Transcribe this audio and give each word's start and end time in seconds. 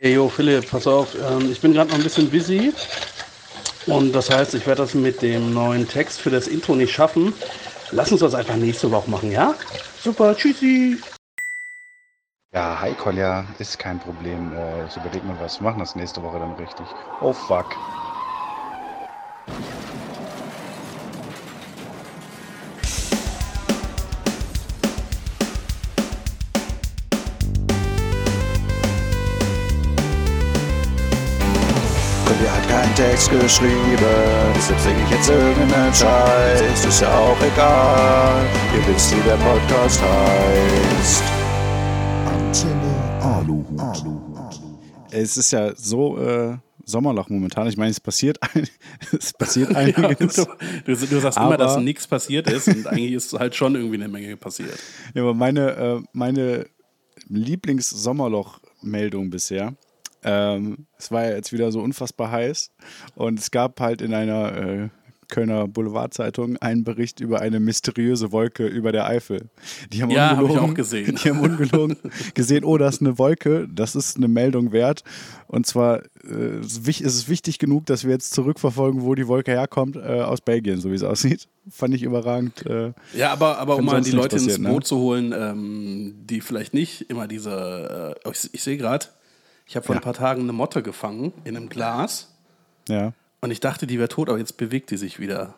Hey, 0.00 0.14
yo, 0.14 0.28
Philipp, 0.28 0.70
pass 0.70 0.86
auf. 0.86 1.16
Ähm, 1.16 1.50
ich 1.50 1.60
bin 1.60 1.72
gerade 1.72 1.90
noch 1.90 1.96
ein 1.96 2.04
bisschen 2.04 2.30
busy. 2.30 2.72
Und 3.86 4.12
das 4.12 4.30
heißt, 4.30 4.54
ich 4.54 4.64
werde 4.64 4.82
das 4.82 4.94
mit 4.94 5.22
dem 5.22 5.52
neuen 5.52 5.88
Text 5.88 6.20
für 6.20 6.30
das 6.30 6.46
Intro 6.46 6.76
nicht 6.76 6.92
schaffen. 6.92 7.34
Lass 7.90 8.12
uns 8.12 8.20
das 8.20 8.32
einfach 8.32 8.54
nächste 8.54 8.92
Woche 8.92 9.10
machen, 9.10 9.32
ja? 9.32 9.56
Super, 10.00 10.36
tschüssi. 10.36 10.98
Ja, 12.54 12.80
hi 12.80 12.92
Kolja, 12.92 13.44
ist 13.58 13.80
kein 13.80 13.98
Problem. 13.98 14.52
Äh, 14.52 14.86
ich 14.86 14.96
überlege 14.96 15.26
mal 15.26 15.40
was. 15.40 15.58
Wir 15.58 15.64
machen 15.64 15.80
das 15.80 15.96
nächste 15.96 16.22
Woche 16.22 16.38
dann 16.38 16.52
richtig. 16.52 16.86
Oh 17.20 17.32
fuck. 17.32 17.66
Text 33.18 33.30
geschrieben, 33.32 33.98
deshalb 34.54 34.78
singe 34.78 35.02
ich 35.02 35.10
jetzt 35.10 35.28
irgendeinen 35.28 35.92
Scheiß. 35.92 36.84
Ist 36.86 37.00
ja 37.00 37.12
auch 37.18 37.36
egal, 37.52 38.46
ihr 38.76 38.94
wisst, 38.94 39.10
wie 39.16 39.20
der 39.28 39.34
Podcast 39.34 40.00
heißt. 40.00 41.22
Antenne 42.26 43.20
Aluhut. 43.20 44.04
Es 45.10 45.36
ist 45.36 45.50
ja 45.50 45.74
so 45.74 46.16
äh, 46.18 46.58
Sommerloch 46.84 47.28
momentan. 47.28 47.66
Ich 47.66 47.76
meine, 47.76 47.90
es 47.90 47.98
passiert, 47.98 48.38
ein, 48.54 48.68
es 49.18 49.32
passiert 49.32 49.70
Ja, 49.72 49.78
einiges. 49.78 50.36
du, 50.36 50.44
du, 50.86 50.94
du 50.94 51.20
sagst 51.20 51.38
Aber- 51.38 51.48
immer, 51.48 51.56
dass 51.56 51.76
nichts 51.78 52.06
passiert 52.06 52.48
ist 52.48 52.68
und 52.68 52.86
eigentlich 52.86 53.14
ist 53.14 53.32
halt 53.32 53.56
schon 53.56 53.74
irgendwie 53.74 53.96
eine 53.96 54.06
Menge 54.06 54.36
passiert. 54.36 54.78
Ja, 55.14 55.22
aber 55.22 55.34
meine, 55.34 55.70
äh, 55.72 56.00
meine 56.12 56.66
Lieblings-Sommerloch-Meldung 57.26 59.28
bisher, 59.30 59.74
ähm, 60.28 60.86
es 60.98 61.10
war 61.10 61.24
ja 61.24 61.30
jetzt 61.36 61.52
wieder 61.52 61.72
so 61.72 61.80
unfassbar 61.80 62.30
heiß 62.30 62.70
und 63.14 63.38
es 63.38 63.50
gab 63.50 63.80
halt 63.80 64.02
in 64.02 64.12
einer 64.12 64.56
äh, 64.56 64.88
Kölner 65.30 65.68
Boulevardzeitung 65.68 66.56
einen 66.56 66.84
Bericht 66.84 67.20
über 67.20 67.40
eine 67.42 67.60
mysteriöse 67.60 68.32
Wolke 68.32 68.66
über 68.66 68.92
der 68.92 69.06
Eifel. 69.06 69.50
Die 69.92 70.00
haben 70.02 70.08
Ja, 70.10 70.30
hab 70.30 70.42
ich 70.42 70.48
ungelogen- 70.52 70.70
auch 70.70 70.74
gesehen. 70.74 71.16
Die 71.22 71.28
haben 71.28 71.40
ungelogen 71.40 71.96
gesehen, 72.32 72.64
oh, 72.64 72.78
das 72.78 72.94
ist 72.94 73.00
eine 73.02 73.18
Wolke, 73.18 73.68
das 73.70 73.94
ist 73.94 74.16
eine 74.16 74.26
Meldung 74.28 74.72
wert. 74.72 75.04
Und 75.46 75.66
zwar 75.66 76.00
äh, 76.24 76.60
ist 76.60 77.02
es 77.02 77.28
wichtig 77.28 77.58
genug, 77.58 77.84
dass 77.84 78.04
wir 78.04 78.12
jetzt 78.12 78.32
zurückverfolgen, 78.32 79.02
wo 79.02 79.14
die 79.14 79.28
Wolke 79.28 79.50
herkommt, 79.50 79.96
äh, 79.96 80.22
aus 80.22 80.40
Belgien, 80.40 80.80
so 80.80 80.90
wie 80.90 80.94
es 80.94 81.02
aussieht. 81.02 81.46
Fand 81.70 81.94
ich 81.94 82.02
überragend. 82.04 82.64
Äh, 82.64 82.92
Ja, 83.14 83.30
aber, 83.30 83.58
aber 83.58 83.76
um 83.76 83.84
mal 83.84 84.00
die 84.00 84.12
Leute 84.12 84.36
ins 84.36 84.56
ne? 84.56 84.70
Boot 84.70 84.86
zu 84.86 84.96
holen, 84.96 85.34
ähm, 85.38 86.14
die 86.24 86.40
vielleicht 86.40 86.72
nicht 86.72 87.02
immer 87.10 87.28
diese. 87.28 88.14
Äh, 88.24 88.30
ich 88.30 88.48
ich 88.54 88.62
sehe 88.62 88.78
gerade, 88.78 89.04
ich 89.68 89.76
habe 89.76 89.86
vor 89.86 89.94
Ja. 89.94 90.00
ein 90.00 90.04
paar 90.04 90.14
Tagen 90.14 90.42
eine 90.42 90.52
Motte 90.52 90.82
gefangen 90.82 91.32
in 91.44 91.56
einem 91.56 91.68
Glas 91.68 92.34
ja. 92.88 93.12
und 93.40 93.50
ich 93.52 93.60
dachte, 93.60 93.86
die 93.86 93.98
wäre 93.98 94.08
tot, 94.08 94.28
aber 94.28 94.38
jetzt 94.38 94.56
bewegt 94.56 94.90
die 94.90 94.96
sich 94.96 95.20
wieder. 95.20 95.54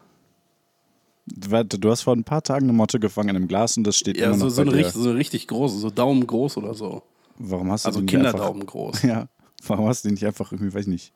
Warte, 1.49 1.79
du 1.79 1.91
hast 1.91 2.03
vor 2.03 2.15
ein 2.17 2.25
paar 2.25 2.43
Tagen 2.43 2.65
eine 2.67 2.73
Motte 2.73 2.99
gefangen 2.99 3.29
in 3.31 3.37
einem 3.37 3.49
Glas 3.49 3.77
und 3.77 3.85
das 3.85 3.97
steht 3.97 4.17
Ja, 4.19 4.27
immer 4.27 4.37
noch 4.37 4.41
so, 4.43 4.49
so, 4.51 4.57
bei 4.65 4.69
eine 4.69 4.71
dir. 4.79 4.85
richtig, 4.87 5.03
so 5.03 5.11
richtig 5.13 5.47
große, 5.49 5.79
so 5.79 5.89
Daumen 5.91 6.27
groß 6.27 6.57
oder 6.57 6.75
so. 6.75 7.03
Warum 7.39 7.71
hast 7.71 7.85
du 7.85 7.89
Also 7.89 8.01
nicht 8.01 8.11
Kinderdaumen 8.11 8.63
einfach, 8.63 8.73
groß. 8.73 9.03
Ja. 9.05 9.29
Warum 9.67 9.87
hast 9.89 10.05
du 10.05 10.09
den 10.09 10.15
nicht 10.15 10.27
einfach 10.27 10.51
irgendwie, 10.53 10.75
weiß 10.75 10.83
ich 10.83 10.89
nicht, 10.89 11.13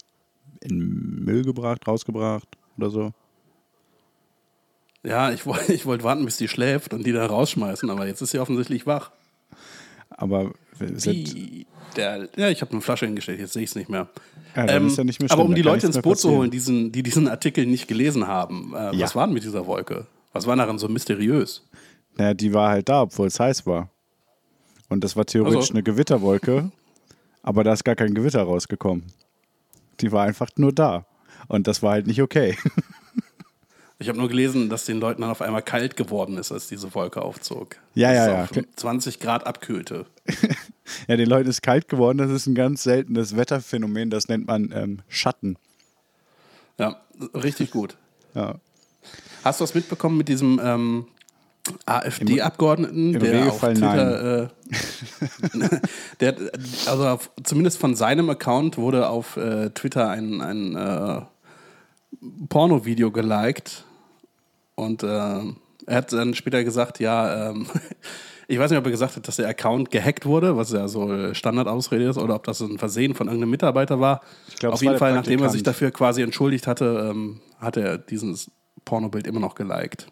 in 0.61 1.25
Müll 1.25 1.43
gebracht, 1.45 1.87
rausgebracht 1.89 2.47
oder 2.79 2.91
so? 2.91 3.13
Ja, 5.03 5.33
ich, 5.33 5.47
woll- 5.47 5.59
ich 5.69 5.85
wollte 5.87 6.05
warten, 6.05 6.25
bis 6.25 6.37
die 6.37 6.49
schläft 6.49 6.95
und 6.95 7.05
die 7.05 7.13
da 7.13 7.27
rausschmeißen, 7.27 7.91
aber 7.91 8.07
jetzt 8.07 8.21
ist 8.23 8.31
sie 8.31 8.39
offensichtlich 8.39 8.87
wach. 8.87 9.11
Aber 10.11 10.53
Die, 10.79 11.67
der, 11.97 12.29
ja, 12.37 12.49
ich 12.49 12.61
habe 12.61 12.73
eine 12.73 12.81
Flasche 12.81 13.07
hingestellt, 13.07 13.41
jetzt 13.41 13.53
sehe 13.53 13.63
ich 13.63 13.71
es 13.71 13.77
nicht 13.77 13.89
mehr. 13.89 14.09
Ja, 14.57 14.65
ist 14.65 14.99
ja 14.99 15.05
nicht 15.05 15.21
mehr 15.21 15.31
aber 15.31 15.45
um 15.45 15.55
die 15.55 15.63
Leute 15.63 15.87
ins 15.87 16.01
Boot 16.01 16.19
zu 16.19 16.31
holen, 16.31 16.51
diesen, 16.51 16.93
die 16.93 17.03
diesen 17.03 17.27
Artikel 17.29 17.67
nicht 17.67 17.89
gelesen 17.89 18.27
haben, 18.27 18.75
äh, 18.75 18.93
was 19.01 19.15
war 19.17 19.27
denn 19.27 19.35
mit 19.35 19.43
dieser 19.43 19.67
Wolke? 19.67 20.07
Was 20.33 20.47
war 20.47 20.57
daran 20.57 20.79
so 20.79 20.89
mysteriös? 20.89 21.63
naja, 22.17 22.35
die 22.35 22.53
war 22.53 22.71
halt 22.71 22.89
da, 22.89 23.03
obwohl 23.03 23.27
es 23.27 23.41
heiß 23.41 23.67
war. 23.67 23.91
Und 24.89 25.03
das 25.03 25.17
war 25.17 25.25
theoretisch 25.27 25.57
Also. 25.57 25.75
eine 25.75 25.83
Gewitterwolke, 25.83 26.71
aber 27.43 27.65
da 27.65 27.73
ist 27.73 27.85
gar 27.85 27.97
kein 27.97 28.15
Gewitter 28.15 28.43
rausgekommen. 28.43 29.05
Die 30.01 30.13
war 30.13 30.25
einfach 30.25 30.51
nur 30.57 30.73
da. 30.73 31.07
Und 31.49 31.67
das 31.67 31.83
war 31.83 31.93
halt 31.93 32.07
nicht 32.07 32.23
okay. 32.23 32.57
Ich 33.99 34.09
habe 34.09 34.19
nur 34.19 34.29
gelesen, 34.29 34.69
dass 34.69 34.85
den 34.85 34.99
Leuten 34.99 35.23
dann 35.23 35.31
auf 35.31 35.41
einmal 35.41 35.63
kalt 35.63 35.97
geworden 35.97 36.37
ist, 36.37 36.51
als 36.51 36.67
diese 36.67 36.95
Wolke 36.95 37.23
aufzog. 37.23 37.77
Ja, 37.95 38.13
ja, 38.13 38.29
ja, 38.29 38.43
auf 38.43 38.51
klar. 38.51 38.65
20 38.77 39.21
Grad 39.21 39.47
abkühlte. 39.47 40.07
ja, 41.09 41.17
den 41.17 41.29
Leuten 41.29 41.49
ist 41.49 41.63
kalt 41.63 41.89
geworden. 41.89 42.19
Das 42.19 42.31
ist 42.31 42.47
ein 42.47 42.55
ganz 42.55 42.83
seltenes 42.83 43.37
Wetterphänomen. 43.37 44.11
Das 44.11 44.29
nennt 44.29 44.47
man 44.47 44.73
ähm, 44.75 45.03
Schatten. 45.09 45.57
Ja, 46.79 47.01
richtig 47.35 47.71
gut. 47.71 47.97
Ja. 48.35 48.57
Hast 49.45 49.61
du 49.61 49.65
das 49.65 49.75
mitbekommen 49.75 50.17
mit 50.17 50.29
diesem 50.29 50.61
ähm, 50.63 51.07
AfD-Abgeordneten, 51.87 53.19
der 53.19 53.49
auf 53.49 53.61
Twitter, 53.61 54.43
äh, 54.43 54.49
der, 56.21 56.37
also 56.87 57.07
auf, 57.07 57.31
zumindest 57.43 57.79
von 57.79 57.95
seinem 57.95 58.29
Account 58.29 58.77
wurde 58.77 59.09
auf 59.09 59.37
äh, 59.37 59.71
Twitter 59.71 60.11
ein, 60.11 60.41
ein 60.41 60.77
äh, 60.77 61.23
Porno-Video 62.49 63.11
geliked 63.11 63.85
und 64.75 65.03
äh, 65.03 65.07
er 65.07 65.97
hat 65.97 66.13
dann 66.13 66.35
später 66.35 66.65
gesagt, 66.65 66.99
ja, 67.01 67.51
ähm, 67.51 67.67
ich 68.49 68.59
weiß 68.59 68.71
nicht, 68.71 68.79
ob 68.79 68.85
er 68.87 68.91
gesagt 68.91 69.17
hat, 69.17 69.29
dass 69.29 69.37
der 69.37 69.49
Account 69.49 69.91
gehackt 69.91 70.25
wurde, 70.27 70.57
was 70.57 70.73
ja 70.73 70.89
so 70.89 71.35
Standardausrede 71.35 72.05
ist, 72.09 72.19
oder 72.19 72.35
ob 72.37 72.45
das 72.45 72.61
ein 72.61 72.79
Versehen 72.79 73.15
von 73.15 73.27
irgendeinem 73.29 73.51
Mitarbeiter 73.51 74.01
war. 74.01 74.21
Glaub, 74.59 74.75
auf 74.75 74.81
jeden 74.83 74.93
war 74.95 74.99
Fall, 74.99 75.15
nachdem 75.15 75.43
er 75.43 75.51
sich 75.51 75.63
dafür 75.63 75.91
quasi 75.91 76.23
entschuldigt 76.23 76.67
hatte, 76.67 77.11
ähm, 77.11 77.41
hat 77.59 77.77
er 77.77 77.99
dieses 77.99 78.51
Pornobild 78.85 79.27
immer 79.27 79.41
noch 79.41 79.55
geliked. 79.55 80.07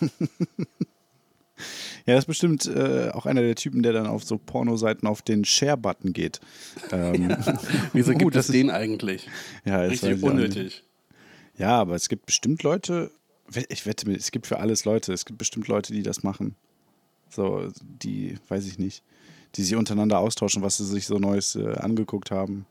Ja, 2.06 2.14
das 2.14 2.22
ist 2.24 2.28
bestimmt 2.28 2.66
äh, 2.66 3.10
auch 3.12 3.26
einer 3.26 3.42
der 3.42 3.54
Typen, 3.56 3.82
der 3.82 3.92
dann 3.92 4.06
auf 4.06 4.24
so 4.24 4.38
Pornoseiten 4.38 5.06
auf 5.06 5.20
den 5.20 5.44
Share-Button 5.44 6.12
geht. 6.14 6.40
Ähm, 6.92 7.36
Wieso 7.92 8.12
Uh, 8.12 8.16
gibt 8.16 8.34
das 8.34 8.44
es 8.44 8.48
ist- 8.50 8.54
den 8.54 8.70
eigentlich? 8.70 9.28
ja, 9.66 9.80
Richtig 9.80 10.22
unnötig. 10.22 10.84
Ja, 11.58 11.78
aber 11.80 11.94
es 11.94 12.08
gibt 12.08 12.26
bestimmt 12.26 12.62
Leute, 12.62 13.10
ich 13.68 13.84
wette, 13.86 14.10
es 14.12 14.30
gibt 14.30 14.46
für 14.46 14.58
alles 14.60 14.84
Leute, 14.84 15.12
es 15.12 15.24
gibt 15.24 15.38
bestimmt 15.38 15.68
Leute, 15.68 15.92
die 15.92 16.02
das 16.02 16.22
machen. 16.22 16.54
So, 17.30 17.70
die, 17.82 18.38
weiß 18.48 18.66
ich 18.66 18.78
nicht, 18.78 19.02
die 19.54 19.62
sich 19.62 19.74
untereinander 19.76 20.18
austauschen, 20.18 20.62
was 20.62 20.76
sie 20.78 20.84
sich 20.86 21.06
so 21.06 21.18
Neues 21.18 21.56
äh, 21.56 21.74
angeguckt 21.74 22.30
haben. 22.30 22.64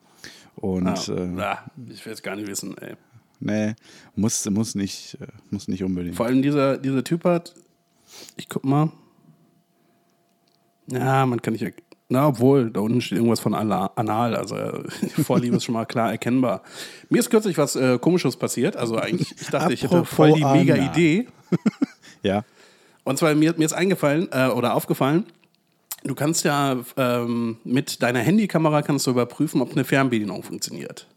Und 0.56 0.88
Ah, 0.88 1.14
äh, 1.14 1.42
ah, 1.42 1.72
ich 1.90 2.06
will 2.06 2.14
es 2.14 2.24
gar 2.24 2.36
nicht 2.36 2.48
wissen, 2.48 2.76
ey. 2.78 2.96
nee, 3.40 3.76
muss, 4.16 4.50
muss, 4.50 4.74
nicht, 4.74 5.18
äh, 5.22 5.28
muss 5.52 5.68
nicht 5.68 5.84
unbedingt. 5.84 6.16
Vor 6.16 6.26
allem 6.26 6.42
dieser, 6.42 6.78
dieser 6.78 7.04
Typ 7.04 7.24
hat, 7.26 7.54
ich 8.38 8.50
guck 8.50 8.64
mal. 8.64 8.92
Ja, 10.90 11.26
man 11.26 11.42
kann 11.42 11.54
nicht. 11.54 11.66
Na, 12.10 12.28
obwohl, 12.28 12.72
da 12.72 12.80
unten 12.80 13.02
steht 13.02 13.18
irgendwas 13.18 13.42
von 13.42 13.54
Anal, 13.54 14.36
also 14.36 14.56
äh, 14.56 14.84
die 15.02 15.24
Vorliebe 15.24 15.58
ist 15.58 15.66
schon 15.66 15.74
mal 15.74 15.86
klar 15.86 16.10
erkennbar. 16.12 16.62
Mir 17.10 17.20
ist 17.20 17.30
kürzlich 17.30 17.58
was 17.58 17.76
äh, 17.76 17.98
Komisches 18.00 18.38
passiert. 18.38 18.78
Also 18.78 18.96
eigentlich, 18.98 19.34
ich 19.42 19.48
dachte, 19.48 19.74
ich 19.74 19.84
hätte 19.84 20.06
voll 20.06 20.32
die 20.34 20.46
mega. 20.46 20.76
Idee. 20.76 21.28
Ja, 22.24 22.44
Und 23.04 23.18
zwar 23.18 23.36
mir, 23.36 23.54
mir 23.58 23.66
ist 23.66 23.74
eingefallen 23.74 24.30
äh, 24.32 24.48
oder 24.48 24.74
aufgefallen, 24.74 25.26
du 26.06 26.16
kannst 26.16 26.46
ja 26.46 26.78
ähm, 26.96 27.58
mit 27.66 28.02
deiner 28.02 28.20
Handykamera 28.20 28.82
kannst 28.84 29.06
du 29.08 29.12
überprüfen, 29.12 29.62
ob 29.62 29.74
eine 29.74 29.84
Fernbedienung 29.84 30.44
funktioniert. 30.44 31.08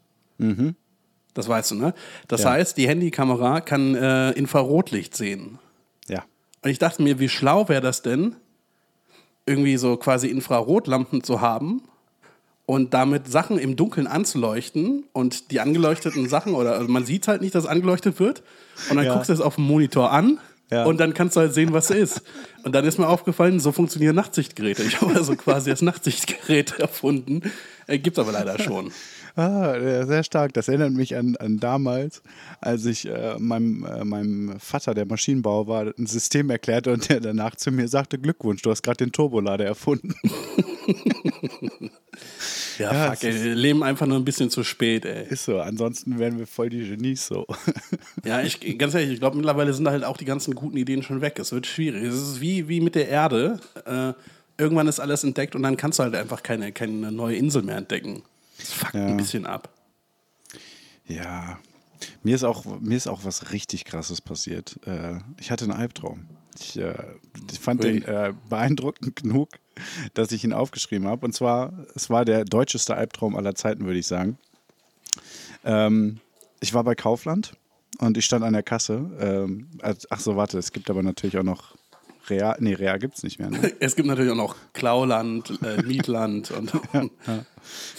Das 1.34 1.49
weißt 1.49 1.71
du, 1.72 1.75
ne? 1.77 1.95
Das 2.27 2.41
Mhm. 2.41 2.45
Ja. 2.47 2.53
heißt, 2.53 2.77
die 2.77 2.89
Handykamera 2.89 3.61
kann 3.61 3.95
äh, 3.95 4.31
Infrarotlicht 4.33 5.17
sehen. 5.17 5.59
ja. 6.09 6.25
Und 6.62 6.71
ich 6.71 6.78
dachte 6.78 7.03
mir, 7.03 7.19
wie 7.21 7.28
schlau 7.28 7.69
wäre 7.69 7.81
das 7.81 8.03
denn, 8.03 8.37
irgendwie 9.50 9.77
so 9.77 9.97
quasi 9.97 10.28
Infrarotlampen 10.28 11.22
zu 11.25 11.41
haben 11.41 11.83
und 12.66 12.94
damit 12.94 13.27
Sachen 13.28 13.59
im 13.59 13.75
Dunkeln 13.75 14.07
anzuleuchten 14.07 15.04
und 15.13 15.51
die 15.51 15.59
angeleuchteten 15.60 16.28
Sachen, 16.28 16.54
oder 16.54 16.75
also 16.75 16.89
man 16.89 17.04
sieht 17.04 17.27
halt 17.28 17.42
nicht, 17.42 17.54
dass 17.54 17.66
angeleuchtet 17.66 18.21
wird, 18.21 18.42
und 18.89 18.97
dann 18.97 19.04
Ja. 19.07 19.15
guckst 19.15 19.28
du 19.28 19.33
es 19.33 19.41
auf 19.41 19.57
dem 19.57 19.65
Monitor 19.65 20.13
an 20.13 20.39
Ja. 20.71 20.84
und 20.84 20.98
dann 21.01 21.13
kannst 21.15 21.34
du 21.34 21.41
halt 21.41 21.53
sehen, 21.53 21.72
was 21.72 21.91
es 21.91 21.97
ist. 22.15 22.22
Und 22.63 22.72
dann 22.77 22.84
ist 22.84 22.97
mir 22.98 23.09
aufgefallen, 23.09 23.59
so 23.59 23.72
funktionieren 23.72 24.15
Nachtsichtgeräte. 24.15 24.84
Ich 24.84 25.01
habe 25.01 25.15
also 25.16 25.34
quasi 25.34 25.69
das 25.71 25.83
Nachtsichtgerät 25.83 26.75
erfunden. 26.78 27.42
Äh, 27.89 27.98
Gibt 27.98 28.19
aber 28.21 28.30
leider 28.30 28.57
schon. 28.60 28.92
Ah, 29.41 29.75
ja, 29.78 30.07
sehr 30.07 30.22
stark. 30.22 30.53
Das 30.53 30.69
erinnert 30.69 30.92
mich 30.92 31.16
an, 31.16 31.34
an 31.37 31.59
damals, 31.59 32.22
als 32.60 32.84
ich 32.84 33.09
äh, 33.09 33.39
meinem, 33.39 33.87
äh, 33.87 34.04
meinem 34.04 34.60
Vater, 34.60 34.92
der 34.92 35.07
Maschinenbauer 35.07 35.66
war, 35.66 35.95
ein 35.98 36.07
System 36.07 36.51
erklärte 36.51 36.92
und 36.92 37.09
der 37.09 37.21
danach 37.21 37.57
zu 37.57 37.71
mir 37.71 37.89
sagte: 37.89 38.19
Glückwunsch, 38.19 38.60
du 38.60 38.71
hast 38.71 38.83
gerade 38.83 38.98
den 38.98 39.13
Turbolader 39.13 39.65
erfunden. 39.65 40.15
Ja, 42.78 42.92
Ja, 42.92 43.13
fuck, 43.13 43.25
ey, 43.25 43.45
wir 43.45 43.54
leben 43.54 43.83
einfach 43.83 44.07
nur 44.07 44.19
ein 44.19 44.25
bisschen 44.25 44.51
zu 44.51 44.63
spät, 44.63 45.04
ey. 45.07 45.27
Ist 45.28 45.45
so, 45.45 45.59
ansonsten 45.60 46.19
wären 46.19 46.39
wir 46.39 46.47
voll 46.47 46.69
die 46.69 46.87
Genies 46.87 47.27
so. 47.27 47.47
Ja, 48.25 48.42
ich, 48.42 48.60
ganz 48.78 48.95
ehrlich, 48.95 49.13
ich 49.13 49.21
glaube, 49.21 49.37
mittlerweile 49.37 49.72
sind 49.72 49.89
halt 49.89 50.04
auch 50.04 50.16
die 50.16 50.25
ganzen 50.25 50.54
guten 50.54 50.77
Ideen 50.77 51.03
schon 51.03 51.21
weg. 51.22 51.39
Es 51.39 51.53
wird 51.53 51.66
schwierig. 51.66 52.04
Es 52.04 52.15
ist 52.15 52.41
wie, 52.41 52.69
wie 52.69 52.81
mit 52.81 52.95
der 52.95 53.09
Erde. 53.09 53.59
Äh, 53.87 54.13
irgendwann 54.60 54.89
ist 54.89 55.01
alles 55.01 55.25
entdeckt 55.25 55.54
und 55.57 55.63
dann 55.63 55.77
kannst 55.77 55.98
du 55.98 56.03
halt 56.03 56.15
einfach 56.15 56.42
keine, 56.42 56.72
keine 56.72 57.10
neue 57.10 57.37
Insel 57.37 57.63
mehr 57.63 57.77
entdecken. 57.77 58.22
Das 58.60 58.72
fuckt 58.72 58.95
Ja. 58.95 59.07
ein 59.07 59.16
bisschen 59.16 59.47
ab. 59.47 59.72
Ja. 61.07 61.59
Mir 62.22 62.34
ist 62.34 62.45
auch, 62.45 62.65
mir 62.80 62.97
ist 62.97 63.09
auch 63.09 63.24
was 63.24 63.53
richtig 63.53 63.84
krasses 63.84 64.21
passiert. 64.21 64.78
Äh, 64.86 65.18
ich 65.39 65.51
hatte 65.51 65.65
einen 65.65 65.72
Albtraum. 65.72 66.27
Ich, 66.59 66.78
äh, 66.78 66.95
ich 67.51 67.59
fand 67.59 67.84
Ui. 67.84 68.01
den 68.01 68.03
äh, 68.04 68.33
beeindruckend 68.48 69.16
genug, 69.22 69.48
dass 70.15 70.33
ich 70.33 70.45
ihn 70.45 70.53
aufgeschrieben 70.53 71.07
habe. 71.09 71.24
Und 71.27 71.33
zwar, 71.33 71.72
es 71.95 72.10
war 72.10 72.24
der 72.24 72.45
deutscheste 72.45 72.95
Albtraum 72.95 73.36
aller 73.36 73.54
Zeiten, 73.54 73.84
würde 73.84 73.98
ich 73.98 74.07
sagen. 74.07 74.39
Ähm, 75.65 76.21
ich 76.60 76.72
war 76.74 76.84
bei 76.84 76.95
Kaufland 76.95 77.54
und 77.98 78.16
ich 78.16 78.24
stand 78.24 78.45
an 78.45 78.53
der 78.53 78.63
Kasse. 78.63 79.10
Ähm, 79.18 79.68
ach 80.10 80.21
so, 80.21 80.36
warte, 80.36 80.59
es 80.59 80.72
gibt 80.72 80.89
aber 80.91 81.03
natürlich 81.03 81.36
auch 81.39 81.42
noch 81.42 81.77
Real. 82.30 82.56
Nee, 82.60 82.74
Real 82.74 82.98
gibt 82.98 83.16
es 83.16 83.22
nicht 83.22 83.38
mehr. 83.38 83.50
Ne? 83.50 83.72
Es 83.80 83.97
gibt 83.97 84.09
natürlich 84.09 84.30
auch 84.32 84.36
noch 84.36 84.54
Klauland, 84.72 85.59
äh, 85.62 85.82
Mietland 85.86 86.50
und 86.53 86.72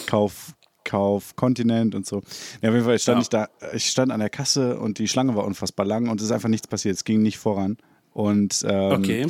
Kauf, 0.08 0.54
Kauf, 0.84 1.36
Kontinent 1.36 1.96
und 1.96 2.06
so. 2.06 2.22
Ja, 2.62 2.70
auf 2.70 2.76
jeden 2.76 2.86
Fall 2.86 2.98
stand 3.00 3.18
Ja. 3.18 3.22
ich 3.22 3.30
da, 3.30 3.50
ich 3.76 3.86
stand 3.86 4.12
an 4.12 4.20
der 4.20 4.30
Kasse 4.30 4.80
und 4.80 4.98
die 5.00 5.08
Schlange 5.08 5.36
war 5.36 5.46
unfassbar 5.46 5.86
lang 5.86 6.10
und 6.10 6.20
es 6.20 6.26
ist 6.28 6.32
einfach 6.32 6.50
nichts 6.50 6.68
passiert. 6.68 6.96
Es 6.96 7.04
ging 7.04 7.22
nicht 7.22 7.38
voran. 7.38 7.78
Und 8.14 8.66
ähm, 8.68 8.92
okay. 8.92 9.28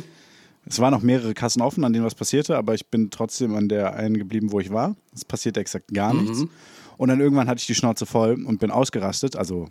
es 0.66 0.78
waren 0.80 0.92
noch 0.92 1.02
mehrere 1.02 1.34
Kassen 1.34 1.62
offen, 1.62 1.84
an 1.84 1.92
denen 1.92 2.04
was 2.04 2.14
passierte, 2.14 2.56
aber 2.56 2.74
ich 2.74 2.86
bin 2.88 3.10
trotzdem 3.10 3.54
an 3.54 3.68
der 3.68 3.94
einen 3.94 4.16
geblieben, 4.16 4.50
wo 4.50 4.60
ich 4.60 4.70
war. 4.72 4.96
Es 5.14 5.24
passierte 5.24 5.60
exakt 5.60 5.92
gar 5.92 6.12
Mhm. 6.14 6.20
nichts. 6.24 6.44
Und 6.96 7.08
dann 7.08 7.20
irgendwann 7.20 7.48
hatte 7.48 7.58
ich 7.60 7.66
die 7.66 7.74
Schnauze 7.74 8.06
voll 8.06 8.44
und 8.44 8.58
bin 8.60 8.70
ausgerastet. 8.70 9.36
Also 9.36 9.68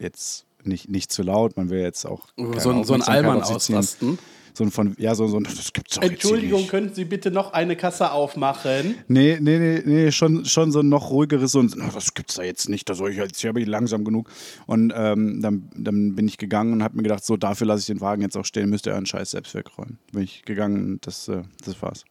jetzt 0.00 0.46
nicht, 0.62 0.88
nicht 0.88 1.12
zu 1.12 1.22
laut, 1.22 1.56
man 1.56 1.68
will 1.70 1.80
jetzt 1.80 2.06
auch. 2.06 2.26
So 2.58 2.70
ein, 2.70 2.84
so 2.84 2.94
ein 2.94 3.02
ziehen. 3.02 3.26
ausrasten. 3.26 4.18
So 4.56 4.62
ein 4.62 4.70
von, 4.70 4.94
ja, 4.98 5.16
so, 5.16 5.26
so 5.26 5.36
ein, 5.38 5.44
das 5.44 5.72
gibt's 5.72 5.96
doch 5.96 6.02
Entschuldigung, 6.02 6.68
könnten 6.68 6.94
Sie 6.94 7.04
bitte 7.04 7.32
noch 7.32 7.52
eine 7.52 7.74
Kasse 7.74 8.12
aufmachen? 8.12 8.94
Nee, 9.08 9.38
nee, 9.40 9.58
nee, 9.58 9.82
nee, 9.84 10.12
schon, 10.12 10.44
schon 10.44 10.70
so 10.70 10.78
ein 10.80 10.88
noch 10.88 11.10
ruhigeres, 11.10 11.50
so 11.52 11.60
ein, 11.60 11.72
"Na, 11.76 11.88
das 11.92 12.14
gibt's 12.14 12.36
da 12.36 12.44
jetzt 12.44 12.68
nicht, 12.68 12.88
da 12.88 12.94
soll 12.94 13.10
ich 13.10 13.16
jetzt 13.16 13.40
hier 13.40 13.52
bin 13.52 13.64
ich 13.64 13.68
langsam 13.68 14.04
genug. 14.04 14.30
Und 14.66 14.92
ähm, 14.96 15.42
dann, 15.42 15.68
dann 15.74 16.14
bin 16.14 16.28
ich 16.28 16.38
gegangen 16.38 16.72
und 16.72 16.82
habe 16.84 16.96
mir 16.96 17.02
gedacht, 17.02 17.24
so 17.24 17.36
dafür 17.36 17.66
lasse 17.66 17.80
ich 17.80 17.86
den 17.86 18.00
Wagen 18.00 18.22
jetzt 18.22 18.36
auch 18.36 18.44
stehen, 18.44 18.70
müsst 18.70 18.86
ihr 18.86 18.92
euren 18.92 19.06
Scheiß 19.06 19.32
selbst 19.32 19.54
wegräumen. 19.54 19.98
Bin 20.12 20.22
ich 20.22 20.42
gegangen 20.44 20.92
und 20.92 21.06
das, 21.06 21.26
äh, 21.26 21.42
das 21.64 21.82
war's. 21.82 22.04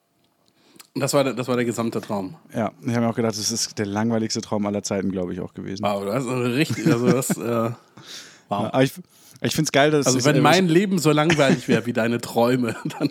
Das 0.95 1.13
war, 1.13 1.23
der, 1.23 1.33
das 1.33 1.47
war 1.47 1.55
der 1.55 1.65
gesamte 1.65 2.01
Traum. 2.01 2.35
Ja, 2.53 2.71
ich 2.81 2.89
habe 2.89 3.01
mir 3.01 3.09
auch 3.09 3.15
gedacht, 3.15 3.37
das 3.37 3.51
ist 3.51 3.79
der 3.79 3.85
langweiligste 3.87 4.41
Traum 4.41 4.65
aller 4.67 4.83
Zeiten, 4.83 5.11
glaube 5.11 5.33
ich, 5.33 5.39
auch 5.39 5.53
gewesen. 5.53 5.83
Wow, 5.83 6.05
das 6.05 6.23
ist 6.25 6.29
richtig. 6.29 6.87
Also, 6.87 7.07
das, 7.09 7.37
äh, 7.37 7.71
wow. 8.59 8.69
Aber 8.73 8.83
ich, 8.83 8.93
ich 9.41 9.53
finde 9.53 9.67
es 9.67 9.71
geil, 9.71 9.91
dass 9.91 10.05
Also 10.07 10.23
wenn 10.25 10.41
mein 10.41 10.67
Leben 10.67 10.99
so 10.99 11.11
langweilig 11.11 11.67
wäre 11.67 11.85
wie 11.85 11.93
deine 11.93 12.19
Träume, 12.21 12.75
dann, 12.99 13.09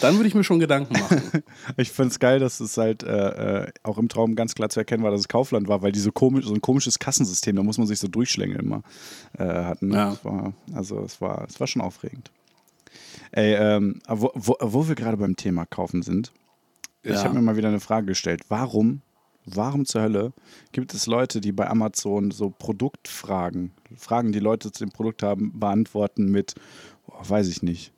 dann 0.00 0.16
würde 0.16 0.28
ich 0.28 0.34
mir 0.34 0.44
schon 0.44 0.58
Gedanken 0.60 0.92
machen. 0.94 1.22
Ich 1.76 1.90
finde 1.92 2.10
es 2.10 2.18
geil, 2.18 2.38
dass 2.38 2.60
es 2.60 2.76
halt 2.76 3.02
äh, 3.02 3.62
äh, 3.64 3.72
auch 3.82 3.96
im 3.98 4.08
Traum 4.08 4.34
ganz 4.34 4.54
klar 4.54 4.68
zu 4.68 4.80
erkennen 4.80 5.02
war, 5.02 5.10
dass 5.10 5.20
es 5.20 5.28
Kaufland 5.28 5.68
war, 5.68 5.82
weil 5.82 5.92
die 5.92 6.00
so 6.00 6.12
komisch, 6.12 6.44
so 6.46 6.54
ein 6.54 6.60
komisches 6.60 6.98
Kassensystem, 6.98 7.56
da 7.56 7.62
muss 7.62 7.78
man 7.78 7.86
sich 7.86 7.98
so 7.98 8.08
durchschlängeln 8.08 8.60
immer 8.60 8.82
äh, 9.38 9.44
hatten. 9.44 9.92
Ja. 9.92 10.16
War, 10.22 10.52
also 10.74 11.02
es 11.04 11.20
war, 11.20 11.46
es 11.48 11.58
war 11.60 11.66
schon 11.66 11.80
aufregend. 11.82 12.30
Ey, 13.32 13.54
ähm, 13.54 14.00
wo, 14.08 14.32
wo, 14.34 14.56
wo 14.60 14.88
wir 14.88 14.94
gerade 14.96 15.16
beim 15.16 15.36
Thema 15.36 15.64
Kaufen 15.64 16.02
sind, 16.02 16.32
ich 17.02 17.12
Ja. 17.12 17.24
habe 17.24 17.34
mir 17.34 17.42
mal 17.42 17.56
wieder 17.56 17.68
eine 17.68 17.80
Frage 17.80 18.06
gestellt. 18.06 18.42
Warum, 18.48 19.00
warum 19.46 19.86
zur 19.86 20.02
Hölle 20.02 20.32
gibt 20.72 20.92
es 20.92 21.06
Leute, 21.06 21.40
die 21.40 21.52
bei 21.52 21.68
Amazon 21.68 22.30
so 22.30 22.50
Produktfragen, 22.50 23.70
Fragen, 23.96 24.32
die 24.32 24.38
Leute 24.38 24.72
zu 24.72 24.84
dem 24.84 24.92
Produkt 24.92 25.22
haben, 25.22 25.58
beantworten 25.58 26.30
mit, 26.30 26.54
oh, 27.08 27.12
weiß 27.22 27.48
ich 27.48 27.62
nicht. 27.62 27.92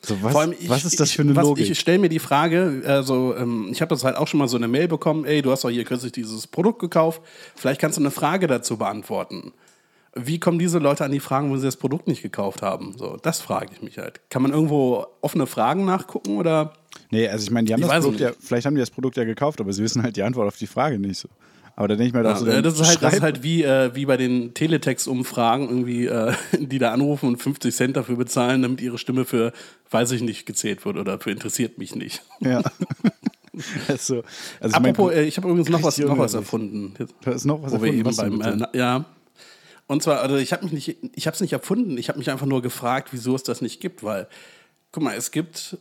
So, 0.00 0.22
was, 0.22 0.32
Vor 0.32 0.40
allem 0.42 0.54
ich, 0.58 0.68
was 0.68 0.84
ist 0.84 1.00
das 1.00 1.10
ich, 1.10 1.16
für 1.16 1.22
eine 1.22 1.34
was, 1.34 1.44
Logik? 1.44 1.68
Ich 1.68 1.78
stelle 1.80 1.98
mir 1.98 2.08
die 2.08 2.18
Frage, 2.18 2.82
also 2.86 3.34
ähm, 3.36 3.68
ich 3.72 3.80
habe 3.80 3.88
das 3.88 4.04
halt 4.04 4.16
auch 4.16 4.28
schon 4.28 4.38
mal 4.38 4.46
so 4.46 4.56
eine 4.56 4.68
Mail 4.68 4.88
bekommen, 4.88 5.24
ey, 5.24 5.42
du 5.42 5.50
hast 5.50 5.64
doch 5.64 5.70
hier 5.70 5.84
kürzlich 5.84 6.12
dieses 6.12 6.46
Produkt 6.46 6.78
gekauft, 6.78 7.22
vielleicht 7.56 7.80
kannst 7.80 7.98
du 7.98 8.02
eine 8.02 8.10
Frage 8.10 8.46
dazu 8.46 8.76
beantworten. 8.76 9.52
Wie 10.14 10.38
kommen 10.38 10.58
diese 10.58 10.78
Leute 10.78 11.04
an 11.04 11.12
die 11.12 11.20
Fragen, 11.20 11.50
wo 11.50 11.56
sie 11.56 11.66
das 11.66 11.76
Produkt 11.76 12.06
nicht 12.06 12.22
gekauft 12.22 12.62
haben? 12.62 12.94
So, 12.96 13.18
das 13.20 13.40
frage 13.40 13.70
ich 13.72 13.82
mich 13.82 13.98
halt. 13.98 14.20
Kann 14.30 14.42
man 14.42 14.52
irgendwo 14.52 15.06
offene 15.20 15.46
Fragen 15.46 15.84
nachgucken 15.84 16.38
oder? 16.38 16.72
Nee, 17.10 17.28
also 17.28 17.44
ich 17.44 17.50
meine, 17.50 17.66
die 17.66 17.74
haben 17.74 17.82
Ich 17.82 17.88
das 17.88 17.96
Produkt 18.00 18.20
nicht. 18.20 18.30
ja, 18.30 18.36
vielleicht 18.38 18.64
haben 18.64 18.74
die 18.74 18.80
das 18.80 18.90
Produkt 18.90 19.16
ja 19.16 19.24
gekauft, 19.24 19.60
aber 19.60 19.72
sie 19.72 19.82
wissen 19.82 20.02
halt 20.02 20.16
die 20.16 20.22
Antwort 20.22 20.48
auf 20.48 20.56
die 20.56 20.66
Frage 20.66 20.98
nicht 20.98 21.18
so. 21.18 21.28
Aber 21.78 21.88
da 21.88 21.94
denke 21.94 22.08
ich 22.08 22.12
mir 22.14 22.26
halt 22.26 22.36
auch 22.36 22.40
so, 22.40 22.46
Ja, 22.46 22.54
dann 22.54 22.62
das, 22.64 22.80
ist 22.80 22.88
halt, 22.88 23.02
das 23.02 23.14
ist 23.14 23.22
halt 23.22 23.42
wie, 23.42 23.62
äh, 23.62 23.94
wie 23.94 24.06
bei 24.06 24.16
den 24.16 24.54
Teletext-Umfragen, 24.54 25.68
irgendwie, 25.68 26.06
äh, 26.06 26.32
die 26.58 26.78
da 26.78 26.92
anrufen 26.92 27.28
und 27.28 27.36
50 27.36 27.74
Cent 27.74 27.96
dafür 27.96 28.16
bezahlen, 28.16 28.62
damit 28.62 28.80
ihre 28.80 28.98
Stimme 28.98 29.24
für, 29.26 29.52
weiß 29.90 30.10
ich 30.12 30.22
nicht, 30.22 30.46
gezählt 30.46 30.84
wird 30.86 30.96
oder 30.96 31.20
für 31.20 31.30
interessiert 31.30 31.78
mich 31.78 31.94
nicht. 31.94 32.22
Ja. 32.40 32.62
also, 33.88 34.22
also 34.60 34.76
ich 34.76 34.82
mein, 34.82 34.90
Apropos, 34.92 35.12
äh, 35.12 35.24
ich 35.24 35.36
habe 35.36 35.48
übrigens 35.48 35.68
noch 35.68 35.82
was, 35.82 35.98
noch 35.98 36.18
was 36.18 36.34
erfunden. 36.34 36.94
da 37.22 37.32
ist 37.32 37.44
noch 37.44 37.62
was 37.62 37.72
wo 37.72 37.82
wir 37.82 37.92
erfunden, 37.92 37.98
eben 37.98 38.08
was 38.08 38.16
beim, 38.16 38.40
äh, 38.40 38.56
na- 38.56 38.70
ja. 38.74 39.04
Und 39.86 40.02
zwar, 40.02 40.20
also 40.20 40.36
ich 40.36 40.52
habe 40.52 40.64
mich 40.64 40.72
nicht, 40.72 40.96
ich 41.14 41.26
habe 41.26 41.34
es 41.34 41.40
nicht 41.40 41.52
erfunden. 41.52 41.96
Ich 41.96 42.08
habe 42.08 42.18
mich 42.18 42.30
einfach 42.30 42.46
nur 42.46 42.60
gefragt, 42.60 43.08
wieso 43.12 43.34
es 43.34 43.44
das 43.44 43.60
nicht 43.62 43.80
gibt, 43.80 44.02
weil, 44.02 44.26
guck 44.92 45.02
mal, 45.02 45.14
es 45.14 45.30
gibt, 45.30 45.78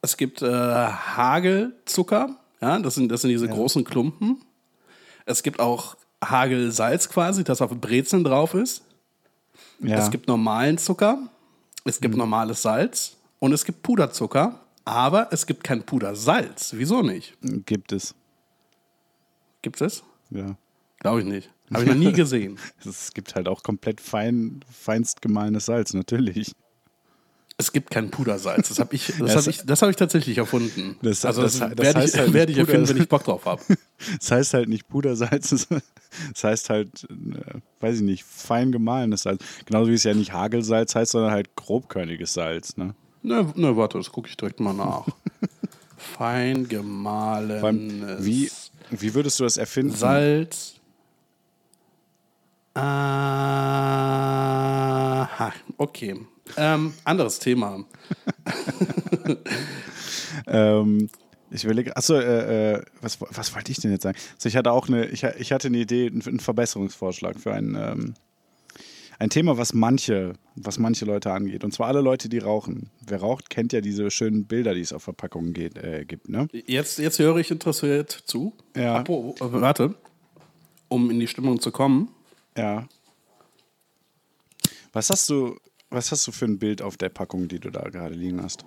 es 0.00 0.16
gibt 0.16 0.42
äh, 0.42 0.46
Hagelzucker, 0.46 2.36
ja, 2.60 2.78
das 2.78 2.94
sind, 2.94 3.10
das 3.10 3.22
sind 3.22 3.30
diese 3.30 3.48
großen 3.48 3.84
Klumpen. 3.84 4.42
Es 5.30 5.42
gibt 5.42 5.60
auch 5.60 5.96
Hagelsalz 6.22 7.08
quasi, 7.08 7.44
das 7.44 7.62
auf 7.62 7.70
Brezeln 7.70 8.24
drauf 8.24 8.54
ist. 8.54 8.82
ja. 9.80 9.96
Es 9.98 10.10
gibt 10.10 10.28
normalen 10.28 10.76
Zucker, 10.78 11.18
es 11.84 11.98
Mhm. 11.98 12.02
gibt 12.02 12.16
normales 12.16 12.62
Salz 12.62 13.16
und 13.38 13.52
es 13.52 13.64
gibt 13.64 13.82
Puderzucker, 13.82 14.60
aber 14.84 15.28
es 15.32 15.46
gibt 15.46 15.64
kein 15.64 15.82
Pudersalz. 15.84 16.72
Wieso 16.76 17.02
nicht? 17.02 17.36
gibt 17.64 17.92
es. 17.92 18.14
Gibt 19.62 19.80
es? 19.80 20.02
Ja. 20.30 20.56
Glaube 20.98 21.20
ich 21.20 21.26
nicht. 21.26 21.50
Habe 21.72 21.84
ich 21.84 21.88
noch 21.88 21.96
nie 21.96 22.12
gesehen. 22.12 22.58
Es 22.84 23.12
gibt 23.14 23.34
halt 23.34 23.46
auch 23.48 23.62
komplett 23.62 24.00
fein, 24.00 24.60
feinst 24.70 25.22
gemahlenes 25.22 25.66
Salz, 25.66 25.94
natürlich. 25.94 26.52
Es 27.60 27.72
gibt 27.72 27.90
kein 27.90 28.10
Pudersalz. 28.10 28.68
Das 28.68 28.78
habe 28.78 28.94
ich, 28.94 29.06
das 29.18 29.34
Das- 29.34 29.46
ich, 29.46 29.62
das 29.64 29.82
hab 29.82 29.90
ich 29.90 29.96
tatsächlich 29.96 30.38
erfunden. 30.38 30.96
Das- 31.02 31.24
also 31.24 31.42
das, 31.42 31.58
das- 31.58 31.70
das 31.74 31.78
werde 31.86 31.98
heißt 32.00 32.14
ich, 32.14 32.20
halt 32.20 32.32
werde 32.34 32.52
ich 32.52 32.58
erfinden, 32.58 32.88
wenn 32.88 32.96
ich 32.96 33.08
Bock 33.08 33.24
drauf 33.24 33.44
habe. 33.46 33.62
Es 34.20 34.30
heißt 34.32 34.54
halt 34.54 34.68
nicht 34.68 34.88
Pudersalz, 34.88 35.52
es 35.52 35.68
es 36.34 36.42
heißt 36.44 36.70
halt, 36.70 37.04
äh, 37.10 37.60
weiß 37.80 37.96
ich 37.96 38.02
nicht, 38.02 38.24
fein 38.24 38.72
gemahlenes 38.72 39.22
Salz. 39.22 39.44
Genauso 39.66 39.90
wie 39.90 39.94
es 39.94 40.02
ja 40.04 40.12
nicht 40.14 40.32
Hagelsalz 40.32 40.94
heißt, 40.94 41.12
sondern 41.12 41.30
halt 41.30 41.54
grobkörniges 41.54 42.32
Salz. 42.34 42.76
Ne? 42.76 42.94
Ne, 43.22 43.46
ne, 43.54 43.76
warte, 43.76 43.98
das 43.98 44.10
gucke 44.10 44.28
ich 44.28 44.36
direkt 44.36 44.58
mal 44.60 44.72
nach. 44.72 45.06
Fein 45.96 46.66
gemahlenes 46.66 48.24
wie, 48.24 48.50
wie 48.90 49.14
würdest 49.14 49.38
du 49.38 49.44
das 49.44 49.56
erfinden? 49.58 49.94
Salz. 49.94 50.74
Aha, 55.40 55.54
okay. 55.78 56.20
Ähm, 56.58 56.92
anderes 57.04 57.38
Thema. 57.38 57.84
Ähm, 60.46 61.08
ich 61.50 61.64
überlege, 61.64 61.96
achso, 61.96 62.14
äh, 62.14 62.74
äh, 62.74 62.82
was, 63.00 63.20
was 63.20 63.54
wollte 63.54 63.72
ich 63.72 63.78
denn 63.78 63.90
jetzt 63.90 64.04
sagen? 64.04 64.16
Also 64.34 64.48
ich 64.48 64.56
hatte 64.56 64.72
auch 64.72 64.88
eine, 64.88 65.06
ich, 65.06 65.24
ich 65.24 65.52
hatte 65.52 65.68
eine 65.68 65.78
Idee, 65.78 66.06
einen, 66.06 66.22
einen 66.22 66.40
Verbesserungsvorschlag 66.40 67.38
für 67.38 67.52
ein, 67.52 67.76
ähm, 67.78 68.14
ein 69.18 69.28
Thema, 69.28 69.58
was 69.58 69.74
manche, 69.74 70.34
was 70.54 70.78
manche 70.78 71.04
Leute 71.04 71.32
angeht. 71.32 71.64
Und 71.64 71.72
zwar 71.72 71.88
alle 71.88 72.00
Leute, 72.00 72.28
die 72.28 72.38
rauchen. 72.38 72.90
Wer 73.04 73.20
raucht, 73.20 73.50
kennt 73.50 73.72
ja 73.72 73.80
diese 73.80 74.10
schönen 74.10 74.46
Bilder, 74.46 74.74
die 74.74 74.80
es 74.80 74.92
auf 74.92 75.02
Verpackungen 75.02 75.52
geht, 75.52 75.76
äh, 75.76 76.04
gibt, 76.04 76.28
ne? 76.28 76.48
Jetzt, 76.52 76.98
jetzt 76.98 77.18
höre 77.18 77.36
ich 77.36 77.50
interessiert 77.50 78.10
zu. 78.10 78.54
Ja. 78.76 78.96
Apro, 78.96 79.34
äh, 79.40 79.52
warte, 79.52 79.94
um 80.88 81.10
in 81.10 81.18
die 81.18 81.26
Stimmung 81.26 81.60
zu 81.60 81.72
kommen. 81.72 82.08
Ja. 82.56 82.88
Was 84.92 85.10
hast 85.10 85.28
du, 85.30 85.56
was 85.90 86.10
hast 86.12 86.26
du 86.26 86.32
für 86.32 86.44
ein 86.46 86.58
Bild 86.58 86.82
auf 86.82 86.96
der 86.96 87.08
Packung, 87.08 87.48
die 87.48 87.58
du 87.60 87.70
da 87.70 87.82
gerade 87.88 88.14
liegen 88.14 88.42
hast? 88.42 88.64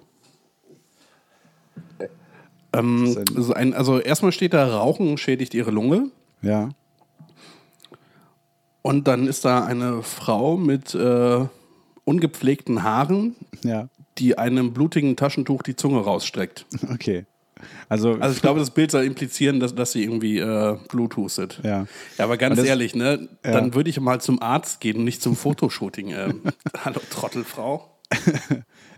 Ähm, 2.73 3.17
also, 3.35 3.53
ein, 3.53 3.73
also 3.73 3.99
erstmal 3.99 4.31
steht 4.31 4.53
da, 4.53 4.65
Rauchen 4.77 5.17
schädigt 5.17 5.53
ihre 5.53 5.71
Lunge. 5.71 6.09
Ja. 6.41 6.69
Und 8.81 9.07
dann 9.07 9.27
ist 9.27 9.45
da 9.45 9.63
eine 9.63 10.01
Frau 10.03 10.57
mit 10.57 10.93
äh, 10.95 11.45
ungepflegten 12.05 12.83
Haaren, 12.83 13.35
Ja. 13.63 13.87
die 14.17 14.37
einem 14.37 14.73
blutigen 14.73 15.15
Taschentuch 15.15 15.61
die 15.63 15.75
Zunge 15.75 16.01
rausstreckt. 16.01 16.65
Okay. 16.91 17.25
Also, 17.89 18.15
Also 18.19 18.35
ich 18.35 18.41
glaube, 18.41 18.59
das 18.59 18.71
Bild 18.71 18.91
soll 18.91 19.03
implizieren, 19.03 19.59
dass, 19.59 19.75
dass 19.75 19.91
sie 19.91 20.03
irgendwie 20.03 20.39
äh, 20.39 20.77
Blut 20.89 21.17
hustet. 21.17 21.59
Ja. 21.63 21.85
ja 22.17 22.23
aber 22.23 22.37
ganz 22.37 22.57
das- 22.57 22.65
ehrlich, 22.65 22.95
ne, 22.95 23.27
dann 23.41 23.73
würde 23.75 23.89
ich 23.89 23.99
mal 23.99 24.19
zum 24.21 24.41
Arzt 24.41 24.79
gehen 24.79 24.97
und 24.97 25.03
nicht 25.05 25.21
zum 25.21 25.35
Fotoshooting. 25.35 26.09
Ähm. 26.11 26.41
Hallo 26.85 27.01
Trottelfrau. 27.09 27.89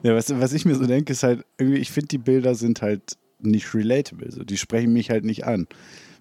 Ja, 0.03 0.13
was, 0.13 0.29
was 0.39 0.53
ich 0.53 0.65
mir 0.65 0.75
so 0.75 0.85
denke, 0.85 1.13
ist 1.13 1.23
halt, 1.23 1.43
irgendwie, 1.57 1.79
ich 1.79 1.89
finde, 1.89 2.09
die 2.09 2.19
Bilder 2.19 2.53
sind 2.53 2.83
halt 2.83 3.17
nicht 3.39 3.73
relatable. 3.73 4.31
So. 4.31 4.43
Die 4.43 4.57
sprechen 4.57 4.93
mich 4.93 5.09
halt 5.09 5.25
nicht 5.25 5.45
an. 5.45 5.67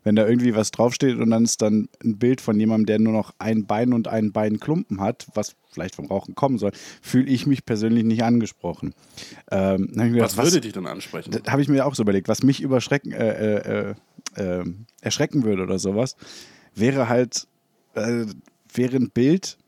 Wenn 0.05 0.15
da 0.15 0.27
irgendwie 0.27 0.55
was 0.55 0.71
draufsteht 0.71 1.17
und 1.17 1.31
dann 1.31 1.45
ist 1.45 1.63
dann 1.63 1.89
ein 2.05 2.19
Bild 2.19 2.41
von 2.41 2.61
jemandem, 2.61 2.87
der 2.87 2.99
nur 3.01 3.13
noch 3.13 3.35
ein 3.39 3.67
Bein 3.67 3.93
und 3.93 4.07
einen 4.07 4.33
Beinklumpen 4.33 5.01
hat, 5.01 5.27
was 5.35 5.57
vielleicht 5.73 5.97
vom 5.97 6.07
Rauchen 6.07 6.35
kommen 6.35 6.59
soll, 6.59 6.71
fühle 7.03 7.27
ich 7.27 7.47
mich 7.47 7.65
persönlich 7.65 8.05
nicht 8.05 8.23
angesprochen. 8.23 8.95
Ähm, 9.51 9.91
dann 9.93 10.13
mir 10.13 10.23
Was 10.23 10.33
gedacht, 10.33 10.47
würde 10.47 10.61
dich 10.61 10.73
denn 10.73 10.87
ansprechen? 10.87 11.33
das 11.33 11.51
habe 11.51 11.63
ich 11.63 11.69
mir 11.69 11.87
auch 11.87 11.95
so 11.95 12.03
überlegt, 12.03 12.29
was 12.29 12.43
mich 12.43 12.61
überschrecken, 12.61 13.13
äh, 13.13 13.57
äh, 13.57 13.95
äh, 14.37 14.61
äh, 14.61 14.65
erschrecken 15.01 15.43
würde 15.43 15.63
oder 15.63 15.79
sowas, 15.79 16.17
wäre 16.75 17.09
halt, 17.09 17.49
äh, 17.95 18.27
wäre 18.73 18.97
ein 18.97 19.11
Bild, 19.11 19.59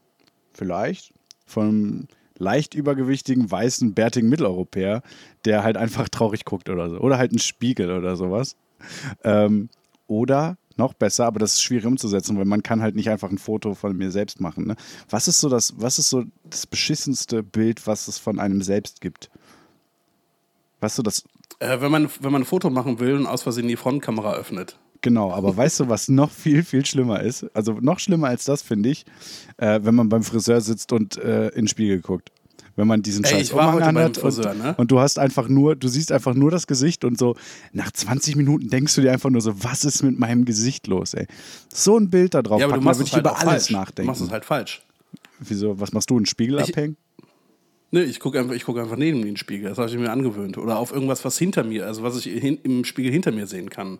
vielleicht, 0.52 1.12
von 1.46 1.68
einem 1.68 2.08
leicht 2.38 2.74
übergewichtigen, 2.74 3.50
weißen, 3.50 3.94
bärtigen 3.94 4.28
Mitteleuropäer, 4.28 5.02
der 5.44 5.62
halt 5.62 5.76
einfach 5.76 6.08
traurig 6.08 6.44
guckt 6.44 6.68
oder 6.68 6.90
so. 6.90 6.98
Oder 6.98 7.18
halt 7.18 7.32
ein 7.32 7.38
Spiegel 7.38 7.90
oder 7.90 8.16
sowas. 8.16 8.56
Ähm, 9.24 9.70
oder 10.06 10.56
noch 10.76 10.94
besser, 10.94 11.26
aber 11.26 11.38
das 11.38 11.54
ist 11.54 11.62
schwierig 11.62 11.86
umzusetzen, 11.86 12.36
weil 12.36 12.44
man 12.44 12.62
kann 12.62 12.82
halt 12.82 12.96
nicht 12.96 13.08
einfach 13.08 13.30
ein 13.30 13.38
Foto 13.38 13.74
von 13.74 13.96
mir 13.96 14.10
selbst 14.10 14.40
machen. 14.40 14.66
Ne? 14.66 14.76
Was 15.08 15.26
ist 15.26 15.40
so 15.40 15.48
das, 15.48 15.74
was 15.78 15.98
ist 15.98 16.10
so 16.10 16.24
das 16.44 16.66
beschissenste 16.66 17.42
Bild, 17.42 17.86
was 17.86 18.08
es 18.08 18.18
von 18.18 18.38
einem 18.38 18.62
selbst 18.62 19.00
gibt? 19.00 19.30
Weißt 20.80 20.98
du, 20.98 21.02
das, 21.02 21.24
Äh, 21.60 21.80
wenn, 21.80 21.90
man, 21.90 22.10
wenn 22.20 22.32
man 22.32 22.42
ein 22.42 22.46
Foto 22.46 22.68
machen 22.68 23.00
will 23.00 23.14
und 23.14 23.26
aus 23.26 23.42
Versehen 23.42 23.68
die 23.68 23.76
Frontkamera 23.76 24.34
öffnet. 24.34 24.78
Genau, 25.00 25.32
aber 25.32 25.56
weißt 25.56 25.80
du, 25.80 25.88
was 25.88 26.08
noch 26.08 26.30
viel, 26.30 26.62
viel 26.62 26.84
schlimmer 26.84 27.20
ist? 27.20 27.46
Also 27.54 27.72
noch 27.80 27.98
schlimmer 27.98 28.28
als 28.28 28.44
das, 28.44 28.60
finde 28.62 28.90
ich, 28.90 29.06
äh, 29.56 29.80
wenn 29.82 29.94
man 29.94 30.10
beim 30.10 30.22
Friseur 30.22 30.60
sitzt 30.60 30.92
und 30.92 31.16
äh, 31.16 31.48
in 31.48 31.62
den 31.62 31.68
Spiegel 31.68 32.00
guckt. 32.00 32.30
Wenn 32.76 32.86
man 32.86 33.00
diesen 33.02 33.24
Ey, 33.24 33.30
scheiß 33.30 33.42
ich 33.48 33.54
war 33.54 33.68
Umhang 33.74 33.82
anhat 33.96 34.18
Friseur, 34.18 34.50
und, 34.50 34.58
ne? 34.58 34.74
und 34.76 34.90
du 34.90 34.98
hast 35.00 35.18
einfach 35.18 35.48
nur, 35.48 35.74
du 35.76 35.88
siehst 35.88 36.12
einfach 36.12 36.34
nur 36.34 36.50
das 36.50 36.66
Gesicht 36.66 37.04
und 37.04 37.18
so 37.18 37.34
nach 37.72 37.90
20 37.90 38.36
Minuten 38.36 38.68
denkst 38.68 38.94
du 38.94 39.00
dir 39.00 39.12
einfach 39.12 39.30
nur 39.30 39.40
so, 39.40 39.64
was 39.64 39.84
ist 39.84 40.02
mit 40.02 40.18
meinem 40.18 40.44
Gesicht 40.44 40.86
los, 40.86 41.14
ey? 41.14 41.26
So 41.72 41.96
ein 41.98 42.10
Bild 42.10 42.34
da 42.34 42.42
drauf 42.42 42.60
Ja, 42.60 42.66
du 42.66 42.72
packen, 42.72 42.82
da 42.82 42.90
machst 42.90 43.00
würde 43.00 43.08
ich 43.08 43.14
halt 43.14 43.22
über 43.24 43.38
alles 43.38 43.48
falsch. 43.50 43.66
Du 43.68 43.72
nachdenken. 43.72 44.06
machst 44.08 44.20
es 44.22 44.30
halt 44.30 44.44
falsch. 44.44 44.82
Wieso, 45.40 45.80
was 45.80 45.92
machst 45.92 46.10
du, 46.10 46.16
einen 46.16 46.26
Spiegel 46.26 46.58
Ich- 46.60 46.68
abhängen? 46.68 46.96
Nee, 47.92 48.02
ich 48.02 48.18
gucke 48.20 48.38
einfach, 48.40 48.54
ich 48.54 48.64
guck 48.64 48.78
einfach 48.78 48.96
neben 48.96 49.22
den 49.22 49.36
Spiegel. 49.36 49.68
Das 49.70 49.78
habe 49.78 49.88
ich 49.88 49.96
mir 49.96 50.10
angewöhnt. 50.10 50.58
Oder 50.58 50.76
auf 50.78 50.92
irgendwas, 50.92 51.24
was 51.24 51.38
hinter 51.38 51.62
mir, 51.62 51.86
also 51.86 52.02
was 52.02 52.16
ich 52.16 52.24
hin, 52.24 52.58
im 52.64 52.84
Spiegel 52.84 53.12
hinter 53.12 53.30
mir 53.32 53.46
sehen 53.46 53.70
kann. 53.70 53.98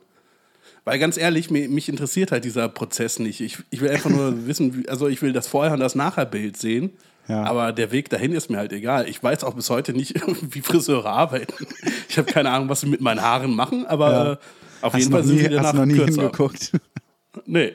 Weil 0.84 0.98
ganz 0.98 1.16
ehrlich, 1.16 1.50
mich, 1.50 1.68
mich 1.70 1.88
interessiert 1.88 2.32
halt 2.32 2.44
dieser 2.44 2.68
Prozess 2.68 3.20
nicht. 3.20 3.40
Ich, 3.40 3.58
ich 3.70 3.80
will 3.80 3.88
einfach 3.90 4.10
nur 4.10 4.46
wissen, 4.46 4.84
also 4.88 5.06
ich 5.08 5.22
will 5.22 5.32
das 5.32 5.46
Vorher- 5.46 5.72
und 5.72 5.80
das 5.80 5.94
Nachher-Bild 5.94 6.56
sehen. 6.56 6.90
Ja. 7.28 7.42
Aber 7.44 7.72
der 7.72 7.90
Weg 7.92 8.08
dahin 8.10 8.32
ist 8.32 8.50
mir 8.50 8.58
halt 8.58 8.72
egal. 8.72 9.08
Ich 9.08 9.22
weiß 9.22 9.42
auch 9.44 9.54
bis 9.54 9.68
heute 9.70 9.92
nicht, 9.92 10.14
wie 10.54 10.60
Friseure 10.60 11.06
arbeiten. 11.10 11.52
Ich 12.08 12.18
habe 12.18 12.30
keine 12.32 12.50
Ahnung, 12.50 12.68
was 12.68 12.80
sie 12.82 12.86
mit 12.88 13.00
meinen 13.00 13.20
Haaren 13.22 13.54
machen, 13.54 13.86
aber 13.86 14.10
Ja. 14.12 14.32
äh, 14.32 14.36
auf 14.82 14.92
Hast 14.92 15.00
jeden 15.00 15.12
Fall 15.12 15.22
sind 15.24 15.38
sie 15.38 15.48
danach 15.48 15.64
hast 15.64 15.72
du 15.74 15.78
noch 15.78 15.86
nie 15.86 15.94
kürzer. 15.96 16.20
hingeguckt? 16.22 16.72
Nee. 17.46 17.72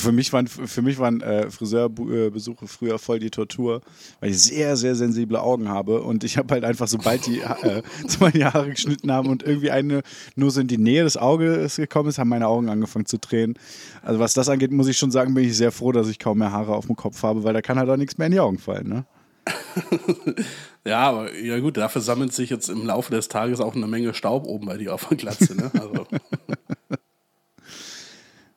Für 0.00 0.12
mich 0.12 0.32
waren, 0.32 0.46
für 0.46 0.82
mich 0.82 0.98
waren 0.98 1.20
äh, 1.20 1.50
Friseurbesuche 1.50 2.66
früher 2.66 2.98
voll 2.98 3.18
die 3.18 3.30
Tortur, 3.30 3.82
weil 4.20 4.30
ich 4.30 4.42
sehr, 4.42 4.76
sehr 4.76 4.94
sensible 4.94 5.40
Augen 5.40 5.68
habe 5.68 6.02
und 6.02 6.24
ich 6.24 6.38
habe 6.38 6.54
halt 6.54 6.64
einfach, 6.64 6.88
sobald 6.88 7.26
die 7.26 7.40
äh, 7.40 7.82
zwei 8.08 8.30
Haare 8.30 8.70
geschnitten 8.70 9.12
haben 9.12 9.28
und 9.28 9.42
irgendwie 9.42 9.70
eine 9.70 10.02
nur 10.34 10.50
so 10.50 10.60
in 10.60 10.68
die 10.68 10.78
Nähe 10.78 11.04
des 11.04 11.16
Auges 11.16 11.76
gekommen 11.76 12.08
ist, 12.08 12.18
haben 12.18 12.30
meine 12.30 12.48
Augen 12.48 12.68
angefangen 12.68 13.06
zu 13.06 13.18
tränen. 13.18 13.54
Also 14.02 14.18
was 14.18 14.34
das 14.34 14.48
angeht, 14.48 14.72
muss 14.72 14.88
ich 14.88 14.98
schon 14.98 15.10
sagen, 15.10 15.34
bin 15.34 15.44
ich 15.44 15.56
sehr 15.56 15.72
froh, 15.72 15.92
dass 15.92 16.08
ich 16.08 16.18
kaum 16.18 16.38
mehr 16.38 16.52
Haare 16.52 16.74
auf 16.74 16.86
dem 16.86 16.96
Kopf 16.96 17.22
habe, 17.22 17.44
weil 17.44 17.52
da 17.52 17.62
kann 17.62 17.78
halt 17.78 17.88
auch 17.90 17.96
nichts 17.96 18.18
mehr 18.18 18.26
in 18.26 18.32
die 18.32 18.40
Augen 18.40 18.58
fallen. 18.58 18.88
Ne? 18.88 19.04
Ja, 20.84 21.00
aber 21.00 21.34
ja 21.36 21.58
gut, 21.58 21.76
dafür 21.76 22.00
sammelt 22.00 22.32
sich 22.32 22.48
jetzt 22.48 22.70
im 22.70 22.86
Laufe 22.86 23.12
des 23.12 23.28
Tages 23.28 23.60
auch 23.60 23.74
eine 23.74 23.86
Menge 23.86 24.14
Staub 24.14 24.46
oben 24.46 24.66
bei 24.66 24.78
dir 24.78 24.94
auf 24.94 25.08
der 25.08 25.18
Glatze. 25.18 25.54
Ne? 25.54 25.70
Also. 25.74 26.06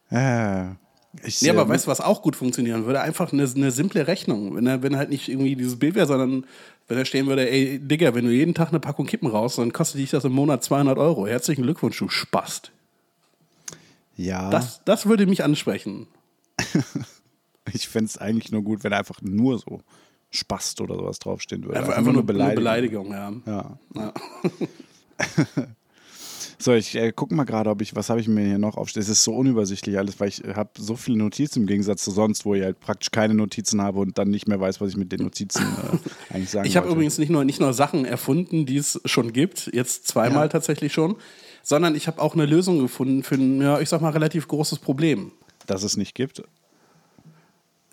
Äh, 0.09 0.75
ich, 1.25 1.42
Nee, 1.42 1.50
aber 1.50 1.63
äh, 1.63 1.70
weißt 1.70 1.86
du, 1.86 1.92
was 1.92 2.01
auch 2.01 2.22
gut 2.22 2.36
funktionieren 2.36 2.86
würde? 2.86 3.01
Einfach 3.01 3.32
eine, 3.32 3.44
eine 3.44 3.72
simple 3.72 4.08
Rechnung. 4.08 4.56
Wenn, 4.56 4.68
er, 4.68 4.84
wenn 4.84 4.98
halt 4.98 5.10
nicht 5.10 5.30
irgendwie 5.30 5.56
dieses 5.56 5.80
Bild 5.80 5.96
wäre, 5.96 6.08
sondern 6.08 6.46
wenn 6.88 6.98
er 6.98 7.06
stehen 7.06 7.27
würde, 7.27 7.50
ey, 7.50 7.80
Digga, 7.80 8.13
wenn 8.13 8.25
du 8.25 8.32
jeden 8.32 8.53
Tag 8.53 8.70
eine 8.70 8.80
Packung 8.80 9.06
Kippen 9.06 9.27
raus, 9.27 9.56
dann 9.56 9.74
kostet 9.74 10.00
dich 10.01 10.12
das 10.12 10.25
im 10.25 10.34
Monat 10.34 10.63
200 10.63 10.98
Euro. 10.98 11.27
Herzlichen 11.27 11.63
Glückwunsch, 11.63 11.98
du 11.98 12.10
Spast. 12.10 12.72
ja, 14.18 14.50
Das, 14.50 14.82
das 14.86 15.06
würde 15.06 15.25
mich 15.25 15.44
ansprechen. 15.44 16.08
ich 17.74 17.88
fände 17.88 18.06
es 18.06 18.18
eigentlich 18.18 18.51
nur 18.51 18.62
gut, 18.62 18.84
wenn 18.84 18.94
einfach 18.94 19.22
nur 19.22 19.60
so 19.60 19.82
Spast 20.30 20.82
oder 20.82 20.96
sowas 20.96 21.20
draufstehen 21.20 21.63
würde. 21.63 21.80
Einfach, 21.80 21.96
einfach 21.96 22.12
nur 22.12 22.27
eine 22.30 22.53
Beleidigung, 22.56 23.12
ja. 23.12 23.34
Ja. 23.46 23.77
Ja. 23.96 24.13
So, 26.63 26.72
ich 26.74 26.96
äh, 26.96 27.12
gucke 27.12 27.36
mal 27.36 27.43
gerade, 27.43 27.70
ob 27.70 27.82
ich, 27.82 27.93
was 27.93 28.10
habe 28.10 28.22
ich 28.22 28.29
mir 28.29 28.46
hier 28.46 28.58
noch 28.58 28.77
aufstehen. 28.77 29.03
Es 29.03 29.10
ist 29.10 29.25
so 29.25 29.34
unübersichtlich 29.34 29.98
alles, 29.98 30.17
weil 30.22 30.29
ich 30.29 30.41
habe 30.55 30.70
so 30.77 30.96
viele 30.96 31.17
Notizen 31.17 31.63
im 31.63 31.67
Gegensatz 31.67 32.05
zu 32.05 32.12
sonst, 32.12 32.46
wo 32.46 32.55
ich 32.55 32.63
halt 32.63 32.79
praktisch 32.79 33.12
keine 33.12 33.34
Notizen 33.34 33.82
habe 33.82 34.00
und 34.00 34.17
dann 34.17 34.29
nicht 34.29 34.48
mehr 34.48 34.62
weiß, 34.62 34.79
was 34.79 34.91
ich 34.91 34.96
mit 34.96 35.12
den 35.12 35.24
Notizen 35.24 35.62
äh, 35.62 35.98
eigentlich 36.34 36.51
sagen 36.51 36.65
Ich 36.65 36.77
habe 36.77 36.88
übrigens 36.89 37.17
nicht 37.17 37.29
nur, 37.29 37.43
nicht 37.43 37.60
nur 37.60 37.74
Sachen 37.74 38.05
erfunden, 38.05 38.65
die 38.65 38.77
es 38.77 39.01
schon 39.03 39.34
gibt, 39.34 39.72
jetzt 39.74 40.08
zweimal 40.08 40.46
Ja. 40.46 40.48
tatsächlich 40.48 40.93
schon, 40.93 41.17
sondern 41.63 41.96
ich 41.96 42.08
habe 42.08 42.22
auch 42.22 42.34
eine 42.34 42.46
Lösung 42.46 42.79
gefunden 42.79 43.24
für 43.24 43.36
ein, 43.36 43.62
ja, 43.62 43.82
ich 43.82 43.89
sag 43.89 44.00
mal, 44.00 44.12
relativ 44.12 44.48
großes 44.48 44.79
Problem. 44.79 45.34
Dass 45.67 45.84
es 45.84 45.98
nicht 45.98 46.15
gibt. 46.15 46.43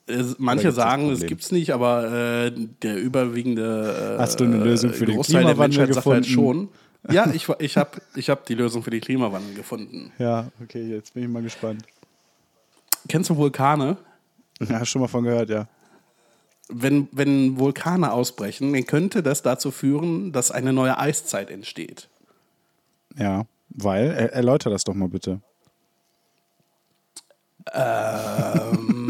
Äh, 0.06 0.22
Manche 0.38 0.70
sagen, 0.70 1.06
es 1.06 1.14
Problem? 1.14 1.28
gibt's 1.28 1.50
nicht, 1.50 1.72
aber 1.72 2.44
äh, 2.46 2.52
der 2.82 3.02
überwiegende 3.02 4.16
äh, 4.16 4.20
Hast 4.20 4.38
du 4.38 4.44
eine 4.44 4.58
Lösung 4.58 4.92
für 4.92 5.06
den 5.06 5.16
Großteil 5.16 5.42
der 5.42 5.54
Klimawandel 5.54 5.78
Menschheit 5.80 5.94
sagt 5.94 6.06
halt 6.06 6.24
gefunden? 6.24 6.68
schon. 6.68 6.68
Ja, 7.10 7.30
ich, 7.32 7.48
ich 7.58 7.76
habe 7.76 8.00
ich 8.14 8.28
hab 8.28 8.44
die 8.46 8.54
Lösung 8.54 8.82
für 8.82 8.90
den 8.90 9.00
Klimawandel 9.00 9.54
gefunden. 9.54 10.12
Ja, 10.18 10.48
okay, 10.62 10.86
jetzt 10.86 11.14
bin 11.14 11.22
ich 11.22 11.28
mal 11.28 11.42
gespannt. 11.42 11.82
Kennst 13.08 13.30
du 13.30 13.36
Vulkane? 13.36 13.96
Ja, 14.60 14.84
schon 14.84 15.00
mal 15.00 15.08
von 15.08 15.24
gehört, 15.24 15.48
ja. 15.48 15.66
Wenn, 16.68 17.08
wenn 17.10 17.58
Vulkane 17.58 18.12
ausbrechen, 18.12 18.72
dann 18.72 18.86
könnte 18.86 19.22
das 19.22 19.42
dazu 19.42 19.70
führen, 19.70 20.32
dass 20.32 20.50
eine 20.50 20.72
neue 20.72 20.98
Eiszeit 20.98 21.50
entsteht. 21.50 22.08
Ja, 23.16 23.44
weil, 23.70 24.10
er, 24.10 24.32
erläuter 24.34 24.70
das 24.70 24.84
doch 24.84 24.94
mal 24.94 25.08
bitte. 25.08 25.40
Ähm, 27.72 29.09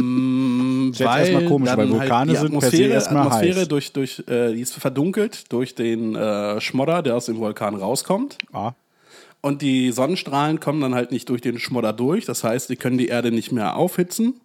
Ist 0.93 1.01
jetzt 1.01 1.17
erstmal 1.17 1.45
komisch, 1.47 1.71
weil 1.77 1.91
Vulkane 1.91 2.33
die 2.33 2.39
sind 2.39 2.51
per 2.51 2.59
Atmosphäre, 2.59 2.93
erstmal 2.93 3.27
Atmosphäre 3.27 3.61
heiß. 3.61 3.69
durch, 3.69 3.93
durch, 3.93 4.25
äh, 4.29 4.53
die 4.53 4.61
ist 4.61 4.75
verdunkelt 4.75 5.53
durch 5.53 5.75
den 5.75 6.15
äh, 6.15 6.61
Schmodder, 6.61 7.03
der 7.03 7.17
aus 7.17 7.27
dem 7.27 7.39
Vulkan 7.39 7.75
rauskommt. 7.75 8.39
Ah, 8.53 8.73
Und 9.41 9.63
die 9.63 9.91
Sonnenstrahlen 9.93 10.61
kommen 10.61 10.81
dann 10.81 10.95
halt 10.95 11.13
nicht 11.13 11.29
durch 11.29 11.41
den 11.41 11.59
Schmodder 11.59 11.93
durch. 11.93 12.25
Das 12.25 12.45
heißt, 12.45 12.69
die 12.69 12.77
können 12.77 12.99
die 12.99 13.09
Erde 13.09 13.31
nicht 13.33 13.53
mehr 13.53 13.77
aufhitzen 13.77 14.41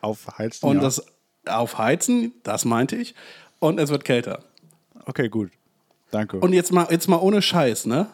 aufheizen. 0.00 0.68
und 0.68 0.76
ja. 0.76 0.82
das 0.82 1.04
aufheizen, 1.46 2.32
das 2.42 2.64
meinte 2.64 2.96
ich. 2.96 3.14
Und 3.58 3.78
es 3.78 3.90
wird 3.90 4.04
kälter. 4.04 4.40
Okay, 5.06 5.28
gut. 5.28 5.50
Danke. 6.10 6.38
Und 6.38 6.52
jetzt 6.52 6.72
mal, 6.72 6.86
jetzt 6.90 7.08
mal 7.08 7.18
ohne 7.18 7.42
Scheiß, 7.42 7.86
ne? 7.86 8.08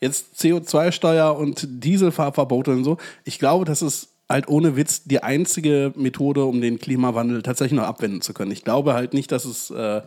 Jetzt 0.00 0.40
CO2-Steuer 0.40 1.36
und 1.36 1.66
Dieselfahrverbote 1.68 2.70
und 2.70 2.84
so. 2.84 2.96
Ich 3.24 3.38
glaube, 3.38 3.64
das 3.64 3.82
ist 3.82 4.08
halt 4.28 4.48
ohne 4.48 4.76
Witz 4.76 5.04
die 5.04 5.22
einzige 5.22 5.92
Methode, 5.96 6.44
um 6.44 6.60
den 6.60 6.78
Klimawandel 6.78 7.42
tatsächlich 7.42 7.78
noch 7.78 7.86
abwenden 7.86 8.20
zu 8.20 8.34
können. 8.34 8.50
Ich 8.50 8.64
glaube 8.64 8.94
halt 8.94 9.14
nicht, 9.14 9.30
dass 9.32 9.44
es, 9.44 9.70
äh, 9.70 10.02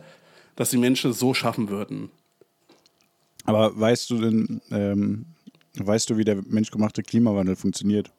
dass 0.56 0.70
die 0.70 0.78
Menschen 0.78 1.12
es 1.12 1.18
so 1.18 1.34
schaffen 1.34 1.68
würden. 1.70 2.10
Aber 3.44 3.78
weißt 3.78 4.10
du 4.10 4.18
denn, 4.18 4.60
ähm, 4.70 5.26
weißt 5.78 6.10
du, 6.10 6.18
wie 6.18 6.24
der 6.24 6.42
menschgemachte 6.46 7.02
Klimawandel 7.02 7.56
funktioniert? 7.56 8.10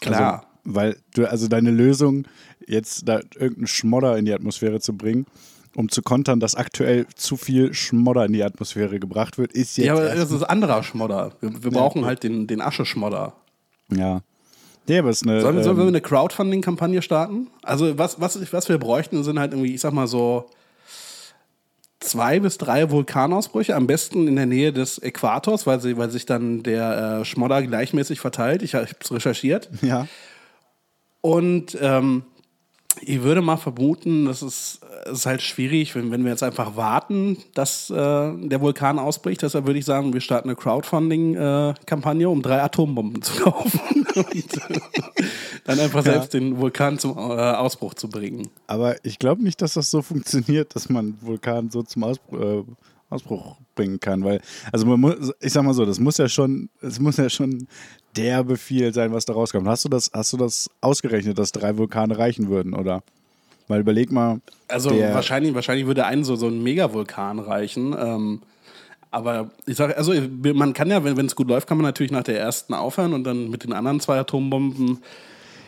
Klar. 0.00 0.32
Also, 0.32 0.46
weil 0.64 0.96
du, 1.14 1.30
also 1.30 1.48
deine 1.48 1.70
Lösung, 1.70 2.26
jetzt 2.66 3.08
da 3.08 3.20
irgendeinen 3.34 3.66
Schmodder 3.66 4.18
in 4.18 4.24
die 4.24 4.32
Atmosphäre 4.32 4.80
zu 4.80 4.96
bringen, 4.96 5.26
um 5.76 5.88
zu 5.88 6.02
kontern, 6.02 6.40
dass 6.40 6.56
aktuell 6.56 7.06
zu 7.14 7.36
viel 7.36 7.72
Schmodder 7.72 8.24
in 8.26 8.32
die 8.32 8.42
Atmosphäre 8.42 8.98
gebracht 8.98 9.38
wird, 9.38 9.52
ist 9.52 9.78
jetzt. 9.78 9.86
ja, 9.86 9.92
aber 9.92 10.14
das 10.14 10.32
ist 10.32 10.42
anderer 10.42 10.82
Schmodder. 10.82 11.32
Wir, 11.40 11.62
wir 11.62 11.70
brauchen 11.70 12.04
halt 12.04 12.24
den, 12.24 12.46
den 12.46 12.60
Ascheschmodder. 12.60 13.34
Ja. 13.94 14.20
Nee, 14.88 14.98
aber 14.98 15.10
es 15.10 15.18
ist 15.22 15.28
eine. 15.28 15.40
Sollen, 15.40 15.56
wir- 15.56 15.62
sollen 15.62 15.76
wir 15.76 15.82
ähm, 15.82 15.88
eine 15.88 16.00
Crowdfunding-Kampagne 16.00 17.00
starten? 17.02 17.48
Also, 17.62 17.96
was, 17.98 18.20
was, 18.20 18.52
was 18.52 18.68
wir 18.68 18.78
bräuchten, 18.78 19.22
sind 19.22 19.38
halt 19.38 19.52
irgendwie, 19.52 19.74
ich 19.74 19.80
sag 19.80 19.92
mal 19.92 20.06
so, 20.08 20.46
zwei 22.00 22.40
bis 22.40 22.58
drei 22.58 22.90
Vulkanausbrüche, 22.90 23.76
am 23.76 23.86
besten 23.86 24.26
in 24.26 24.36
der 24.36 24.46
Nähe 24.46 24.72
des 24.72 24.98
Äquators, 24.98 25.66
weil, 25.66 25.80
sie, 25.80 25.96
weil 25.96 26.10
sich 26.10 26.26
dann 26.26 26.62
der 26.62 27.20
äh, 27.20 27.24
Schmodder 27.24 27.62
gleichmäßig 27.62 28.20
verteilt. 28.20 28.62
Ich 28.62 28.74
habe 28.74 28.86
es 29.00 29.12
recherchiert. 29.12 29.68
ja. 29.82 30.06
Und 31.20 31.76
ähm, 31.80 32.22
ich 33.02 33.22
würde 33.22 33.42
mal 33.42 33.58
vermuten, 33.58 34.24
das 34.24 34.42
ist, 34.42 34.79
es 35.06 35.20
ist 35.20 35.26
halt 35.26 35.42
schwierig, 35.42 35.94
wenn, 35.94 36.10
wenn 36.10 36.24
wir 36.24 36.30
jetzt 36.30 36.42
einfach 36.42 36.76
warten, 36.76 37.38
dass 37.54 37.90
äh, 37.90 37.94
der 37.94 38.60
Vulkan 38.60 38.98
ausbricht. 38.98 39.42
Deshalb 39.42 39.66
würde 39.66 39.78
ich 39.78 39.84
sagen, 39.84 40.12
wir 40.12 40.20
starten 40.20 40.48
eine 40.48 40.56
Crowdfunding-Kampagne, 40.56 42.28
um 42.28 42.42
drei 42.42 42.62
Atombomben 42.62 43.22
zu 43.22 43.42
kaufen 43.42 43.80
und 44.14 44.34
äh, 44.34 44.80
dann 45.64 45.80
einfach 45.80 46.04
Ja. 46.04 46.12
selbst 46.12 46.34
den 46.34 46.58
Vulkan 46.58 46.98
zum 46.98 47.16
äh, 47.16 47.20
Ausbruch 47.20 47.94
zu 47.94 48.08
bringen. 48.08 48.48
Aber 48.66 48.96
ich 49.04 49.18
glaube 49.18 49.42
nicht, 49.42 49.60
dass 49.62 49.74
das 49.74 49.90
so 49.90 50.02
funktioniert, 50.02 50.74
dass 50.74 50.88
man 50.88 51.16
Vulkan 51.20 51.70
so 51.70 51.82
zum 51.82 52.04
Ausbruch, 52.04 52.40
äh, 52.40 52.62
Ausbruch 53.10 53.56
bringen 53.74 53.98
kann, 53.98 54.22
weil 54.24 54.40
also 54.70 54.86
man 54.86 55.00
muss, 55.00 55.32
ich 55.40 55.52
sag 55.52 55.64
mal 55.64 55.74
so, 55.74 55.84
das 55.84 55.98
muss 55.98 56.16
ja 56.18 56.28
schon, 56.28 56.68
es 56.80 57.00
muss 57.00 57.16
ja 57.16 57.28
schon 57.28 57.66
der 58.16 58.44
Befehl 58.44 58.94
sein, 58.94 59.12
was 59.12 59.24
da 59.24 59.32
rauskommt. 59.32 59.66
Hast 59.66 59.84
du 59.84 59.88
das, 59.88 60.10
hast 60.12 60.32
du 60.32 60.36
das 60.36 60.70
ausgerechnet, 60.80 61.36
dass 61.38 61.50
drei 61.52 61.76
Vulkane 61.76 62.16
reichen 62.16 62.48
würden, 62.48 62.72
oder? 62.74 63.02
Weil 63.70 63.82
überleg 63.82 64.10
mal. 64.10 64.40
Also 64.66 64.90
wahrscheinlich, 64.90 65.54
wahrscheinlich 65.54 65.86
würde 65.86 66.04
ein 66.04 66.24
so, 66.24 66.34
so 66.34 66.48
ein 66.48 66.60
Megavulkan 66.60 67.38
reichen. 67.38 67.94
Ähm, 67.96 68.42
aber 69.12 69.50
ich 69.64 69.76
sage, 69.76 69.96
also 69.96 70.12
man 70.54 70.72
kann 70.72 70.90
ja, 70.90 71.04
wenn 71.04 71.24
es 71.24 71.36
gut 71.36 71.48
läuft, 71.48 71.68
kann 71.68 71.76
man 71.76 71.84
natürlich 71.84 72.10
nach 72.10 72.24
der 72.24 72.38
ersten 72.38 72.74
aufhören 72.74 73.14
und 73.14 73.22
dann 73.22 73.48
mit 73.48 73.62
den 73.62 73.72
anderen 73.72 74.00
zwei 74.00 74.18
Atombomben. 74.18 74.98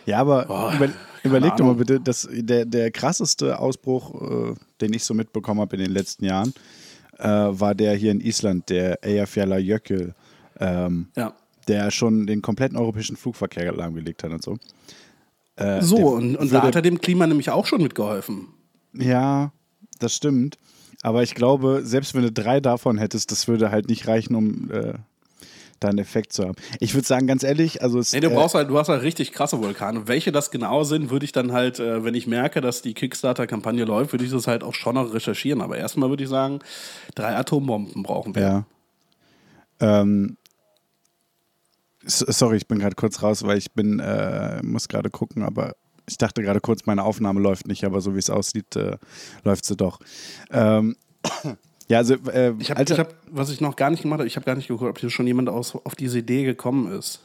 Ja, 0.05 0.19
aber 0.19 0.47
Boah, 0.47 0.73
über, 0.75 0.89
überleg 1.23 1.55
doch 1.57 1.65
mal 1.65 1.77
bitte, 1.77 2.01
dass 2.01 2.29
der, 2.33 2.65
der 2.65 2.91
krasseste 2.91 3.61
Ausbruch, 3.61 4.51
äh, 4.51 4.55
den 4.81 4.93
ich 4.93 5.05
so 5.05 5.15
mitbekommen 5.15 5.61
habe 5.61 5.77
in 5.77 5.83
den 5.83 5.93
letzten 5.93 6.25
Jahren, 6.25 6.53
äh, 7.19 7.29
war 7.29 7.77
der 7.77 7.95
hier 7.95 8.11
in 8.11 8.21
Island, 8.21 8.69
der 8.69 8.99
Eyjafjallajökull, 9.05 10.13
ähm, 10.59 11.07
Ja. 11.17 11.33
der 11.69 11.93
schon 11.93 12.27
den 12.27 12.43
kompletten 12.43 12.77
europäischen 12.77 13.17
Flugverkehr 13.17 13.73
lahmgelegt 13.73 14.25
hat 14.25 14.33
und 14.33 14.43
so. 14.43 14.59
Äh, 15.57 15.83
So, 15.83 15.97
und, 16.09 16.37
und 16.37 16.53
da 16.53 16.63
hat 16.63 16.75
er 16.75 16.83
dem 16.83 17.01
Klima 17.01 17.27
nämlich 17.27 17.51
auch 17.51 17.67
schon 17.67 17.83
mitgeholfen. 17.83 18.49
Ja, 18.95 19.53
das 19.99 20.15
stimmt. 20.15 20.59
Aber 21.03 21.23
ich 21.23 21.35
glaube, 21.35 21.81
selbst 21.85 22.15
wenn 22.15 22.23
du 22.23 22.33
drei 22.33 22.61
davon 22.61 22.99
hättest, 22.99 23.33
das 23.33 23.49
würde 23.49 23.71
halt 23.71 23.89
nicht 23.89 24.07
reichen, 24.07 24.35
um 24.37 24.71
äh, 24.71 24.95
da 25.81 25.89
einen 25.89 25.99
Effekt 25.99 26.33
zu 26.33 26.45
haben. 26.45 26.55
Ich 26.79 26.95
würde 26.95 27.07
sagen, 27.07 27.27
ganz 27.27 27.43
ehrlich, 27.43 27.83
also 27.83 27.99
es, 27.99 28.13
Nee, 28.13 28.21
du 28.21 28.31
äh, 28.31 28.35
brauchst 28.35 28.55
halt, 28.55 28.71
du 28.71 28.79
hast 28.79 28.89
halt 28.89 29.03
richtig 29.03 29.33
krasse 29.33 29.61
Vulkane. 29.61 30.07
Welche 30.07 30.31
das 30.31 30.51
genau 30.51 30.85
sind, 30.85 31.11
würde 31.11 31.25
ich 31.25 31.33
dann 31.33 31.53
halt, 31.53 31.81
äh, 31.81 32.05
wenn 32.05 32.15
ich 32.15 32.27
merke, 32.27 32.61
dass 32.61 32.83
die 32.83 32.95
Kickstarter-Kampagne 32.95 33.85
läuft, 33.85 34.13
würde 34.13 34.25
ich 34.25 34.31
das 34.31 34.47
halt 34.47 34.63
auch 34.63 34.75
schon 34.75 34.95
noch 34.95 35.13
recherchieren. 35.13 35.61
Aber 35.61 35.77
erstmal 35.77 36.09
würde 36.09 36.23
ich 36.23 36.31
sagen, 36.31 36.61
drei 37.15 37.37
Atombomben 37.37 38.03
brauchen 38.05 38.35
wir. 38.37 38.43
Ja. 38.43 38.67
Ähm, 39.81 40.37
sorry, 42.07 42.57
ich 42.57 42.67
bin 42.67 42.79
gerade 42.79 42.97
kurz 42.97 43.23
raus, 43.23 43.43
weil 43.45 43.59
ich 43.59 43.73
bin, 43.73 43.99
äh, 44.01 44.63
muss 44.63 44.89
gerade 44.89 45.11
gucken, 45.11 45.43
aber 45.43 45.75
ich 46.09 46.19
dachte 46.19 46.43
gerade 46.43 46.61
kurz, 46.61 46.85
meine 46.87 47.05
Aufnahme 47.05 47.41
läuft 47.41 47.67
nicht, 47.69 47.85
aber 47.85 48.01
so 48.01 48.15
wie 48.15 48.19
es 48.19 48.31
aussieht, 48.31 48.75
äh, 48.77 48.97
läuft 49.45 49.65
sie 49.65 49.77
doch. 49.77 50.01
Ähm, 50.51 50.97
ja, 51.89 51.99
also, 51.99 52.15
äh, 52.15 52.55
Ich 52.59 52.71
habe, 52.71 52.79
Alter- 52.79 52.95
ich 52.95 53.01
hab, 53.01 53.15
was 53.31 53.51
ich 53.51 53.61
noch 53.61 53.77
gar 53.77 53.91
nicht 53.91 54.03
gemacht 54.03 54.19
habe, 54.19 54.27
ich 54.27 54.37
habe 54.37 54.45
gar 54.47 54.57
nicht 54.57 54.69
geguckt, 54.69 54.91
ob 54.91 54.99
hier 54.99 55.11
schon 55.11 55.27
jemand 55.27 55.49
aus, 55.49 55.75
auf 55.77 55.95
diese 55.95 56.19
Idee 56.19 56.45
gekommen 56.45 56.93
ist. 56.93 57.21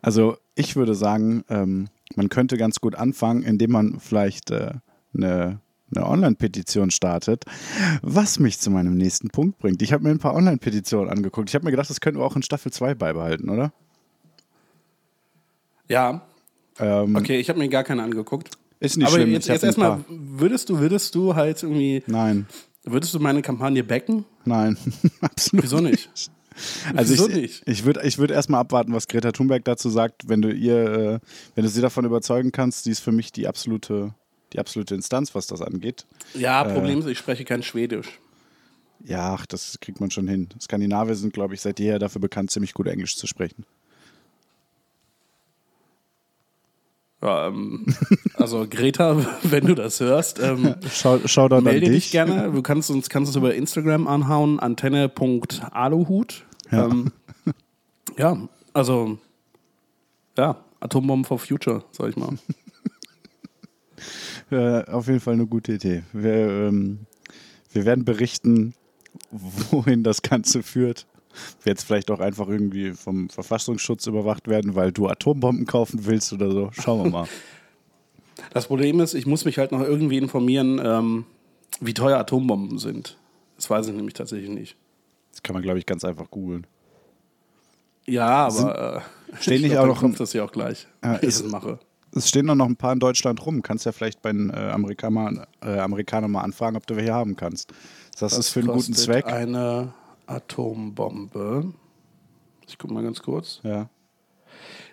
Also 0.00 0.36
ich 0.54 0.76
würde 0.76 0.94
sagen, 0.94 1.44
ähm, 1.50 1.88
man 2.16 2.28
könnte 2.28 2.56
ganz 2.56 2.80
gut 2.80 2.94
anfangen, 2.94 3.42
indem 3.42 3.72
man 3.72 4.00
vielleicht 4.00 4.50
äh, 4.50 4.74
eine, 5.14 5.60
eine 5.94 6.06
Online-Petition 6.06 6.90
startet, 6.90 7.44
was 8.02 8.38
mich 8.38 8.58
zu 8.58 8.70
meinem 8.70 8.94
nächsten 8.96 9.28
Punkt 9.30 9.58
bringt. 9.58 9.80
Ich 9.82 9.92
habe 9.92 10.04
mir 10.04 10.10
ein 10.10 10.18
paar 10.18 10.34
Online-Petitionen 10.34 11.10
angeguckt. 11.10 11.48
Ich 11.48 11.54
habe 11.54 11.64
mir 11.64 11.70
gedacht, 11.70 11.88
das 11.90 12.00
könnten 12.00 12.20
wir 12.20 12.24
auch 12.26 12.36
in 12.36 12.42
Staffel 12.42 12.72
2 12.72 12.94
beibehalten, 12.94 13.48
oder? 13.48 13.72
Ja, 15.88 16.22
Ähm, 16.80 17.16
okay, 17.16 17.38
ich 17.40 17.48
habe 17.48 17.58
mir 17.58 17.68
gar 17.68 17.82
keine 17.82 18.02
angeguckt. 18.02 18.56
Ist 18.78 18.96
nicht 18.98 19.06
Aber 19.08 19.16
schlimm. 19.16 19.32
jetzt, 19.32 19.48
jetzt 19.48 19.64
erstmal, 19.64 20.04
würdest 20.08 20.68
du, 20.68 20.78
würdest 20.78 21.14
du 21.16 21.34
halt 21.34 21.60
irgendwie, 21.62 22.04
Nein, 22.06 22.46
würdest 22.84 23.12
du 23.14 23.18
meine 23.18 23.42
Kampagne 23.42 23.82
backen? 23.82 24.24
nein, 24.44 24.76
absolut. 25.20 25.64
Wieso 25.64 25.80
nicht? 25.80 26.08
Also 26.94 27.12
Wieso 27.14 27.28
ich, 27.28 27.34
nicht? 27.34 27.62
ich 27.66 27.84
würde 27.84 28.02
ich 28.04 28.18
würd 28.18 28.30
erstmal 28.30 28.60
abwarten, 28.60 28.92
was 28.92 29.08
Greta 29.08 29.32
Thunberg 29.32 29.64
dazu 29.64 29.88
sagt, 29.90 30.28
wenn 30.28 30.40
du 30.42 30.52
ihr, 30.52 30.76
äh, 30.76 31.18
wenn 31.56 31.64
du 31.64 31.70
sie 31.70 31.80
davon 31.80 32.04
überzeugen 32.04 32.52
kannst, 32.52 32.84
sie 32.84 32.90
ist 32.90 33.00
für 33.00 33.12
mich 33.12 33.32
die 33.32 33.46
absolute, 33.48 34.14
die 34.52 34.58
absolute 34.58 34.94
Instanz, 34.94 35.34
was 35.34 35.46
das 35.46 35.60
angeht. 35.62 36.06
Ja, 36.34 36.64
Äh. 36.64 36.72
Problem 36.72 36.98
ist, 37.00 37.06
ich 37.06 37.18
spreche 37.18 37.44
kein 37.44 37.62
Schwedisch. 37.62 38.18
Ja, 39.04 39.34
ach, 39.34 39.46
das 39.46 39.78
kriegt 39.80 40.00
man 40.00 40.10
schon 40.10 40.26
hin. 40.26 40.48
Skandinavier 40.60 41.14
sind, 41.14 41.32
glaube 41.32 41.54
ich, 41.54 41.60
seit 41.60 41.78
jeher 41.78 41.98
dafür 42.00 42.20
bekannt, 42.20 42.50
ziemlich 42.50 42.74
gut 42.74 42.88
Englisch 42.88 43.16
zu 43.16 43.26
sprechen. 43.28 43.64
Ja, 47.20 47.48
ähm, 47.48 47.86
also 48.34 48.66
Greta, 48.68 49.16
wenn 49.42 49.66
du 49.66 49.74
das 49.74 49.98
hörst, 50.00 50.38
ähm, 50.40 50.74
Schau, 50.92 51.18
Shoutout 51.26 51.56
an 51.56 51.64
melde 51.64 51.86
dich. 51.86 52.04
dich 52.04 52.10
gerne. 52.12 52.50
Du 52.52 52.62
kannst 52.62 52.90
uns, 52.90 53.08
kannst 53.08 53.28
uns 53.30 53.36
über 53.36 53.54
Instagram 53.54 54.06
anhauen, 54.06 54.60
antenne.aluhut. 54.60 56.44
Ja. 56.70 56.86
Ähm, 56.86 57.12
ja, 58.18 58.48
also 58.72 59.18
ja, 60.36 60.62
Atombomben 60.80 61.24
for 61.24 61.38
Future, 61.40 61.84
sag 61.90 62.10
ich 62.10 62.16
mal. 62.16 62.38
Äh, 64.50 64.84
auf 64.90 65.06
jeden 65.08 65.20
Fall 65.20 65.34
eine 65.34 65.46
gute 65.46 65.72
Idee. 65.74 66.02
Wir, 66.12 66.32
ähm, 66.34 67.00
wir 67.72 67.84
werden 67.84 68.04
berichten, 68.04 68.74
wohin 69.30 70.02
das 70.02 70.22
Ganze 70.22 70.62
führt. 70.62 71.06
Wir 71.62 71.72
jetzt 71.72 71.84
vielleicht 71.84 72.10
auch 72.10 72.20
einfach 72.20 72.48
irgendwie 72.48 72.92
vom 72.92 73.28
Verfassungsschutz 73.28 74.06
überwacht 74.06 74.48
werden, 74.48 74.74
weil 74.74 74.90
du 74.92 75.06
Atombomben 75.08 75.66
kaufen 75.66 76.06
willst 76.06 76.32
oder 76.32 76.50
so. 76.50 76.70
Schauen 76.72 77.04
wir 77.04 77.10
mal. 77.10 77.28
Das 78.52 78.68
Problem 78.68 79.00
ist, 79.00 79.14
ich 79.14 79.26
muss 79.26 79.44
mich 79.44 79.58
halt 79.58 79.72
noch 79.72 79.80
irgendwie 79.80 80.16
informieren, 80.16 80.80
ähm, 80.82 81.24
wie 81.80 81.92
teuer 81.92 82.18
Atombomben 82.18 82.78
sind. 82.78 83.18
Das 83.56 83.68
weiß 83.68 83.88
ich 83.88 83.94
nämlich 83.94 84.14
tatsächlich 84.14 84.48
nicht. 84.48 84.76
Das 85.32 85.42
kann 85.42 85.54
man, 85.54 85.62
glaube 85.64 85.80
ich, 85.80 85.86
ganz 85.86 86.04
einfach 86.04 86.30
googeln. 86.30 86.64
Ja, 88.06 88.46
aber 88.46 89.02
äh, 89.32 89.40
stehen 89.42 89.54
ich 89.56 89.62
nicht 89.62 89.70
glaub, 89.72 89.80
auch 89.80 89.86
dann 89.86 89.94
noch 89.94 90.00
kommt 90.00 90.20
das 90.20 90.32
ja 90.34 90.44
auch 90.44 90.52
gleich, 90.52 90.86
Ja, 91.02 91.14
wie 91.14 91.16
ich 91.16 91.22
ist- 91.24 91.40
es 91.44 91.50
mache. 91.50 91.80
Es 92.14 92.28
stehen 92.28 92.46
doch 92.46 92.54
noch 92.54 92.66
ein 92.66 92.76
paar 92.76 92.92
in 92.92 93.00
Deutschland 93.00 93.44
rum. 93.44 93.62
Kannst 93.62 93.86
ja 93.86 93.92
vielleicht 93.92 94.22
bei 94.22 94.32
den 94.32 94.50
äh, 94.50 94.70
Amerikanern, 94.70 95.46
äh, 95.62 95.78
Amerikanern 95.78 96.30
mal 96.30 96.42
anfragen, 96.42 96.76
ob 96.76 96.86
du 96.86 96.96
welche 96.96 97.12
haben 97.12 97.36
kannst. 97.36 97.72
Das 98.18 98.36
ist 98.36 98.50
für 98.50 98.60
einen 98.60 98.68
guten 98.68 98.94
Zweck. 98.94 99.26
Eine 99.26 99.92
Atombombe. 100.26 101.72
Ich 102.66 102.78
guck 102.78 102.90
mal 102.90 103.02
ganz 103.02 103.20
kurz. 103.22 103.60
Ja. 103.62 103.88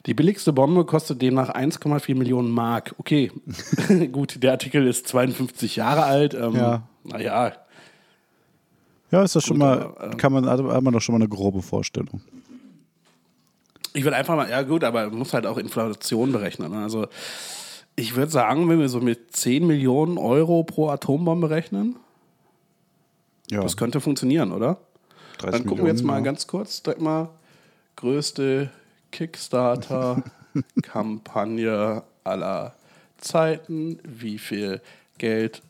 Die 0.05 0.13
billigste 0.13 0.53
Bombe 0.53 0.85
kostet 0.85 1.21
demnach 1.21 1.49
1,4 1.49 2.15
Millionen 2.15 2.51
Mark. 2.51 2.93
Okay, 2.97 3.31
gut, 4.11 4.41
der 4.43 4.51
Artikel 4.51 4.85
ist 4.87 5.07
52 5.07 5.75
Jahre 5.77 6.03
alt. 6.03 6.33
Ähm, 6.33 6.53
Ja. 6.53 6.83
Naja, 7.03 7.53
Ja, 9.11 9.23
ist 9.23 9.35
das 9.35 9.43
schon 9.43 9.59
Gut, 9.59 9.67
mal, 9.67 9.81
aber, 9.83 10.05
ähm, 10.05 10.17
kann 10.17 10.33
man, 10.33 10.47
hat 10.47 10.81
man 10.81 10.93
doch 10.93 11.01
schon 11.01 11.13
mal 11.13 11.21
eine 11.21 11.29
grobe 11.29 11.61
Vorstellung. 11.61 12.21
Ich 13.95 14.03
würde 14.03 14.17
einfach 14.17 14.35
mal, 14.35 14.49
ja 14.49 14.63
gut, 14.63 14.83
aber 14.83 15.09
man 15.09 15.19
muss 15.19 15.33
halt 15.33 15.45
auch 15.45 15.57
Inflation 15.57 16.33
berechnen. 16.33 16.71
ne? 16.71 16.83
Also 16.83 17.07
ich 17.95 18.15
würde 18.15 18.31
sagen, 18.31 18.67
wenn 18.69 18.79
wir 18.79 18.89
so 18.89 18.99
mit 18.99 19.35
10 19.35 19.65
Millionen 19.65 20.17
Euro 20.17 20.63
pro 20.63 20.89
Atombombe 20.89 21.49
rechnen, 21.49 21.95
Ja, 23.49 23.61
das 23.61 23.77
könnte 23.77 24.01
funktionieren, 24.01 24.51
oder? 24.51 24.79
30 25.37 25.51
Dann 25.51 25.65
gucken 25.69 25.85
wir 25.85 25.91
jetzt 25.91 26.03
mal 26.03 26.17
ja. 26.17 26.21
ganz 26.21 26.45
kurz, 26.45 26.83
direkt 26.83 27.01
mal, 27.01 27.29
größte 27.95 28.69
Kickstarter-Kampagne 29.11 32.03
aller 32.25 32.75
Zeiten. 33.17 33.99
Wie 34.03 34.39
viel 34.39 34.81
Geld 35.17 35.61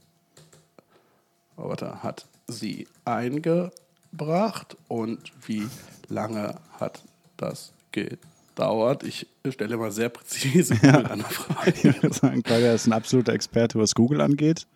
oh, 1.58 1.70
warte, 1.70 2.02
hat 2.02 2.26
sie 2.48 2.88
eingebracht 3.06 4.76
und 4.88 5.32
wie 5.46 5.68
lange 6.10 6.56
hat 6.80 7.04
das 7.38 7.75
gedauert? 7.96 9.04
Ich 9.04 9.28
stelle 9.50 9.78
mal 9.78 9.92
sehr 9.92 10.10
präzise 10.10 10.76
Google-Anfragen. 10.76 11.74
Ich 11.76 12.04
würde 12.04 12.16
sagen, 12.16 12.44
Claudia 12.44 12.74
ist 12.74 12.88
ein 12.88 12.94
absoluter 12.94 13.34
Experte, 13.34 13.80
was 13.80 13.96
Google 13.96 14.22
angeht. 14.22 14.68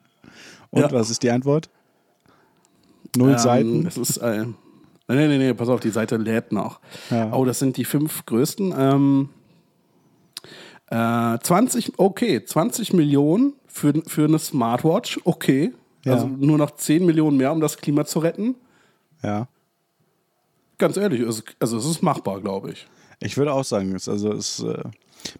Und 0.71 0.82
Ja. 0.82 0.91
was 0.91 1.10
ist 1.10 1.23
die 1.23 1.32
Antwort? 1.32 1.69
Null 3.15 3.32
Ähm, 3.32 3.38
Seiten. 3.38 3.88
Es 3.88 3.97
ist 3.97 4.19
ein. 4.19 4.55
Nee, 5.08 5.15
nee, 5.15 5.27
nee, 5.27 5.38
nee, 5.39 5.53
pass 5.53 5.69
auf, 5.69 5.79
die 5.79 5.89
Seite 5.89 6.17
lädt 6.17 6.51
noch. 6.51 6.79
Ja. 7.10 7.34
Oh, 7.34 7.43
das 7.45 7.58
sind 7.60 7.77
die 7.77 7.86
fünf 7.86 8.25
größten. 8.27 8.73
Ähm, 8.77 9.29
äh, 10.91 11.38
20, 11.39 11.93
okay, 11.97 12.43
20 12.45 12.93
Millionen 12.93 13.53
für, 13.67 13.93
für 14.08 14.25
eine 14.25 14.38
Smartwatch, 14.39 15.19
okay. 15.23 15.73
Ja. 16.05 16.13
Also 16.13 16.27
nur 16.27 16.58
noch 16.58 16.71
10 16.71 17.05
Millionen 17.05 17.38
mehr, 17.38 17.51
um 17.51 17.60
das 17.60 17.77
Klima 17.77 18.05
zu 18.05 18.19
retten. 18.19 18.55
Ja. 19.23 19.47
Ganz 20.77 20.95
ehrlich, 20.97 21.21
es- 21.21 21.43
also 21.60 21.77
es 21.77 21.86
ist 21.86 22.01
machbar, 22.03 22.39
glaube 22.41 22.71
ich. 22.71 22.88
Ich 23.21 23.38
würde 23.38 23.53
auch 23.53 23.63
sagen, 23.65 23.95
es, 23.95 24.08
also 24.08 24.32
es, 24.32 24.62
äh, 24.62 24.84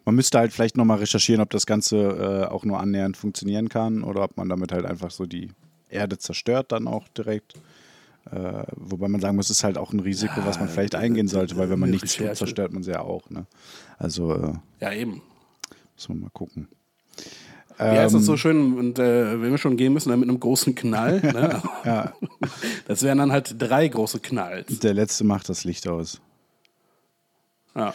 man 0.04 0.14
müsste 0.14 0.38
halt 0.38 0.52
vielleicht 0.52 0.76
nochmal 0.76 0.98
recherchieren, 0.98 1.40
ob 1.40 1.50
das 1.50 1.66
Ganze 1.66 1.96
äh, 1.96 2.52
auch 2.52 2.64
nur 2.64 2.78
annähernd 2.80 3.16
funktionieren 3.16 3.68
kann 3.68 4.02
oder 4.02 4.22
ob 4.22 4.36
man 4.36 4.48
damit 4.48 4.72
halt 4.72 4.84
einfach 4.84 5.10
so 5.10 5.26
die 5.26 5.50
Erde 5.88 6.18
zerstört 6.18 6.72
dann 6.72 6.86
auch 6.86 7.08
direkt. 7.08 7.54
Äh, 8.30 8.64
wobei 8.76 9.08
man 9.08 9.20
sagen 9.20 9.36
muss, 9.36 9.46
es 9.48 9.58
ist 9.58 9.64
halt 9.64 9.78
auch 9.78 9.92
ein 9.92 10.00
Risiko, 10.00 10.44
was 10.44 10.60
man 10.60 10.68
vielleicht 10.68 10.94
eingehen 10.94 11.26
sollte, 11.26 11.56
weil 11.56 11.70
wenn 11.70 11.78
man 11.78 11.90
nichts 11.90 12.14
tut, 12.16 12.36
zerstört 12.36 12.72
man 12.72 12.82
sie 12.82 12.90
ja 12.92 13.00
auch. 13.00 13.28
Ne? 13.30 13.46
Also 13.98 14.34
äh, 14.34 14.52
Ja, 14.80 14.92
eben. 14.92 15.22
muss 15.96 16.08
man 16.10 16.20
mal 16.20 16.30
gucken. 16.30 16.68
Wie 17.78 17.82
heißt 17.84 18.14
das 18.14 18.20
Ähm, 18.20 18.26
so 18.26 18.36
schön? 18.36 18.76
Und 18.78 18.98
äh, 18.98 19.40
wenn 19.40 19.50
wir 19.50 19.56
schon 19.58 19.78
gehen 19.78 19.94
müssen, 19.94 20.10
dann 20.10 20.20
mit 20.20 20.28
einem 20.28 20.38
großen 20.38 20.74
Knall. 20.74 21.20
Ne? 21.22 21.62
Ja, 21.86 22.12
Das 22.86 23.02
wären 23.02 23.16
dann 23.18 23.32
halt 23.32 23.54
drei 23.58 23.88
große 23.88 24.20
Knalls. 24.20 24.78
der 24.80 24.92
letzte 24.92 25.24
macht 25.24 25.48
das 25.48 25.64
Licht 25.64 25.88
aus. 25.88 26.20
Ja. 27.74 27.94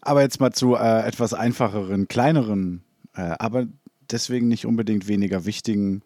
Aber 0.00 0.22
jetzt 0.22 0.40
mal 0.40 0.52
zu 0.52 0.74
äh, 0.76 1.06
etwas 1.06 1.34
einfacheren, 1.34 2.08
kleineren, 2.08 2.82
äh, 3.14 3.34
aber 3.38 3.66
deswegen 4.10 4.48
nicht 4.48 4.64
unbedingt 4.66 5.06
weniger 5.08 5.44
wichtigen 5.44 6.02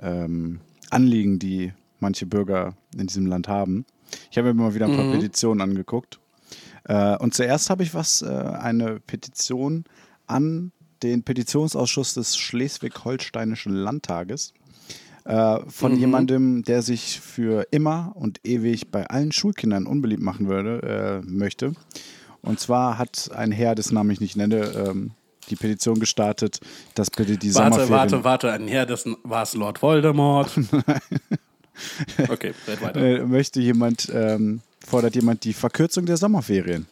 ähm, 0.00 0.60
Anliegen, 0.90 1.38
die 1.38 1.72
manche 2.00 2.26
Bürger 2.26 2.74
in 2.96 3.06
diesem 3.06 3.26
Land 3.26 3.48
haben. 3.48 3.84
Ich 4.30 4.38
habe 4.38 4.52
mir 4.54 4.62
mal 4.62 4.74
wieder 4.74 4.86
ein 4.86 4.96
paar 4.96 5.04
Mhm. 5.06 5.12
Petitionen 5.12 5.60
angeguckt. 5.60 6.18
Äh, 6.84 7.16
und 7.18 7.34
zuerst 7.34 7.70
habe 7.70 7.82
ich 7.82 7.94
was, 7.94 8.22
äh, 8.22 8.26
eine 8.26 9.00
Petition 9.00 9.84
an 10.26 10.72
den 11.02 11.22
Petitionsausschuss 11.22 12.14
des 12.14 12.36
Schleswig-Holsteinischen 12.36 13.72
Landtages 13.72 14.52
äh, 15.24 15.58
von 15.68 15.92
Mhm. 15.92 15.98
jemandem, 15.98 16.62
der 16.64 16.82
sich 16.82 17.20
für 17.20 17.66
immer 17.70 18.12
und 18.14 18.40
ewig 18.46 18.90
bei 18.90 19.06
allen 19.06 19.30
Schulkindern 19.32 19.86
unbeliebt 19.86 20.22
machen 20.22 20.48
würde, 20.48 21.22
äh, 21.24 21.30
möchte. 21.30 21.72
Und 22.42 22.60
zwar 22.60 22.98
hat 22.98 23.30
ein 23.34 23.52
Herr, 23.52 23.74
dessen 23.74 23.94
Namen 23.94 24.10
ich 24.10 24.20
nicht 24.20 24.36
nenne, 24.36 24.72
ähm, 24.88 25.10
die 25.50 25.56
Petition 25.56 25.98
gestartet, 25.98 26.60
dass 26.94 27.10
bitte 27.10 27.36
die 27.36 27.54
Warte, 27.54 27.74
Sommerferien... 27.74 27.90
warte, 27.90 28.24
warte. 28.24 28.52
Ein 28.52 28.68
Herr, 28.68 28.86
das 28.86 29.04
war 29.22 29.42
es 29.42 29.54
Lord 29.54 29.82
Voldemort. 29.82 30.50
okay, 32.28 32.52
weiter. 32.80 33.00
äh, 33.00 33.24
möchte 33.24 33.60
jemand, 33.60 34.10
ähm, 34.12 34.60
fordert 34.86 35.14
jemand 35.14 35.44
die 35.44 35.52
Verkürzung 35.52 36.06
der 36.06 36.16
Sommerferien. 36.16 36.86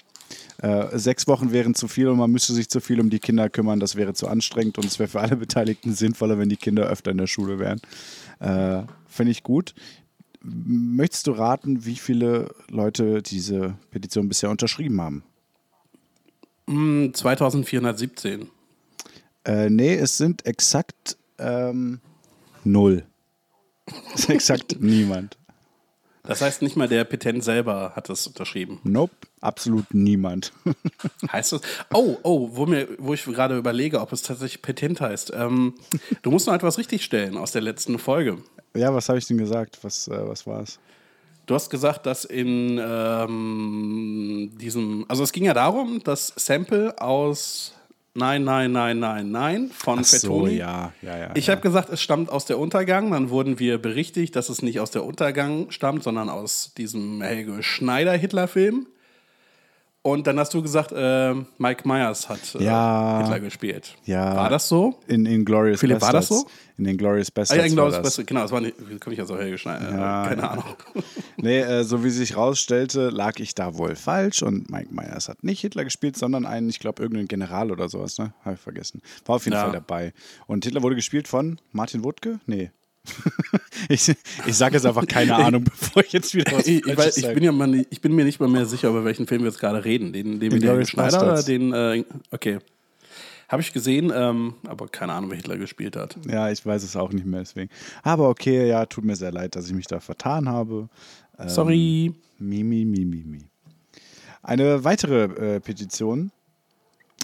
Äh, 0.62 0.98
sechs 0.98 1.26
Wochen 1.26 1.52
wären 1.52 1.74
zu 1.74 1.86
viel 1.86 2.08
und 2.08 2.16
man 2.16 2.30
müsste 2.30 2.54
sich 2.54 2.70
zu 2.70 2.80
viel 2.80 2.98
um 3.00 3.10
die 3.10 3.18
Kinder 3.18 3.50
kümmern. 3.50 3.78
Das 3.78 3.94
wäre 3.94 4.14
zu 4.14 4.26
anstrengend 4.26 4.78
und 4.78 4.86
es 4.86 4.98
wäre 4.98 5.08
für 5.08 5.20
alle 5.20 5.36
Beteiligten 5.36 5.94
sinnvoller, 5.94 6.38
wenn 6.38 6.48
die 6.48 6.56
Kinder 6.56 6.84
öfter 6.84 7.10
in 7.10 7.18
der 7.18 7.26
Schule 7.26 7.58
wären. 7.58 7.80
Äh, 8.40 8.86
Finde 9.06 9.32
ich 9.32 9.42
gut. 9.42 9.74
Möchtest 10.42 11.26
du 11.26 11.32
raten, 11.32 11.84
wie 11.84 11.96
viele 11.96 12.54
Leute 12.70 13.20
diese 13.22 13.74
Petition 13.90 14.28
bisher 14.28 14.48
unterschrieben 14.48 15.00
haben? 15.00 15.24
Hm, 16.68 17.12
2417. 17.14 18.50
Äh, 19.44 19.70
nee, 19.70 19.94
es 19.94 20.18
sind 20.18 20.44
exakt 20.46 21.16
ähm, 21.38 22.00
null. 22.64 23.04
Es 24.14 24.20
ist 24.20 24.30
exakt 24.30 24.76
niemand. 24.80 25.36
Das 26.24 26.40
heißt, 26.40 26.60
nicht 26.62 26.76
mal 26.76 26.88
der 26.88 27.04
Petent 27.04 27.44
selber 27.44 27.92
hat 27.94 28.10
es 28.10 28.26
unterschrieben. 28.26 28.80
Nope, 28.82 29.14
absolut 29.40 29.94
niemand. 29.94 30.52
Heißt 31.32 31.52
das? 31.52 31.60
Oh, 31.92 32.16
oh, 32.24 32.50
wo, 32.52 32.66
mir, 32.66 32.88
wo 32.98 33.14
ich 33.14 33.24
gerade 33.24 33.56
überlege, 33.56 34.00
ob 34.00 34.12
es 34.12 34.22
tatsächlich 34.22 34.60
Petent 34.60 35.00
heißt. 35.00 35.32
Ähm, 35.36 35.74
du 36.22 36.32
musst 36.32 36.48
noch 36.48 36.54
etwas 36.54 36.78
richtigstellen 36.78 37.36
aus 37.36 37.52
der 37.52 37.62
letzten 37.62 38.00
Folge. 38.00 38.38
ja, 38.74 38.92
was 38.92 39.08
habe 39.08 39.18
ich 39.18 39.26
denn 39.26 39.38
gesagt? 39.38 39.78
Was, 39.82 40.08
äh, 40.08 40.28
was 40.28 40.48
war 40.48 40.62
es? 40.62 40.80
Du 41.46 41.54
hast 41.54 41.70
gesagt, 41.70 42.06
dass 42.06 42.24
in 42.24 42.80
ähm, 42.84 44.50
diesem, 44.60 45.04
also 45.08 45.22
es 45.22 45.32
ging 45.32 45.44
ja 45.44 45.54
darum, 45.54 46.02
dass 46.02 46.32
Sample 46.36 47.00
aus 47.00 47.72
Nein, 48.14 48.44
Nein, 48.44 48.72
Nein, 48.72 48.98
Nein, 48.98 49.30
Nein 49.30 49.70
von 49.72 50.00
Ach 50.00 50.04
so, 50.04 50.16
Fettoni. 50.16 50.54
ja, 50.54 50.92
ja, 51.02 51.18
ja. 51.18 51.30
Ich 51.34 51.46
ja. 51.46 51.52
habe 51.52 51.62
gesagt, 51.62 51.90
es 51.90 52.00
stammt 52.00 52.30
aus 52.30 52.46
der 52.46 52.58
Untergang. 52.58 53.10
Dann 53.10 53.30
wurden 53.30 53.58
wir 53.58 53.78
berichtigt, 53.78 54.34
dass 54.34 54.48
es 54.48 54.62
nicht 54.62 54.80
aus 54.80 54.90
der 54.90 55.04
Untergang 55.04 55.70
stammt, 55.70 56.02
sondern 56.02 56.30
aus 56.30 56.72
diesem 56.76 57.22
Helge 57.22 57.62
Schneider-Hitler-Film. 57.62 58.86
Und 60.06 60.28
dann 60.28 60.38
hast 60.38 60.54
du 60.54 60.62
gesagt, 60.62 60.92
äh, 60.92 61.34
Mike 61.58 61.82
Myers 61.88 62.28
hat 62.28 62.54
äh, 62.54 62.62
Ja. 62.62 63.18
Hitler 63.22 63.40
gespielt. 63.40 63.96
Ja. 64.04 64.36
War 64.36 64.48
das 64.48 64.68
so? 64.68 65.00
In 65.08 65.26
Inglourious 65.26 65.80
Philipp, 65.80 66.00
war 66.00 66.12
das 66.12 66.28
Bastards. 66.28 66.42
so? 66.42 66.56
In 66.78 66.84
Inglourious 66.86 67.26
Ah, 67.30 67.32
Bastards 67.34 67.62
ja, 67.62 67.68
genau, 67.68 67.82
war 67.82 67.88
das 67.88 67.96
das. 67.96 68.04
Beste. 68.04 68.24
Genau, 68.24 68.42
das 68.42 68.52
war 68.52 68.60
nicht, 68.60 68.76
komme 69.00 69.14
ich 69.14 69.18
ja 69.18 69.24
so 69.26 69.36
Helge 69.36 69.58
Schneider? 69.58 69.90
Ja, 69.90 70.26
Keine 70.28 70.42
ja. 70.42 70.50
Ahnung. 70.50 70.64
Nee, 71.38 71.58
äh, 71.60 71.82
so 71.82 72.04
wie 72.04 72.10
sich 72.10 72.36
rausstellte, 72.36 73.08
lag 73.10 73.40
ich 73.40 73.54
da 73.56 73.76
wohl 73.76 73.96
falsch 73.96 74.42
und 74.44 74.70
Mike 74.70 74.94
Myers 74.94 75.28
hat 75.28 75.42
nicht 75.42 75.60
Hitler 75.60 75.82
gespielt, 75.84 76.16
sondern 76.16 76.46
einen, 76.46 76.68
ich 76.70 76.78
glaube, 76.78 77.02
irgendeinen 77.02 77.26
General 77.28 77.72
oder 77.72 77.88
sowas, 77.88 78.16
ne? 78.18 78.32
Habe 78.44 78.54
ich 78.54 78.60
vergessen. 78.60 79.02
War 79.24 79.36
auf 79.36 79.44
jeden 79.44 79.56
Ja. 79.56 79.64
Fall 79.64 79.72
dabei. 79.72 80.12
Und 80.46 80.64
Hitler 80.64 80.82
wurde 80.84 80.94
gespielt 80.94 81.26
von 81.26 81.60
Martin 81.72 82.04
Wuttke? 82.04 82.38
Nee. 82.46 82.70
ich 83.88 84.14
ich 84.46 84.56
sage 84.56 84.74
jetzt 84.74 84.86
einfach 84.86 85.06
keine 85.06 85.34
Ahnung, 85.34 85.64
bevor 85.64 86.04
ich 86.04 86.12
jetzt 86.12 86.34
wieder 86.34 86.52
was 86.52 86.66
Ich, 86.66 86.86
ich, 86.86 86.96
weiß, 86.96 87.16
ich, 87.16 87.34
bin 87.34 87.42
ja 87.42 87.52
mal, 87.52 87.86
ich 87.88 88.00
bin 88.00 88.14
mir 88.14 88.24
nicht 88.24 88.40
mal 88.40 88.48
mehr 88.48 88.66
sicher, 88.66 88.88
über 88.88 89.04
welchen 89.04 89.26
Film 89.26 89.42
wir 89.42 89.50
jetzt 89.50 89.60
gerade 89.60 89.84
reden. 89.84 90.12
Den, 90.12 90.40
den 90.40 90.52
mit 90.52 90.62
Inglourious 90.62 90.90
Schneider 90.90 91.22
oder 91.22 91.42
den. 91.42 91.72
Äh, 91.72 92.04
okay. 92.30 92.58
Habe 93.48 93.62
ich 93.62 93.72
gesehen, 93.72 94.12
ähm, 94.14 94.54
aber 94.66 94.88
keine 94.88 95.12
Ahnung, 95.12 95.30
wer 95.30 95.36
Hitler 95.36 95.56
gespielt 95.56 95.94
hat. 95.94 96.16
Ja, 96.28 96.50
ich 96.50 96.66
weiß 96.66 96.82
es 96.82 96.96
auch 96.96 97.12
nicht 97.12 97.26
mehr, 97.26 97.40
deswegen. 97.40 97.70
Aber 98.02 98.28
okay, 98.28 98.66
ja, 98.66 98.86
tut 98.86 99.04
mir 99.04 99.14
sehr 99.14 99.30
leid, 99.30 99.54
dass 99.54 99.66
ich 99.68 99.72
mich 99.72 99.86
da 99.86 100.00
vertan 100.00 100.48
habe. 100.48 100.88
Ähm, 101.38 101.48
Sorry. 101.48 102.12
Mi, 102.38 102.64
mi, 102.64 102.84
mi, 102.84 103.04
mi, 103.04 103.22
mi. 103.24 103.38
Eine 104.42 104.82
weitere 104.84 105.56
äh, 105.56 105.60
Petition, 105.60 106.32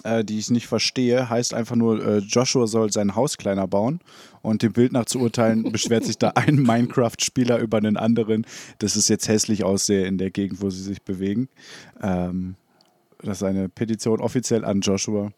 äh, 0.05 0.25
die 0.25 0.39
ich 0.39 0.51
nicht 0.51 0.67
verstehe, 0.67 1.29
heißt 1.29 1.55
einfach 1.55 1.77
nur, 1.77 2.05
äh, 2.05 2.19
Joshua 2.19 2.67
soll 2.67 2.93
sein 2.93 3.15
Haus 3.15 3.37
kleiner 3.39 3.67
bauen. 3.67 4.01
Und 4.43 4.63
dem 4.63 4.73
Bild 4.73 4.93
nach 4.93 5.05
zu 5.05 5.21
urteilen, 5.21 5.63
beschwert 5.73 6.05
sich 6.05 6.19
da 6.19 6.31
ein 6.31 6.57
Minecraft-Spieler 6.57 7.59
über 7.59 7.79
einen 7.79 7.97
anderen, 7.97 8.47
dass 8.79 8.97
es 8.97 9.09
jetzt 9.09 9.29
hässlich 9.29 9.65
aussehe 9.65 10.07
in 10.07 10.19
der 10.19 10.31
Gegend, 10.31 10.61
wo 10.63 10.71
sie 10.71 10.83
sich 10.83 11.03
bewegen. 11.03 11.49
Ähm, 12.03 12.57
das 13.23 13.39
ist 13.39 13.43
eine 13.45 13.69
Petition 13.69 14.21
offiziell 14.21 14.65
an 14.65 14.81
Joshua. 14.81 15.31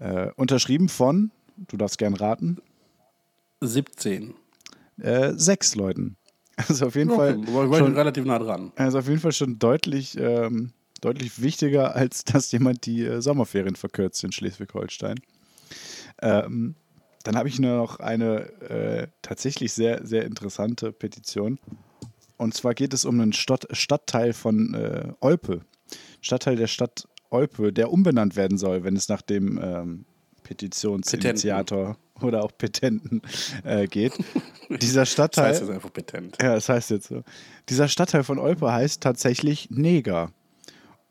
Äh, 0.00 0.30
unterschrieben 0.36 0.88
von, 0.88 1.30
du 1.68 1.76
darfst 1.76 1.98
gern 1.98 2.14
raten, 2.14 2.58
17. 3.60 4.34
äh, 5.00 5.32
sechs 5.36 5.74
Leuten. 5.74 6.16
Also 6.68 6.86
auf 6.86 6.94
jeden 6.96 7.10
Okay, 7.10 7.34
Fall 7.46 7.78
schon, 7.78 7.94
relativ 7.94 8.24
nah 8.26 8.38
dran. 8.38 8.72
also 8.76 8.98
auf 8.98 9.08
jeden 9.08 9.20
Fall 9.20 9.32
schon 9.32 9.58
deutlich, 9.58 10.18
ähm, 10.18 10.72
deutlich 11.02 11.42
wichtiger, 11.42 11.94
als 11.94 12.24
dass 12.24 12.50
jemand 12.52 12.86
die 12.86 13.04
äh, 13.04 13.20
Sommerferien 13.20 13.76
verkürzt 13.76 14.24
in 14.24 14.32
Schleswig-Holstein. 14.32 15.20
Ähm, 16.22 16.76
dann 17.24 17.36
habe 17.36 17.48
ich 17.48 17.58
nur 17.58 17.76
noch 17.76 18.00
eine 18.00 18.50
äh, 18.62 19.06
tatsächlich 19.20 19.72
sehr, 19.72 20.06
sehr 20.06 20.24
interessante 20.24 20.92
Petition. 20.92 21.58
Und 22.36 22.54
zwar 22.54 22.74
geht 22.74 22.94
es 22.94 23.04
um 23.04 23.20
einen 23.20 23.32
Stott 23.32 23.66
Stadtteil 23.70 24.32
von 24.32 24.74
äh, 24.74 25.12
Olpe. 25.20 25.60
Stadtteil 26.20 26.56
der 26.56 26.66
Stadt 26.66 27.06
Olpe, 27.30 27.72
der 27.72 27.92
umbenannt 27.92 28.36
werden 28.36 28.58
soll, 28.58 28.84
wenn 28.84 28.96
es 28.96 29.08
nach 29.08 29.22
dem 29.22 29.60
ähm, 29.62 30.04
Petitionsinitiator 30.42 31.96
oder 32.20 32.42
auch 32.44 32.52
Petenten 32.56 33.22
äh, 33.64 33.86
geht. 33.86 34.12
Dieser 34.68 35.02
Das 35.02 35.12
Stadtteil. 35.12 35.50
heißt 35.50 35.60
jetzt 35.60 35.70
einfach 35.70 35.92
Petent. 35.92 36.36
Ja, 36.40 36.54
das 36.54 36.68
heißt 36.68 36.90
jetzt 36.90 37.08
so. 37.08 37.22
Dieser 37.68 37.88
Stadtteil 37.88 38.24
von 38.24 38.38
Olpe 38.38 38.72
heißt 38.72 39.02
tatsächlich 39.02 39.70
Neger. 39.70 40.32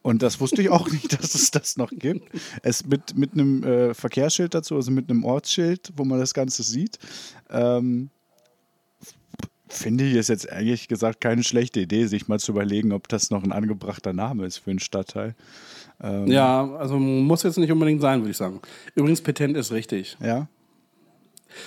Und 0.03 0.23
das 0.23 0.39
wusste 0.39 0.61
ich 0.61 0.69
auch 0.69 0.89
nicht, 0.89 1.13
dass 1.19 1.35
es 1.35 1.51
das 1.51 1.77
noch 1.77 1.91
gibt. 1.91 2.27
Es 2.63 2.85
mit, 2.85 3.15
mit 3.17 3.33
einem 3.33 3.63
äh, 3.63 3.93
Verkehrsschild 3.93 4.53
dazu, 4.53 4.75
also 4.75 4.91
mit 4.91 5.09
einem 5.09 5.23
Ortsschild, 5.23 5.91
wo 5.95 6.05
man 6.05 6.19
das 6.19 6.33
Ganze 6.33 6.63
sieht. 6.63 6.97
Ähm, 7.49 8.09
finde 9.69 10.03
ich 10.03 10.15
es 10.15 10.27
jetzt 10.27 10.45
ehrlich 10.45 10.87
gesagt 10.87 11.21
keine 11.21 11.43
schlechte 11.43 11.79
Idee, 11.79 12.05
sich 12.07 12.27
mal 12.27 12.39
zu 12.39 12.51
überlegen, 12.51 12.91
ob 12.91 13.07
das 13.07 13.29
noch 13.31 13.43
ein 13.43 13.51
angebrachter 13.51 14.13
Name 14.13 14.45
ist 14.45 14.57
für 14.57 14.71
einen 14.71 14.79
Stadtteil. 14.79 15.35
Ähm, 16.01 16.27
Ja, 16.27 16.75
also 16.75 16.97
muss 16.97 17.43
jetzt 17.43 17.57
nicht 17.57 17.71
unbedingt 17.71 18.01
sein, 18.01 18.21
würde 18.21 18.31
ich 18.31 18.37
sagen. 18.37 18.59
Übrigens, 18.95 19.21
Petent 19.21 19.55
ist 19.55 19.71
richtig. 19.71 20.17
Ja? 20.21 20.47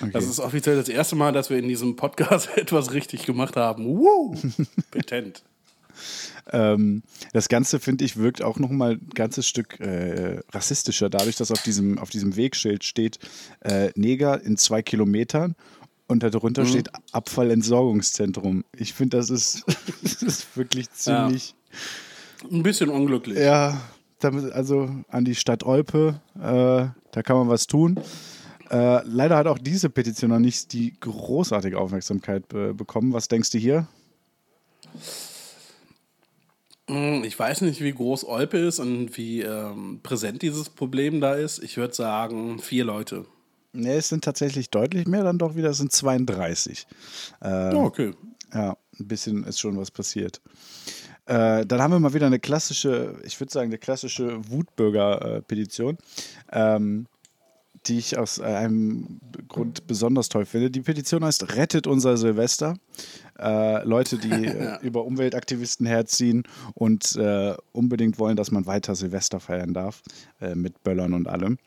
Okay. 0.01 0.11
Das 0.12 0.27
ist 0.27 0.40
offiziell 0.40 0.77
das 0.77 0.88
erste 0.88 1.16
Mal, 1.16 1.33
dass 1.33 1.51
wir 1.51 1.59
in 1.59 1.68
diesem 1.68 1.97
Podcast 1.97 2.49
etwas 2.57 2.92
richtig 2.92 3.27
gemacht 3.27 3.57
haben. 3.57 3.87
Woo! 3.87 4.37
Petent. 4.90 5.42
Ähm, 6.50 7.02
das 7.33 7.48
Ganze, 7.48 7.80
finde 7.80 8.04
ich, 8.04 8.16
wirkt 8.16 8.42
auch 8.42 8.59
noch 8.59 8.70
mal 8.70 8.92
ein 8.92 9.09
ganzes 9.14 9.46
Stück 9.46 9.80
äh, 9.80 10.40
rassistischer, 10.52 11.09
dadurch, 11.11 11.37
dass 11.37 11.50
auf 11.50 11.62
diesem, 11.62 11.98
auf 11.98 12.11
diesem 12.11 12.37
Wegschild 12.37 12.85
steht 12.85 13.18
äh, 13.61 13.90
Neger 13.96 14.40
in 14.42 14.57
zwei 14.57 14.83
Kilometern 14.83 15.54
und 16.07 16.22
darunter 16.22 16.66
steht 16.66 16.90
Abfallentsorgungszentrum. 17.12 18.64
Ich 18.76 18.92
finde, 18.92 19.16
das 19.16 19.30
ist, 19.30 19.64
das 20.02 20.22
ist 20.22 20.57
wirklich 20.57 20.87
Ja. 21.04 21.26
ziemlich, 21.26 21.54
Ein 22.50 22.62
bisschen 22.62 22.90
unglücklich. 22.90 23.38
ja, 23.38 23.80
damit, 24.20 24.52
also 24.52 24.90
an 25.09 25.24
die 25.24 25.35
Stadt 25.35 25.64
Olpe, 25.64 26.20
äh, 26.37 26.40
da 26.40 27.22
kann 27.22 27.37
man 27.37 27.48
was 27.48 27.66
tun. 27.66 27.98
Äh, 28.70 29.02
leider 29.07 29.37
hat 29.37 29.46
auch 29.46 29.59
diese 29.59 29.90
Petition 29.90 30.30
noch 30.30 30.38
nicht 30.38 30.72
die 30.72 30.94
großartige 30.98 31.78
Aufmerksamkeit 31.78 32.44
äh, 32.54 32.72
bekommen. 32.72 33.12
Was 33.12 33.28
denkst 33.28 33.50
du 33.50 33.59
hier? 33.59 33.87
Hm, 36.88 37.25
Ich 37.25 37.38
weiß 37.38 37.62
nicht, 37.62 37.81
wie 37.83 37.92
groß 37.92 38.25
Olpe 38.27 38.59
ist 38.59 38.79
und 38.79 39.16
wie 39.16 39.40
ähm, 39.42 40.01
präsent 40.03 40.42
dieses 40.42 40.68
Problem 40.68 41.20
da 41.20 41.35
ist. 41.35 41.62
Ich 41.62 41.77
würde 41.77 41.94
sagen, 41.94 42.59
vier 42.59 42.85
Leute. 42.85 43.25
Ne, 43.73 43.94
es 43.94 44.09
sind 44.09 44.23
tatsächlich 44.25 44.70
deutlich 44.70 45.07
mehr, 45.07 45.25
dann 45.25 45.38
doch 45.38 45.57
wieder, 45.57 45.70
es 45.70 45.79
sind 45.79 45.90
32. 45.92 46.87
Ähm, 47.42 47.51
Ja, 47.51 47.75
okay. 47.83 48.12
Ja, 48.53 48.77
ein 49.01 49.09
bisschen 49.09 49.42
ist 49.44 49.59
schon 49.59 49.77
was 49.77 49.90
passiert. 49.90 50.40
Äh, 51.27 51.64
dann 51.66 51.81
haben 51.81 51.92
wir 51.92 51.99
mal 51.99 52.14
wieder 52.14 52.27
eine 52.27 52.38
klassische, 52.38 53.16
ich 53.25 53.40
würde 53.40 53.51
sagen, 53.53 53.70
eine 53.70 53.79
klassische 53.79 54.38
Wutbürger-Petition, 54.51 55.97
ähm, 56.53 57.07
die 57.87 57.99
ich 57.99 58.18
aus 58.18 58.38
äh, 58.38 58.44
einem 58.44 59.20
Grund 59.49 59.87
besonders 59.87 60.29
toll 60.29 60.47
finde. 60.47 60.70
Die 60.70 60.81
Petition 60.81 61.25
heißt 61.25 61.57
Rettet 61.57 61.87
unser 61.87 62.16
Silvester. 62.16 62.77
Äh, 63.38 63.85
Leute, 63.85 64.18
die 64.18 64.31
äh, 64.47 64.79
über 64.83 65.05
Umweltaktivisten 65.05 65.87
herziehen 65.87 66.44
und 66.75 67.16
äh, 67.16 67.55
unbedingt 67.73 68.18
wollen, 68.18 68.37
dass 68.37 68.51
man 68.51 68.66
weiter 68.66 68.94
Silvester 68.94 69.40
feiern 69.40 69.75
darf, 69.75 70.03
äh, 70.40 70.55
mit 70.55 70.83
Böllern 70.83 71.12
und 71.12 71.29
allem. 71.29 71.59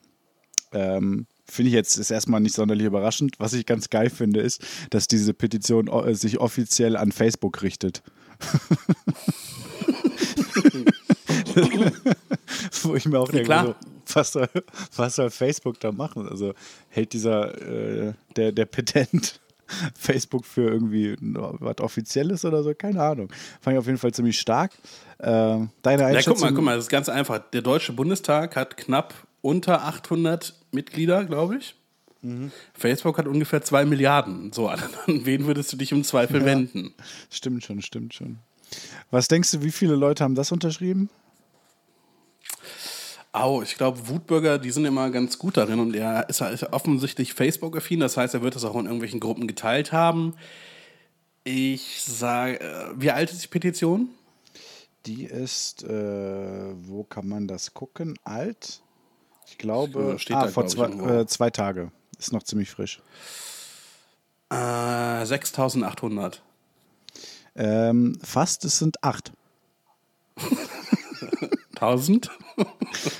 Ähm, 0.72 1.28
Finde 1.50 1.70
ich 1.70 1.76
jetzt 1.76 1.96
ist 1.98 2.12
erstmal 2.12 2.42
nicht 2.42 2.56
sonderlich 2.56 2.86
überraschend. 2.86 3.36
Was 3.40 3.54
ich 3.54 3.66
ganz 3.66 3.90
geil 3.90 4.10
finde, 4.10 4.42
ist, 4.42 4.62
dass 4.90 5.08
diese 5.08 5.34
Petition 5.34 5.88
äh, 5.88 6.14
sich 6.14 6.40
offiziell 6.40 6.98
an 6.98 7.14
Facebook 7.14 7.62
richtet. 7.62 8.04
Wo 12.84 12.96
ich 12.96 13.06
mir 13.06 13.20
auch 13.20 13.30
denke, 13.30 13.46
klar. 13.46 13.66
so, 13.66 13.76
was, 14.14 14.32
soll, 14.32 14.50
was 14.96 15.16
soll 15.16 15.30
Facebook 15.30 15.80
da 15.80 15.92
machen? 15.92 16.28
Also 16.28 16.54
hält 16.90 17.14
dieser, 17.14 17.62
äh, 17.62 18.14
der, 18.36 18.52
der 18.52 18.66
Petent 18.66 19.40
Facebook 20.00 20.46
für 20.46 20.70
irgendwie 20.70 21.16
was 21.22 21.80
Offizielles 21.80 22.46
oder 22.46 22.64
so? 22.64 22.74
Keine 22.74 23.02
Ahnung. 23.02 23.30
Fand 23.62 23.76
ich 23.76 23.80
auf 23.80 23.86
jeden 23.86 23.98
Fall 23.98 24.14
ziemlich 24.14 24.40
stark. 24.40 24.72
Äh, 25.20 25.26
deine 25.82 26.02
Ja, 26.02 26.08
Einschätzung? 26.08 26.34
guck 26.36 26.42
mal, 26.42 26.54
guck 26.54 26.64
mal, 26.64 26.76
das 26.76 26.86
ist 26.86 26.90
ganz 26.92 27.10
einfach. 27.10 27.40
Der 27.52 27.62
Deutsche 27.62 27.94
Bundestag 27.94 28.56
hat 28.56 28.78
knapp 28.78 29.14
unter 29.42 29.84
800 29.84 30.54
Mitglieder, 30.72 31.26
glaube 31.26 31.58
ich. 31.58 31.76
Mhm. 32.22 32.52
Facebook 32.74 33.18
hat 33.18 33.28
ungefähr 33.28 33.62
2 33.62 33.86
Milliarden. 33.86 34.52
So, 34.52 34.68
an 34.68 34.80
an 35.06 35.26
wen 35.26 35.46
würdest 35.46 35.72
du 35.74 35.78
dich 35.78 35.92
im 35.92 36.04
Zweifel 36.04 36.44
wenden? 36.46 36.94
Stimmt 37.30 37.64
schon, 37.64 37.82
stimmt 37.82 38.14
schon. 38.14 38.40
Was 39.12 39.28
denkst 39.28 39.52
du, 39.52 39.64
wie 39.64 39.72
viele 39.72 39.96
Leute 39.96 40.24
haben 40.24 40.36
das 40.36 40.52
unterschrieben? 40.52 41.10
Au, 43.42 43.62
ich 43.62 43.78
glaube, 43.78 44.08
Wutbürger, 44.08 44.58
die 44.58 44.72
sind 44.72 44.86
immer 44.86 45.10
ganz 45.10 45.38
gut 45.38 45.58
darin 45.58 45.80
und 45.80 45.96
er 45.96 46.28
ist, 46.30 46.42
ist 46.42 46.64
offensichtlich 46.74 47.34
Facebook-affin, 47.34 48.00
das 48.00 48.18
heißt, 48.18 48.34
er 48.34 48.42
wird 48.42 48.56
das 48.56 48.66
auch 48.66 48.76
in 48.76 48.86
irgendwelchen 48.86 49.20
Gruppen 49.20 49.48
geteilt 49.48 49.92
haben. 49.92 50.34
Ich 51.44 52.02
sage, 52.04 52.60
äh, 52.60 52.90
wie 52.96 53.12
alt 53.12 53.32
ist 53.32 53.44
die 53.44 53.48
Petition? 53.48 54.10
Die 55.06 55.24
ist, 55.24 55.84
äh, 55.84 56.74
wo 56.88 57.04
kann 57.04 57.28
man 57.28 57.48
das 57.48 57.74
gucken? 57.74 58.18
Alt? 58.24 58.82
Ich 59.46 59.58
glaube, 59.58 60.18
Steht 60.20 60.36
ah, 60.36 60.46
da, 60.46 60.48
vor 60.50 60.66
glaub 60.66 60.90
ich, 60.90 60.98
zwei, 60.98 61.20
äh, 61.20 61.28
zwei 61.28 61.50
Tage. 61.50 61.92
Ist 62.20 62.34
noch 62.34 62.44
ziemlich 62.44 62.70
frisch. 62.70 63.02
Äh, 64.50 65.26
6800. 65.26 66.42
Ähm, 67.56 68.20
fast, 68.24 68.66
es 68.66 68.80
sind 68.80 69.04
acht. 69.04 69.32
1000? 71.82 72.30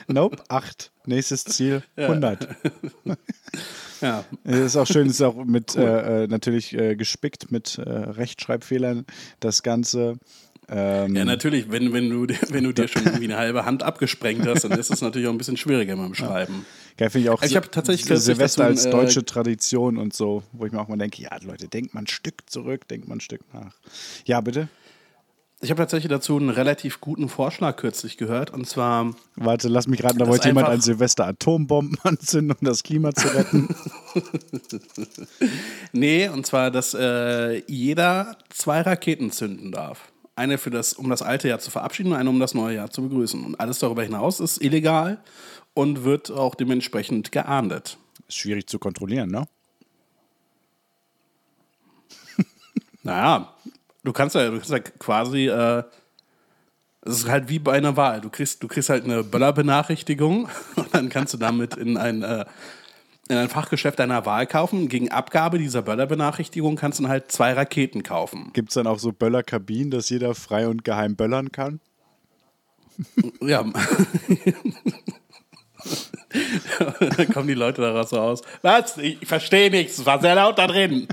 Nope, 0.08 0.38
acht. 0.48 0.92
Nächstes 1.06 1.44
Ziel, 1.46 1.84
100. 1.96 2.48
ja. 4.02 4.26
Es 4.44 4.58
ist 4.60 4.76
auch 4.78 4.88
schön, 4.88 5.08
ist 5.10 5.22
auch 5.22 5.44
mit 5.46 5.76
äh, 5.76 6.24
äh, 6.24 6.28
natürlich 6.28 6.74
äh, 6.74 6.96
gespickt 6.96 7.52
mit 7.52 7.78
äh, 7.78 7.82
Rechtschreibfehlern. 7.90 9.06
Das 9.40 9.64
Ganze. 9.64 10.18
Ähm, 10.70 11.16
ja, 11.16 11.24
natürlich, 11.24 11.72
wenn, 11.72 11.94
wenn, 11.94 12.10
du, 12.10 12.26
dir- 12.26 12.38
wenn 12.50 12.66
du 12.66 12.74
dir 12.74 12.88
schon 12.90 13.06
irgendwie 13.06 13.24
eine 13.26 13.38
halbe 13.38 13.64
Hand 13.66 13.84
abgesprengt 13.84 14.46
hast, 14.46 14.64
dann 14.66 14.72
ist 14.74 14.92
es 14.92 15.02
natürlich 15.02 15.28
auch 15.28 15.32
ein 15.32 15.38
bisschen 15.38 15.56
schwieriger 15.56 15.96
beim 15.96 16.14
Schreiben. 16.14 16.66
Geil 16.98 17.10
finde 17.10 17.26
ich 17.26 17.30
auch 17.30 17.42
Ich 17.44 17.56
hab 17.56 17.72
tatsächlich 17.72 18.06
Silvester 18.20 18.64
dazu 18.68 18.70
als 18.70 18.90
deutsche 18.90 19.24
Tradition 19.24 19.98
und 19.98 20.14
so, 20.14 20.44
wo 20.52 20.66
ich 20.66 20.72
mir 20.74 20.82
auch 20.82 20.90
mal 20.90 20.98
denke, 20.98 21.22
ja 21.22 21.30
Leute, 21.42 21.68
denkt 21.70 21.94
mal 21.94 22.02
ein 22.02 22.08
Stück 22.08 22.50
zurück, 22.50 22.86
denkt 22.90 23.08
mal 23.08 23.16
ein 23.16 23.22
Stück 23.22 23.42
nach. 23.54 23.76
Ja, 24.26 24.42
bitte? 24.42 24.68
Ich 25.60 25.72
habe 25.72 25.80
tatsächlich 25.82 26.12
dazu 26.12 26.38
einen 26.38 26.52
relativ 26.52 27.02
guten 27.02 27.30
Vorschlag 27.30 27.78
kürzlich 27.78 28.18
gehört, 28.18 28.52
und 28.52 28.68
zwar 28.68 29.16
Warte, 29.36 29.70
lass 29.70 29.88
mich 29.88 30.04
raten, 30.04 30.20
da 30.20 30.28
wollte 30.28 30.50
jemand 30.50 30.68
an 30.68 30.82
Silvester 30.82 31.26
Atombomben 31.26 31.98
anzünden, 32.04 32.56
um 32.60 32.66
das 32.66 32.84
Klima 32.84 33.14
zu 33.14 33.28
retten. 33.28 33.68
Nee, 35.94 36.28
und 36.28 36.46
zwar, 36.46 36.70
dass 36.70 36.94
äh, 36.94 37.64
jeder 37.68 38.38
zwei 38.50 38.82
Raketen 38.82 39.32
zünden 39.32 39.72
darf. 39.72 40.12
Eine 40.36 40.58
für 40.58 40.70
das, 40.70 40.94
um 40.94 41.10
das 41.10 41.22
alte 41.22 41.48
Jahr 41.48 41.60
zu 41.60 41.72
verabschieden 41.72 42.12
und 42.12 42.18
eine 42.18 42.30
um 42.30 42.40
das 42.40 42.54
neue 42.54 42.76
Jahr 42.76 42.90
zu 42.92 43.02
begrüßen. 43.04 43.44
Und 43.44 43.60
alles 43.60 43.80
darüber 43.80 44.04
hinaus 44.04 44.40
ist 44.40 44.62
illegal 44.62 45.20
und 45.74 46.04
wird 46.04 46.30
auch 46.30 46.56
dementsprechend 46.56 47.32
geahndet. 47.32 47.98
Ist 48.28 48.38
schwierig 48.38 48.68
zu 48.68 48.78
kontrollieren, 48.80 49.30
ne? 49.30 49.48
Naja, 53.08 53.54
du 54.08 54.14
kannst 54.14 54.36
ja, 54.36 54.50
du 54.50 54.58
kannst 54.58 54.72
ja 54.72 54.80
quasi, 54.80 55.48
äh, 55.48 55.84
es 57.02 57.20
ist 57.20 57.30
halt 57.30 57.50
wie 57.50 57.60
bei 57.60 57.74
einer 57.74 57.98
Wahl. 57.98 58.22
Du 58.22 58.30
kriegst, 58.30 58.64
du 58.64 58.68
kriegst 58.68 58.90
halt 58.90 59.04
eine 59.04 59.24
Böllerbenachrichtigung 59.24 60.50
und 60.76 60.94
dann 60.94 61.10
kannst 61.10 61.34
du 61.34 61.38
damit 61.38 61.76
in 61.76 61.98
ein, 61.98 62.24
äh, 62.24 62.46
in 63.28 63.36
ein 63.36 63.50
Fachgeschäft 63.50 64.00
deiner 64.00 64.26
Wahl 64.26 64.48
kaufen. 64.48 64.88
Gegen 64.88 65.12
Abgabe 65.12 65.60
dieser 65.60 65.82
Böllerbenachrichtigung 65.82 66.78
kannst 66.78 67.00
du 67.00 67.04
dann 67.04 67.12
halt 67.12 67.32
zwei 67.32 67.52
Raketen 67.54 68.04
kaufen. 68.04 68.52
Gibt 68.54 68.70
es 68.70 68.76
dann 68.76 68.88
auch 68.88 69.00
so 69.00 69.12
Böllerkabinen, 69.12 69.92
dass 69.92 70.10
jeder 70.10 70.34
frei 70.34 70.70
und 70.70 70.86
geheim 70.86 71.16
böllern 71.16 71.52
kann? 71.52 71.80
Ja. 73.42 73.64
dann 77.00 77.32
kommen 77.32 77.48
die 77.48 77.54
Leute 77.54 77.84
daraus 77.84 78.10
so 78.10 78.20
aus. 78.20 78.42
Was? 78.64 78.98
Ich 78.98 79.28
verstehe 79.28 79.70
nichts. 79.70 80.00
Es 80.00 80.06
war 80.08 80.20
sehr 80.20 80.34
laut 80.34 80.58
da 80.58 80.66
drin. 80.66 81.08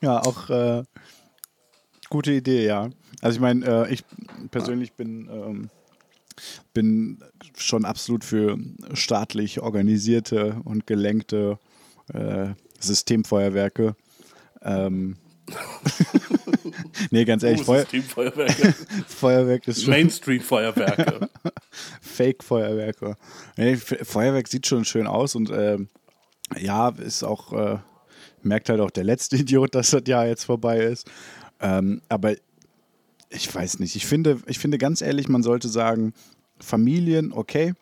Ja, 0.00 0.20
auch 0.20 0.50
äh, 0.50 0.82
gute 2.10 2.32
Idee, 2.32 2.66
ja. 2.66 2.90
Also 3.20 3.36
ich 3.36 3.40
meine, 3.40 3.66
äh, 3.66 3.92
ich 3.92 4.04
persönlich 4.50 4.92
bin, 4.92 5.28
ähm, 5.30 5.70
bin 6.72 7.18
schon 7.56 7.84
absolut 7.84 8.24
für 8.24 8.58
staatlich 8.92 9.60
organisierte 9.60 10.60
und 10.64 10.86
gelenkte 10.86 11.58
äh, 12.12 12.48
Systemfeuerwerke. 12.78 13.96
Ähm, 14.62 15.16
nee, 17.10 17.24
ganz 17.24 17.42
ehrlich, 17.42 17.62
Oh, 17.62 17.64
Feuer 17.64 17.80
Systemfeuerwerke. 17.82 18.74
Feuerwerk 19.06 19.68
ist 19.68 19.82
schon 19.82 19.90
Mainstream-Feuerwerke. 19.90 21.28
Fake-Feuerwerke. 22.00 23.16
Nee, 23.56 23.76
Feuerwerk 23.76 24.48
sieht 24.48 24.66
schon 24.66 24.84
schön 24.84 25.06
aus 25.06 25.34
und 25.34 25.50
ähm, 25.50 25.88
ja, 26.56 26.90
ist 26.90 27.24
auch, 27.24 27.52
äh, 27.52 27.78
merkt 28.42 28.68
halt 28.68 28.80
auch 28.80 28.90
der 28.90 29.04
letzte 29.04 29.36
Idiot, 29.36 29.74
dass 29.74 29.90
das 29.90 30.02
Jahr 30.06 30.26
jetzt 30.26 30.44
vorbei 30.44 30.78
ist. 30.78 31.10
Ähm, 31.60 32.02
aber 32.08 32.34
ich 33.30 33.54
weiß 33.54 33.78
nicht. 33.80 33.96
Ich 33.96 34.06
finde, 34.06 34.38
ich 34.46 34.58
finde 34.58 34.78
ganz 34.78 35.02
ehrlich, 35.02 35.28
man 35.28 35.42
sollte 35.42 35.68
sagen, 35.68 36.14
Familien, 36.60 37.32
okay, 37.32 37.74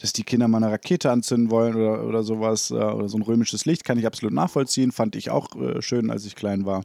dass 0.00 0.12
die 0.12 0.24
Kinder 0.24 0.48
mal 0.48 0.62
eine 0.62 0.72
Rakete 0.72 1.10
anzünden 1.10 1.50
wollen 1.50 1.74
oder, 1.74 2.04
oder 2.04 2.22
sowas, 2.22 2.70
äh, 2.70 2.74
oder 2.74 3.08
so 3.08 3.16
ein 3.18 3.22
römisches 3.22 3.64
Licht, 3.64 3.84
kann 3.84 3.98
ich 3.98 4.06
absolut 4.06 4.34
nachvollziehen. 4.34 4.92
Fand 4.92 5.16
ich 5.16 5.30
auch 5.30 5.54
äh, 5.56 5.80
schön, 5.80 6.10
als 6.10 6.26
ich 6.26 6.36
klein 6.36 6.66
war. 6.66 6.82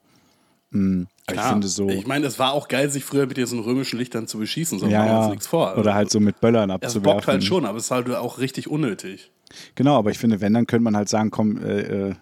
Hm, 0.72 1.08
aber 1.28 1.38
ich 1.38 1.44
finde 1.44 1.68
so. 1.68 1.90
Ich 1.90 2.08
meine, 2.08 2.28
es 2.28 2.40
war 2.40 2.54
auch 2.54 2.68
geil, 2.68 2.90
sich 2.90 3.04
früher 3.06 3.26
mit 3.26 3.38
diesen 3.38 3.60
römischen 3.60 3.98
Lichtern 3.98 4.28
zu 4.28 4.38
beschießen, 4.38 4.80
so 4.80 4.88
ja, 4.88 5.00
machen 5.00 5.10
wir 5.10 5.18
uns 5.18 5.26
ja. 5.26 5.32
nichts 5.32 5.48
vor. 5.48 5.78
Oder 5.78 5.94
halt 5.94 6.10
so 6.10 6.20
mit 6.20 6.42
Böllern 6.42 6.72
abzuwerfen. 6.72 7.04
bockt 7.04 7.28
halt 7.28 7.44
schon, 7.44 7.66
aber 7.66 7.78
es 7.78 7.86
ist 7.86 7.92
halt 7.92 8.10
auch 8.12 8.40
richtig 8.40 8.70
unnötig. 8.70 9.32
Genau, 9.76 9.98
aber 9.98 10.12
ich 10.12 10.18
finde, 10.18 10.42
wenn, 10.42 10.54
dann 10.54 10.68
könnte 10.68 10.84
man 10.84 10.98
halt 10.98 11.08
sagen, 11.08 11.32
komm, 11.32 11.58
äh, 11.58 12.10
äh, 12.10 12.16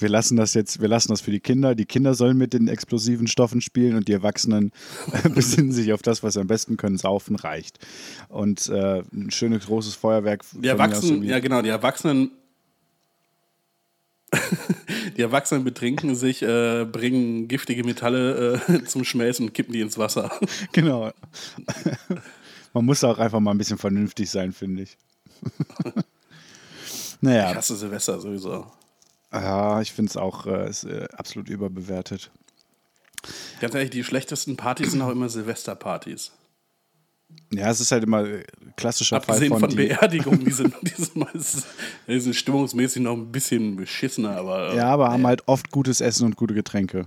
wir 0.00 0.08
lassen 0.08 0.36
das 0.36 0.54
jetzt, 0.54 0.80
wir 0.80 0.88
lassen 0.88 1.08
das 1.08 1.20
für 1.20 1.30
die 1.30 1.40
Kinder. 1.40 1.74
Die 1.74 1.86
Kinder 1.86 2.14
sollen 2.14 2.36
mit 2.36 2.52
den 2.52 2.68
explosiven 2.68 3.26
Stoffen 3.26 3.60
spielen 3.60 3.96
und 3.96 4.08
die 4.08 4.12
Erwachsenen 4.12 4.72
besinnen 5.34 5.72
sich 5.72 5.92
auf 5.92 6.02
das, 6.02 6.22
was 6.22 6.34
sie 6.34 6.40
am 6.40 6.46
besten 6.46 6.76
können, 6.76 6.96
saufen 6.96 7.36
reicht. 7.36 7.78
Und 8.28 8.68
äh, 8.68 9.02
ein 9.12 9.30
schönes 9.30 9.66
großes 9.66 9.94
Feuerwerk. 9.94 10.42
Die 10.52 10.68
Erwachsenen, 10.68 11.22
ja 11.22 11.38
genau, 11.40 11.62
die 11.62 11.68
Erwachsenen. 11.68 12.30
die 15.16 15.22
Erwachsenen 15.22 15.64
betrinken 15.64 16.14
sich, 16.14 16.42
äh, 16.42 16.84
bringen 16.84 17.48
giftige 17.48 17.82
Metalle 17.84 18.60
äh, 18.68 18.84
zum 18.86 19.04
Schmelzen 19.04 19.46
und 19.46 19.54
kippen 19.54 19.72
die 19.72 19.80
ins 19.80 19.98
Wasser. 19.98 20.30
Genau. 20.72 21.10
man 22.72 22.84
muss 22.84 23.02
auch 23.02 23.18
einfach 23.18 23.40
mal 23.40 23.50
ein 23.50 23.58
bisschen 23.58 23.78
vernünftig 23.78 24.30
sein, 24.30 24.52
finde 24.52 24.84
ich. 24.84 24.96
Ich 25.42 27.22
naja, 27.22 27.54
hasse 27.54 27.76
Silvester 27.76 28.18
sowieso. 28.20 28.66
Ja, 29.32 29.80
ich 29.80 29.92
finde 29.92 30.10
es 30.10 30.16
auch 30.16 30.46
äh, 30.46 30.68
ist, 30.68 30.84
äh, 30.84 31.08
absolut 31.16 31.48
überbewertet. 31.48 32.30
Ganz 33.60 33.74
ehrlich, 33.74 33.90
die 33.90 34.04
schlechtesten 34.04 34.56
Partys 34.56 34.92
sind 34.92 35.02
auch 35.02 35.10
immer 35.10 35.28
Silvesterpartys. 35.28 36.32
Ja, 37.52 37.70
es 37.70 37.80
ist 37.80 37.92
halt 37.92 38.04
immer 38.04 38.24
äh, 38.24 38.44
klassischer 38.76 39.20
Fall 39.20 39.34
Abgesehen 39.34 39.52
von, 39.52 39.60
von 39.60 39.70
die, 39.70 39.76
Beerdigungen, 39.76 40.44
die 40.44 40.50
sind, 40.50 40.74
die 40.82 41.02
sind 41.02 41.16
meistens 41.16 41.66
die 42.06 42.20
sind 42.20 42.34
stimmungsmäßig 42.34 43.02
noch 43.02 43.16
ein 43.16 43.30
bisschen 43.30 43.76
beschissener, 43.76 44.36
aber. 44.36 44.74
Ja, 44.74 44.88
aber 44.88 45.10
haben 45.10 45.26
halt 45.26 45.46
oft 45.46 45.70
gutes 45.70 46.00
Essen 46.00 46.26
und 46.26 46.36
gute 46.36 46.54
Getränke. 46.54 47.06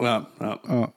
ja, 0.00 0.28
ja. 0.40 0.92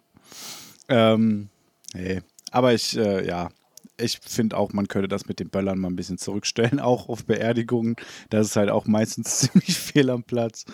Ähm, 0.87 1.49
nee. 1.93 2.21
Aber 2.51 2.73
ich, 2.73 2.95
äh, 2.97 3.25
ja, 3.25 3.49
ich 3.97 4.19
finde 4.25 4.57
auch, 4.57 4.73
man 4.73 4.87
könnte 4.87 5.07
das 5.07 5.27
mit 5.27 5.39
den 5.39 5.49
Böllern 5.49 5.79
mal 5.79 5.89
ein 5.89 5.95
bisschen 5.95 6.17
zurückstellen, 6.17 6.79
auch 6.81 7.09
auf 7.09 7.25
Beerdigungen. 7.25 7.95
Das 8.29 8.47
ist 8.47 8.55
halt 8.55 8.69
auch 8.69 8.85
meistens 8.85 9.39
ziemlich 9.39 9.77
fehl 9.77 10.09
am 10.09 10.23
Platz. 10.23 10.65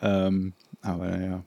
Ähm, 0.00 0.52
aber 0.80 1.06
naja. 1.06 1.44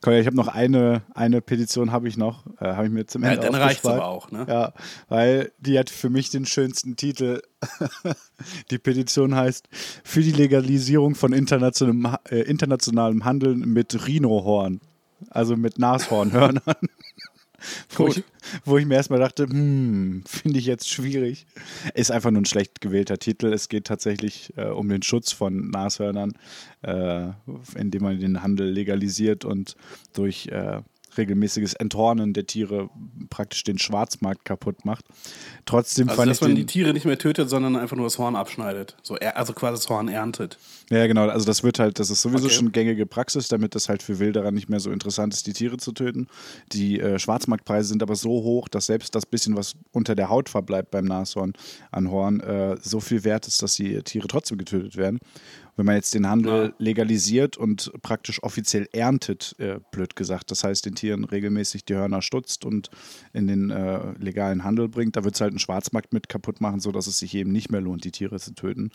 Kolja, 0.00 0.18
ich 0.18 0.26
habe 0.26 0.36
noch 0.36 0.48
eine, 0.48 1.02
eine 1.14 1.40
Petition 1.40 1.92
habe 1.92 2.08
ich 2.08 2.16
noch, 2.16 2.44
äh, 2.60 2.64
habe 2.64 2.86
ich 2.86 2.92
mir 2.92 3.06
zum 3.06 3.22
Ja, 3.22 3.32
Ende 3.32 3.42
dann 3.42 3.54
reicht's 3.54 3.84
aufgespart. 3.84 4.00
aber 4.00 4.08
auch, 4.08 4.30
ne? 4.32 4.46
Ja, 4.48 4.72
weil 5.08 5.52
die 5.58 5.78
hat 5.78 5.90
für 5.90 6.10
mich 6.10 6.30
den 6.30 6.46
schönsten 6.46 6.96
Titel. 6.96 7.42
die 8.70 8.78
Petition 8.78 9.34
heißt 9.36 9.68
für 10.02 10.22
die 10.22 10.32
Legalisierung 10.32 11.14
von 11.14 11.32
internationalem, 11.32 12.16
äh, 12.30 12.40
internationalem 12.40 13.24
Handeln 13.24 13.60
mit 13.60 14.06
Rhinohorn, 14.06 14.80
also 15.30 15.56
mit 15.56 15.78
Nashornhörnern. 15.78 16.62
Wo, 17.90 18.08
ich, 18.08 18.22
wo 18.64 18.78
ich 18.78 18.86
mir 18.86 18.94
erstmal 18.94 19.18
dachte, 19.18 19.44
hm, 19.44 20.22
finde 20.26 20.58
ich 20.58 20.66
jetzt 20.66 20.88
schwierig. 20.88 21.46
Ist 21.94 22.10
einfach 22.10 22.30
nur 22.30 22.42
ein 22.42 22.46
schlecht 22.46 22.80
gewählter 22.80 23.18
Titel. 23.18 23.52
Es 23.52 23.68
geht 23.68 23.86
tatsächlich 23.86 24.52
äh, 24.56 24.66
um 24.66 24.88
den 24.88 25.02
Schutz 25.02 25.32
von 25.32 25.70
Nashörnern, 25.70 26.32
äh, 26.82 27.28
indem 27.76 28.02
man 28.02 28.20
den 28.20 28.42
Handel 28.42 28.70
legalisiert 28.70 29.44
und 29.44 29.76
durch 30.12 30.48
äh, 30.48 30.80
regelmäßiges 31.18 31.74
Enthornen 31.74 32.32
der 32.32 32.46
Tiere 32.46 32.90
praktisch 33.30 33.64
den 33.64 33.78
Schwarzmarkt 33.78 34.44
kaputt 34.44 34.84
macht. 34.84 35.04
Trotzdem 35.64 36.08
Also, 36.08 36.20
fand 36.20 36.30
dass 36.30 36.38
ich 36.38 36.42
man 36.42 36.50
den, 36.50 36.56
die 36.56 36.66
Tiere 36.66 36.92
nicht 36.92 37.04
mehr 37.04 37.18
tötet, 37.18 37.50
sondern 37.50 37.76
einfach 37.76 37.96
nur 37.96 38.06
das 38.06 38.18
Horn 38.18 38.36
abschneidet. 38.36 38.96
So, 39.02 39.16
also 39.16 39.52
quasi 39.52 39.76
das 39.82 39.88
Horn 39.88 40.08
erntet. 40.08 40.58
Ja, 40.90 41.06
genau. 41.06 41.28
Also 41.28 41.46
das 41.46 41.64
wird 41.64 41.78
halt, 41.78 41.98
das 41.98 42.10
ist 42.10 42.22
sowieso 42.22 42.46
Okay. 42.46 42.54
schon 42.54 42.72
gängige 42.72 43.06
Praxis, 43.06 43.48
damit 43.48 43.74
das 43.74 43.88
halt 43.88 44.02
für 44.02 44.18
Wilderer 44.18 44.52
nicht 44.52 44.68
mehr 44.68 44.80
so 44.80 44.90
interessant 44.90 45.34
ist, 45.34 45.46
die 45.46 45.52
Tiere 45.52 45.78
zu 45.78 45.92
töten. 45.92 46.28
Die 46.72 47.00
äh, 47.00 47.18
Schwarzmarktpreise 47.18 47.88
sind 47.88 48.02
aber 48.02 48.14
so 48.14 48.30
hoch, 48.30 48.68
dass 48.68 48.86
selbst 48.86 49.14
das 49.14 49.26
bisschen, 49.26 49.56
was 49.56 49.74
unter 49.92 50.14
der 50.14 50.28
Haut 50.28 50.48
verbleibt 50.48 50.90
beim 50.90 51.04
Nashorn 51.04 51.54
an 51.90 52.10
Horn, 52.10 52.40
äh, 52.40 52.76
so 52.80 53.00
viel 53.00 53.24
wert 53.24 53.46
ist, 53.48 53.62
dass 53.62 53.74
die 53.74 54.00
Tiere 54.02 54.28
trotzdem 54.28 54.58
getötet 54.58 54.96
werden. 54.96 55.18
Wenn 55.76 55.84
man 55.86 55.94
jetzt 55.96 56.14
den 56.14 56.26
Handel 56.26 56.68
Ja. 56.68 56.72
legalisiert 56.78 57.56
und 57.58 57.92
praktisch 58.02 58.42
offiziell 58.42 58.88
erntet, 58.92 59.54
äh, 59.58 59.78
blöd 59.90 60.16
gesagt, 60.16 60.50
das 60.50 60.64
heißt 60.64 60.86
den 60.86 60.94
Tieren 60.94 61.24
regelmäßig 61.24 61.84
die 61.84 61.94
Hörner 61.94 62.22
stutzt 62.22 62.64
und 62.64 62.90
in 63.34 63.46
den 63.46 63.70
äh, 63.70 64.12
legalen 64.18 64.64
Handel 64.64 64.88
bringt, 64.88 65.16
da 65.16 65.24
wird 65.24 65.34
es 65.34 65.40
halt 65.40 65.50
einen 65.52 65.58
Schwarzmarkt 65.58 66.12
mit 66.14 66.28
kaputt 66.30 66.60
machen, 66.62 66.80
sodass 66.80 67.06
es 67.06 67.18
sich 67.18 67.34
eben 67.34 67.52
nicht 67.52 67.70
mehr 67.70 67.82
lohnt, 67.82 68.04
die 68.04 68.10
Tiere 68.10 68.40
zu 68.40 68.54
töten. 68.54 68.90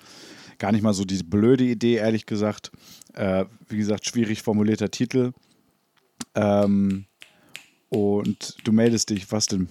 Gar 0.58 0.72
nicht 0.72 0.82
mal 0.82 0.94
so 0.94 1.06
diese 1.06 1.24
blöde 1.24 1.63
Idee, 1.63 1.96
ehrlich 1.96 2.26
gesagt. 2.26 2.72
Äh, 3.13 3.46
wie 3.70 3.78
gesagt, 3.78 4.06
schwierig 4.08 4.41
formulierter 4.41 4.89
Titel. 4.89 5.34
Ähm, 6.36 7.06
und 7.89 8.56
du 8.63 8.72
meldest 8.72 9.10
dich, 9.10 9.32
was 9.32 9.46
denn? 9.48 9.67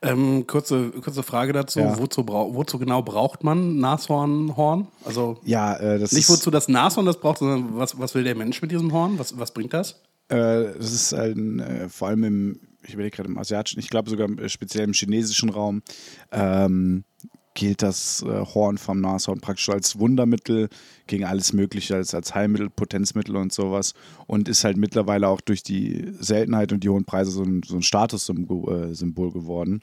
Ähm, 0.00 0.46
kurze, 0.46 0.90
kurze 0.90 1.22
Frage 1.22 1.52
dazu. 1.52 1.80
Ja. 1.80 1.98
Wozu, 1.98 2.26
wozu 2.26 2.78
genau 2.78 3.02
braucht 3.02 3.42
man 3.44 3.78
Nashornhorn? 3.78 4.86
Also 5.04 5.38
Ja, 5.44 5.76
äh, 5.76 5.98
das 5.98 6.12
nicht 6.12 6.28
wozu 6.28 6.50
das 6.50 6.68
Nashorn 6.68 7.06
das 7.06 7.18
braucht, 7.18 7.38
sondern 7.38 7.76
was, 7.76 7.98
was 7.98 8.14
will 8.14 8.24
der 8.24 8.34
Mensch 8.34 8.62
mit 8.62 8.70
diesem 8.70 8.92
Horn? 8.92 9.18
Was, 9.18 9.38
was 9.38 9.52
bringt 9.52 9.72
das? 9.72 10.00
Äh, 10.28 10.74
das 10.78 10.92
ist 10.92 11.14
ein, 11.14 11.60
äh, 11.60 11.88
vor 11.88 12.08
allem 12.08 12.24
im, 12.24 12.60
ich 12.86 12.94
überlege 12.94 13.16
gerade 13.16 13.28
im 13.28 13.38
asiatischen, 13.38 13.80
ich 13.80 13.90
glaube 13.90 14.10
sogar 14.10 14.28
äh, 14.38 14.48
speziell 14.48 14.84
im 14.84 14.92
chinesischen 14.92 15.48
Raum, 15.48 15.82
ähm, 16.30 17.04
gilt 17.58 17.82
das 17.82 18.22
äh, 18.22 18.44
Horn 18.54 18.78
vom 18.78 19.00
Nashorn 19.00 19.40
praktisch 19.40 19.68
als 19.68 19.98
Wundermittel 19.98 20.68
gegen 21.08 21.24
alles 21.24 21.52
Mögliche, 21.52 21.96
als, 21.96 22.14
als 22.14 22.32
Heilmittel, 22.32 22.70
Potenzmittel 22.70 23.34
und 23.36 23.52
sowas. 23.52 23.94
Und 24.28 24.48
ist 24.48 24.62
halt 24.62 24.76
mittlerweile 24.76 25.26
auch 25.26 25.40
durch 25.40 25.64
die 25.64 26.12
Seltenheit 26.20 26.72
und 26.72 26.84
die 26.84 26.88
hohen 26.88 27.04
Preise 27.04 27.32
so 27.32 27.42
ein, 27.42 27.62
so 27.64 27.74
ein 27.74 27.82
Statussymbol 27.82 29.28
äh, 29.28 29.32
geworden. 29.32 29.82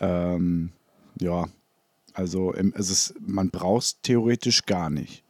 Ähm, 0.00 0.72
ja, 1.20 1.46
also 2.14 2.52
es 2.52 2.90
ist, 2.90 3.14
man 3.20 3.50
braucht 3.50 3.84
es 3.84 4.00
theoretisch 4.02 4.66
gar 4.66 4.90
nicht. 4.90 5.22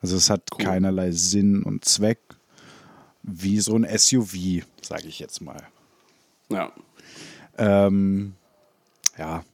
Also 0.00 0.16
es 0.16 0.30
hat 0.30 0.50
keinerlei 0.58 1.12
Sinn 1.12 1.62
und 1.62 1.84
Zweck 1.84 2.18
wie 3.22 3.60
so 3.60 3.76
ein 3.76 3.86
SUV, 3.86 4.64
sage 4.82 5.06
ich 5.06 5.20
jetzt 5.20 5.40
mal. 5.40 5.62
Ja. 6.50 6.72
Ähm, 7.56 8.34
ja, 9.16 9.44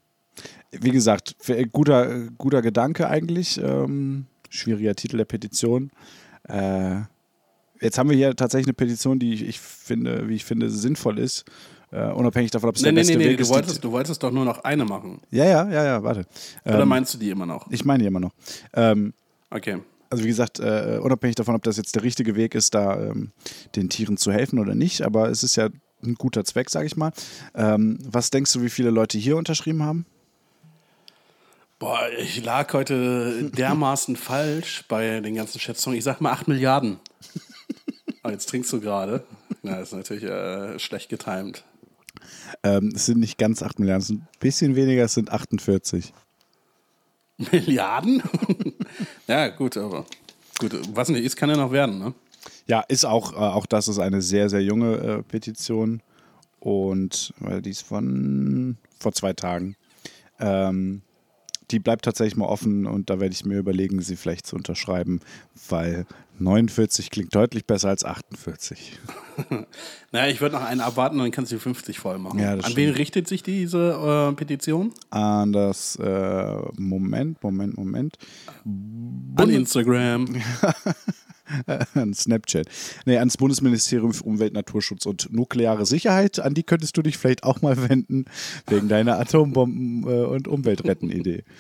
wie 0.73 0.91
gesagt, 0.91 1.37
für- 1.39 1.65
guter, 1.67 2.29
guter 2.39 2.63
Gedanke 2.63 3.09
eigentlich. 3.09 3.61
Ähm, 3.63 4.27
schwieriger 4.49 4.95
Titel 4.95 5.17
der 5.19 5.25
Petition. 5.25 5.91
Äh, 6.49 7.01
jetzt 7.81 7.99
haben 7.99 8.11
wir 8.11 8.17
hier 8.17 8.35
tatsächlich 8.37 8.67
eine 8.69 8.75
Petition, 8.75 9.19
die 9.19 9.35
ich, 9.35 9.43
ich 9.47 9.61
finde, 9.61 10.29
wie 10.29 10.35
ich 10.35 10.45
finde, 10.45 10.71
sinnvoll 10.71 11.19
ist. 11.19 11.45
Äh, 11.93 12.11
unabhängig 12.13 12.51
davon, 12.53 12.69
ob 12.69 12.77
es 12.77 12.83
Nee, 12.83 12.87
der 12.87 12.93
nee, 12.93 13.01
beste 13.01 13.13
nee, 13.19 13.25
nee, 13.25 13.31
Weg 13.31 13.37
du 13.39 13.43
ist. 13.43 13.49
die- 13.49 13.55
wolltest, 13.55 13.85
du 13.85 13.91
wolltest 13.93 14.23
doch 14.23 14.31
nur 14.31 14.45
noch 14.45 14.63
eine 14.63 14.85
machen. 14.85 15.21
ja, 15.31 15.45
ja, 15.45 15.69
ja, 15.71 15.85
ja, 15.85 16.03
warte. 16.05 16.25
Oder 16.65 16.83
Ähm, 16.83 16.89
meinst 16.89 17.15
du 17.15 17.19
die 17.19 17.31
immer 17.31 17.47
noch? 17.47 17.67
ich 17.71 17.85
meine 17.85 18.03
die 18.03 18.07
immer 18.07 18.21
noch. 18.21 18.33
Ähm, 18.75 19.13
Okay. 19.51 19.79
also 20.09 20.23
wie 20.23 20.29
gesagt, 20.29 20.61
äh, 20.61 21.01
unabhängig 21.03 21.35
davon, 21.35 21.57
ob 21.57 21.65
das 21.65 21.77
jetzt 21.79 21.97
der 21.97 22.05
richtige 22.05 22.37
Weg 22.37 22.55
ist, 22.55 22.75
da 22.75 23.09
ähm, 23.11 23.33
den 23.75 23.89
Tieren 23.89 24.17
zu 24.17 24.31
helfen 24.31 24.61
oder 24.61 24.77
nicht, 24.77 25.03
aber 25.03 25.31
es 25.31 25.43
ist 25.43 25.57
ja 25.57 25.69
ein 26.05 26.15
guter 26.15 26.45
Zweck, 26.45 26.71
sage 26.71 26.87
ich 26.87 26.97
mal. 26.97 27.11
Ähm, 27.57 27.99
was 28.09 28.31
denkst 28.31 28.53
du, 28.53 28.63
wie 28.63 28.71
viele 28.71 28.91
Leute 28.91 29.19
hier 29.19 29.37
unterschrieben 29.37 29.83
haben? 29.83 30.07
Boah, 31.81 32.11
ich 32.19 32.45
lag 32.45 32.75
heute 32.75 33.51
dermaßen 33.57 34.15
falsch 34.15 34.85
bei 34.87 35.19
den 35.21 35.35
ganzen 35.35 35.59
Schätzungen. 35.59 35.97
Ich 35.97 36.05
sag 36.05 36.21
mal 36.21 36.31
8 36.31 36.47
Milliarden. 36.47 37.01
Aber 38.23 38.35
jetzt 38.35 38.51
trinkst 38.51 38.71
du 38.75 38.83
gerade. 38.83 39.25
Na, 39.63 39.81
ist 39.81 39.95
natürlich 39.95 40.25
äh, 40.25 40.79
schlecht 40.79 41.09
getimt. 41.09 41.65
Ähm, 42.63 42.93
es 42.95 43.07
sind 43.07 43.19
nicht 43.19 43.39
ganz 43.39 43.63
8 43.63 43.79
Milliarden, 43.79 44.03
es 44.03 44.09
sind 44.09 44.21
ein 44.21 44.29
bisschen 44.41 44.77
weniger, 44.77 45.05
es 45.05 45.15
sind 45.15 45.31
48. 45.31 46.13
Milliarden? 47.51 48.23
ja, 49.27 49.49
gut, 49.49 49.79
aber 49.79 50.05
gut, 50.59 50.79
was 50.93 51.09
nicht 51.09 51.25
ist, 51.25 51.37
kann 51.37 51.49
ja 51.49 51.57
noch 51.57 51.73
werden, 51.73 51.99
ne? 51.99 52.13
Ja, 52.67 52.81
ist 52.89 53.07
auch, 53.07 53.33
äh, 53.33 53.37
auch 53.37 53.65
das 53.65 53.89
ist 53.89 53.99
eine 53.99 54.21
sehr, 54.21 54.51
sehr 54.51 54.63
junge 54.63 54.97
äh, 54.97 55.23
Petition 55.23 56.03
und 56.59 57.33
weil 57.39 57.63
die 57.63 57.71
ist 57.71 57.87
von 57.87 58.77
vor 58.99 59.13
zwei 59.13 59.33
Tagen. 59.33 59.77
Ähm, 60.39 61.01
die 61.71 61.79
bleibt 61.79 62.05
tatsächlich 62.05 62.37
mal 62.37 62.47
offen 62.47 62.87
und 62.87 63.11
da 63.11 63.21
werde 63.21 63.33
ich 63.33 63.45
mir 63.45 63.59
überlegen, 63.59 64.01
sie 64.03 64.17
vielleicht 64.17 64.47
zu 64.47 64.57
unterschreiben, 64.57 65.21
weil 65.69 66.07
49 66.39 67.11
klingt 67.11 67.35
deutlich 67.35 67.67
besser 67.67 67.89
als 67.89 68.05
48. 68.05 68.99
Naja, 70.13 70.31
ich 70.31 70.41
würde 70.43 70.57
noch 70.57 70.65
einen 70.65 70.81
abwarten, 70.83 71.17
dann 71.17 71.31
kannst 71.31 71.51
du 71.51 71.57
die 71.57 71.63
50 71.63 71.99
voll 71.99 72.19
machen. 72.19 72.39
Ja, 72.39 72.53
An 72.53 72.61
stimmt. 72.61 72.77
wen 72.77 72.91
richtet 72.91 73.27
sich 73.27 73.43
diese 73.43 74.29
äh, 74.33 74.35
Petition? 74.35 74.93
An 75.09 75.53
das 75.53 75.97
äh, 75.97 76.57
Moment, 76.77 77.43
Moment, 77.43 77.79
Moment. 77.79 78.19
An 79.37 79.49
Instagram. 79.49 80.27
an 81.95 82.15
Snapchat. 82.15 82.67
Nee, 83.07 83.19
ans 83.19 83.37
Bundesministerium 83.37 84.13
für 84.13 84.25
Umwelt, 84.25 84.53
Naturschutz 84.55 85.07
und 85.07 85.33
nukleare 85.33 85.87
Sicherheit. 85.87 86.39
An 86.41 86.55
die 86.55 86.63
könntest 86.63 86.97
du 86.97 87.03
dich 87.03 87.17
vielleicht 87.19 87.45
auch 87.45 87.63
mal 87.63 87.77
wenden, 87.89 88.25
wegen 88.69 88.89
deiner 88.89 89.21
Atombomben- 89.21 90.05
äh, 90.09 90.25
und 90.27 90.49
Umweltretten-Idee. 90.49 91.45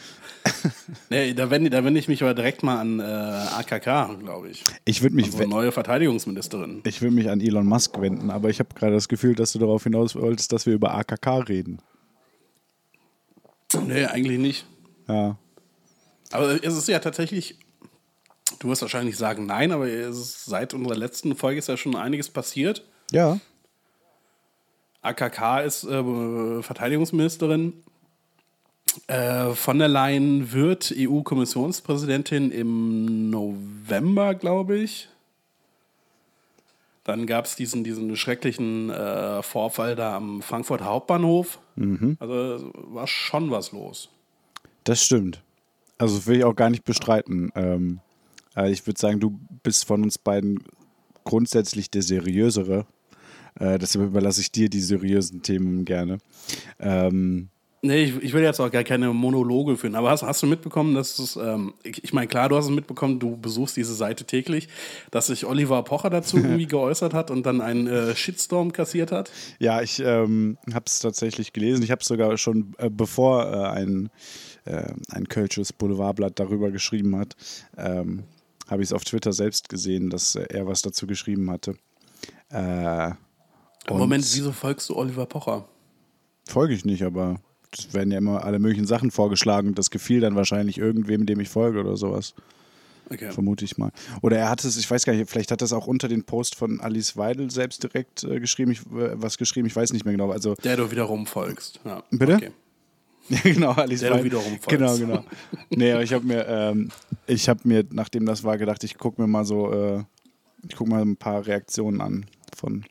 Nee, 1.11 1.35
da 1.35 1.51
wende, 1.51 1.69
da 1.69 1.85
wende 1.85 2.01
ich 2.01 2.09
mich 2.09 2.23
aber 2.23 2.33
direkt 2.33 2.63
mal 2.63 2.81
an 2.81 2.99
äh, 2.99 3.03
AKK, 3.03 4.15
glaube 4.21 4.49
ich. 4.49 4.65
Ich 4.87 5.03
würde 5.03 5.15
mich, 5.15 5.37
we- 5.39 5.47
neue 5.47 5.71
Verteidigungsministerin. 5.71 6.81
ich 6.87 7.03
würd 7.03 7.13
mich 7.13 7.29
an 7.29 7.43
Elon 7.43 7.67
Musk 7.67 8.01
wenden, 8.01 8.31
aber 8.31 8.49
ich 8.49 8.59
habe 8.59 8.71
gerade 8.75 8.93
das 8.95 9.09
Gefühl, 9.09 9.35
dass 9.35 9.53
du 9.53 9.59
darauf 9.59 9.83
hinaus 9.85 10.15
wolltest, 10.17 10.53
dass 10.53 10.65
wir 10.65 10.73
über 10.73 10.95
AKK 10.95 11.41
reden. 11.41 11.79
Nee, 13.87 14.05
eigentlich 14.07 14.39
nicht. 14.39 14.67
Ja. 15.09 15.37
Aber 16.33 16.65
es 16.65 16.75
ist 16.77 16.89
ja 16.89 16.99
tatsächlich, 17.01 17.59
du 18.61 18.69
wirst 18.69 18.83
wahrscheinlich 18.83 19.17
sagen 19.17 19.47
nein, 19.47 19.73
aber 19.73 19.89
ist, 19.89 20.45
seit 20.45 20.73
unserer 20.73 20.95
letzten 20.95 21.35
Folge 21.35 21.59
ist 21.59 21.69
ja 21.69 21.77
schon 21.77 21.97
einiges 21.97 22.29
passiert. 22.29 22.85
Ja. 23.11 23.41
AKK 25.03 25.61
ist 25.65 25.85
äh, 25.85 26.63
Verteidigungsministerin. 26.63 27.73
Äh, 29.07 29.51
von 29.51 29.79
der 29.79 29.89
Leyen 29.89 30.53
wird 30.53 30.95
EU-Kommissionspräsidentin 30.97 32.51
im 32.51 33.31
November, 33.31 34.35
glaube 34.35 34.79
ich. 34.79 35.09
Dann 37.05 37.27
gab 37.27 37.47
es 37.47 37.57
diesen, 37.57 37.83
diesen 37.83 38.15
schrecklichen 38.17 38.91
äh, 38.91 39.43
Vorfall 39.43 39.97
da 39.97 40.17
am 40.17 40.43
Frankfurter 40.43 40.85
Hauptbahnhof. 40.85 41.59
Also 42.21 42.71
war 42.75 43.07
schon 43.07 43.51
was 43.51 43.73
los. 43.73 44.11
Das 44.85 45.03
stimmt. 45.03 45.43
Also 45.99 46.27
will 46.27 46.39
ich 46.39 46.45
auch 46.45 46.57
gar 46.57 46.71
nicht 46.71 46.85
bestreiten. 46.85 47.51
Ähm, 47.55 48.01
äh, 48.05 48.10
ich 48.69 48.87
würde 48.87 49.01
sagen, 49.01 49.21
du 49.21 49.39
bist 49.63 49.85
von 49.85 50.03
uns 50.03 50.19
beiden 50.19 50.63
grundsätzlich 51.25 51.91
der 51.91 52.03
seriösere. 52.03 52.87
Äh, 53.59 53.79
deshalb 53.79 54.07
überlasse 54.07 54.41
ich 54.41 54.53
dir 54.53 54.69
die 54.69 54.81
seriösen 54.81 55.43
Themen 55.43 55.85
gerne. 55.85 56.19
Ähm, 56.79 57.51
Nee, 57.83 58.05
ich, 58.05 58.23
ich 58.23 58.33
will 58.35 58.43
jetzt 58.43 58.61
auch 58.61 58.71
gar 58.71 58.85
keine 58.85 59.11
Monologe 59.15 59.75
führen, 59.79 59.95
aber 59.95 60.11
hast, 60.11 60.23
hast 60.23 60.43
du 60.43 60.47
mitbekommen, 60.47 60.95
dass 60.95 61.19
es, 61.19 61.37
ähm, 61.37 61.73
ich, 61.83 62.05
ich 62.05 62.13
meine, 62.13 62.27
klar, 62.27 62.51
du 62.51 62.57
hast 62.57 62.67
es 62.67 62.71
mitbekommen, 62.71 63.19
du 63.19 63.39
besuchst 63.39 63.75
diese 63.75 63.95
Seite 63.95 64.25
täglich, 64.25 64.69
dass 65.11 65.29
sich 65.29 65.47
Oliver 65.47 65.83
Pocher 65.83 66.11
dazu 66.11 66.37
irgendwie 66.37 66.67
geäußert 66.67 67.15
hat 67.15 67.31
und 67.31 67.47
dann 67.47 67.63
einen 67.63 67.87
äh, 67.87 68.15
Shitstorm 68.15 68.73
kassiert 68.73 69.13
hat? 69.13 69.31
ja, 69.59 69.81
ich 69.81 69.99
ähm, 70.01 70.59
habe 70.75 70.85
es 70.87 71.01
tatsächlich 71.01 71.55
gelesen. 71.55 71.83
Ich 71.83 71.91
habe 71.91 72.03
es 72.03 72.09
sogar 72.09 72.37
schon, 72.37 72.75
äh, 72.77 72.91
bevor 72.91 73.51
äh, 73.51 73.69
ein, 73.69 74.11
äh, 74.67 74.93
ein 75.09 75.29
Kölsches 75.29 75.73
Boulevardblatt 75.73 76.39
darüber 76.39 76.71
geschrieben 76.71 77.17
hat, 77.17 77.35
ähm, 77.79 78.25
habe 78.71 78.83
ich 78.83 78.89
es 78.89 78.93
auf 78.93 79.05
Twitter 79.05 79.33
selbst 79.33 79.69
gesehen, 79.69 80.11
dass 80.11 80.37
äh, 80.37 80.47
er 80.49 80.67
was 80.67 80.83
dazu 80.83 81.07
geschrieben 81.07 81.51
hatte. 81.51 81.75
Äh, 82.51 83.11
Moment, 83.89 84.25
wieso 84.25 84.53
folgst 84.53 84.89
du 84.89 84.97
Oliver 84.97 85.27
Pocher? 85.27 85.67
Folge 86.47 86.75
ich 86.75 86.85
nicht, 86.85 87.03
aber 87.03 87.41
es 87.73 87.93
werden 87.93 88.11
ja 88.11 88.19
immer 88.19 88.45
alle 88.45 88.59
möglichen 88.59 88.87
Sachen 88.87 89.11
vorgeschlagen. 89.11 89.75
Das 89.75 89.91
gefiel 89.91 90.21
dann 90.21 90.37
wahrscheinlich 90.37 90.79
irgendwem, 90.79 91.27
dem 91.27 91.41
ich 91.41 91.49
folge 91.49 91.81
oder 91.81 91.97
sowas. 91.97 92.35
Okay. 93.13 93.33
Vermute 93.33 93.65
ich 93.65 93.77
mal. 93.77 93.91
Oder 94.23 94.39
er 94.39 94.51
hat 94.51 94.63
es, 94.65 94.77
ich 94.77 94.89
weiß 94.89 95.05
gar 95.05 95.15
nicht, 95.15 95.29
vielleicht 95.29 95.51
hat 95.51 95.63
er 95.63 95.65
es 95.65 95.73
auch 95.73 95.89
unter 95.89 96.07
den 96.07 96.23
Post 96.23 96.55
von 96.55 96.81
Alice 96.81 97.17
Weidel 97.17 97.51
selbst 97.51 97.83
direkt 97.83 98.23
äh, 98.23 98.39
geschrieben, 98.39 98.71
ich, 98.71 98.81
äh, 98.83 99.21
was 99.21 99.37
geschrieben, 99.37 99.67
ich 99.67 99.75
weiß 99.75 99.93
nicht 99.93 100.05
mehr 100.05 100.15
genau. 100.15 100.31
Also, 100.31 100.55
Der 100.55 100.77
du 100.77 100.93
wiederum 100.93 101.27
folgst. 101.27 101.81
Ja. 101.85 102.05
Bitte? 102.11 102.35
Okay. 102.37 102.51
ja, 103.29 103.41
genau, 103.43 103.73
Alice 103.73 104.01
Der 104.01 104.13
Weidel. 104.13 104.25
wiederum. 104.25 104.59
Genau, 104.67 104.97
genau. 104.97 105.25
nee, 105.71 105.93
aber 105.93 106.03
ich 106.03 106.13
habe 106.13 106.27
mir, 106.27 106.47
ähm, 106.47 106.91
ich 107.27 107.49
habe 107.49 107.61
mir, 107.65 107.85
nachdem 107.91 108.27
das 108.27 108.45
war, 108.45 108.59
gedacht, 108.59 108.83
ich 108.85 108.99
gucke 108.99 109.21
mir 109.21 109.29
mal 109.29 109.45
so, 109.45 109.73
äh, 109.73 110.05
ich 110.69 110.77
gucke 110.77 110.91
mal 110.91 111.03
ein 111.03 111.17
paar 111.17 111.47
Reaktionen 111.47 112.01
an 112.01 112.27
von 112.57 112.85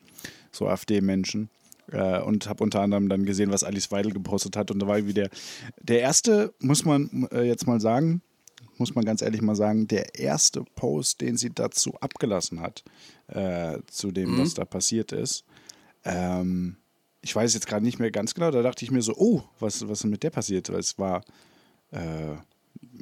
so 0.52 0.68
AfD-Menschen. 0.68 1.50
Äh, 1.92 2.20
und 2.20 2.48
habe 2.48 2.62
unter 2.62 2.80
anderem 2.80 3.08
dann 3.08 3.24
gesehen, 3.24 3.50
was 3.50 3.64
Alice 3.64 3.90
Weidel 3.90 4.12
gepostet 4.12 4.56
hat. 4.56 4.70
Und 4.70 4.78
da 4.78 4.86
war 4.86 4.98
irgendwie 4.98 5.14
der, 5.14 5.28
der 5.82 6.00
erste, 6.00 6.54
muss 6.60 6.84
man 6.84 7.28
äh, 7.32 7.42
jetzt 7.42 7.66
mal 7.66 7.80
sagen, 7.80 8.22
muss 8.78 8.94
man 8.94 9.04
ganz 9.04 9.22
ehrlich 9.22 9.42
mal 9.42 9.56
sagen, 9.56 9.88
der 9.88 10.18
erste 10.18 10.64
Post, 10.74 11.20
den 11.20 11.36
sie 11.36 11.50
dazu 11.50 11.94
abgelassen 12.00 12.60
hat, 12.60 12.84
äh, 13.28 13.78
zu 13.86 14.10
dem, 14.10 14.38
was 14.38 14.54
da 14.54 14.64
passiert 14.64 15.12
ist. 15.12 15.44
Ähm, 16.04 16.76
ich 17.22 17.34
weiß 17.34 17.54
jetzt 17.54 17.66
gerade 17.66 17.84
nicht 17.84 17.98
mehr 17.98 18.10
ganz 18.10 18.34
genau, 18.34 18.50
da 18.50 18.62
dachte 18.62 18.84
ich 18.84 18.90
mir 18.90 19.02
so, 19.02 19.14
oh, 19.16 19.42
was, 19.58 19.86
was 19.88 20.00
ist 20.00 20.06
mit 20.10 20.22
der 20.22 20.30
passiert? 20.30 20.70
Weil 20.70 20.80
es 20.80 20.98
war 20.98 21.22
äh, 21.90 22.34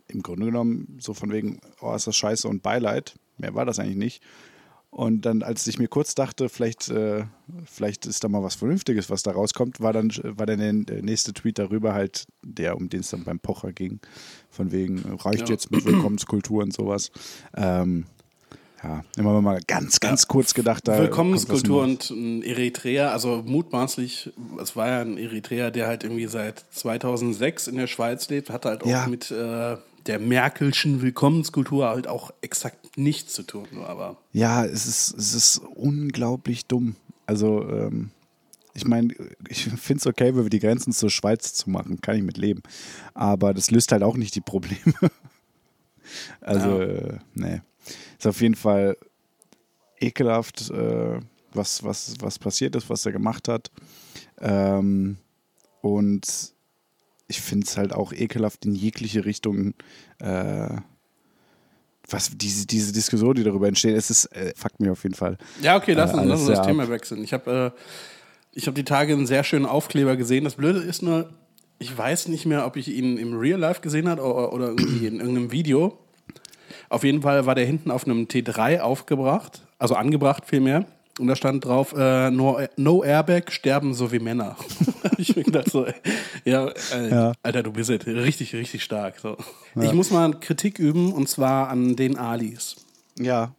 im 0.09 0.23
Grunde 0.23 0.47
genommen 0.47 0.99
so 1.01 1.15
von 1.15 1.31
wegen, 1.31 1.61
oh, 1.81 1.95
ist 1.95 2.07
das 2.07 2.17
scheiße 2.17 2.49
und 2.49 2.63
Beileid. 2.63 3.15
Mehr 3.37 3.55
war 3.55 3.65
das 3.65 3.79
eigentlich 3.79 3.97
nicht. 3.97 4.23
Und 4.91 5.27
dann, 5.27 5.43
als 5.43 5.67
ich 5.67 5.79
mir 5.79 5.87
kurz 5.89 6.15
dachte, 6.15 6.49
vielleicht, 6.49 6.89
äh, 6.89 7.25
vielleicht 7.67 8.07
ist 8.07 8.25
da 8.25 8.29
mal 8.29 8.43
was 8.43 8.55
Vernünftiges, 8.55 9.11
was 9.11 9.23
da 9.23 9.33
rauskommt, 9.33 9.81
war 9.81 9.93
dann, 9.93 10.11
war 10.23 10.47
dann 10.47 10.87
der 10.87 11.03
nächste 11.03 11.35
Tweet 11.35 11.59
darüber 11.59 11.93
halt 11.93 12.27
der, 12.43 12.75
um 12.77 12.89
den 12.89 13.01
es 13.01 13.11
dann 13.11 13.23
beim 13.23 13.39
Pocher 13.39 13.73
ging. 13.73 14.01
Von 14.49 14.73
wegen, 14.73 14.99
reicht 15.21 15.49
Ja. 15.49 15.55
jetzt 15.55 15.71
mit 15.71 15.85
Willkommenskultur 15.85 16.63
und 16.63 16.73
sowas. 16.73 17.11
Ähm, 17.55 18.07
ja, 18.83 19.03
immer 19.17 19.41
mal 19.41 19.61
ganz, 19.67 19.99
ganz 20.01 20.29
kurz 20.29 20.55
gedacht. 20.55 20.87
Da 20.87 20.99
Willkommenskultur 20.99 21.83
und 21.83 22.11
ein 22.11 22.43
Eritreer, 22.43 23.13
also 23.13 23.43
mutmaßlich, 23.45 24.33
es 24.63 24.77
war 24.77 24.89
ja 24.89 25.01
ein 25.01 25.19
Eritreer, 25.19 25.71
der 25.71 25.87
halt 25.89 26.05
irgendwie 26.05 26.27
seit 26.27 26.65
2006 26.71 27.67
in 27.69 27.77
der 27.77 27.87
Schweiz 27.89 28.29
lebt, 28.29 28.51
hatte 28.51 28.69
halt 28.69 28.83
auch 28.85 28.89
Ja. 28.89 29.07
mit 29.09 29.31
äh, 29.31 29.77
der 30.07 30.19
Merkelschen 30.21 31.03
Willkommenskultur 31.03 31.89
halt 31.89 32.07
auch 32.07 32.31
exakt 32.41 32.97
nichts 32.97 33.35
zu 33.35 33.43
tun. 33.43 33.67
Aber 33.87 34.17
Ja, 34.33 34.65
es 34.65 34.87
ist, 34.87 35.15
es 35.19 35.35
ist 35.35 35.59
unglaublich 35.75 36.67
dumm. 36.67 36.97
Also, 37.27 37.69
ähm, 37.69 38.11
ich 38.75 38.87
meine, 38.87 39.13
ich 39.49 39.65
finde 39.65 40.01
es 40.01 40.07
okay, 40.07 40.35
wenn 40.37 40.45
wir 40.45 40.51
die 40.51 40.61
Grenzen 40.61 40.93
zur 40.93 41.11
Schweiz 41.11 41.53
zu 41.53 41.69
machen, 41.69 42.01
kann 42.01 42.17
ich 42.17 42.23
mit 42.23 42.39
leben. 42.39 42.63
Aber 43.13 43.53
das 43.53 43.71
löst 43.73 43.91
halt 43.93 44.03
auch 44.05 44.17
nicht 44.17 44.35
die 44.37 44.41
Probleme. 44.41 44.95
also, 46.41 46.69
Ja. 46.79 46.85
äh, 46.85 47.19
nee. 47.35 47.61
Ist 48.19 48.27
auf 48.27 48.41
jeden 48.41 48.55
Fall 48.55 48.97
ekelhaft, 50.01 50.71
äh, 50.71 51.21
was, 51.53 51.83
was, 51.85 52.15
was 52.21 52.39
passiert 52.39 52.77
ist, 52.77 52.89
was 52.91 53.05
er 53.07 53.13
gemacht 53.13 53.49
hat. 53.49 53.71
Ähm, 54.41 55.17
und 55.81 56.53
ich 57.27 57.41
finde 57.41 57.67
es 57.67 57.77
halt 57.77 57.93
auch 57.93 58.13
ekelhaft 58.13 58.65
in 58.65 58.75
jegliche 58.75 59.25
Richtung. 59.25 59.75
Äh, 60.19 60.77
was 62.11 62.31
diese, 62.35 62.67
diese 62.67 62.93
Diskussion, 62.93 63.35
die 63.35 63.45
darüber 63.45 63.69
entsteht, 63.69 63.95
es 63.97 64.09
ist, 64.11 64.27
äh, 64.27 64.53
fuckt 64.57 64.81
mir 64.81 64.93
auf 64.93 65.03
jeden 65.03 65.15
Fall. 65.15 65.37
Ja, 65.61 65.77
okay, 65.77 65.93
lass 65.93 66.13
Äh, 66.13 66.17
uns, 66.17 66.27
lass 66.27 66.41
uns 66.41 66.49
das 66.51 66.67
Thema 66.67 66.89
wechseln. 66.89 67.23
Ich 67.23 67.33
habe 67.33 67.75
äh, 67.77 67.81
ich 68.53 68.67
hab 68.67 68.75
die 68.75 68.85
Tage 68.85 69.13
einen 69.13 69.27
sehr 69.27 69.45
schönen 69.45 69.67
Aufkleber 69.67 70.17
gesehen. 70.17 70.45
Das 70.45 70.55
Blöde 70.55 70.79
ist 70.81 71.03
nur, 71.03 71.33
ich 71.79 71.97
weiß 71.97 72.29
nicht 72.29 72.47
mehr, 72.47 72.67
ob 72.67 72.77
ich 72.77 72.89
ihn 72.89 73.19
im 73.19 73.37
Real 73.37 73.61
Life 73.61 73.83
gesehen 73.83 74.09
habe 74.09 74.23
oder, 74.23 74.53
oder 74.53 74.69
irgendwie 74.69 75.07
in 75.07 75.21
irgendeinem 75.21 75.53
Video. 75.53 75.99
Auf 76.89 77.05
jeden 77.05 77.23
Fall 77.23 77.47
war 77.47 77.55
der 77.55 77.67
hinten 77.67 77.91
auf 77.91 78.05
einem 78.05 78.25
T3 78.25 78.81
aufgebracht, 78.81 79.63
also 79.79 79.95
angebracht 79.95 80.45
vielmehr. 80.47 80.85
Und 81.19 81.27
da 81.27 81.35
stand 81.35 81.65
drauf, 81.65 81.95
äh, 81.97 82.31
no, 82.31 82.61
no 82.77 83.03
Airbag, 83.03 83.51
sterben 83.51 83.93
so 83.93 84.13
wie 84.13 84.21
Männer. 84.21 84.57
ich 85.19 85.35
mir 85.35 85.43
gedacht 85.43 85.71
so, 85.71 85.87
ja, 86.45 86.69
äh, 86.93 87.11
Ja. 87.11 87.33
Alter, 87.43 87.65
du 87.65 87.73
bist 87.73 87.91
jetzt 87.91 88.07
richtig, 88.07 88.55
richtig 88.55 88.85
stark. 88.85 89.19
So. 89.19 89.37
Ich 89.81 89.93
muss 89.93 90.11
mal 90.11 90.33
Kritik 90.39 90.79
üben 90.79 91.13
und 91.13 91.29
zwar 91.29 91.71
an 91.71 91.97
den 91.97 92.17
Alis. 92.17 92.77
Ja. 93.19 93.53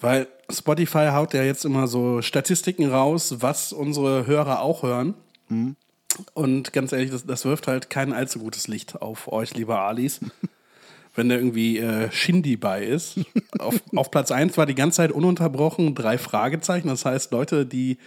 Weil 0.00 0.26
Spotify 0.50 1.08
haut 1.12 1.32
ja 1.32 1.44
jetzt 1.44 1.64
immer 1.64 1.86
so 1.86 2.20
Statistiken 2.20 2.90
raus, 2.90 3.36
was 3.38 3.72
unsere 3.72 4.26
Hörer 4.26 4.60
auch 4.60 4.82
hören. 4.82 5.14
Und 6.34 6.72
ganz 6.72 6.92
ehrlich, 6.92 7.10
das, 7.10 7.24
das 7.24 7.44
wirft 7.44 7.68
halt 7.68 7.88
kein 7.88 8.12
allzu 8.12 8.38
gutes 8.38 8.68
Licht 8.68 9.00
auf 9.00 9.32
euch, 9.32 9.54
lieber 9.54 9.80
Alis. 9.80 10.20
Wenn 11.14 11.28
da 11.28 11.34
irgendwie 11.34 11.78
äh, 11.78 12.10
Shindy 12.10 12.56
bei 12.56 12.84
ist. 12.84 13.20
auf, 13.58 13.74
auf 13.94 14.10
Platz 14.10 14.30
1 14.30 14.56
war 14.56 14.66
die 14.66 14.74
ganze 14.74 14.96
Zeit 14.96 15.12
ununterbrochen 15.12 15.94
drei 15.94 16.16
Fragezeichen. 16.18 16.88
Das 16.88 17.04
heißt, 17.04 17.32
Leute, 17.32 17.66
die 17.66 17.98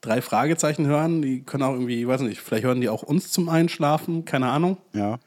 drei 0.00 0.20
Fragezeichen 0.22 0.86
hören, 0.86 1.22
die 1.22 1.42
können 1.42 1.62
auch 1.62 1.72
irgendwie, 1.72 2.00
ich 2.00 2.08
weiß 2.08 2.22
nicht, 2.22 2.40
vielleicht 2.40 2.64
hören 2.64 2.80
die 2.80 2.88
auch 2.88 3.02
uns 3.02 3.30
zum 3.30 3.48
Einschlafen, 3.48 4.24
keine 4.24 4.48
Ahnung. 4.48 4.78
Ja. 4.92 5.18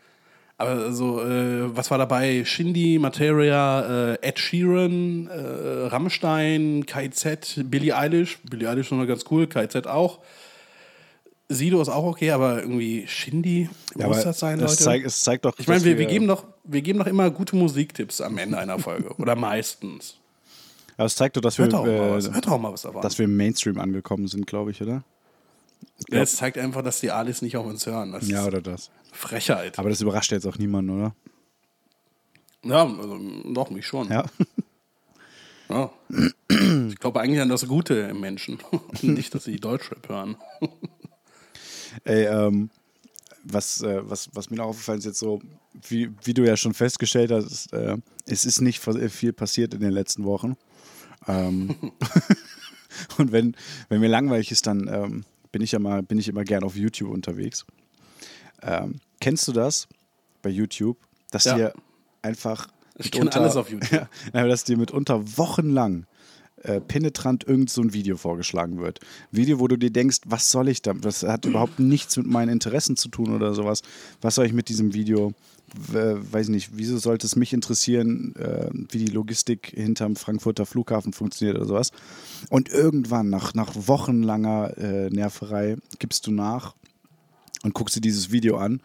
Aber 0.57 0.91
so, 0.91 1.21
äh, 1.21 1.75
was 1.75 1.91
war 1.91 1.97
dabei? 1.97 2.45
Shindy, 2.45 2.99
Materia, 2.99 4.13
äh, 4.13 4.17
Ed 4.21 4.39
Sheeran, 4.39 5.27
äh, 5.27 5.87
Rammstein, 5.87 6.85
KZ, 6.85 7.63
Billie 7.65 7.95
Eilish. 7.95 8.39
Billie 8.43 8.69
Eilish 8.69 8.87
ist 8.87 8.97
noch 8.97 9.07
ganz 9.07 9.25
cool, 9.31 9.47
KZ 9.47 9.87
auch. 9.87 10.19
Sido 11.49 11.81
ist 11.81 11.89
auch 11.89 12.05
okay, 12.05 12.31
aber 12.31 12.61
irgendwie 12.61 13.05
Shindy, 13.07 13.69
ja 13.95 14.07
muss 14.07 14.23
das 14.23 14.39
sein, 14.39 14.59
Leute? 14.59 14.75
Zeigt, 14.75 15.05
es 15.05 15.21
zeigt 15.21 15.45
doch. 15.45 15.53
ich 15.57 15.67
meine, 15.67 15.83
wir, 15.83 15.97
wir, 15.97 16.05
geben 16.05 16.27
doch, 16.27 16.45
wir 16.63 16.81
geben 16.81 16.99
doch 16.99 17.07
immer 17.07 17.29
gute 17.29 17.55
Musiktipps 17.55 18.21
am 18.21 18.37
Ende 18.37 18.57
einer 18.57 18.79
Folge. 18.79 19.13
Oder 19.17 19.35
meistens. 19.35 20.17
aber 20.97 21.05
es 21.05 21.15
zeigt 21.15 21.37
doch, 21.37 21.41
dass 21.41 21.57
wir, 21.57 21.65
Hört 21.65 21.73
doch, 21.73 21.79
auch 21.79 21.85
mal 21.85 22.11
was, 22.11 22.27
äh, 22.27 22.33
hört 22.33 22.47
auch 22.47 22.59
mal 22.59 22.71
was 22.73 22.81
davon. 22.83 23.01
dass 23.01 23.17
wir 23.19 23.25
im 23.25 23.35
Mainstream 23.35 23.77
angekommen 23.79 24.27
sind, 24.27 24.47
glaube 24.47 24.71
ich, 24.71 24.81
oder? 24.81 25.03
Ja, 26.09 26.21
Es 26.21 26.37
zeigt 26.37 26.57
einfach, 26.57 26.81
dass 26.81 27.01
die 27.01 27.11
Alis 27.11 27.41
nicht 27.41 27.57
auf 27.57 27.65
uns 27.65 27.85
hören. 27.85 28.13
Das 28.13 28.27
Ja, 28.27 28.45
oder 28.45 28.61
das. 28.61 28.89
Frechheit. 29.11 29.77
Aber 29.77 29.89
das 29.89 30.01
überrascht 30.01 30.31
jetzt 30.31 30.47
auch 30.47 30.57
niemanden, 30.57 30.91
oder? 30.91 31.15
Ja, 32.63 32.83
also, 32.85 33.19
doch, 33.53 33.69
mich 33.69 33.85
schon. 33.85 34.09
Ja. 34.09 34.25
Ja. 35.69 35.89
Ich 36.49 36.99
glaube 36.99 37.21
eigentlich 37.21 37.41
an 37.41 37.49
das 37.49 37.67
Gute 37.67 37.95
im 37.95 38.19
Menschen. 38.19 38.59
Nicht, 39.01 39.33
dass 39.33 39.45
sie 39.45 39.55
Deutschrap 39.55 40.07
hören. 40.07 40.35
Ey, 42.03 42.25
ähm, 42.25 42.69
was, 43.43 43.81
äh, 43.81 43.99
was, 44.09 44.29
was 44.33 44.49
mir 44.49 44.57
noch 44.57 44.67
aufgefallen 44.67 44.99
ist, 44.99 45.05
jetzt 45.05 45.19
so, 45.19 45.41
wie, 45.87 46.09
wie 46.23 46.33
du 46.33 46.45
ja 46.45 46.55
schon 46.55 46.73
festgestellt 46.73 47.31
hast, 47.31 47.45
ist, 47.51 47.73
äh, 47.73 47.97
es 48.25 48.45
ist 48.45 48.61
nicht 48.61 48.79
viel 48.79 49.33
passiert 49.33 49.73
in 49.73 49.81
den 49.81 49.91
letzten 49.91 50.23
Wochen. 50.23 50.55
Ähm, 51.27 51.75
und 53.17 53.31
wenn, 53.31 53.55
wenn 53.89 53.99
mir 53.99 54.07
langweilig 54.09 54.51
ist, 54.51 54.67
dann 54.67 54.87
ähm, 54.87 55.25
bin, 55.51 55.61
ich 55.61 55.71
ja 55.71 55.79
mal, 55.79 56.03
bin 56.03 56.17
ich 56.19 56.27
immer 56.27 56.43
gern 56.43 56.63
auf 56.63 56.75
YouTube 56.75 57.09
unterwegs. 57.11 57.65
Ähm, 58.61 58.99
kennst 59.19 59.47
du 59.47 59.51
das 59.51 59.87
bei 60.41 60.49
YouTube, 60.49 60.97
dass 61.31 61.45
Ja. 61.45 61.55
dir 61.55 61.73
einfach. 62.21 62.67
Ich 62.97 63.11
kenn 63.11 63.23
mitunter- 63.25 63.41
alles 63.41 63.55
auf 63.55 63.69
YouTube. 63.69 64.07
Ja, 64.33 64.47
dass 64.47 64.63
dir 64.63 64.77
mitunter 64.77 65.37
wochenlang 65.37 66.05
äh, 66.63 66.81
penetrant 66.81 67.45
irgend 67.47 67.69
so 67.69 67.81
ein 67.81 67.93
Video 67.93 68.17
vorgeschlagen 68.17 68.79
wird. 68.79 68.99
Video, 69.31 69.59
wo 69.59 69.67
du 69.67 69.77
dir 69.77 69.91
denkst, 69.91 70.19
was 70.25 70.49
soll 70.49 70.67
ich 70.69 70.81
da? 70.81 70.93
Das 70.93 71.23
hat 71.23 71.45
überhaupt 71.45 71.79
nichts 71.79 72.17
mit 72.17 72.25
meinen 72.27 72.49
Interessen 72.49 72.95
zu 72.95 73.09
tun 73.09 73.33
oder 73.33 73.53
sowas. 73.53 73.81
Was 74.21 74.35
soll 74.35 74.45
ich 74.45 74.53
mit 74.53 74.69
diesem 74.69 74.93
Video? 74.93 75.33
W 75.75 76.17
weiß 76.31 76.49
nicht, 76.49 76.71
wieso 76.73 76.97
sollte 76.99 77.25
es 77.25 77.35
mich 77.35 77.51
interessieren, 77.53 78.35
äh, 78.35 78.69
wie 78.91 78.99
die 79.05 79.11
Logistik 79.11 79.71
hinterm 79.75 80.15
Frankfurter 80.15 80.65
Flughafen 80.65 81.13
funktioniert 81.13 81.57
oder 81.57 81.65
sowas? 81.65 81.91
Und 82.49 82.69
irgendwann, 82.69 83.29
nach, 83.29 83.53
nach 83.53 83.71
wochenlanger 83.75 84.77
äh, 84.77 85.09
Nerverei, 85.09 85.77
gibst 85.99 86.27
du 86.27 86.31
nach 86.31 86.75
und 87.63 87.73
guckst 87.73 87.95
dir 87.95 88.01
dieses 88.01 88.31
Video 88.31 88.57
an 88.57 88.81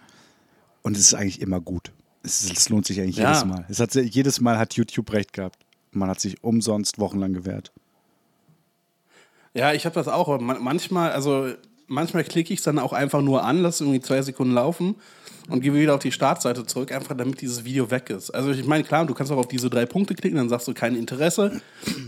und 0.82 0.96
es 0.96 1.02
ist 1.02 1.14
eigentlich 1.14 1.40
immer 1.42 1.60
gut. 1.60 1.92
Es, 2.22 2.50
es 2.50 2.68
lohnt 2.70 2.86
sich 2.86 3.00
eigentlich 3.00 3.16
Ja. 3.16 3.32
jedes 3.32 3.44
Mal. 3.44 3.66
Es 3.68 3.80
hat, 3.80 3.94
jedes 3.94 4.40
Mal 4.40 4.58
hat 4.58 4.74
YouTube 4.74 5.12
recht 5.12 5.32
gehabt. 5.32 5.58
Man 5.90 6.08
hat 6.08 6.20
sich 6.20 6.42
umsonst 6.42 6.98
wochenlang 6.98 7.32
gewehrt. 7.32 7.72
Ja, 9.54 9.72
ich 9.72 9.86
habe 9.86 9.94
das 9.94 10.08
auch. 10.08 10.38
Manchmal, 10.40 11.12
also 11.12 11.48
manchmal 11.88 12.24
klicke 12.24 12.52
ich 12.52 12.60
es 12.60 12.64
dann 12.64 12.78
auch 12.78 12.92
einfach 12.92 13.22
nur 13.22 13.44
an, 13.44 13.62
lasse 13.62 13.84
irgendwie 13.84 14.00
zwei 14.00 14.22
Sekunden 14.22 14.54
laufen 14.54 14.96
und 15.48 15.60
gehe 15.60 15.74
wieder 15.74 15.94
auf 15.94 16.00
die 16.00 16.12
Startseite 16.12 16.64
zurück, 16.66 16.92
einfach 16.92 17.16
damit 17.16 17.40
dieses 17.40 17.64
Video 17.64 17.90
weg 17.90 18.10
ist. 18.10 18.30
Also 18.30 18.50
ich 18.50 18.66
meine, 18.66 18.84
klar, 18.84 19.06
du 19.06 19.14
kannst 19.14 19.32
auch 19.32 19.38
auf 19.38 19.48
diese 19.48 19.70
drei 19.70 19.86
Punkte 19.86 20.14
klicken, 20.14 20.36
dann 20.36 20.48
sagst 20.48 20.68
du 20.68 20.74
kein 20.74 20.94
Interesse 20.94 21.60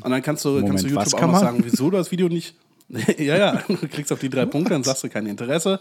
und 0.02 0.10
dann 0.10 0.22
kannst 0.22 0.44
du, 0.44 0.50
Moment, 0.50 0.68
kannst 0.68 0.84
du 0.84 0.88
YouTube 0.88 1.06
auch 1.06 1.18
kann 1.18 1.30
noch 1.30 1.40
man? 1.40 1.40
sagen, 1.40 1.64
wieso 1.64 1.90
du 1.90 1.96
das 1.96 2.10
Video 2.10 2.28
nicht. 2.28 2.54
ja, 3.18 3.36
ja, 3.36 3.62
du 3.68 3.88
klickst 3.88 4.12
auf 4.12 4.18
die 4.18 4.28
drei 4.28 4.46
Punkte, 4.46 4.70
dann 4.70 4.82
sagst 4.82 5.04
du 5.04 5.08
kein 5.08 5.26
Interesse. 5.26 5.80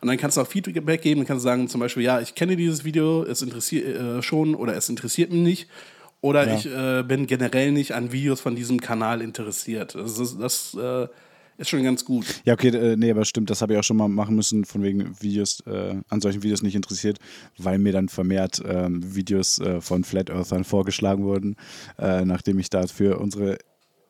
Und 0.00 0.08
dann 0.08 0.16
kannst 0.16 0.36
du 0.36 0.40
auch 0.40 0.46
Feedback 0.46 1.02
geben, 1.02 1.20
dann 1.20 1.26
kannst 1.26 1.44
du 1.44 1.48
sagen, 1.48 1.68
zum 1.68 1.80
Beispiel, 1.80 2.02
ja, 2.02 2.20
ich 2.20 2.34
kenne 2.34 2.56
dieses 2.56 2.84
Video, 2.84 3.22
es 3.24 3.42
interessiert 3.42 3.96
äh, 3.96 4.22
schon 4.22 4.54
oder 4.54 4.74
es 4.74 4.88
interessiert 4.88 5.30
mich 5.32 5.42
nicht. 5.42 5.68
Oder 6.20 6.46
Ja. 6.46 6.54
ich 6.56 6.66
äh, 6.66 7.02
bin 7.02 7.26
generell 7.26 7.72
nicht 7.72 7.92
an 7.92 8.12
Videos 8.12 8.40
von 8.40 8.56
diesem 8.56 8.80
Kanal 8.80 9.22
interessiert. 9.22 9.94
Das, 9.94 10.18
ist, 10.18 10.38
das 10.40 10.74
äh, 10.74 11.06
ist 11.58 11.70
schon 11.70 11.82
ganz 11.84 12.04
gut. 12.04 12.26
Ja, 12.44 12.54
okay, 12.54 12.68
äh, 12.68 12.96
nee, 12.96 13.10
aber 13.10 13.24
stimmt, 13.24 13.50
das 13.50 13.62
habe 13.62 13.74
ich 13.74 13.78
auch 13.78 13.84
schon 13.84 13.96
mal 13.96 14.08
machen 14.08 14.34
müssen, 14.34 14.64
von 14.64 14.82
wegen 14.82 15.14
Videos, 15.20 15.60
äh, 15.66 15.96
an 16.08 16.20
solchen 16.20 16.42
Videos 16.42 16.62
nicht 16.62 16.74
interessiert, 16.74 17.18
weil 17.58 17.78
mir 17.78 17.92
dann 17.92 18.08
vermehrt 18.08 18.62
ähm, 18.66 19.14
Videos 19.14 19.58
äh, 19.60 19.80
von 19.80 20.04
Flat 20.04 20.30
Earthern 20.30 20.64
vorgeschlagen 20.64 21.24
wurden, 21.24 21.56
äh, 21.98 22.24
nachdem 22.24 22.58
ich 22.58 22.70
da 22.70 22.86
für 22.86 23.18
unsere 23.18 23.58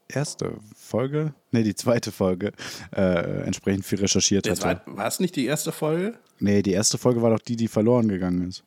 erste 0.08 0.56
Folge, 0.76 1.34
nee, 1.50 1.64
die 1.64 1.74
zweite 1.74 2.12
Folge, 2.12 2.52
äh, 2.94 3.42
entsprechend 3.44 3.84
viel 3.84 3.98
recherchiert 3.98 4.48
hatte. 4.48 4.62
war, 4.62 4.82
war 4.86 5.06
es 5.06 5.20
nicht 5.20 5.36
die 5.36 5.46
erste 5.46 5.72
Folge? 5.72 6.14
Nee, 6.38 6.62
die 6.62 6.72
erste 6.72 6.98
Folge 6.98 7.22
war 7.22 7.30
doch 7.30 7.40
die, 7.40 7.56
die 7.56 7.68
verloren 7.68 8.08
gegangen 8.08 8.48
ist. 8.48 8.62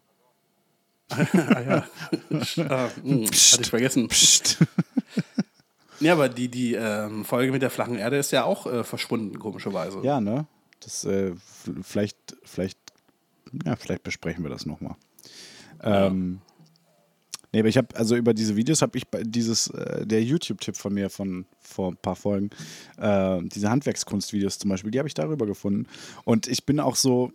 Ah, 1.10 1.62
ja. 1.62 1.88
ah, 2.70 2.90
hm, 3.04 3.26
hatte 3.26 3.62
ich 3.62 3.70
vergessen. 3.70 4.08
Psst. 4.08 4.58
Ja, 6.00 6.14
aber 6.14 6.30
die, 6.30 6.48
die 6.48 6.76
ähm, 6.76 7.26
Folge 7.26 7.52
mit 7.52 7.62
der 7.62 7.70
flachen 7.70 7.98
Erde 7.98 8.18
ist 8.18 8.32
ja 8.32 8.46
auch 8.46 8.66
äh, 8.66 8.84
verschwunden, 8.84 9.38
komischerweise. 9.38 10.00
Ja, 10.04 10.22
ne? 10.22 10.48
Das, 10.82 11.04
äh, 11.04 11.34
vielleicht, 11.82 12.38
vielleicht, 12.44 12.80
ja, 13.66 13.76
vielleicht 13.76 14.04
besprechen 14.04 14.44
wir 14.44 14.50
das 14.50 14.66
nochmal. 14.66 14.96
Ähm, 15.84 16.40
nee, 17.52 17.60
aber 17.60 17.68
ich 17.68 17.78
habe, 17.78 17.94
also 17.96 18.16
über 18.16 18.34
diese 18.34 18.56
Videos 18.56 18.82
habe 18.82 18.98
ich 18.98 19.04
dieses, 19.24 19.68
äh, 19.68 20.06
der 20.06 20.24
YouTube-Tipp 20.24 20.78
von 20.78 20.94
mir 20.94 21.10
von 21.10 21.46
vor 21.60 21.92
ein 21.92 21.98
paar 21.98 22.16
Folgen, 22.16 22.50
äh, 22.98 23.40
diese 23.44 23.70
Handwerkskunstvideos 23.70 24.60
zum 24.60 24.70
Beispiel, 24.70 24.92
die 24.92 25.00
habe 25.00 25.08
ich 25.08 25.14
darüber 25.14 25.46
gefunden. 25.46 25.88
Und 26.24 26.48
ich 26.48 26.66
bin 26.66 26.80
auch 26.80 26.96
so, 26.96 27.32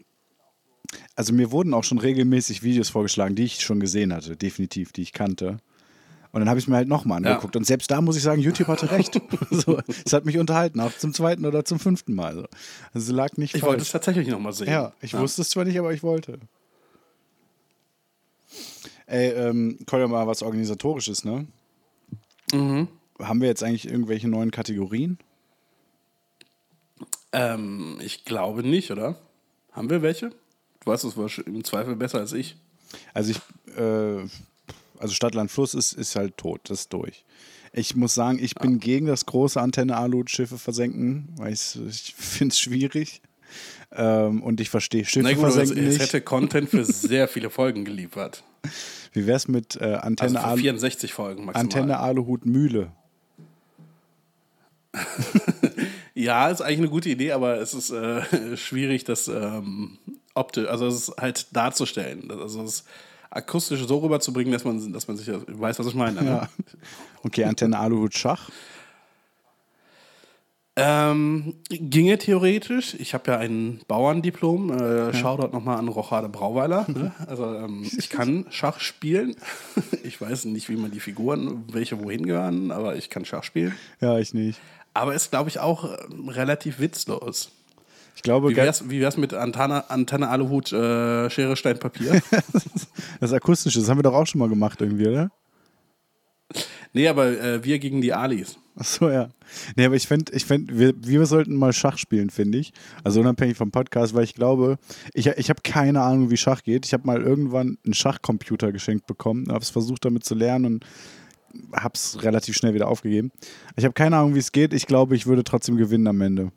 also 1.16 1.32
mir 1.32 1.50
wurden 1.50 1.74
auch 1.74 1.84
schon 1.84 1.98
regelmäßig 1.98 2.62
Videos 2.62 2.88
vorgeschlagen, 2.88 3.34
die 3.34 3.44
ich 3.44 3.60
schon 3.60 3.80
gesehen 3.80 4.12
hatte, 4.12 4.36
definitiv, 4.36 4.92
die 4.92 5.02
ich 5.02 5.12
kannte. 5.12 5.58
Und 6.32 6.40
dann 6.40 6.48
habe 6.48 6.58
ich 6.58 6.64
es 6.64 6.68
mir 6.68 6.76
halt 6.76 6.88
nochmal 6.88 7.22
Ja. 7.22 7.30
angeguckt. 7.30 7.54
Und 7.54 7.64
selbst 7.64 7.90
da 7.92 8.00
muss 8.00 8.16
ich 8.16 8.22
sagen, 8.22 8.40
YouTube 8.42 8.66
hatte 8.66 8.90
recht. 8.90 9.20
so, 9.50 9.80
es 10.04 10.12
hat 10.12 10.24
mich 10.24 10.36
unterhalten, 10.38 10.80
auch 10.80 10.92
zum 10.98 11.14
zweiten 11.14 11.46
oder 11.46 11.64
zum 11.64 11.78
fünften 11.78 12.14
Mal. 12.14 12.34
So. 12.34 12.40
Also 12.92 13.10
es 13.12 13.16
lag 13.16 13.36
nicht 13.36 13.54
Ich 13.54 13.62
wollte 13.62 13.76
falsch. 13.78 13.88
es 13.88 13.92
tatsächlich 13.92 14.26
nochmal 14.28 14.52
sehen. 14.52 14.68
Ja, 14.68 14.92
ich 15.00 15.16
wusste 15.16 15.42
es 15.42 15.50
zwar 15.50 15.64
nicht, 15.64 15.78
aber 15.78 15.92
ich 15.94 16.02
wollte. 16.02 16.40
Ey, 19.06 19.28
ähm, 19.30 19.78
Kolja, 19.86 20.08
mal 20.08 20.26
was 20.26 20.42
Organisatorisches, 20.42 21.24
ne? 21.24 21.46
Mhm. 22.52 22.88
Haben 23.20 23.40
wir 23.40 23.48
jetzt 23.48 23.62
eigentlich 23.62 23.86
irgendwelche 23.86 24.26
neuen 24.28 24.50
Kategorien? 24.50 25.18
Ähm, 27.32 27.98
ich 28.02 28.24
glaube 28.24 28.62
nicht, 28.64 28.90
oder? 28.90 29.16
Haben 29.72 29.90
wir 29.90 30.02
welche? 30.02 30.30
Du 30.84 30.90
weißt 30.90 31.04
es 31.04 31.38
im 31.38 31.64
Zweifel 31.64 31.96
besser 31.96 32.18
als 32.18 32.32
ich. 32.32 32.56
Also 33.12 33.32
ich, 33.32 33.38
äh, 33.76 34.26
also 34.98 35.14
Stadtland 35.14 35.50
Fluss 35.50 35.74
ist, 35.74 35.92
ist 35.92 36.16
halt 36.16 36.36
tot, 36.36 36.60
das 36.64 36.80
ist 36.80 36.92
durch. 36.92 37.24
Ich 37.72 37.96
muss 37.96 38.14
sagen, 38.14 38.38
ich 38.40 38.54
bin 38.54 38.78
gegen 38.78 39.06
das 39.06 39.26
große 39.26 39.60
Antenne-Alu-Schiffe 39.60 40.58
versenken, 40.58 41.28
weil 41.36 41.52
ich 41.52 42.14
finde 42.16 42.52
es 42.52 42.60
schwierig. 42.60 43.20
Ähm, 43.92 44.42
und 44.42 44.60
ich 44.60 44.70
verstehe 44.70 45.04
Schiffe 45.04 45.26
Na 45.26 45.32
gut, 45.32 45.48
es, 45.48 45.54
versenken 45.54 45.84
es 45.86 45.94
nicht. 45.94 46.02
hätte 46.02 46.20
Content 46.20 46.70
für 46.70 46.84
sehr 46.84 47.28
viele 47.28 47.50
Folgen 47.50 47.84
geliefert. 47.84 48.44
Wie 49.12 49.26
wär's 49.26 49.48
mit 49.48 49.76
äh, 49.76 49.84
Also 49.84 49.98
Antenne, 50.06 50.44
Alu, 50.44 50.60
64 50.60 51.12
Folgen 51.12 51.44
maximal. 51.44 51.64
Antenne 51.64 51.98
Aluhut 51.98 52.46
Mühle? 52.46 52.92
Ja, 56.16 56.48
ist 56.48 56.60
eigentlich 56.60 56.78
eine 56.78 56.88
gute 56.90 57.08
Idee, 57.08 57.32
aber 57.32 57.58
es 57.58 57.74
ist 57.74 57.90
äh, 57.90 58.56
schwierig, 58.56 59.02
das 59.02 59.26
ähm, 59.26 59.98
optisch, 60.34 60.68
also 60.68 60.86
es 60.86 61.08
ist 61.08 61.16
halt 61.20 61.46
darzustellen. 61.52 62.30
Also 62.30 62.62
es 62.62 62.84
akustisch 63.30 63.84
so 63.86 63.98
rüberzubringen, 63.98 64.52
dass 64.52 64.64
man, 64.64 64.92
dass 64.92 65.08
man 65.08 65.16
sich 65.16 65.28
weiß, 65.28 65.78
was 65.78 65.86
ich 65.86 65.94
meine. 65.94 66.22
ne? 66.22 66.28
Ja. 66.28 66.48
Okay, 67.22 67.44
Antenne 67.44 67.78
Aluhut 67.78 68.14
Schach. 68.14 68.50
Ähm, 70.76 71.54
ginge 71.68 72.18
theoretisch. 72.18 72.94
Ich 72.98 73.14
habe 73.14 73.30
ja 73.30 73.38
ein 73.38 73.80
Bauerndiplom. 73.86 74.72
Äh, 74.72 75.14
Shoutout 75.14 75.52
nochmal 75.52 75.78
an 75.78 75.86
Rochade 75.86 76.28
Brauweiler. 76.28 76.84
Ne? 76.88 77.12
Also 77.26 77.44
ähm, 77.54 77.88
ich 77.96 78.10
kann 78.10 78.46
Schach 78.50 78.80
spielen. 78.80 79.36
ich 80.02 80.20
weiß 80.20 80.46
nicht, 80.46 80.68
wie 80.68 80.76
man 80.76 80.90
die 80.90 80.98
Figuren, 80.98 81.64
welche 81.70 82.02
wohin 82.02 82.26
gehören, 82.26 82.72
aber 82.72 82.96
ich 82.96 83.08
kann 83.08 83.24
Schach 83.24 83.44
spielen. 83.44 83.74
Ja, 84.00 84.18
ich 84.18 84.34
nicht. 84.34 84.60
Aber 84.94 85.14
ist, 85.14 85.30
glaube 85.30 85.48
ich, 85.48 85.60
auch 85.60 85.84
ähm, 86.10 86.28
relativ 86.28 86.80
witzlos. 86.80 87.52
Ich 88.14 88.22
glaube, 88.22 88.50
Wie 88.50 88.56
wär's, 88.56 88.88
wie 88.88 89.00
wär's 89.00 89.16
mit 89.16 89.34
Antenne, 89.34 89.90
Antenne 89.90 90.28
Aluhut, 90.28 90.72
äh, 90.72 91.28
Schere, 91.30 91.56
Stein, 91.56 91.78
Papier? 91.78 92.22
das 93.20 93.32
Akustische, 93.32 93.80
das 93.80 93.88
haben 93.88 93.98
wir 93.98 94.02
doch 94.02 94.14
auch 94.14 94.26
schon 94.26 94.38
mal 94.38 94.48
gemacht 94.48 94.80
irgendwie, 94.80 95.08
oder? 95.08 95.30
nee, 96.92 97.08
aber 97.08 97.26
äh, 97.26 97.64
wir 97.64 97.78
gegen 97.78 98.00
die 98.00 98.12
Alis. 98.12 98.56
Ach 98.76 98.84
so, 98.84 99.08
ja. 99.08 99.28
Nee, 99.76 99.84
aber 99.84 99.94
ich 99.94 100.08
finde, 100.08 100.32
ich 100.32 100.44
find, 100.44 100.76
wir, 100.76 100.94
wir 100.96 101.26
sollten 101.26 101.54
mal 101.54 101.72
Schach 101.72 101.96
spielen, 101.96 102.30
finde 102.30 102.58
ich. 102.58 102.72
Also 103.04 103.20
unabhängig 103.20 103.56
vom 103.56 103.70
Podcast, 103.70 104.14
weil 104.14 104.24
ich 104.24 104.34
glaube, 104.34 104.78
ich, 105.12 105.28
ich 105.28 105.48
habe 105.48 105.60
keine 105.62 106.02
Ahnung, 106.02 106.30
wie 106.30 106.36
Schach 106.36 106.62
geht. 106.62 106.84
Ich 106.86 106.92
habe 106.92 107.06
mal 107.06 107.22
irgendwann 107.22 107.78
einen 107.84 107.94
Schachcomputer 107.94 108.72
geschenkt 108.72 109.06
bekommen, 109.06 109.46
habe 109.48 109.62
es 109.62 109.70
versucht 109.70 110.04
damit 110.04 110.24
zu 110.24 110.34
lernen 110.34 110.64
und 110.66 110.86
habe 111.72 111.94
es 111.94 112.22
relativ 112.22 112.56
schnell 112.56 112.74
wieder 112.74 112.88
aufgegeben. 112.88 113.30
Ich 113.76 113.84
habe 113.84 113.94
keine 113.94 114.16
Ahnung, 114.16 114.34
wie 114.34 114.40
es 114.40 114.50
geht. 114.50 114.72
Ich 114.72 114.86
glaube, 114.86 115.14
ich 115.14 115.26
würde 115.26 115.44
trotzdem 115.44 115.76
gewinnen 115.76 116.08
am 116.08 116.20
Ende. 116.20 116.50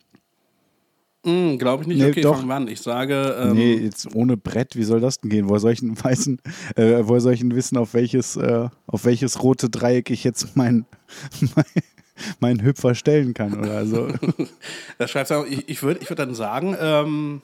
Hm, 1.28 1.58
glaube 1.58 1.84
ich 1.84 1.90
nicht. 1.90 2.00
Nee, 2.00 2.10
okay, 2.10 2.22
doch. 2.22 2.36
fangen 2.36 2.48
wir 2.48 2.56
an. 2.56 2.68
Ich 2.70 2.80
sage, 2.80 3.36
ähm, 3.38 3.54
nee, 3.54 3.74
jetzt 3.74 4.16
ohne 4.16 4.38
Brett, 4.38 4.78
wie 4.78 4.84
soll 4.84 5.02
das 5.02 5.20
denn 5.20 5.30
gehen? 5.30 5.50
Woher 5.50 5.60
soll 5.60 5.74
ich 5.74 5.82
denn 5.82 6.02
weißen, 6.02 6.40
äh, 6.78 7.00
woher 7.02 7.20
soll 7.20 7.34
ich 7.34 7.42
denn 7.42 7.54
wissen, 7.54 7.76
auf 7.76 7.94
welches, 7.94 8.38
äh, 8.38 8.70
auf 8.86 9.04
welches 9.04 9.44
rote 9.44 9.70
Dreieck 9.70 10.10
ich 10.10 10.24
jetzt 10.24 10.56
mein, 10.56 10.86
mein, 11.56 11.66
meinen 12.40 12.64
Hüpfer 12.64 12.96
stellen 12.96 13.34
kann 13.34 13.60
oder 13.60 13.86
so? 13.86 14.08
Da 15.00 15.08
schreibst 15.10 15.32
du, 15.32 15.44
ich, 15.44 15.68
ich 15.68 15.84
würde 15.84 16.00
ich 16.02 16.10
würd 16.10 16.20
dann 16.20 16.34
sagen, 16.34 16.78
ähm, 16.80 17.42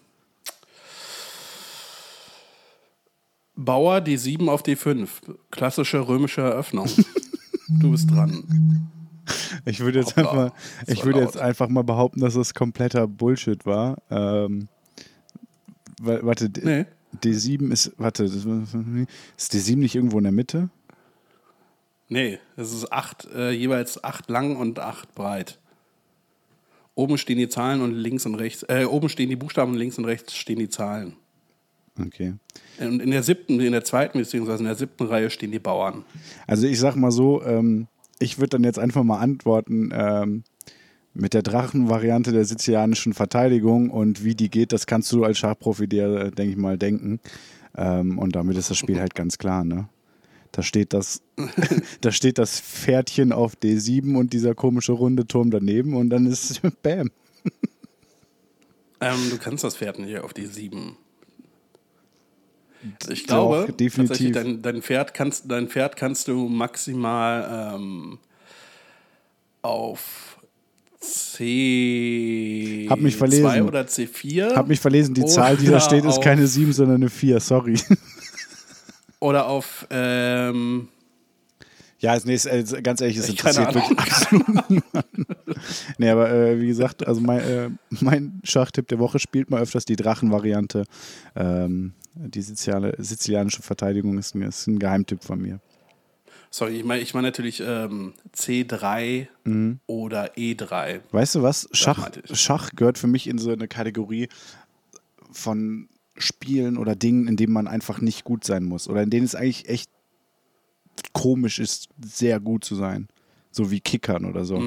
Bauer 3.56 3.98
D7 3.98 4.50
auf 4.50 4.64
D5. 4.64 5.10
Klassische 5.52 6.08
römische 6.08 6.40
Eröffnung. 6.40 6.88
du 7.82 7.92
bist 7.92 8.10
dran. 8.10 8.90
Ich 9.66 9.80
würde 9.80 10.00
jetzt, 10.00 10.18
Hoppla, 10.18 10.46
einfach, 10.46 10.58
das 10.86 10.96
ich 10.96 11.06
würde 11.06 11.22
jetzt 11.22 11.38
einfach 11.38 11.70
mal 11.70 11.84
behaupten, 11.84 12.20
dass 12.20 12.36
es 12.36 12.54
kompletter 12.54 13.08
Bullshit 13.08 13.66
war. 13.66 13.98
Ähm, 14.10 14.68
wa- 16.02 16.20
warte, 16.22 16.50
Nee. 16.62 16.86
D7 17.24 17.72
ist, 17.72 17.94
warte, 17.98 18.24
das- 18.24 18.36
ist 18.36 19.54
D7 19.54 19.78
nicht 19.78 19.96
irgendwo 19.96 20.18
in 20.18 20.24
der 20.24 20.34
Mitte? 20.34 20.70
Nee, 22.10 22.40
es 22.58 22.74
ist 22.74 22.92
acht, 22.92 23.28
äh, 23.34 23.52
jeweils 23.52 24.04
acht 24.04 24.30
lang 24.30 24.56
und 24.58 24.80
acht 24.80 25.16
breit. 25.16 25.60
Oben 26.96 27.18
stehen 27.18 27.38
die 27.38 27.50
Zahlen 27.50 27.82
und 27.82 27.94
links 27.94 28.26
und 28.26 28.36
rechts, 28.36 28.64
äh, 28.64 28.86
oben 28.86 29.10
stehen 29.10 29.30
die 29.30 29.36
Buchstaben 29.36 29.72
und 29.72 29.78
links 29.78 29.98
und 29.98 30.06
rechts 30.06 30.36
stehen 30.36 30.60
die 30.60 30.70
Zahlen. 30.70 31.14
Okay. 32.00 32.34
Und 32.80 33.02
in 33.02 33.12
der 33.12 33.24
siebten, 33.24 33.60
in 33.60 33.72
der 33.72 33.84
zweiten 33.84 34.18
beziehungsweise 34.20 34.60
in 34.60 34.66
der 34.66 34.76
siebten 34.76 35.06
Reihe 35.06 35.30
stehen 35.30 35.52
die 35.52 35.60
Bauern. 35.60 36.04
Also 36.48 36.68
ich 36.68 36.80
sag 36.80 36.96
mal 36.96 37.12
so, 37.12 37.44
ähm, 37.44 37.88
ich 38.24 38.40
würde 38.40 38.50
dann 38.50 38.64
jetzt 38.64 38.80
einfach 38.80 39.04
mal 39.04 39.20
antworten 39.20 39.92
ähm, 39.94 40.44
mit 41.14 41.34
der 41.34 41.44
Drachenvariante 41.44 42.32
der 42.32 42.46
sizilianischen 42.46 43.14
Verteidigung 43.14 43.90
und 43.90 44.24
wie 44.24 44.34
die 44.34 44.50
geht, 44.50 44.72
das 44.72 44.88
kannst 44.88 45.12
du 45.12 45.24
als 45.24 45.38
Schachprofi 45.38 45.88
dir, 45.88 46.08
äh, 46.08 46.32
denke 46.32 46.52
ich 46.52 46.58
mal, 46.58 46.78
denken. 46.78 47.20
Ähm, 47.76 48.18
und 48.18 48.36
damit 48.36 48.58
ist 48.58 48.70
das 48.70 48.78
Spiel 48.78 49.00
halt 49.00 49.16
ganz 49.16 49.38
klar, 49.38 49.64
ne? 49.64 49.90
Da 50.52 50.62
steht 50.62 50.94
das, 50.94 51.22
da 52.02 52.12
steht 52.12 52.38
das 52.38 52.60
Pferdchen 52.60 53.32
auf 53.32 53.56
D7 53.56 54.16
und 54.16 54.34
dieser 54.34 54.54
komische 54.56 54.92
runde 54.92 55.26
Turm 55.28 55.52
daneben 55.52 55.96
und 55.96 56.10
dann 56.10 56.26
ist 56.26 56.62
Bam. 56.84 57.12
Ähm, 59.02 59.30
du 59.32 59.38
kannst 59.38 59.64
das 59.64 59.76
Pferd 59.76 60.00
nicht 60.00 60.18
auf 60.20 60.32
D7 60.34 60.94
ich 63.10 63.26
glaube, 63.28 63.66
Doch, 63.68 63.76
definitiv. 63.78 64.34
Dein, 64.34 64.62
dein, 64.62 64.82
Pferd 64.82 65.14
kannst, 65.14 65.50
dein 65.50 65.68
Pferd 65.68 65.96
kannst 65.96 66.28
du 66.28 66.50
maximal 66.50 67.76
ähm, 67.76 68.20
auf 69.62 70.38
C2 71.02 72.88
oder 73.64 73.82
C4. 73.82 74.56
Hab 74.56 74.68
mich 74.68 74.80
verlesen. 74.80 75.14
Die 75.14 75.26
Zahl, 75.26 75.58
die 75.58 75.68
da 75.68 75.80
steht, 75.80 76.06
ist 76.06 76.22
keine 76.22 76.48
7, 76.48 76.74
sondern 76.74 76.98
eine 76.98 77.10
4. 77.10 77.40
Sorry. 77.40 77.80
Oder 79.20 79.48
auf 79.48 79.88
ähm, 79.90 80.90
ja, 82.04 82.18
nee, 82.26 82.34
ist, 82.34 82.46
äh, 82.46 82.64
ganz 82.84 83.00
ehrlich, 83.00 83.16
es 83.18 83.30
interessiert 83.30 83.74
wirklich 83.74 83.98
absolut 83.98 84.70
niemanden. 84.70 85.26
Nee, 85.98 86.10
aber 86.10 86.30
äh, 86.30 86.60
wie 86.60 86.68
gesagt, 86.68 87.08
also 87.08 87.22
mein, 87.22 87.40
äh, 87.40 87.70
mein 88.02 88.42
Schachtipp 88.44 88.88
der 88.90 89.00
Woche 89.00 89.20
spielt 89.20 89.50
mal 89.50 89.62
öfters 89.62 89.86
die 89.86 89.96
Drachenvariante. 89.96 90.84
Ähm, 91.36 91.94
die 92.16 92.42
siziliane, 92.42 92.94
sizilianische 92.98 93.62
Verteidigung 93.62 94.18
ist 94.18 94.36
ein, 94.36 94.42
ist 94.42 94.68
ein 94.68 94.80
Geheimtipp 94.80 95.24
von 95.24 95.42
mir. 95.42 95.60
sorry, 96.50 96.78
ich 96.80 96.84
meine 96.84 97.02
ich 97.02 97.14
mein 97.14 97.24
natürlich 97.24 97.64
ähm, 97.66 98.14
C3 98.36 99.28
Mhm. 99.46 99.80
oder 99.88 100.34
E3. 100.36 101.00
Weißt 101.12 101.36
du 101.36 101.42
was? 101.44 101.70
Schach. 101.72 102.10
Schach 102.34 102.72
gehört 102.76 102.98
für 102.98 103.08
mich 103.08 103.28
in 103.28 103.38
so 103.38 103.52
eine 103.52 103.68
Kategorie 103.70 104.28
von 105.32 105.88
Spielen 106.18 106.78
oder 106.78 106.96
Dingen, 106.96 107.28
in 107.28 107.38
denen 107.38 107.54
man 107.54 107.68
einfach 107.68 108.02
nicht 108.02 108.24
gut 108.26 108.44
sein 108.44 108.66
muss. 108.66 108.88
Oder 108.90 109.04
in 109.04 109.10
denen 109.10 109.26
es 109.26 109.34
eigentlich 109.36 109.70
echt 109.70 109.90
komisch 111.14 111.60
ist, 111.60 111.90
sehr 112.04 112.40
gut 112.40 112.64
zu 112.64 112.76
sein. 112.76 113.08
So 113.52 113.70
wie 113.70 113.80
Kickern 113.80 114.26
oder 114.26 114.46
so. 114.46 114.60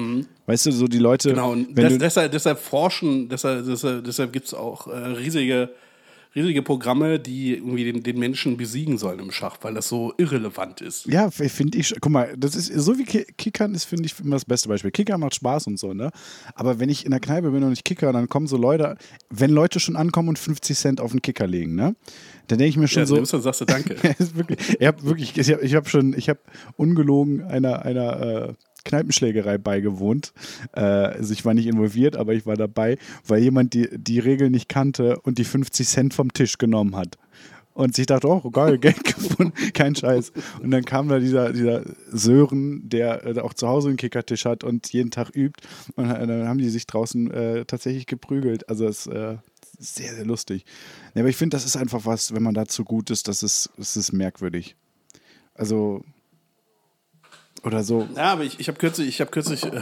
Weißt 0.45 0.65
du, 0.65 0.71
so 0.71 0.87
die 0.87 0.99
Leute. 0.99 1.31
Mhm. 1.31 1.33
Genau, 1.33 1.55
des, 1.55 1.93
du, 1.93 1.97
deshalb, 1.97 2.31
deshalb 2.31 2.59
forschen, 2.59 3.27
deshalb, 3.27 3.65
deshalb, 3.65 4.03
deshalb 4.05 4.31
gibt 4.31 4.45
es 4.45 4.53
auch 4.53 4.87
äh, 4.87 4.95
riesige, 4.95 5.71
riesige 6.37 6.61
Programme, 6.61 7.19
die 7.19 7.55
irgendwie 7.55 7.83
den, 7.91 8.03
den 8.03 8.19
Menschen 8.19 8.57
besiegen 8.57 8.97
sollen 8.97 9.19
im 9.19 9.31
Schach, 9.31 9.57
weil 9.61 9.73
das 9.73 9.87
so 9.87 10.13
irrelevant 10.17 10.81
ist. 10.81 11.05
Ja, 11.07 11.29
finde 11.31 11.77
ich. 11.77 11.93
Guck 11.99 12.11
mal, 12.11 12.33
das 12.37 12.55
ist 12.55 12.67
so 12.73 12.97
wie 12.97 13.03
Ki- 13.05 13.25
Kickern 13.37 13.73
ist, 13.73 13.85
finde 13.85 14.05
ich, 14.05 14.19
immer 14.19 14.35
das 14.35 14.45
beste 14.45 14.69
Beispiel. 14.69 14.91
Kickern 14.91 15.19
macht 15.19 15.35
Spaß 15.35 15.67
und 15.67 15.77
so, 15.79 15.93
ne? 15.93 16.11
Aber 16.55 16.79
wenn 16.79 16.89
ich 16.89 17.05
in 17.05 17.11
der 17.11 17.19
Kneipe 17.19 17.51
bin 17.51 17.63
und 17.63 17.73
ich 17.73 17.83
kicker, 17.83 18.11
dann 18.13 18.29
kommen 18.29 18.47
so 18.47 18.57
Leute, 18.57 18.97
wenn 19.29 19.49
Leute 19.51 19.79
schon 19.79 19.95
ankommen 19.95 20.29
und 20.29 20.39
50 20.39 20.77
Cent 20.77 21.01
auf 21.01 21.11
den 21.11 21.21
Kicker 21.21 21.47
legen, 21.47 21.75
ne? 21.75 21.95
Dann 22.47 22.59
denke 22.59 22.69
ich 22.69 22.77
mir 22.77 22.87
schon 22.87 23.01
Ja, 23.01 23.05
so. 23.07 23.15
nimmst 23.15 23.33
du 23.33 23.37
und 23.37 23.43
sagst 23.43 23.61
du 23.61 23.65
Danke. 23.65 23.95
Wirklich, 24.35 24.77
ich 24.79 24.87
habe 24.87 25.03
wirklich, 25.03 25.37
ich 25.37 25.51
habe 25.51 25.67
hab 25.67 25.89
schon, 25.89 26.13
ich 26.17 26.29
habe 26.29 26.39
ungelogen 26.77 27.43
einer, 27.43 27.83
einer 27.83 28.21
äh, 28.49 28.53
Kneipenschlägerei 28.87 29.57
beigewohnt. 29.57 30.33
Äh, 30.73 30.81
also 30.81 31.33
ich 31.33 31.45
war 31.45 31.53
nicht 31.53 31.67
involviert, 31.67 32.15
aber 32.15 32.33
ich 32.33 32.45
war 32.45 32.55
dabei, 32.55 32.97
weil 33.25 33.41
jemand 33.41 33.73
die, 33.73 33.89
die 33.91 34.19
Regel 34.19 34.49
nicht 34.49 34.69
kannte 34.69 35.19
und 35.21 35.37
die 35.37 35.43
50 35.43 35.87
Cent 35.87 36.13
vom 36.13 36.33
Tisch 36.33 36.57
genommen 36.57 36.95
hat. 36.95 37.17
Und 37.73 37.95
sich 37.95 38.07
dachte, 38.07 38.27
oh, 38.27 38.49
geil, 38.49 38.77
Geld 38.79 39.03
gefunden, 39.03 39.53
kein 39.73 39.95
Scheiß. 39.95 40.31
Und 40.63 40.71
dann 40.71 40.83
kam 40.83 41.09
da 41.09 41.19
dieser, 41.19 41.53
dieser 41.53 41.83
Sören, 42.11 42.89
der 42.89 43.43
auch 43.43 43.53
zu 43.53 43.67
Hause 43.67 43.89
einen 43.89 43.97
Kickertisch 43.97 44.45
hat 44.45 44.63
und 44.63 44.91
jeden 44.91 45.11
Tag 45.11 45.35
übt. 45.35 45.61
Und 45.95 46.09
dann 46.09 46.47
haben 46.47 46.57
die 46.57 46.69
sich 46.69 46.87
draußen 46.87 47.29
äh, 47.29 47.65
tatsächlich 47.65 48.07
geprügelt. 48.07 48.67
Also 48.67 48.87
es 48.87 49.05
äh, 49.05 49.37
sehr, 49.79 50.13
sehr 50.13 50.25
lustig. 50.25 50.65
Ja, 51.13 51.21
aber 51.21 51.29
ich 51.29 51.37
finde, 51.37 51.55
das 51.55 51.65
ist 51.65 51.77
einfach 51.77 52.05
was, 52.05 52.33
wenn 52.33 52.43
man 52.43 52.53
dazu 52.53 52.83
gut 52.83 53.09
ist, 53.09 53.27
das 53.27 53.43
ist, 53.43 53.69
das 53.77 53.95
ist 53.95 54.11
merkwürdig. 54.11 54.75
Also, 55.53 56.03
oder 57.67 57.83
so. 57.83 58.07
Ja, 58.15 58.33
aber 58.33 58.43
ich, 58.43 58.59
ich 58.59 58.67
habe 58.67 58.77
kürzlich, 58.79 59.07
ich 59.09 59.21
hab 59.21 59.31
kürzlich 59.31 59.63
äh, 59.65 59.79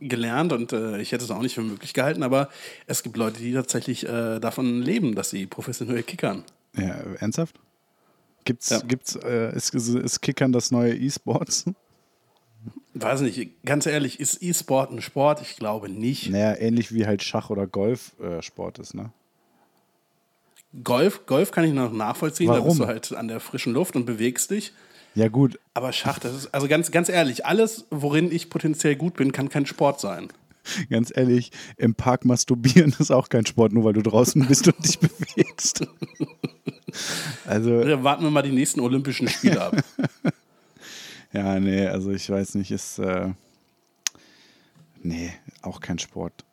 gelernt 0.00 0.52
und 0.52 0.72
äh, 0.72 1.00
ich 1.00 1.12
hätte 1.12 1.24
es 1.24 1.30
auch 1.30 1.42
nicht 1.42 1.54
für 1.54 1.62
möglich 1.62 1.92
gehalten, 1.92 2.22
aber 2.22 2.48
es 2.86 3.02
gibt 3.02 3.16
Leute, 3.16 3.40
die 3.40 3.52
tatsächlich 3.52 4.08
äh, 4.08 4.38
davon 4.40 4.80
leben, 4.82 5.14
dass 5.14 5.30
sie 5.30 5.46
professionell 5.46 6.02
kickern. 6.02 6.44
Ja, 6.76 6.94
ernsthaft? 7.18 7.56
Gibt's, 8.44 8.70
Ja. 8.70 8.78
gibt's, 8.80 9.16
äh, 9.16 9.54
ist, 9.54 9.74
ist 9.74 10.22
Kickern 10.22 10.52
das 10.52 10.70
neue 10.70 10.94
E-Sports? 10.96 11.66
Weiß 12.94 13.20
nicht, 13.20 13.62
ganz 13.64 13.86
ehrlich, 13.86 14.18
ist 14.18 14.42
E-Sport 14.42 14.90
ein 14.90 15.02
Sport? 15.02 15.40
Ich 15.42 15.56
glaube 15.56 15.88
nicht. 15.88 16.30
Naja, 16.30 16.56
ähnlich 16.56 16.92
wie 16.92 17.06
halt 17.06 17.22
Schach 17.22 17.50
oder 17.50 17.66
Golf 17.66 18.12
äh, 18.20 18.40
Sport 18.42 18.78
ist, 18.78 18.94
ne? 18.94 19.12
Golf, 20.84 21.26
Golf 21.26 21.50
kann 21.50 21.64
ich 21.64 21.72
noch 21.72 21.92
nachvollziehen, 21.92 22.46
da 22.48 22.54
Warum? 22.54 22.68
bist 22.68 22.80
du 22.80 22.86
halt 22.86 23.12
an 23.12 23.28
der 23.28 23.40
frischen 23.40 23.72
Luft 23.72 23.96
und 23.96 24.06
bewegst 24.06 24.50
dich. 24.50 24.72
Ja, 25.14 25.28
gut. 25.28 25.58
Aber 25.74 25.92
Schach, 25.92 26.18
das 26.18 26.34
ist, 26.34 26.54
also 26.54 26.68
ganz, 26.68 26.90
ganz 26.90 27.08
ehrlich, 27.08 27.44
alles, 27.44 27.86
worin 27.90 28.30
ich 28.30 28.50
potenziell 28.50 28.96
gut 28.96 29.14
bin, 29.14 29.32
kann 29.32 29.48
kein 29.48 29.66
Sport 29.66 30.00
sein. 30.00 30.28
Ganz 30.88 31.12
ehrlich, 31.14 31.50
im 31.76 31.94
Park 31.94 32.24
masturbieren 32.24 32.94
ist 32.98 33.10
auch 33.10 33.28
kein 33.28 33.46
Sport, 33.46 33.72
nur 33.72 33.84
weil 33.84 33.92
du 33.92 34.02
draußen 34.02 34.46
bist 34.46 34.66
und 34.68 34.84
dich 34.84 34.98
bewegst. 34.98 35.86
Also, 37.46 37.84
Dann 37.84 38.02
warten 38.02 38.24
wir 38.24 38.30
mal 38.30 38.42
die 38.42 38.50
nächsten 38.50 38.80
Olympischen 38.80 39.28
Spiele 39.28 39.62
ab. 39.62 39.76
ja, 41.32 41.60
nee, 41.60 41.86
also 41.86 42.10
ich 42.10 42.28
weiß 42.28 42.56
nicht, 42.56 42.72
ist. 42.72 42.98
Äh, 42.98 43.32
nee, 45.00 45.32
auch 45.62 45.78
kein 45.80 46.00
Sport. 46.00 46.44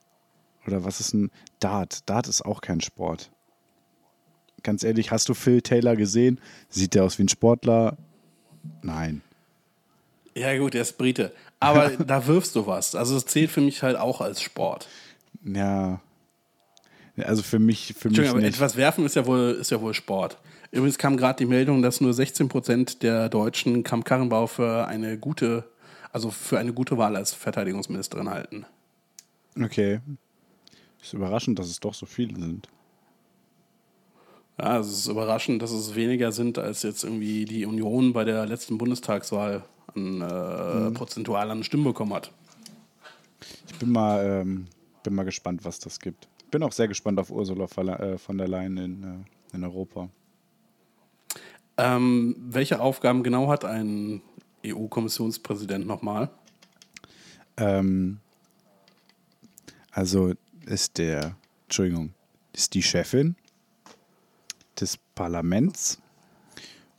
Oder 0.67 0.83
was 0.83 0.99
ist 0.99 1.15
ein 1.15 1.31
Dart? 1.59 2.07
Dart 2.07 2.27
ist 2.27 2.45
auch 2.45 2.61
kein 2.61 2.81
Sport. 2.81 3.31
Ganz 4.61 4.83
ehrlich, 4.83 5.09
hast 5.09 5.27
du 5.27 5.33
Phil 5.33 5.63
Taylor 5.63 5.95
gesehen? 5.95 6.39
Sieht 6.69 6.93
der 6.93 7.03
aus 7.03 7.17
wie 7.17 7.23
ein 7.23 7.29
Sportler? 7.29 7.97
Nein. 8.81 9.21
Ja, 10.35 10.55
gut, 10.57 10.73
der 10.73 10.83
ist 10.83 10.97
Brite. 10.97 11.33
Aber 11.59 11.89
da 12.05 12.27
wirfst 12.27 12.55
du 12.55 12.67
was. 12.67 12.95
Also, 12.95 13.17
es 13.17 13.25
zählt 13.25 13.51
für 13.51 13.61
mich 13.61 13.83
halt 13.83 13.97
auch 13.97 14.21
als 14.21 14.41
Sport. 14.41 14.87
Ja. 15.43 16.01
Also 17.25 17.41
für 17.41 17.57
mich, 17.57 17.95
für 17.97 18.09
mich 18.09 18.19
Entschuldigung, 18.19 18.37
aber 18.37 18.41
nicht. 18.41 18.55
etwas 18.55 18.75
werfen 18.75 19.05
ist 19.05 19.15
ja 19.15 19.25
wohl, 19.25 19.57
ist 19.59 19.71
ja 19.71 19.81
wohl 19.81 19.93
Sport. 19.93 20.37
Übrigens 20.71 20.97
kam 20.97 21.17
gerade 21.17 21.37
die 21.37 21.45
Meldung, 21.45 21.81
dass 21.81 22.01
nur 22.01 22.13
16 22.13 22.47
Prozent 22.49 23.01
der 23.01 23.29
Deutschen 23.29 23.83
Kramp 23.83 24.05
Karrenbau 24.05 24.47
für 24.47 24.87
eine 24.87 25.17
gute, 25.17 25.63
also 26.11 26.29
für 26.29 26.59
eine 26.59 26.73
gute 26.73 26.97
Wahl 26.97 27.15
als 27.15 27.33
Verteidigungsministerin 27.33 28.29
halten. 28.29 28.65
Okay. 29.59 29.99
Ist 31.01 31.13
überraschend, 31.13 31.57
dass 31.57 31.67
es 31.67 31.79
doch 31.79 31.93
so 31.93 32.05
viele 32.05 32.37
sind. 32.39 32.67
Ja, 34.59 34.79
es 34.79 34.87
ist 34.87 35.07
überraschend, 35.07 35.61
dass 35.61 35.71
es 35.71 35.93
weniger 35.93 36.31
sind, 36.31 36.57
als 36.57 36.81
jetzt 36.83 37.03
irgendwie 37.03 37.45
die 37.45 37.65
Union 37.65 38.13
bei 38.13 38.23
der 38.23 38.45
letzten 38.47 38.77
Bundestagswahl 38.77 39.63
an 39.95 40.21
äh, 40.21 40.91
prozentual 40.91 41.51
an 41.51 41.63
Stimmen 41.63 41.83
bekommen 41.83 42.13
hat. 42.13 42.31
Ich 43.67 43.75
bin 43.75 43.91
mal, 43.91 44.41
ähm, 44.41 44.67
bin 45.03 45.13
mal 45.13 45.23
gespannt, 45.23 45.63
was 45.63 45.79
das 45.79 45.99
gibt. 45.99 46.27
Bin 46.49 46.63
auch 46.63 46.71
sehr 46.71 46.87
gespannt 46.87 47.19
auf 47.19 47.29
Ursula 47.29 47.67
von 47.67 47.85
der- 47.85 47.99
äh, 47.99 48.17
von 48.17 48.37
der 48.37 48.47
Leyen 48.47 48.77
in, 48.77 49.03
äh, 49.03 49.55
in 49.55 49.63
Europa. 49.63 50.09
Ähm, 51.77 52.35
welche 52.39 52.79
Aufgaben 52.81 53.21
genau 53.21 53.49
hat 53.49 53.63
ein 53.63 54.21
EU-Kommissionspräsident 54.65 55.85
nochmal? 55.85 56.31
Ähm, 57.57 58.19
also 59.91 60.33
ist 60.65 60.97
der, 60.97 61.35
Entschuldigung, 61.65 62.13
ist 62.53 62.73
die 62.73 62.81
Chefin 62.81 63.35
Parlaments. 65.17 65.97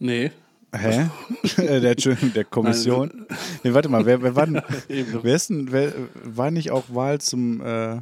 Nee. 0.00 0.32
Hä? 0.74 1.08
Der, 1.56 1.94
der 1.94 2.44
Kommission. 2.44 3.26
Nee, 3.62 3.72
warte 3.72 3.88
mal, 3.88 4.04
wer, 4.04 4.20
wer, 4.20 4.36
war, 4.36 4.46
denn, 4.46 4.60
wer, 5.22 5.34
ist 5.34 5.48
denn, 5.48 5.72
wer 5.72 5.92
war 6.24 6.50
nicht 6.50 6.70
auch 6.70 6.84
Wahl 6.88 7.20
zum 7.20 7.62
äh, 7.62 8.00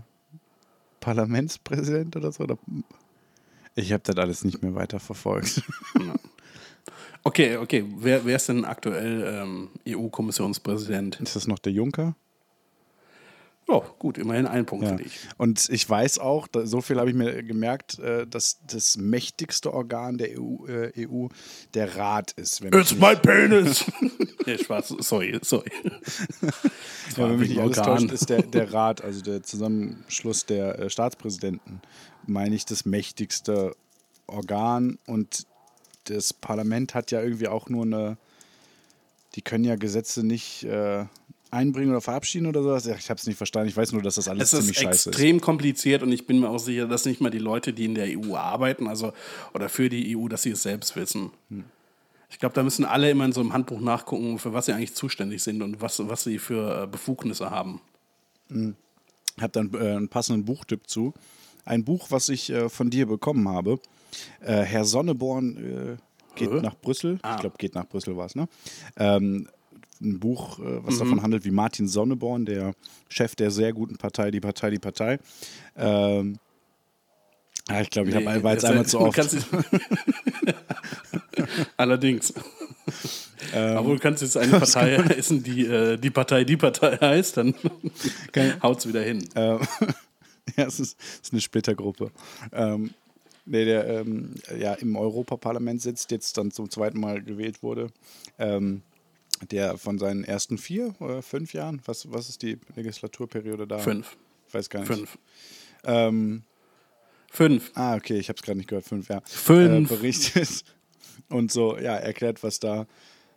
Parlamentspräsident 0.98 2.16
oder 2.16 2.32
so? 2.32 2.44
Oder? 2.44 2.58
Ich 3.76 3.92
habe 3.92 4.02
das 4.04 4.16
alles 4.16 4.42
nicht 4.42 4.62
mehr 4.62 4.74
weiter 4.74 4.98
verfolgt. 4.98 5.62
Okay, 7.22 7.58
okay. 7.58 7.84
Wer, 7.98 8.24
wer 8.24 8.36
ist 8.36 8.48
denn 8.48 8.64
aktuell 8.64 9.22
ähm, 9.26 9.68
EU-Kommissionspräsident? 9.86 11.20
Ist 11.20 11.36
das 11.36 11.46
noch 11.46 11.58
der 11.58 11.72
Juncker? 11.72 12.16
Ja, 13.68 13.82
gut, 13.98 14.16
immerhin 14.16 14.46
ein 14.46 14.64
Punkt 14.64 14.84
Ja. 14.84 14.96
für 14.96 15.02
dich. 15.02 15.18
Und 15.38 15.68
ich 15.70 15.88
weiß 15.90 16.20
auch, 16.20 16.46
da, 16.46 16.66
so 16.66 16.80
viel 16.80 17.00
habe 17.00 17.10
ich 17.10 17.16
mir 17.16 17.42
gemerkt, 17.42 17.98
äh, 17.98 18.24
dass 18.24 18.60
das 18.64 18.96
mächtigste 18.96 19.74
Organ 19.74 20.18
der 20.18 20.38
EU, 20.38 20.66
äh, 20.66 20.92
EU 21.08 21.26
der 21.74 21.96
Rat 21.96 22.30
ist. 22.32 22.62
Wenn 22.62 22.72
It's 22.72 22.94
my 22.94 23.16
penis! 23.16 23.84
nee, 24.46 24.58
Spaß, 24.58 24.94
sorry, 25.00 25.36
sorry. 25.42 25.70
Ja, 27.16 27.28
wenn 27.28 27.40
mich 27.40 27.48
nicht 27.48 27.60
alles 27.60 27.76
täuscht, 27.78 28.12
ist 28.12 28.30
der, 28.30 28.42
der 28.42 28.72
Rat, 28.72 29.02
also 29.02 29.20
der 29.20 29.42
Zusammenschluss 29.42 30.46
der 30.46 30.78
äh, 30.78 30.90
Staatspräsidenten, 30.90 31.80
meine 32.24 32.54
ich, 32.54 32.66
das 32.66 32.84
mächtigste 32.84 33.74
Organ. 34.28 34.98
Und 35.06 35.46
das 36.04 36.32
Parlament 36.32 36.94
hat 36.94 37.10
ja 37.10 37.20
irgendwie 37.20 37.48
auch 37.48 37.68
nur 37.68 37.84
eine, 37.84 38.16
die 39.34 39.42
können 39.42 39.64
ja 39.64 39.74
Gesetze 39.74 40.24
nicht 40.24 40.62
äh, 40.64 41.06
einbringen 41.56 41.90
oder 41.90 42.00
verabschieden 42.00 42.46
oder 42.46 42.62
sowas. 42.62 42.86
Ich 42.86 43.10
habe 43.10 43.18
es 43.18 43.26
nicht 43.26 43.36
verstanden. 43.36 43.68
Ich 43.68 43.76
weiß 43.76 43.92
nur, 43.92 44.02
dass 44.02 44.16
das 44.16 44.28
alles 44.28 44.52
Es 44.52 44.58
ziemlich 44.60 44.76
ist 44.76 44.82
scheiße 44.82 45.10
ist. 45.10 45.16
extrem 45.16 45.40
kompliziert 45.40 46.02
und 46.02 46.12
ich 46.12 46.26
bin 46.26 46.40
mir 46.40 46.48
auch 46.48 46.58
sicher, 46.58 46.86
dass 46.86 47.04
nicht 47.04 47.20
mal 47.20 47.30
die 47.30 47.38
Leute, 47.38 47.72
die 47.72 47.84
in 47.86 47.94
der 47.94 48.06
EU 48.18 48.36
arbeiten, 48.36 48.86
also 48.86 49.12
oder 49.54 49.68
für 49.68 49.88
die 49.88 50.16
EU, 50.16 50.28
dass 50.28 50.42
sie 50.42 50.50
es 50.50 50.62
selbst 50.62 50.94
wissen. 50.96 51.30
Hm. 51.50 51.64
Ich 52.28 52.38
glaube, 52.38 52.54
da 52.54 52.62
müssen 52.62 52.84
alle 52.84 53.10
immer 53.10 53.24
in 53.24 53.32
so 53.32 53.40
einem 53.40 53.52
Handbuch 53.52 53.80
nachgucken, 53.80 54.38
für 54.38 54.52
was 54.52 54.66
sie 54.66 54.72
eigentlich 54.72 54.94
zuständig 54.94 55.42
sind 55.42 55.62
und 55.62 55.80
was, 55.80 56.00
was 56.08 56.24
sie 56.24 56.38
für 56.38 56.82
äh, 56.82 56.86
Befugnisse 56.86 57.50
haben. 57.50 57.80
Ich 58.48 59.42
habe 59.42 59.52
dann 59.52 59.72
äh, 59.74 59.96
einen 59.96 60.08
passenden 60.08 60.44
Buchtipp 60.44 60.88
zu. 60.88 61.14
Ein 61.64 61.84
Buch, 61.84 62.10
was 62.10 62.28
ich 62.28 62.50
äh, 62.50 62.68
von 62.68 62.90
dir 62.90 63.06
bekommen 63.06 63.48
habe. 63.48 63.78
Äh, 64.40 64.62
Herr 64.62 64.84
Sonneborn 64.84 65.56
äh, 65.56 65.96
geht 66.36 66.50
Hä? 66.50 66.60
nach 66.60 66.76
Brüssel. 66.76 67.18
Ah. 67.22 67.34
Ich 67.34 67.40
glaube, 67.40 67.56
geht 67.58 67.74
nach 67.74 67.86
Brüssel 67.86 68.16
war 68.16 68.26
es, 68.26 68.34
ne? 68.34 68.48
Ähm, 68.96 69.48
ein 70.00 70.18
Buch, 70.18 70.58
äh, 70.58 70.62
Mhm. 70.62 70.80
was 70.86 70.98
davon 70.98 71.22
handelt, 71.22 71.44
wie 71.44 71.50
Martin 71.50 71.88
Sonneborn, 71.88 72.44
der 72.44 72.74
Chef 73.08 73.34
der 73.34 73.50
sehr 73.50 73.72
guten 73.72 73.96
Partei, 73.96 74.30
die 74.30 74.40
Partei, 74.40 74.70
die 74.70 74.78
Partei. 74.78 75.18
Ähm, 75.76 76.38
ja, 77.68 77.80
ich 77.80 77.90
glaube, 77.90 78.10
ich 78.10 78.14
hab, 78.14 78.24
war 78.44 78.52
jetzt 78.52 78.64
einmal 78.64 78.86
zu 78.86 79.00
oft. 79.00 79.18
Allerdings. 81.76 82.32
Ähm. 83.52 83.76
Aber 83.76 83.94
du 83.94 83.98
kannst 83.98 84.22
jetzt 84.22 84.36
eine 84.36 84.52
Partei 84.58 84.98
heißen, 84.98 85.42
die 85.42 85.66
äh, 85.66 85.96
die 85.96 86.10
Partei 86.10 86.44
die 86.44 86.56
Partei 86.56 86.96
heißt, 86.96 87.36
dann 87.36 87.54
haut's 88.62 88.86
wieder 88.86 89.02
hin. 89.02 89.28
Ähm, 89.34 89.60
ja, 90.56 90.66
es 90.66 90.80
ist, 90.80 90.96
es 91.00 91.20
ist 91.22 91.32
eine 91.32 91.40
Splittergruppe. 91.40 92.10
Ähm, 92.52 92.90
nee, 93.44 93.64
der 93.64 93.86
ähm, 93.88 94.34
ja, 94.58 94.74
im 94.74 94.96
Europaparlament 94.96 95.82
sitzt, 95.82 96.10
jetzt 96.10 96.38
dann 96.38 96.50
zum 96.50 96.70
zweiten 96.70 97.00
Mal 97.00 97.22
gewählt 97.22 97.62
wurde. 97.62 97.88
Ähm, 98.38 98.82
der 99.50 99.78
von 99.78 99.98
seinen 99.98 100.24
ersten 100.24 100.58
vier 100.58 100.94
oder 101.00 101.22
fünf 101.22 101.52
Jahren, 101.52 101.80
was, 101.84 102.10
was 102.10 102.28
ist 102.28 102.42
die 102.42 102.58
Legislaturperiode 102.74 103.66
da? 103.66 103.78
Fünf. 103.78 104.16
Ich 104.48 104.54
weiß 104.54 104.70
gar 104.70 104.80
nicht. 104.80 104.88
Fünf. 104.88 105.18
Ähm, 105.84 106.42
Fünf. 107.30 107.70
ah, 107.74 107.96
okay, 107.96 108.18
ich 108.18 108.28
habe 108.28 108.36
es 108.36 108.42
gerade 108.42 108.58
nicht 108.58 108.68
gehört. 108.68 108.86
Fünf, 108.86 109.08
ja. 109.08 109.20
Fünf. 109.24 109.90
Äh, 109.90 109.96
berichtet 109.96 110.64
und 111.28 111.52
so, 111.52 111.76
ja, 111.78 111.96
erklärt, 111.96 112.42
was 112.42 112.60
da 112.60 112.86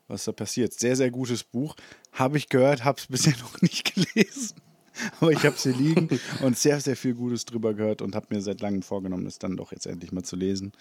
was 0.09 0.25
da 0.25 0.31
passiert. 0.31 0.73
Sehr, 0.73 0.95
sehr 0.95 1.11
gutes 1.11 1.43
Buch. 1.43 1.75
Habe 2.11 2.37
ich 2.37 2.49
gehört, 2.49 2.83
habe 2.83 2.99
es 2.99 3.07
bisher 3.07 3.37
noch 3.41 3.61
nicht 3.61 3.93
gelesen. 3.93 4.55
Aber 5.19 5.31
ich 5.31 5.43
habe 5.45 5.55
es 5.55 5.63
hier 5.63 5.75
liegen 5.75 6.09
und 6.41 6.57
sehr, 6.57 6.79
sehr 6.79 6.95
viel 6.95 7.13
Gutes 7.13 7.45
drüber 7.45 7.73
gehört 7.73 8.01
und 8.01 8.15
habe 8.15 8.27
mir 8.29 8.41
seit 8.41 8.61
langem 8.61 8.81
vorgenommen, 8.81 9.25
es 9.25 9.39
dann 9.39 9.57
doch 9.57 9.71
jetzt 9.71 9.85
endlich 9.85 10.11
mal 10.11 10.23
zu 10.23 10.35
lesen. 10.35 10.73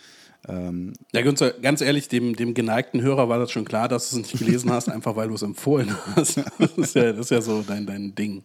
Ähm, 0.47 0.95
Ja, 1.13 1.23
Günther, 1.23 1.53
ganz 1.53 1.81
ehrlich, 1.81 2.09
dem, 2.09 2.37
dem 2.37 2.55
geneigten 2.55 3.01
Hörer 3.03 3.29
war 3.29 3.39
das 3.39 3.51
schon 3.51 3.65
klar, 3.65 3.89
dass 3.89 4.11
du 4.11 4.21
es 4.21 4.23
nicht 4.23 4.39
gelesen 4.39 4.71
hast, 4.71 4.89
einfach 4.89 5.17
weil 5.17 5.29
du 5.29 5.35
es 5.35 5.43
empfohlen 5.43 5.97
hast. 6.17 6.39
Das 6.59 6.73
ist 6.77 6.95
ja, 6.95 7.13
das 7.13 7.27
ist 7.27 7.31
ja 7.31 7.41
so 7.41 7.63
dein, 7.63 7.87
dein 7.87 8.15
Ding. 8.15 8.45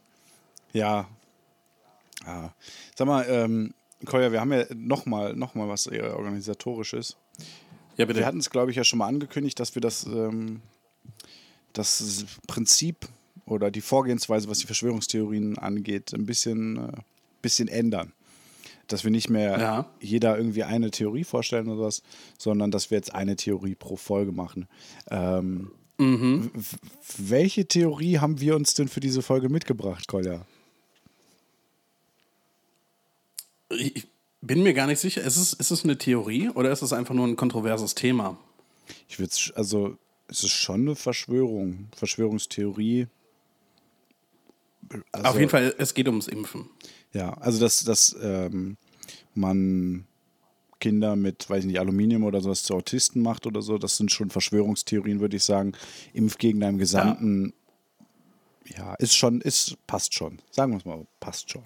ja. 0.73 1.07
ja. 2.25 2.53
Sag 2.95 3.07
mal, 3.07 3.25
ähm, 3.27 3.73
Kolja, 4.05 4.31
wir 4.31 4.41
haben 4.41 4.51
ja 4.51 4.65
nochmal 4.75 5.33
noch 5.35 5.55
mal 5.55 5.67
was 5.69 5.87
eher 5.87 6.17
organisatorisches. 6.17 7.15
Ja, 7.97 8.05
bitte. 8.05 8.19
Wir 8.19 8.25
hatten 8.25 8.39
es, 8.39 8.49
glaube 8.49 8.71
ich, 8.71 8.77
ja 8.77 8.83
schon 8.83 8.99
mal 8.99 9.07
angekündigt, 9.07 9.59
dass 9.59 9.75
wir 9.75 9.81
das, 9.81 10.05
ähm, 10.05 10.61
das 11.73 12.25
Prinzip 12.47 13.07
oder 13.45 13.71
die 13.71 13.81
Vorgehensweise, 13.81 14.47
was 14.47 14.59
die 14.59 14.65
Verschwörungstheorien 14.65 15.57
angeht, 15.57 16.13
ein 16.13 16.25
bisschen, 16.25 16.77
äh, 16.77 16.91
bisschen 17.41 17.67
ändern. 17.67 18.13
Dass 18.87 19.03
wir 19.03 19.11
nicht 19.11 19.29
mehr 19.29 19.59
Ja. 19.59 19.89
jeder 20.01 20.37
irgendwie 20.37 20.63
eine 20.63 20.91
Theorie 20.91 21.23
vorstellen 21.23 21.67
oder 21.69 21.83
was, 21.83 22.03
sondern 22.37 22.69
dass 22.71 22.91
wir 22.91 22.97
jetzt 22.97 23.13
eine 23.15 23.35
Theorie 23.35 23.75
pro 23.75 23.95
Folge 23.95 24.31
machen. 24.31 24.67
Ähm, 25.09 25.71
w- 25.97 26.49
welche 27.17 27.65
Theorie 27.65 28.19
haben 28.19 28.39
wir 28.41 28.55
uns 28.55 28.73
denn 28.73 28.87
für 28.89 28.99
diese 28.99 29.21
Folge 29.21 29.47
mitgebracht, 29.49 30.07
Kolja? 30.07 30.45
Ich 33.69 34.07
bin 34.41 34.63
mir 34.63 34.73
gar 34.73 34.87
nicht 34.87 34.99
sicher, 34.99 35.21
ist 35.21 35.37
es, 35.37 35.53
ist 35.53 35.71
es 35.71 35.83
eine 35.83 35.97
Theorie 35.97 36.49
oder 36.49 36.71
ist 36.71 36.81
es 36.81 36.93
einfach 36.93 37.15
nur 37.15 37.25
ein 37.27 37.35
kontroverses 37.35 37.95
Thema? 37.95 38.37
Ich 39.07 39.19
würde 39.19 39.33
also 39.55 39.97
es 40.27 40.43
ist 40.43 40.51
schon 40.51 40.81
eine 40.81 40.95
Verschwörung, 40.95 41.87
Verschwörungstheorie. 41.95 43.07
Also, 45.11 45.29
Auf 45.29 45.39
jeden 45.39 45.49
Fall, 45.49 45.73
es 45.77 45.93
geht 45.93 46.07
ums 46.07 46.27
Impfen. 46.27 46.69
Ja, 47.13 47.33
also 47.33 47.59
dass, 47.59 47.83
dass 47.83 48.15
ähm, 48.21 48.77
man 49.35 50.05
Kinder 50.79 51.15
mit, 51.15 51.49
weiß 51.49 51.61
ich 51.61 51.67
nicht, 51.67 51.79
Aluminium 51.79 52.23
oder 52.23 52.41
sowas 52.41 52.63
zu 52.63 52.75
Autisten 52.75 53.21
macht 53.21 53.45
oder 53.45 53.61
so, 53.61 53.77
das 53.77 53.97
sind 53.97 54.11
schon 54.11 54.29
Verschwörungstheorien, 54.29 55.19
würde 55.19 55.37
ich 55.37 55.43
sagen. 55.43 55.73
Impfgegner 56.13 56.67
im 56.69 56.77
Gesamten, 56.77 57.53
ja, 58.65 58.93
ist 58.95 59.15
schon, 59.15 59.41
ist, 59.41 59.77
passt 59.87 60.13
schon. 60.13 60.39
Sagen 60.51 60.73
wir 60.73 60.77
es 60.77 60.85
mal, 60.85 61.05
passt 61.19 61.49
schon. 61.49 61.63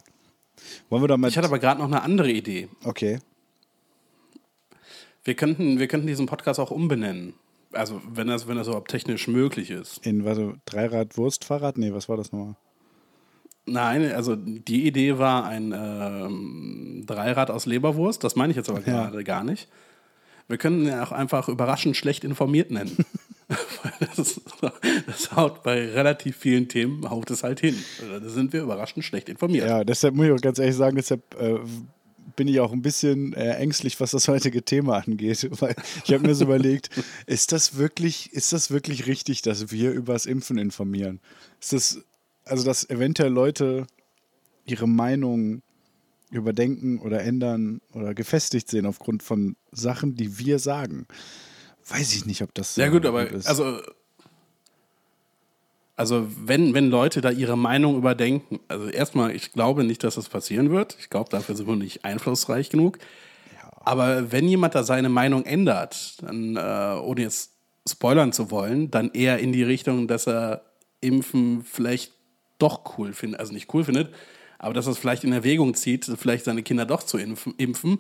Wollen 0.90 1.04
wir 1.04 1.08
damit. 1.08 1.32
Ich 1.32 1.38
hatte 1.38 1.48
aber 1.48 1.60
gerade 1.60 1.80
noch 1.80 1.88
eine 1.88 2.02
andere 2.02 2.32
Idee. 2.32 2.70
okay. 2.84 3.20
Wir 5.24 5.36
könnten, 5.36 5.78
wir 5.78 5.90
könnten 5.90 6.08
diesen 6.08 6.26
Podcast 6.26 6.58
auch 6.58 6.72
umbenennen. 6.72 7.34
Also, 7.74 8.02
wenn 8.10 8.28
das, 8.28 8.48
wenn 8.48 8.56
das 8.56 8.68
überhaupt 8.68 8.90
technisch 8.90 9.28
möglich 9.28 9.72
ist. 9.72 10.06
In, 10.06 10.24
warte, 10.24 10.56
Dreirad 10.64 11.18
Wurstfahrrad? 11.18 11.78
Nee, 11.78 11.92
was 11.92 12.08
war 12.08 12.16
das 12.16 12.32
nochmal? 12.32 12.56
Nein, 13.68 14.12
also 14.12 14.36
die 14.36 14.88
Idee 14.88 15.18
war 15.18 15.46
ein 15.46 15.74
ähm, 15.76 17.04
Dreirad 17.06 17.52
aus 17.52 17.66
Leberwurst. 17.66 18.24
Das 18.24 18.36
meine 18.36 18.52
ich 18.52 18.58
jetzt 18.58 18.70
aber 18.70 18.82
gerade 18.82 19.24
gar 19.24 19.44
nicht. 19.44 19.68
Wir 20.48 20.58
können 20.58 20.86
ja 20.86 21.04
auch 21.04 21.12
einfach 21.12 21.50
überraschend 21.50 21.98
schlecht 21.98 22.24
informiert 22.24 22.72
nennen. 22.72 22.98
Das, 24.00 24.20
ist, 24.20 24.42
das 25.06 25.32
haut 25.36 25.64
bei 25.64 25.90
relativ 25.92 26.38
vielen 26.38 26.68
Themen, 26.68 27.10
haut 27.10 27.32
es 27.32 27.44
halt 27.44 27.60
hin. 27.60 27.76
Da 28.22 28.30
sind 28.30 28.54
wir 28.54 28.62
überraschend 28.62 29.06
schlecht 29.06 29.30
informiert. 29.30 29.68
Ja, 29.68 29.84
deshalb 29.84 30.16
muss 30.16 30.26
ich 30.26 30.32
auch 30.32 30.42
ganz 30.42 30.60
ehrlich 30.60 30.76
sagen, 30.76 30.96
deshalb 30.96 31.22
äh, 31.40 31.60
bin 32.36 32.48
ich 32.48 32.60
auch 32.60 32.72
ein 32.72 32.82
bisschen 32.82 33.34
äh, 33.34 33.54
ängstlich, 33.54 34.00
was 34.00 34.12
das 34.12 34.28
heutige 34.28 34.64
Thema 34.64 34.98
angeht. 34.98 35.48
Weil 35.62 35.76
ich 36.04 36.14
habe 36.14 36.28
mir 36.28 36.36
so 36.36 36.46
überlegt, 36.46 36.90
ist 37.26 37.52
das 37.52 37.78
wirklich, 37.78 38.34
ist 38.34 38.54
das 38.54 38.72
wirklich 38.72 39.08
richtig, 39.08 39.42
dass 39.42 39.72
wir 39.72 39.92
über 39.92 40.14
das 40.14 40.26
Impfen 40.26 40.58
informieren? 40.58 41.20
Ist 41.62 41.74
das, 41.74 42.02
also 42.50 42.64
dass 42.64 42.90
eventuell 42.90 43.32
Leute 43.32 43.88
ihre 44.66 44.88
Meinung 44.88 45.62
überdenken 46.32 47.00
oder 47.00 47.22
ändern 47.22 47.82
oder 47.94 48.14
gefestigt 48.14 48.70
sehen 48.70 48.86
aufgrund 48.86 49.24
von 49.24 49.56
Sachen, 49.72 50.16
die 50.16 50.38
wir 50.40 50.60
sagen? 50.60 51.08
Weiß 51.88 52.14
ich 52.14 52.26
nicht, 52.26 52.42
ob 52.42 52.54
das 52.54 52.76
Ja 52.76 52.88
äh, 52.88 52.90
gut, 52.90 53.06
aber 53.06 53.30
ist. 53.30 53.48
also, 53.48 53.80
also 55.96 56.28
wenn, 56.44 56.74
wenn 56.74 56.90
Leute 56.90 57.22
da 57.22 57.32
ihre 57.32 57.58
Meinung 57.58 57.96
überdenken, 57.96 58.60
also 58.68 58.90
erstmal, 58.90 59.34
ich 59.36 59.54
glaube 59.54 59.84
nicht, 59.86 60.04
dass 60.04 60.16
das 60.16 60.28
passieren 60.28 60.70
wird. 60.70 60.98
Ich 61.00 61.10
glaube, 61.10 61.30
dafür 61.30 61.56
sind 61.56 61.68
wir 61.68 61.76
nicht 61.76 62.04
einflussreich 62.04 62.70
genug. 62.70 63.00
Aber 63.80 64.34
wenn 64.34 64.50
jemand 64.50 64.76
da 64.76 64.84
seine 64.84 65.08
Meinung 65.08 65.46
ändert, 65.46 66.22
dann, 66.22 66.58
äh, 66.58 67.00
ohne 67.00 67.22
jetzt 67.22 67.54
spoilern 67.88 68.34
zu 68.34 68.52
wollen, 68.52 68.92
dann 68.92 69.12
eher 69.12 69.40
in 69.40 69.54
die 69.54 69.64
Richtung, 69.64 70.10
dass 70.10 70.28
er 70.28 70.66
Impfen 71.00 71.64
vielleicht 71.64 72.17
doch 72.58 72.98
cool 72.98 73.14
findet, 73.14 73.40
also 73.40 73.54
nicht 73.54 73.74
cool 73.74 73.84
findet, 73.84 74.14
aber 74.60 74.74
dass 74.74 74.88
er 74.88 74.94
es 74.94 74.98
vielleicht 74.98 75.24
in 75.24 75.34
Erwägung 75.34 75.74
zieht, 75.76 76.06
vielleicht 76.18 76.46
seine 76.46 76.64
Kinder 76.64 76.86
doch 76.86 77.04
zu 77.04 77.18
impfen. 77.18 77.54
impfen. 77.58 78.00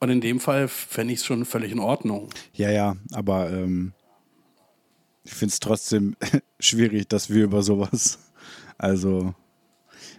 Und 0.00 0.10
in 0.10 0.20
dem 0.20 0.40
Fall 0.40 0.68
fände 0.68 1.14
ich 1.14 1.20
es 1.20 1.24
schon 1.24 1.44
völlig 1.44 1.72
in 1.72 1.78
Ordnung. 1.78 2.28
Ja, 2.52 2.70
ja, 2.70 2.96
aber 3.12 3.50
ähm, 3.50 3.92
ich 5.22 5.32
finde 5.32 5.52
es 5.52 5.60
trotzdem 5.60 6.16
schwierig, 6.60 7.08
dass 7.08 7.30
wir 7.30 7.44
über 7.44 7.62
sowas. 7.62 8.18
Also, 8.76 9.34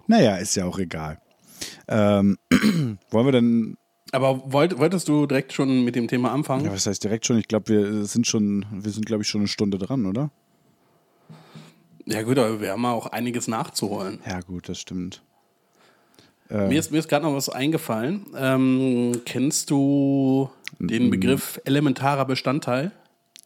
naja, 0.08 0.38
ist 0.38 0.56
ja 0.56 0.66
auch 0.66 0.80
egal. 0.80 1.20
Ähm, 1.88 2.38
wollen 3.12 3.26
wir 3.28 3.32
denn, 3.32 3.78
Aber 4.12 4.52
wollt, 4.52 4.80
wolltest 4.80 5.08
du 5.08 5.28
direkt 5.28 5.54
schon 5.54 5.84
mit 5.84 5.96
dem 5.96 6.08
Thema 6.08 6.32
anfangen? 6.32 6.66
ja, 6.66 6.72
was 6.72 6.88
heißt 6.88 7.04
direkt 7.04 7.26
schon? 7.26 7.38
Ich 7.38 7.48
glaube, 7.48 7.68
wir 7.70 8.06
sind 8.06 8.26
schon, 8.26 8.66
wir 8.72 8.92
sind, 8.92 9.06
glaube 9.06 9.24
ich, 9.24 9.30
schon 9.30 9.42
eine 9.42 9.48
Stunde 9.48 9.78
dran, 9.78 10.06
oder? 10.06 10.32
Ja, 12.06 12.22
gut, 12.22 12.38
aber 12.38 12.62
wir 12.62 12.72
haben 12.72 12.86
auch 12.86 13.08
einiges 13.08 13.48
nachzuholen. 13.48 14.20
Ja, 14.28 14.40
gut, 14.42 14.70
das 14.70 14.80
stimmt. 14.80 15.22
Mir 16.50 16.78
ist, 16.78 16.92
mir 16.92 17.00
ist 17.00 17.10
gerade 17.10 17.26
noch 17.26 17.34
was 17.34 17.50
eingefallen. 17.50 18.28
Ähm, 18.38 19.22
kennst 19.26 19.72
du 19.72 20.52
den 20.78 21.10
Begriff 21.10 21.60
elementarer 21.66 22.26
Bestandteil? 22.26 22.92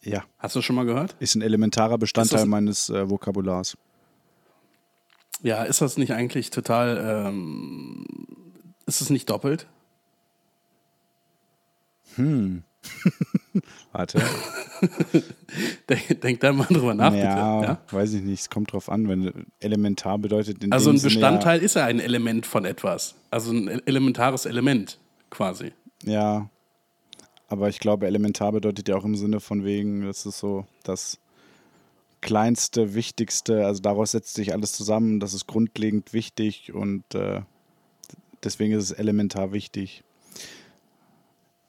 Ja, 0.03 0.25
Hast 0.37 0.57
du 0.57 0.61
schon 0.61 0.75
mal 0.75 0.85
gehört? 0.85 1.15
ist 1.19 1.35
ein 1.35 1.41
elementarer 1.41 1.97
Bestandteil 1.97 2.39
das- 2.39 2.47
meines 2.47 2.89
äh, 2.89 3.09
Vokabulars. 3.09 3.77
Ja, 5.41 5.63
ist 5.63 5.79
das 5.79 5.97
nicht 5.97 6.11
eigentlich 6.11 6.49
total. 6.49 7.25
Ähm, 7.29 8.05
ist 8.85 8.99
es 8.99 9.09
nicht 9.09 9.29
doppelt? 9.29 9.65
Warte. 13.91 14.21
Denk, 15.89 16.21
denk 16.21 16.39
da 16.39 16.53
mal 16.53 16.67
drüber 16.67 16.93
nach, 16.93 17.13
ja, 17.13 17.59
bitte. 17.59 17.71
Ja? 17.71 17.81
weiß 17.91 18.13
ich 18.13 18.21
nicht, 18.21 18.41
es 18.41 18.49
kommt 18.49 18.71
drauf 18.71 18.89
an, 18.89 19.09
wenn 19.09 19.47
elementar 19.59 20.17
bedeutet 20.17 20.63
in 20.63 20.71
Also 20.71 20.89
ein 20.91 21.01
Bestandteil 21.01 21.61
ist 21.61 21.75
ja 21.75 21.85
ein 21.85 21.99
Element 21.99 22.45
von 22.45 22.63
etwas. 22.63 23.15
Also 23.31 23.51
ein 23.51 23.67
elementares 23.87 24.45
Element 24.45 24.99
quasi. 25.31 25.73
Ja, 26.05 26.11
ja, 26.11 26.49
aber 27.49 27.67
ich 27.67 27.79
glaube, 27.79 28.05
elementar 28.05 28.51
bedeutet 28.51 28.87
ja 28.87 28.95
auch 28.95 29.03
im 29.03 29.15
Sinne 29.15 29.39
von 29.39 29.65
wegen, 29.65 30.05
das 30.05 30.25
ist 30.25 30.39
so 30.39 30.65
das 30.83 31.19
kleinste, 32.21 32.93
wichtigste, 32.93 33.65
also 33.65 33.81
daraus 33.81 34.11
setzt 34.11 34.35
sich 34.35 34.53
alles 34.53 34.73
zusammen, 34.73 35.19
das 35.19 35.33
ist 35.33 35.47
grundlegend 35.47 36.13
wichtig 36.13 36.73
und 36.73 37.03
äh, 37.15 37.41
deswegen 38.43 38.73
ist 38.73 38.83
es 38.83 38.91
elementar 38.91 39.51
wichtig. 39.51 40.03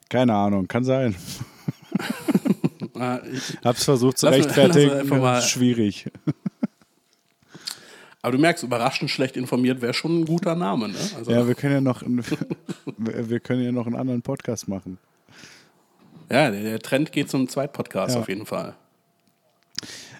Keine 0.09 0.35
Ahnung, 0.35 0.67
kann 0.67 0.83
sein. 0.83 1.15
Ah, 2.95 3.19
ich, 3.31 3.57
Hab's 3.63 3.83
versucht 3.85 4.17
zu 4.19 4.27
rechtfertigen, 4.27 5.07
mal 5.07 5.41
schwierig. 5.41 6.05
aber 8.21 8.33
du 8.33 8.37
merkst, 8.37 8.63
überraschend 8.63 9.09
schlecht 9.09 9.37
informiert 9.37 9.81
wäre 9.81 9.93
schon 9.93 10.19
ein 10.21 10.25
guter 10.25 10.55
Name, 10.55 10.89
ne? 10.89 10.97
Also, 11.17 11.31
Ja, 11.31 11.47
wir 11.47 11.55
können 11.55 11.73
ja 11.73 11.81
noch, 11.81 12.03
einen- 12.03 12.23
wir 12.97 13.39
können 13.39 13.63
ja 13.63 13.71
noch 13.71 13.87
einen 13.87 13.95
anderen 13.95 14.21
Podcast 14.21 14.67
machen. 14.67 14.97
ja 16.29 16.51
der, 16.51 16.61
der 16.61 16.79
Trend 16.79 17.11
geht 17.11 17.29
zum 17.31 17.47
Zweitpodcast 17.47 18.15
Ja. 18.15 18.21
auf 18.21 18.29
jeden 18.29 18.45
Fall. 18.45 18.75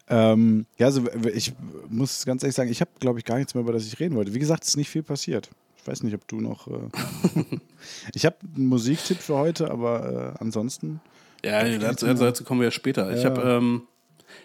Ähm, 0.10 0.66
ja, 0.78 0.88
also 0.88 1.04
ich 1.34 1.54
muss 1.90 2.26
ganz 2.26 2.42
ehrlich 2.44 2.56
sagen, 2.56 2.72
ich 2.72 2.82
habe, 2.82 2.92
glaube 3.00 3.20
ich, 3.20 3.26
gar 3.26 3.38
nichts 3.38 3.54
mehr, 3.54 3.62
über 3.64 3.74
das 3.74 3.86
ich 3.86 4.00
reden 4.00 4.16
wollte. 4.16 4.34
Wie 4.34 4.40
gesagt, 4.40 4.64
es 4.64 4.70
ist 4.70 4.78
nicht 4.78 4.90
viel 4.90 5.04
passiert. 5.04 5.50
Ich 5.78 5.88
weiß 5.88 6.04
nicht, 6.04 6.16
ob 6.16 6.28
du 6.28 6.42
noch. 6.42 6.68
Äh 6.68 6.80
ich 8.14 8.26
habe 8.26 8.36
einen 8.56 8.68
Musiktipp 8.68 9.20
für 9.20 9.36
heute, 9.38 9.70
aber 9.72 10.34
äh, 10.36 10.42
ansonsten. 10.44 11.00
Ja, 11.44 11.64
dazu, 11.78 12.14
dazu 12.14 12.44
kommen 12.44 12.60
wir 12.62 12.66
ja 12.68 12.72
später. 12.72 13.12
Ich 13.12 13.24
Ja. 13.24 13.30
habe 13.30 13.42
ähm, 13.42 13.84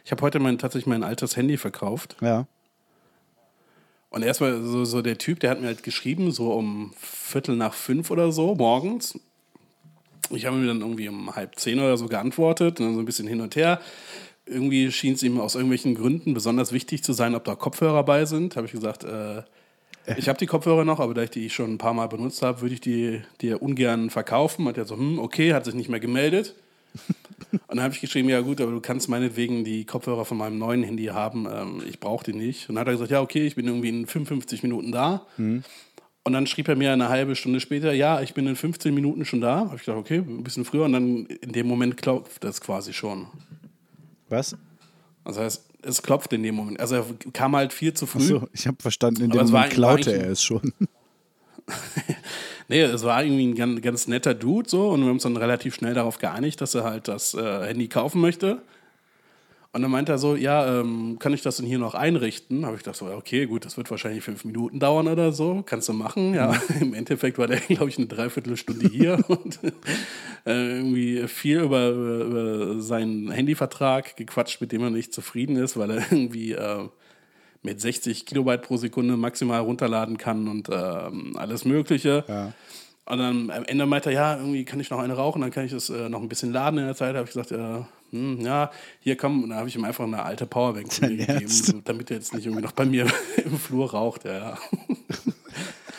ich 0.04 0.12
hab 0.12 0.22
heute 0.22 0.38
mein, 0.38 0.58
tatsächlich 0.58 0.86
mein 0.86 1.02
altes 1.02 1.36
Handy 1.36 1.56
verkauft. 1.56 2.16
Ja. 2.20 2.46
Und 4.10 4.22
erstmal 4.22 4.62
so, 4.62 4.84
so 4.84 5.02
der 5.02 5.18
Typ, 5.18 5.40
der 5.40 5.50
hat 5.50 5.60
mir 5.60 5.66
halt 5.66 5.82
geschrieben, 5.82 6.30
so 6.30 6.52
um 6.52 6.94
Viertel 6.98 7.56
nach 7.56 7.74
fünf 7.74 8.10
oder 8.10 8.32
so 8.32 8.54
morgens. 8.54 9.18
Ich 10.30 10.46
habe 10.46 10.56
mir 10.56 10.66
dann 10.66 10.80
irgendwie 10.80 11.08
um 11.08 11.34
halb 11.36 11.58
zehn 11.58 11.78
oder 11.78 11.96
so 11.96 12.06
geantwortet 12.06 12.80
und 12.80 12.86
dann 12.86 12.94
so 12.94 13.00
ein 13.00 13.04
bisschen 13.04 13.28
hin 13.28 13.40
und 13.40 13.56
her. 13.56 13.80
Irgendwie 14.46 14.90
schien 14.92 15.14
es 15.14 15.22
ihm 15.22 15.40
aus 15.40 15.54
irgendwelchen 15.54 15.94
Gründen 15.94 16.34
besonders 16.34 16.72
wichtig 16.72 17.02
zu 17.04 17.12
sein, 17.12 17.34
ob 17.34 17.44
da 17.44 17.54
Kopfhörer 17.56 18.04
bei 18.04 18.24
sind. 18.24 18.56
Habe 18.56 18.66
ich 18.66 18.72
gesagt, 18.72 19.04
äh, 19.04 19.42
ich 20.16 20.28
habe 20.28 20.38
die 20.38 20.46
Kopfhörer 20.46 20.84
noch, 20.84 21.00
aber 21.00 21.14
da 21.14 21.22
ich 21.22 21.30
die 21.30 21.50
schon 21.50 21.74
ein 21.74 21.78
paar 21.78 21.94
Mal 21.94 22.06
benutzt 22.06 22.42
habe, 22.42 22.60
würde 22.60 22.74
ich 22.74 22.80
die 22.80 23.22
dir 23.40 23.60
ungern 23.60 24.08
verkaufen. 24.10 24.66
Hat 24.66 24.78
er 24.78 24.84
so, 24.84 24.96
hm, 24.96 25.18
okay, 25.18 25.52
hat 25.52 25.64
sich 25.64 25.74
nicht 25.74 25.88
mehr 25.88 26.00
gemeldet. 26.00 26.54
Und 27.52 27.76
dann 27.76 27.82
habe 27.82 27.94
ich 27.94 28.00
geschrieben, 28.00 28.28
ja 28.28 28.40
gut, 28.40 28.60
aber 28.60 28.72
du 28.72 28.80
kannst 28.80 29.08
meinetwegen 29.08 29.64
die 29.64 29.84
Kopfhörer 29.84 30.24
von 30.24 30.36
meinem 30.36 30.58
neuen 30.58 30.82
Handy 30.82 31.06
haben, 31.06 31.46
ähm, 31.50 31.82
ich 31.88 32.00
brauche 32.00 32.24
die 32.24 32.32
nicht. 32.32 32.68
Und 32.68 32.74
dann 32.74 32.82
hat 32.82 32.88
er 32.88 32.92
gesagt, 32.92 33.10
ja 33.10 33.20
okay, 33.20 33.46
ich 33.46 33.54
bin 33.54 33.66
irgendwie 33.66 33.88
in 33.88 34.06
55 34.06 34.62
Minuten 34.62 34.92
da. 34.92 35.26
Und 36.24 36.32
dann 36.32 36.46
schrieb 36.48 36.68
er 36.68 36.74
mir 36.74 36.92
eine 36.92 37.08
halbe 37.08 37.36
Stunde 37.36 37.60
später, 37.60 37.92
ja, 37.92 38.20
ich 38.20 38.34
bin 38.34 38.46
in 38.48 38.56
15 38.56 38.92
Minuten 38.92 39.24
schon 39.24 39.40
da. 39.40 39.60
Habe 39.60 39.76
ich 39.76 39.84
gedacht, 39.84 39.98
okay, 39.98 40.18
ein 40.18 40.42
bisschen 40.42 40.64
früher. 40.64 40.84
Und 40.84 40.92
dann 40.92 41.26
in 41.26 41.52
dem 41.52 41.68
Moment 41.68 41.96
klopft 41.96 42.42
das 42.42 42.60
quasi 42.60 42.92
schon. 42.92 43.28
Was? 44.28 44.56
Das 45.24 45.38
heißt, 45.38 45.64
es 45.82 46.02
klopft 46.02 46.32
in 46.32 46.42
dem 46.42 46.56
Moment. 46.56 46.80
Also 46.80 46.96
er 46.96 47.04
kam 47.32 47.54
halt 47.54 47.72
viel 47.72 47.94
zu 47.94 48.06
früh. 48.06 48.22
Achso, 48.22 48.48
ich 48.52 48.66
habe 48.66 48.76
verstanden, 48.80 49.22
in 49.22 49.30
dem 49.30 49.46
Moment 49.46 49.70
klaute 49.72 50.12
er 50.12 50.30
es 50.30 50.42
schon. 50.42 50.72
Nee, 52.68 52.82
es 52.82 53.04
war 53.04 53.22
irgendwie 53.22 53.46
ein 53.46 53.54
ganz, 53.54 53.80
ganz 53.80 54.08
netter 54.08 54.34
Dude 54.34 54.68
so 54.68 54.90
und 54.90 55.00
wir 55.00 55.06
haben 55.06 55.14
uns 55.14 55.22
dann 55.22 55.36
relativ 55.36 55.74
schnell 55.74 55.94
darauf 55.94 56.18
geeinigt, 56.18 56.60
dass 56.60 56.74
er 56.74 56.84
halt 56.84 57.08
das 57.08 57.34
äh, 57.34 57.66
Handy 57.66 57.88
kaufen 57.88 58.20
möchte. 58.20 58.62
Und 59.76 59.82
dann 59.82 59.90
meinte 59.90 60.10
er 60.12 60.16
so, 60.16 60.36
ja, 60.36 60.80
ähm, 60.80 61.18
kann 61.18 61.34
ich 61.34 61.42
das 61.42 61.58
denn 61.58 61.66
hier 61.66 61.78
noch 61.78 61.94
einrichten? 61.94 62.64
Habe 62.64 62.76
ich 62.76 62.82
gedacht 62.82 62.96
so, 62.96 63.08
okay, 63.08 63.44
gut, 63.44 63.66
das 63.66 63.76
wird 63.76 63.90
wahrscheinlich 63.90 64.24
fünf 64.24 64.46
Minuten 64.46 64.80
dauern 64.80 65.06
oder 65.06 65.32
so, 65.32 65.62
kannst 65.66 65.90
du 65.90 65.92
machen. 65.92 66.32
Ja, 66.32 66.58
im 66.80 66.94
Endeffekt 66.94 67.36
war 67.36 67.46
der, 67.46 67.60
glaube 67.60 67.90
ich, 67.90 67.98
eine 67.98 68.06
Dreiviertelstunde 68.06 68.88
hier 68.88 69.22
und 69.28 69.60
äh, 70.46 70.76
irgendwie 70.78 71.28
viel 71.28 71.60
über, 71.60 71.90
über, 71.90 72.24
über 72.24 72.80
seinen 72.80 73.30
Handyvertrag 73.30 74.16
gequatscht, 74.16 74.62
mit 74.62 74.72
dem 74.72 74.82
er 74.82 74.88
nicht 74.88 75.12
zufrieden 75.12 75.56
ist, 75.56 75.76
weil 75.76 75.90
er 75.90 75.96
irgendwie 76.10 76.52
äh, 76.52 76.88
mit 77.66 77.80
60 77.80 78.24
Kilobyte 78.24 78.62
pro 78.62 78.76
Sekunde 78.76 79.16
maximal 79.16 79.60
runterladen 79.60 80.16
kann 80.16 80.48
und 80.48 80.68
ähm, 80.72 81.36
alles 81.36 81.64
Mögliche. 81.64 82.24
Ja. 82.28 82.52
Und 83.08 83.18
dann 83.18 83.50
am 83.50 83.64
Ende 83.64 83.86
meinte 83.86 84.10
er, 84.10 84.14
ja, 84.14 84.36
irgendwie 84.36 84.64
kann 84.64 84.80
ich 84.80 84.90
noch 84.90 84.98
eine 84.98 85.14
rauchen, 85.14 85.42
dann 85.42 85.50
kann 85.50 85.64
ich 85.64 85.72
das 85.72 85.90
äh, 85.90 86.08
noch 86.08 86.22
ein 86.22 86.28
bisschen 86.28 86.52
laden 86.52 86.78
in 86.78 86.86
der 86.86 86.96
Zeit. 86.96 87.14
Da 87.14 87.18
habe 87.18 87.28
ich 87.28 87.34
gesagt, 87.34 87.52
äh, 87.52 87.84
hm, 88.10 88.40
ja, 88.40 88.70
hier 89.00 89.16
komm. 89.16 89.42
Und 89.42 89.50
dann 89.50 89.58
habe 89.58 89.68
ich 89.68 89.76
ihm 89.76 89.84
einfach 89.84 90.04
eine 90.04 90.22
alte 90.22 90.46
Powerbank 90.46 90.92
von 90.92 91.08
mir 91.16 91.26
gegeben, 91.26 91.48
so, 91.48 91.80
damit 91.84 92.10
er 92.10 92.16
jetzt 92.16 92.34
nicht 92.34 92.46
irgendwie 92.46 92.62
noch 92.62 92.72
bei 92.72 92.84
mir 92.84 93.06
im 93.44 93.58
Flur 93.58 93.90
raucht. 93.90 94.24
Ja. 94.24 94.56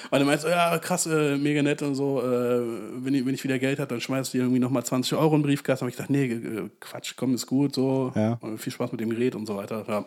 Und 0.09 0.19
er 0.19 0.25
meinte 0.25 0.43
so, 0.43 0.47
ja, 0.47 0.77
krass, 0.79 1.05
äh, 1.05 1.35
mega 1.35 1.61
nett 1.61 1.81
und 1.81 1.95
so. 1.95 2.21
Äh, 2.21 2.61
wenn, 3.03 3.13
ich, 3.13 3.25
wenn 3.25 3.33
ich 3.33 3.43
wieder 3.43 3.59
Geld 3.59 3.79
habe, 3.79 3.89
dann 3.89 3.99
schmeißt 3.99 4.33
du 4.33 4.37
dir 4.37 4.43
irgendwie 4.45 4.59
nochmal 4.61 4.85
20 4.85 5.17
Euro 5.17 5.35
in 5.35 5.41
den 5.41 5.47
Briefkasten. 5.47 5.81
habe 5.81 5.89
ich 5.89 5.97
gedacht, 5.97 6.09
nee, 6.09 6.27
äh, 6.27 6.69
Quatsch, 6.79 7.15
komm, 7.17 7.33
ist 7.33 7.45
gut, 7.45 7.75
so. 7.75 8.13
Ja. 8.15 8.39
Viel 8.55 8.71
Spaß 8.71 8.93
mit 8.93 9.01
dem 9.01 9.09
Gerät 9.09 9.35
und 9.35 9.45
so 9.45 9.57
weiter. 9.57 9.83
Ja. 9.85 10.05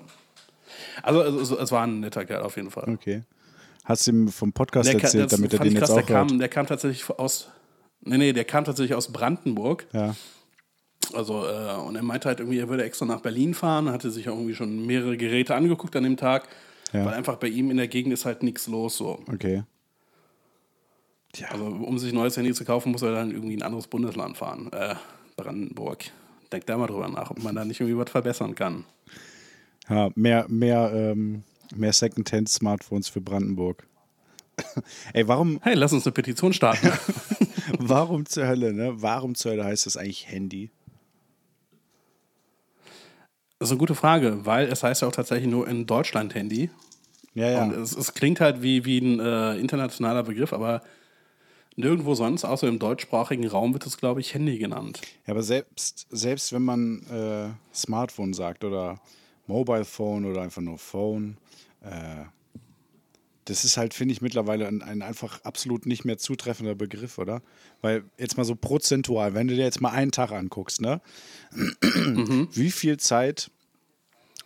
Also, 1.02 1.22
also 1.22 1.58
es 1.58 1.72
war 1.72 1.84
ein 1.86 2.00
netter 2.00 2.24
Kerl 2.24 2.42
auf 2.42 2.56
jeden 2.56 2.70
Fall. 2.70 2.88
Okay. 2.94 3.22
Hast 3.84 4.06
du 4.06 4.10
ihm 4.12 4.28
vom 4.28 4.52
Podcast 4.52 4.88
Der, 4.92 5.00
erzählt, 5.00 5.32
damit 5.32 5.52
er 5.52 5.58
den 5.60 5.68
ich 5.68 5.72
jetzt 5.74 5.80
krass, 5.80 5.90
auch 5.90 6.06
der 6.06 6.16
hört? 6.16 6.28
kam, 6.28 6.38
der 6.38 6.48
kam 6.48 6.66
tatsächlich 6.66 7.08
aus. 7.10 7.48
Nee, 8.02 8.18
nee, 8.18 8.32
der 8.32 8.44
kam 8.44 8.64
tatsächlich 8.64 8.94
aus 8.94 9.12
Brandenburg. 9.12 9.86
Ja. 9.92 10.14
Also, 11.14 11.46
äh, 11.46 11.74
und 11.86 11.96
er 11.96 12.02
meinte 12.02 12.28
halt 12.28 12.40
irgendwie, 12.40 12.58
er 12.58 12.68
würde 12.68 12.84
extra 12.84 13.04
nach 13.06 13.20
Berlin 13.20 13.52
fahren, 13.54 13.90
hatte 13.90 14.10
sich 14.10 14.26
irgendwie 14.26 14.54
schon 14.54 14.86
mehrere 14.86 15.16
Geräte 15.16 15.54
angeguckt 15.54 15.96
an 15.96 16.04
dem 16.04 16.16
Tag, 16.16 16.46
Ja. 16.92 17.04
weil 17.04 17.14
einfach 17.14 17.36
bei 17.36 17.48
ihm 17.48 17.70
in 17.70 17.78
der 17.78 17.88
Gegend 17.88 18.12
ist 18.12 18.24
halt 18.26 18.42
nichts 18.42 18.66
los 18.68 18.96
so. 18.96 19.18
Okay. 19.32 19.64
Tja. 21.32 21.48
Also, 21.50 21.64
um 21.66 21.98
sich 21.98 22.12
ein 22.12 22.16
neues 22.16 22.36
Handy 22.36 22.52
zu 22.52 22.64
kaufen, 22.64 22.92
muss 22.92 23.02
er 23.02 23.12
dann 23.12 23.30
irgendwie 23.30 23.54
in 23.54 23.60
ein 23.62 23.66
anderes 23.66 23.86
Bundesland 23.86 24.36
fahren. 24.36 24.70
Äh, 24.72 24.94
Brandenburg. 25.36 26.04
Denkt 26.52 26.68
da 26.68 26.76
mal 26.76 26.86
drüber 26.88 27.08
nach, 27.08 27.30
ob 27.30 27.42
man 27.42 27.54
da 27.54 27.64
nicht 27.64 27.80
irgendwie 27.80 27.96
was 27.98 28.10
verbessern 28.10 28.54
kann. 28.54 28.84
Ja, 29.90 30.10
mehr, 30.14 30.46
mehr, 30.48 30.92
ähm, 30.94 31.42
mehr 31.74 31.92
Secondhand-Smartphones 31.92 33.08
für 33.08 33.20
Brandenburg. 33.20 33.86
Ey, 35.12 35.26
warum, 35.26 35.58
Hey, 35.62 35.74
lass 35.74 35.92
uns 35.92 36.06
eine 36.06 36.12
Petition 36.12 36.52
starten. 36.52 36.92
warum 37.78 38.24
zur 38.24 38.46
Hölle, 38.46 38.72
ne? 38.72 38.92
Warum 38.94 39.34
zur 39.34 39.52
Hölle 39.52 39.64
heißt 39.64 39.86
das 39.86 39.96
eigentlich 39.96 40.30
Handy? 40.30 40.70
Das 43.58 43.68
ist 43.68 43.72
eine 43.72 43.78
gute 43.78 43.94
Frage, 43.94 44.46
weil 44.46 44.68
es 44.68 44.82
heißt 44.82 45.02
ja 45.02 45.08
auch 45.08 45.12
tatsächlich 45.12 45.50
nur 45.50 45.68
in 45.68 45.86
Deutschland 45.86 46.34
Handy. 46.34 46.70
Ja, 47.34 47.50
ja. 47.50 47.62
Und 47.62 47.72
es, 47.72 47.94
es 47.94 48.14
klingt 48.14 48.40
halt 48.40 48.62
wie, 48.62 48.84
wie 48.84 48.98
ein 48.98 49.20
äh, 49.20 49.56
internationaler 49.56 50.22
Begriff, 50.22 50.52
aber 50.52 50.82
nirgendwo 51.76 52.14
sonst, 52.14 52.44
außer 52.44 52.68
im 52.68 52.78
deutschsprachigen 52.78 53.46
Raum, 53.46 53.72
wird 53.72 53.86
es, 53.86 53.96
glaube 53.96 54.20
ich, 54.20 54.34
Handy 54.34 54.58
genannt. 54.58 55.00
Ja, 55.26 55.32
aber 55.32 55.42
selbst, 55.42 56.06
selbst 56.10 56.52
wenn 56.52 56.62
man 56.62 57.02
äh, 57.10 57.74
Smartphone 57.74 58.32
sagt 58.32 58.64
oder 58.64 59.00
Mobile 59.50 59.84
Phone 59.84 60.24
oder 60.24 60.42
einfach 60.42 60.62
nur 60.62 60.78
Phone, 60.78 61.36
äh, 61.82 62.24
das 63.46 63.64
ist 63.64 63.76
halt, 63.76 63.94
finde 63.94 64.12
ich, 64.12 64.22
mittlerweile 64.22 64.68
ein, 64.68 64.80
ein 64.80 65.02
einfach 65.02 65.42
absolut 65.42 65.84
nicht 65.84 66.04
mehr 66.04 66.18
zutreffender 66.18 66.76
Begriff, 66.76 67.18
oder? 67.18 67.42
Weil 67.80 68.04
jetzt 68.16 68.36
mal 68.36 68.44
so 68.44 68.54
prozentual, 68.54 69.34
wenn 69.34 69.48
du 69.48 69.56
dir 69.56 69.64
jetzt 69.64 69.80
mal 69.80 69.90
einen 69.90 70.12
Tag 70.12 70.30
anguckst, 70.30 70.80
ne? 70.80 71.00
Wie 72.52 72.70
viel 72.70 72.98
Zeit, 72.98 73.50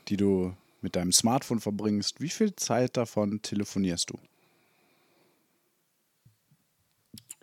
die 0.08 0.16
du 0.16 0.54
mit 0.80 0.96
deinem 0.96 1.12
Smartphone 1.12 1.60
verbringst, 1.60 2.20
wie 2.20 2.28
viel 2.28 2.54
Zeit 2.56 2.96
davon 2.96 3.40
telefonierst 3.42 4.10
du? 4.10 4.18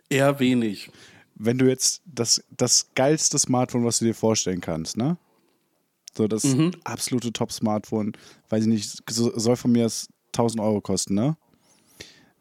Eher 0.08 0.38
wenig. 0.38 0.90
wenn 1.34 1.58
du 1.58 1.68
jetzt 1.68 2.02
das, 2.04 2.44
das 2.50 2.90
geilste 2.94 3.38
Smartphone, 3.38 3.84
was 3.84 3.98
du 3.98 4.04
dir 4.04 4.14
vorstellen 4.14 4.60
kannst, 4.60 4.96
ne? 4.96 5.16
So 6.14 6.28
das 6.28 6.44
Mhm. 6.44 6.72
absolute 6.84 7.32
Top-Smartphone, 7.32 8.12
weiß 8.50 8.62
ich 8.64 8.68
nicht, 8.68 9.10
so- 9.10 9.36
soll 9.38 9.56
von 9.56 9.72
mir 9.72 9.86
aus 9.86 10.08
1000 10.32 10.60
Euro 10.60 10.80
kosten, 10.80 11.14
ne? 11.14 11.36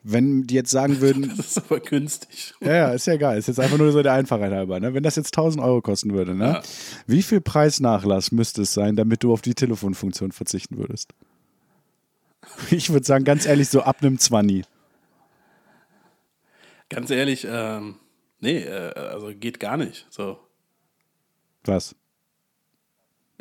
Wenn 0.03 0.47
die 0.47 0.55
jetzt 0.55 0.71
sagen 0.71 0.99
würden, 1.01 1.31
Das 1.37 1.45
ist 1.47 1.57
aber 1.59 1.79
günstig. 1.79 2.53
ja, 2.59 2.73
ja, 2.73 2.89
ist 2.89 3.05
ja 3.07 3.13
egal, 3.13 3.37
ist 3.37 3.47
jetzt 3.47 3.59
einfach 3.59 3.77
nur 3.77 3.91
so 3.91 4.01
der 4.01 4.13
Einfachheit 4.13 4.51
halber, 4.51 4.79
ne? 4.79 4.93
Wenn 4.93 5.03
das 5.03 5.15
jetzt 5.15 5.31
1000 5.35 5.63
Euro 5.63 5.81
kosten 5.81 6.11
würde, 6.13 6.35
ne? 6.35 6.45
Ja. 6.45 6.61
Wie 7.07 7.21
viel 7.21 7.39
Preisnachlass 7.39 8.31
müsste 8.31 8.63
es 8.63 8.73
sein, 8.73 8.95
damit 8.95 9.23
du 9.23 9.31
auf 9.31 9.41
die 9.41 9.53
Telefonfunktion 9.53 10.31
verzichten 10.31 10.77
würdest? 10.77 11.13
Ich 12.71 12.89
würde 12.91 13.05
sagen, 13.05 13.23
ganz 13.23 13.45
ehrlich, 13.45 13.69
so 13.69 13.81
ab 13.83 13.97
einem 14.01 14.17
20. 14.17 14.65
Ganz 16.89 17.09
ehrlich, 17.09 17.47
ähm, 17.49 17.95
nee, 18.39 18.57
äh, 18.57 18.93
also 18.95 19.31
geht 19.33 19.59
gar 19.59 19.77
nicht. 19.77 20.07
So. 20.09 20.39
Was? 21.63 21.95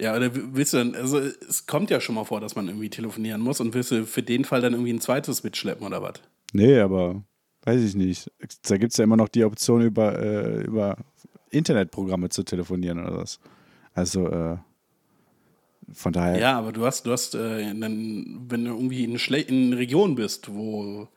Ja, 0.00 0.16
oder 0.16 0.30
willst 0.34 0.72
du 0.72 0.78
dann, 0.78 0.94
also 0.94 1.18
es 1.18 1.66
kommt 1.66 1.90
ja 1.90 2.00
schon 2.00 2.14
mal 2.14 2.24
vor, 2.24 2.40
dass 2.40 2.56
man 2.56 2.68
irgendwie 2.68 2.88
telefonieren 2.88 3.40
muss 3.42 3.60
und 3.60 3.74
willst 3.74 3.90
du 3.90 4.06
für 4.06 4.22
den 4.22 4.44
Fall 4.44 4.62
dann 4.62 4.72
irgendwie 4.72 4.92
ein 4.92 5.00
zweites 5.00 5.44
mitschleppen 5.44 5.86
oder 5.86 6.02
was? 6.02 6.14
Nee, 6.52 6.78
aber 6.80 7.22
weiß 7.64 7.82
ich 7.82 7.94
nicht. 7.94 8.30
Da 8.66 8.78
gibt 8.78 8.92
es 8.92 8.98
ja 8.98 9.04
immer 9.04 9.16
noch 9.16 9.28
die 9.28 9.44
Option, 9.44 9.82
über, 9.82 10.18
äh, 10.18 10.62
über 10.62 10.96
Internetprogramme 11.50 12.30
zu 12.30 12.42
telefonieren 12.44 12.98
oder 12.98 13.18
was. 13.18 13.40
Also, 13.92 14.26
äh, 14.28 14.56
von 15.92 16.12
daher. 16.12 16.38
Ja, 16.38 16.58
aber 16.58 16.72
du 16.72 16.86
hast, 16.86 17.04
du 17.04 17.12
hast, 17.12 17.34
äh, 17.34 17.74
dann, 17.74 18.46
wenn 18.48 18.64
du 18.64 18.70
irgendwie 18.70 19.04
in, 19.04 19.18
schle 19.18 19.40
in 19.40 19.72
Regionen 19.72 20.14
bist, 20.14 20.54
wo, 20.54 21.08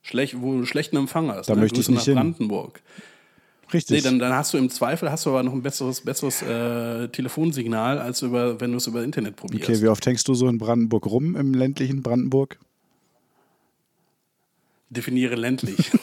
schlecht, 0.00 0.40
wo 0.40 0.58
du 0.58 0.66
schlechten 0.66 0.96
Empfang 0.96 1.30
hast, 1.30 1.48
Da 1.48 1.54
ne? 1.54 1.60
möchte 1.60 1.80
ich 1.80 1.86
Grüße 1.86 1.92
nicht 1.92 2.00
nach 2.00 2.04
hin. 2.06 2.14
Brandenburg. 2.14 2.82
Richtig. 3.72 3.96
Nee, 3.96 4.02
dann, 4.02 4.18
dann 4.18 4.32
hast 4.32 4.52
du 4.52 4.58
im 4.58 4.68
Zweifel 4.70 5.10
hast 5.10 5.24
du 5.26 5.30
aber 5.30 5.42
noch 5.42 5.52
ein 5.52 5.62
besseres, 5.62 6.00
besseres 6.00 6.42
äh, 6.42 7.08
Telefonsignal, 7.08 7.98
als 7.98 8.22
über, 8.22 8.60
wenn 8.60 8.72
du 8.72 8.76
es 8.76 8.86
über 8.86 9.02
Internet 9.02 9.36
probierst. 9.36 9.68
okay, 9.68 9.80
wie 9.80 9.88
oft 9.88 10.04
hängst 10.04 10.28
du 10.28 10.34
so 10.34 10.48
in 10.48 10.58
Brandenburg 10.58 11.06
rum, 11.06 11.36
im 11.36 11.54
ländlichen 11.54 12.02
Brandenburg? 12.02 12.58
Definiere 14.90 15.36
ländlich. 15.36 15.90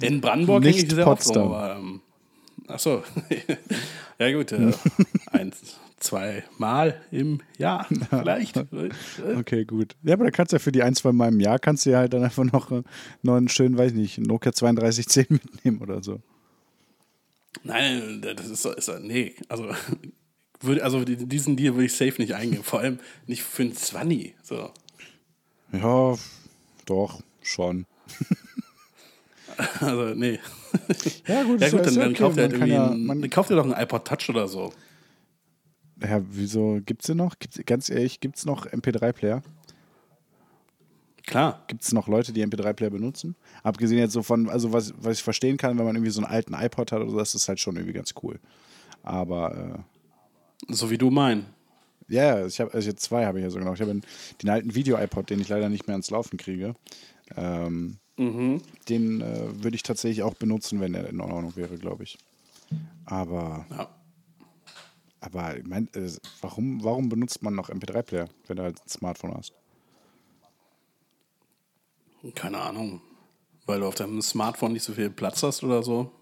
In 0.00 0.20
Brandenburg 0.20 0.64
hänge 0.64 0.76
ich 0.76 0.90
sehr 0.90 1.06
oft 1.06 1.22
Potsdam. 1.22 1.42
rum, 1.44 1.52
aber, 1.52 1.76
ähm, 1.76 2.00
ach 2.68 2.78
so. 2.78 3.02
ja 4.18 4.32
gut, 4.32 4.52
äh, 4.52 4.72
eins, 5.32 5.76
zwei 6.06 6.44
Mal 6.58 7.00
im 7.10 7.40
Jahr 7.58 7.86
vielleicht. 8.10 8.56
Okay, 9.36 9.64
gut. 9.64 9.94
Ja, 10.02 10.14
aber 10.14 10.24
da 10.24 10.30
kannst 10.30 10.52
du 10.52 10.56
ja 10.56 10.58
für 10.60 10.72
die 10.72 10.82
ein, 10.82 10.94
zwei 10.94 11.12
Mal 11.12 11.28
im 11.32 11.40
Jahr, 11.40 11.58
kannst 11.58 11.84
du 11.86 11.90
ja 11.90 11.98
halt 11.98 12.12
dann 12.12 12.24
einfach 12.24 12.44
noch, 12.44 12.70
äh, 12.72 12.82
noch 13.22 13.36
einen 13.36 13.48
schönen, 13.48 13.76
weiß 13.76 13.92
nicht, 13.92 14.18
Nokia 14.18 14.52
3210 14.52 15.26
mitnehmen 15.28 15.78
oder 15.80 16.02
so. 16.02 16.20
Nein, 17.64 18.20
das 18.22 18.48
ist, 18.48 18.62
so- 18.62 18.72
ist 18.72 18.90
nee, 19.00 19.34
also 19.48 19.70
würde, 20.60 20.84
also 20.84 21.04
diesen 21.04 21.56
Deal 21.56 21.74
würde 21.74 21.86
ich 21.86 21.92
safe 21.94 22.14
nicht 22.20 22.34
eingehen, 22.34 22.62
vor 22.62 22.80
allem 22.80 22.98
nicht 23.26 23.42
für 23.42 23.62
ein 23.62 23.74
20. 23.74 24.34
So. 24.42 24.70
Ja, 25.72 26.14
doch, 26.86 27.20
schon. 27.42 27.86
Also, 29.80 30.14
nee. 30.14 30.38
Ja, 31.26 31.42
gut, 31.44 31.60
Ja 31.62 31.70
gut, 31.70 31.86
dann, 31.86 31.94
dann 31.94 32.10
okay. 32.10 32.18
kauft 32.20 32.36
er 32.36 32.42
halt 32.42 32.52
kann 32.58 32.68
irgendwie, 32.68 32.74
ja- 32.74 32.90
ein, 32.90 33.06
man- 33.06 33.20
dann 33.22 33.30
kauft 33.30 33.48
er 33.50 33.56
doch 33.56 33.64
einen 33.64 33.72
iPod 33.82 34.04
Touch 34.06 34.28
oder 34.28 34.48
so. 34.48 34.72
Ja, 36.02 36.20
wieso 36.30 36.80
gibt's 36.84 37.06
denn 37.06 37.16
noch? 37.16 37.38
Gibt's, 37.38 37.58
ganz 37.64 37.88
ehrlich, 37.88 38.20
gibt's 38.20 38.44
noch 38.44 38.66
MP3-Player? 38.66 39.42
Klar. 41.26 41.64
Gibt 41.66 41.82
es 41.82 41.92
noch 41.92 42.06
Leute, 42.06 42.32
die 42.32 42.42
MP3-Player 42.46 42.90
benutzen? 42.90 43.34
Abgesehen 43.64 43.98
jetzt 43.98 44.12
so 44.12 44.22
von, 44.22 44.48
also 44.48 44.72
was, 44.72 44.94
was 44.98 45.18
ich 45.18 45.22
verstehen 45.24 45.56
kann, 45.56 45.76
wenn 45.78 45.84
man 45.84 45.96
irgendwie 45.96 46.12
so 46.12 46.20
einen 46.22 46.30
alten 46.30 46.54
iPod 46.54 46.92
hat 46.92 47.00
oder 47.00 47.10
so, 47.10 47.18
das 47.18 47.34
ist 47.34 47.48
halt 47.48 47.58
schon 47.58 47.76
irgendwie 47.76 47.94
ganz 47.94 48.14
cool. 48.22 48.38
Aber 49.02 49.84
So 50.68 50.90
wie 50.90 50.98
du 50.98 51.10
mein. 51.10 51.40
äh, 52.08 52.14
ja, 52.14 52.46
ich 52.46 52.60
habe 52.60 52.72
also 52.74 52.88
jetzt 52.88 53.02
zwei 53.02 53.26
habe 53.26 53.38
ich 53.38 53.44
ja 53.44 53.50
so 53.50 53.58
genau. 53.58 53.72
Ich 53.74 53.80
habe 53.80 53.90
einen- 53.90 54.04
den 54.42 54.50
alten 54.50 54.74
Video-iPod, 54.74 55.28
den 55.30 55.40
ich 55.40 55.48
leider 55.48 55.68
nicht 55.68 55.86
mehr 55.88 55.94
ans 55.94 56.10
Laufen 56.10 56.36
kriege. 56.36 56.74
Ähm, 57.36 57.98
Den 58.88 59.20
äh, 59.20 59.62
würde 59.64 59.74
ich 59.74 59.82
tatsächlich 59.82 60.22
auch 60.22 60.34
benutzen, 60.34 60.80
wenn 60.80 60.94
er 60.94 61.08
in 61.08 61.20
Ordnung 61.20 61.54
wäre, 61.56 61.76
glaube 61.76 62.04
ich. 62.04 62.16
Aber, 63.04 63.66
Ja. 63.70 63.88
Aber 65.26 65.56
ich 65.56 65.66
mein, 65.66 65.88
äh, 65.94 66.10
warum, 66.40 66.82
warum 66.82 67.08
benutzt 67.08 67.42
man 67.42 67.54
noch 67.54 67.68
MP3-Player, 67.68 68.28
wenn 68.46 68.56
du 68.56 68.62
halt 68.62 68.80
ein 68.80 68.88
Smartphone 68.88 69.34
hast? 69.34 69.52
Keine 72.34 72.58
Ahnung. 72.58 73.00
Weil 73.66 73.80
du 73.80 73.86
auf 73.86 73.96
deinem 73.96 74.22
Smartphone 74.22 74.72
nicht 74.72 74.84
so 74.84 74.92
viel 74.92 75.10
Platz 75.10 75.42
hast 75.42 75.64
oder 75.64 75.82
so. 75.82 76.12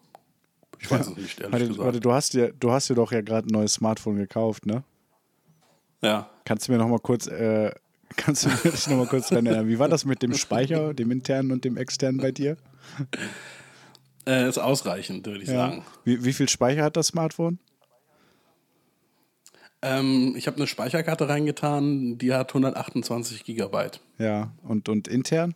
Ich 0.78 0.90
weiß 0.90 1.08
es 1.08 1.16
nicht, 1.16 1.38
ehrlich 1.38 1.52
Warte, 1.52 1.66
gesagt. 1.68 1.84
warte, 1.84 2.00
du 2.00 2.12
hast 2.12 2.34
dir, 2.34 2.52
du 2.52 2.72
hast 2.72 2.88
dir 2.88 2.94
doch 2.94 3.12
ja 3.12 3.20
gerade 3.20 3.46
ein 3.46 3.52
neues 3.52 3.74
Smartphone 3.74 4.16
gekauft, 4.16 4.66
ne? 4.66 4.82
Ja. 6.02 6.28
Kannst 6.44 6.68
du 6.68 6.72
mir 6.72 6.78
noch 6.78 6.88
mal 6.88 6.98
kurz, 6.98 7.26
äh, 7.26 7.70
kannst 8.16 8.44
du 8.44 8.48
mir 8.48 8.56
dich 8.56 8.86
noch 8.88 8.96
mal 8.96 9.06
kurz 9.06 9.28
dran 9.28 9.46
erinnern? 9.46 9.68
Wie 9.68 9.78
war 9.78 9.88
das 9.88 10.04
mit 10.04 10.22
dem 10.22 10.34
Speicher, 10.34 10.94
dem 10.94 11.10
internen 11.10 11.52
und 11.52 11.64
dem 11.64 11.76
externen 11.76 12.20
bei 12.20 12.32
dir? 12.32 12.56
Äh, 14.26 14.48
ist 14.48 14.58
ausreichend, 14.58 15.26
würde 15.26 15.42
ich 15.42 15.48
sagen. 15.48 15.84
Wie, 16.04 16.24
wie 16.24 16.32
viel 16.32 16.48
Speicher 16.48 16.82
hat 16.82 16.96
das 16.96 17.08
Smartphone? 17.08 17.58
Ähm, 19.86 20.34
ich 20.36 20.46
habe 20.46 20.56
eine 20.56 20.66
Speicherkarte 20.66 21.28
reingetan, 21.28 22.16
die 22.16 22.32
hat 22.32 22.50
128 22.50 23.44
Gigabyte. 23.44 24.00
Ja, 24.18 24.50
und, 24.62 24.88
und 24.88 25.08
intern? 25.08 25.54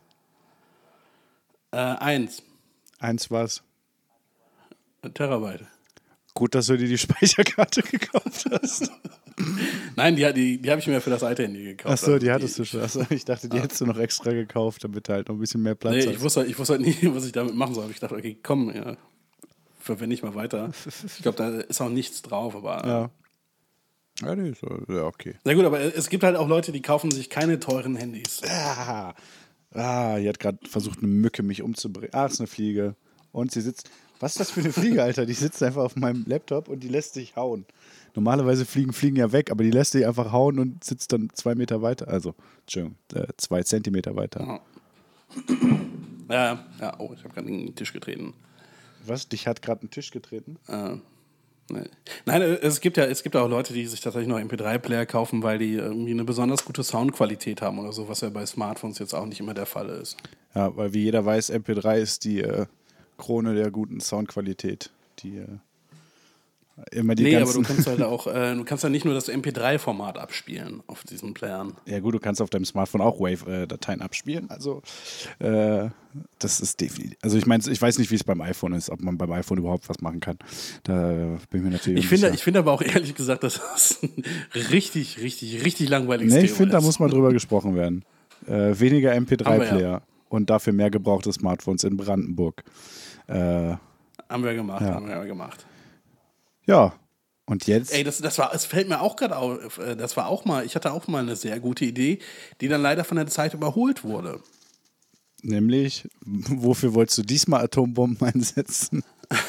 Äh, 1.71 1.77
eins. 1.79 2.43
Eins 2.99 3.31
war's. 3.31 3.63
Terabyte. 5.15 5.65
Gut, 6.35 6.55
dass 6.55 6.67
du 6.67 6.77
dir 6.77 6.89
die 6.89 6.99
Speicherkarte 6.99 7.81
gekauft 7.83 8.47
hast. 8.51 8.91
Nein, 9.97 10.17
die, 10.17 10.31
die, 10.35 10.59
die 10.61 10.71
habe 10.71 10.81
ich 10.81 10.87
mir 10.89 11.01
für 11.01 11.11
das 11.11 11.23
alte 11.23 11.45
Handy 11.45 11.63
gekauft. 11.65 11.93
Achso, 11.93 12.07
Also 12.13 12.19
die 12.19 12.31
hattest 12.31 12.59
du 12.59 12.65
schon. 12.65 12.83
Achso, 12.83 13.05
ich 13.11 13.25
dachte, 13.25 13.49
die 13.49 13.59
hättest 13.61 13.81
du 13.81 13.87
noch 13.87 13.99
extra 13.99 14.33
gekauft, 14.33 14.85
damit 14.85 15.09
du 15.09 15.13
halt 15.15 15.29
noch 15.29 15.37
ein 15.37 15.41
bisschen 15.41 15.63
mehr 15.63 15.75
Platz 15.75 15.95
Nee, 15.95 16.01
hast. 16.07 16.13
ich 16.17 16.21
wusste, 16.21 16.45
ich 16.45 16.59
wusste 16.59 16.75
halt 16.75 16.83
nie, 16.83 16.97
was 17.15 17.25
ich 17.25 17.33
damit 17.33 17.55
machen 17.55 17.75
soll. 17.75 17.85
Aber 17.85 17.93
ich 17.93 18.01
dachte, 18.01 18.15
okay, 18.17 18.37
komm, 18.43 18.75
ja, 18.75 18.97
verwende 19.79 20.13
ich 20.15 20.23
mal 20.23 20.35
weiter. 20.35 20.71
Ich 21.07 21.23
glaube, 21.23 21.39
da 21.39 21.49
ist 21.61 21.81
auch 21.81 21.89
nichts 21.89 22.21
drauf, 22.23 22.55
aber. 22.55 22.87
ja. 22.87 23.11
Ja, 24.23 24.35
nee, 24.35 24.51
ist, 24.51 24.63
ja, 24.63 25.05
okay. 25.05 25.37
Na 25.45 25.55
gut, 25.55 25.65
aber 25.65 25.81
es 25.81 26.09
gibt 26.09 26.25
halt 26.25 26.37
auch 26.37 26.49
Leute, 26.49 26.73
die 26.73 26.83
kaufen 26.83 27.11
sich 27.11 27.31
keine 27.31 27.61
teuren 27.61 27.97
Handys. 27.97 28.43
Ah, 28.49 29.15
ah 29.75 30.17
hier 30.17 30.31
hat 30.31 30.41
gerade 30.41 30.59
versucht, 30.69 30.99
eine 30.99 31.09
Mücke 31.09 31.43
mich 31.43 31.63
umzubringen. 31.63 32.11
Ah, 32.13 32.27
ist 32.27 32.41
eine 32.41 32.49
Fliege. 32.49 32.97
Und 33.33 33.53
sie 33.53 33.61
sitzt. 33.61 33.91
Was 34.21 34.33
ist 34.33 34.41
das 34.41 34.51
für 34.51 34.61
eine 34.61 34.73
Fliege, 34.73 35.01
Alter? 35.03 35.27
Die 35.27 35.35
sitzt 35.35 35.63
einfach 35.63 35.85
auf 35.85 35.95
meinem 35.95 36.25
Laptop 36.27 36.69
und 36.69 36.81
die 36.81 36.89
lässt 36.89 37.15
sich 37.15 37.37
hauen. 37.37 37.67
Normalerweise 38.17 38.67
fliegen 38.67 38.93
Fliegen 38.93 39.15
ja 39.15 39.31
weg, 39.31 39.53
aber 39.53 39.63
die 39.63 39.71
lässt 39.71 39.93
sich 39.93 40.05
einfach 40.05 40.33
hauen 40.33 40.59
und 40.59 40.83
sitzt 40.83 41.13
dann 41.13 41.31
zwei 41.35 41.55
Meter 41.55 41.83
weiter. 41.83 42.09
Also, 42.09 42.35
Entschuldigung, 42.63 42.97
äh, 43.15 43.29
zwei 43.37 43.63
Zentimeter 43.63 44.17
weiter. 44.17 44.61
Ja, 46.29 46.67
ja, 46.81 46.99
oh, 46.99 47.13
ich 47.15 47.23
habe 47.23 47.33
gerade 47.33 47.47
den 47.47 47.75
Tisch 47.75 47.93
getreten. 47.93 48.35
Was? 49.07 49.29
Dich 49.29 49.47
hat 49.47 49.63
gerade 49.63 49.87
ein 49.87 49.91
Tisch 49.91 50.11
getreten? 50.11 50.57
Äh. 50.67 50.97
Nein, 51.71 52.43
äh, 52.43 52.55
es 52.63 52.81
gibt 52.81 52.97
ja 52.97 53.05
es 53.05 53.23
gibt 53.23 53.37
auch 53.37 53.49
Leute, 53.49 53.73
die 53.73 53.87
sich 53.87 54.01
tatsächlich 54.01 54.29
noch 54.29 54.39
MP3-Player 54.39 55.07
kaufen, 55.07 55.43
weil 55.43 55.59
die 55.59 55.75
irgendwie 55.75 56.13
eine 56.13 56.25
besonders 56.25 56.65
gute 56.65 56.83
Soundqualität 56.83 57.63
haben 57.63 57.79
oder 57.79 57.93
so, 57.93 58.09
was 58.09 58.21
ja 58.21 58.31
bei 58.31 58.45
Smartphones 58.47 58.99
jetzt 58.99 59.15
auch 59.15 59.27
nicht 59.27 59.41
immer 59.41 59.55
der 59.55 59.67
Fall 59.67 59.89
ist. 59.89 60.17
Ja, 60.55 60.75
weil 60.77 60.93
wie 60.95 61.05
jeder 61.05 61.25
weiß, 61.25 61.53
MP3 61.53 61.99
ist 61.99 62.25
die 62.25 62.41
äh, 62.41 62.67
Krone 63.17 63.55
der 63.55 63.71
guten 63.71 64.01
Soundqualität. 64.01 64.91
Die 65.21 65.39
äh, 65.39 65.59
immer 66.93 67.15
die 67.15 67.25
nee, 67.25 67.37
aber 67.37 67.45
ganzen. 67.47 67.63
du 67.63 67.69
kannst 67.69 67.87
halt 67.87 68.03
auch, 68.03 68.27
äh, 68.27 68.55
du 68.55 68.65
kannst 68.65 68.85
ja 68.85 68.91
nicht 68.91 69.05
nur 69.05 69.15
das 69.15 69.29
MP3-Format 69.29 70.19
abspielen 70.19 70.83
auf 70.87 71.03
diesen 71.05 71.35
Playern. 71.35 71.75
ja 71.87 72.01
gut, 72.01 72.15
du 72.15 72.19
kannst 72.21 72.41
auf 72.41 72.51
deinem 72.51 72.65
Smartphone 72.65 73.01
auch 73.01 73.21
Wave-Dateien 73.21 74.01
abspielen. 74.01 74.49
Also 74.51 74.83
äh, 75.39 75.89
das 76.39 76.61
ist 76.61 76.81
definitiv. 76.81 77.19
Also 77.23 77.37
ich 77.37 77.47
meine, 77.47 77.63
ich 77.69 77.81
weiß 77.81 77.99
nicht, 77.99 78.11
wie 78.11 78.15
es 78.15 78.25
beim 78.25 78.41
iPhone 78.41 78.73
ist, 78.73 78.91
ob 78.91 79.01
man 79.03 79.19
beim 79.19 79.31
iPhone 79.33 79.59
überhaupt 79.59 79.89
was 79.89 80.01
machen 80.01 80.21
kann. 80.21 80.39
Da 80.85 81.13
bin 81.51 81.61
ich 81.61 81.63
mir 81.63 81.71
natürlich. 81.71 82.01
Ich 82.05 82.09
finde, 82.09 82.31
ich 82.31 82.43
finde 82.43 82.61
aber 82.61 82.73
auch 82.73 82.83
ehrlich 82.83 83.15
gesagt, 83.15 83.43
dass 83.45 83.61
das 83.61 84.03
ein 84.03 84.23
richtig, 84.71 85.19
richtig, 85.21 85.65
richtig 85.65 85.89
langweiliges 85.89 86.33
Nee, 86.33 86.41
ich 86.41 86.47
Thema 86.47 86.57
finde, 86.57 86.73
da 86.73 86.81
muss 86.81 86.99
mal 86.99 87.11
drüber 87.11 87.33
gesprochen 87.33 87.75
werden. 87.75 88.05
Äh, 88.47 88.79
weniger 88.79 89.11
Aber 89.13 89.21
MP3-Player 89.21 89.81
ja. 89.81 90.03
und 90.29 90.49
dafür 90.49 90.73
mehr 90.73 90.91
gebrauchte 90.91 91.33
Smartphones 91.33 91.85
in 91.85 91.97
Brandenburg. 91.97 92.63
Äh, 93.27 93.75
Haben 94.29 94.45
wir 94.45 94.55
gemacht, 94.55 94.83
Ja. 94.83 94.95
haben 94.95 95.07
wir 95.07 95.17
ja 95.17 95.25
gemacht. 95.25 95.67
Ja, 96.69 96.93
und 97.47 97.67
jetzt. 97.67 97.93
Ey, 97.93 98.05
das, 98.05 98.19
das 98.19 98.39
war, 98.39 98.55
es 98.55 98.67
fällt 98.67 98.89
mir 98.89 99.01
auch 99.01 99.17
gerade 99.17 99.37
auf, 99.37 99.79
äh, 99.79 99.97
das 99.97 100.17
war 100.17 100.29
auch 100.29 100.45
mal, 100.45 100.65
ich 100.65 100.77
hatte 100.77 100.93
auch 100.93 101.09
mal 101.09 101.23
eine 101.23 101.35
sehr 101.35 101.59
gute 101.59 101.87
Idee, 101.87 102.19
die 102.61 102.69
dann 102.69 102.83
leider 102.83 103.05
von 103.05 103.17
der 103.17 103.27
Zeit 103.27 103.55
überholt 103.55 104.05
wurde. 104.05 104.41
Nämlich, 105.43 106.07
wofür 106.21 106.95
wolltest 106.95 107.19
du 107.19 107.23
diesmal 107.23 107.63
Atombomben 107.65 108.29
einsetzen? 108.35 109.03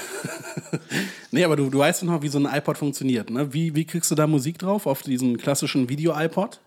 Nee, 1.31 1.43
aber 1.43 1.55
du, 1.55 1.69
du 1.69 1.77
weißt 1.77 2.01
doch 2.01 2.07
noch, 2.07 2.21
wie 2.23 2.27
so 2.27 2.39
ein 2.39 2.45
iPod 2.45 2.77
funktioniert, 2.77 3.29
ne? 3.29 3.53
Wie, 3.53 3.75
wie 3.75 3.85
kriegst 3.85 4.09
du 4.09 4.15
da 4.15 4.25
Musik 4.25 4.57
drauf 4.57 4.87
auf 4.87 5.03
diesen 5.03 5.37
klassischen 5.37 5.87
Video-iPod? 5.87 6.59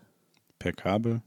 Per 0.60 0.72
Kabel? 0.72 1.20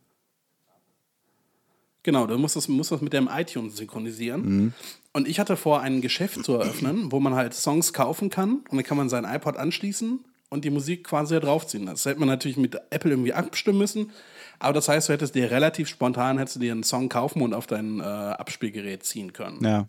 Genau, 2.04 2.26
du 2.26 2.38
musst 2.38 2.56
das, 2.56 2.70
musst 2.70 2.92
das 2.92 3.02
mit 3.02 3.12
dem 3.12 3.30
iTunes 3.32 3.76
synchronisieren. 3.76 4.74
Und 5.16 5.30
ich 5.30 5.40
hatte 5.40 5.56
vor, 5.56 5.80
ein 5.80 6.02
Geschäft 6.02 6.44
zu 6.44 6.56
eröffnen, 6.56 7.10
wo 7.10 7.22
man 7.22 7.36
halt 7.36 7.54
Songs 7.54 7.94
kaufen 7.94 8.30
kann 8.30 8.66
und 8.70 8.76
dann 8.76 8.84
kann 8.84 8.98
man 8.98 9.08
seinen 9.08 9.24
iPod 9.24 9.56
anschließen 9.56 10.20
und 10.50 10.66
die 10.66 10.70
Musik 10.70 11.06
quasi 11.06 11.36
da 11.36 11.40
draufziehen. 11.40 11.86
Das 11.86 12.04
hätte 12.04 12.20
man 12.20 12.28
natürlich 12.28 12.58
mit 12.58 12.76
Apple 12.90 13.12
irgendwie 13.12 13.32
abstimmen 13.32 13.78
müssen. 13.78 14.12
Aber 14.60 14.74
das 14.74 14.90
heißt, 14.90 15.08
du 15.08 15.14
hättest 15.14 15.34
dir 15.34 15.50
relativ 15.52 15.88
spontan 15.88 16.38
hättest 16.38 16.58
du 16.58 16.60
dir 16.60 16.74
einen 16.74 16.84
Song 16.84 17.08
kaufen 17.08 17.42
und 17.42 17.54
auf 17.54 17.66
dein 17.66 18.02
äh, 18.02 18.04
Abspielgerät 18.04 19.04
ziehen 19.04 19.32
können. 19.32 19.64
Ja. 19.64 19.88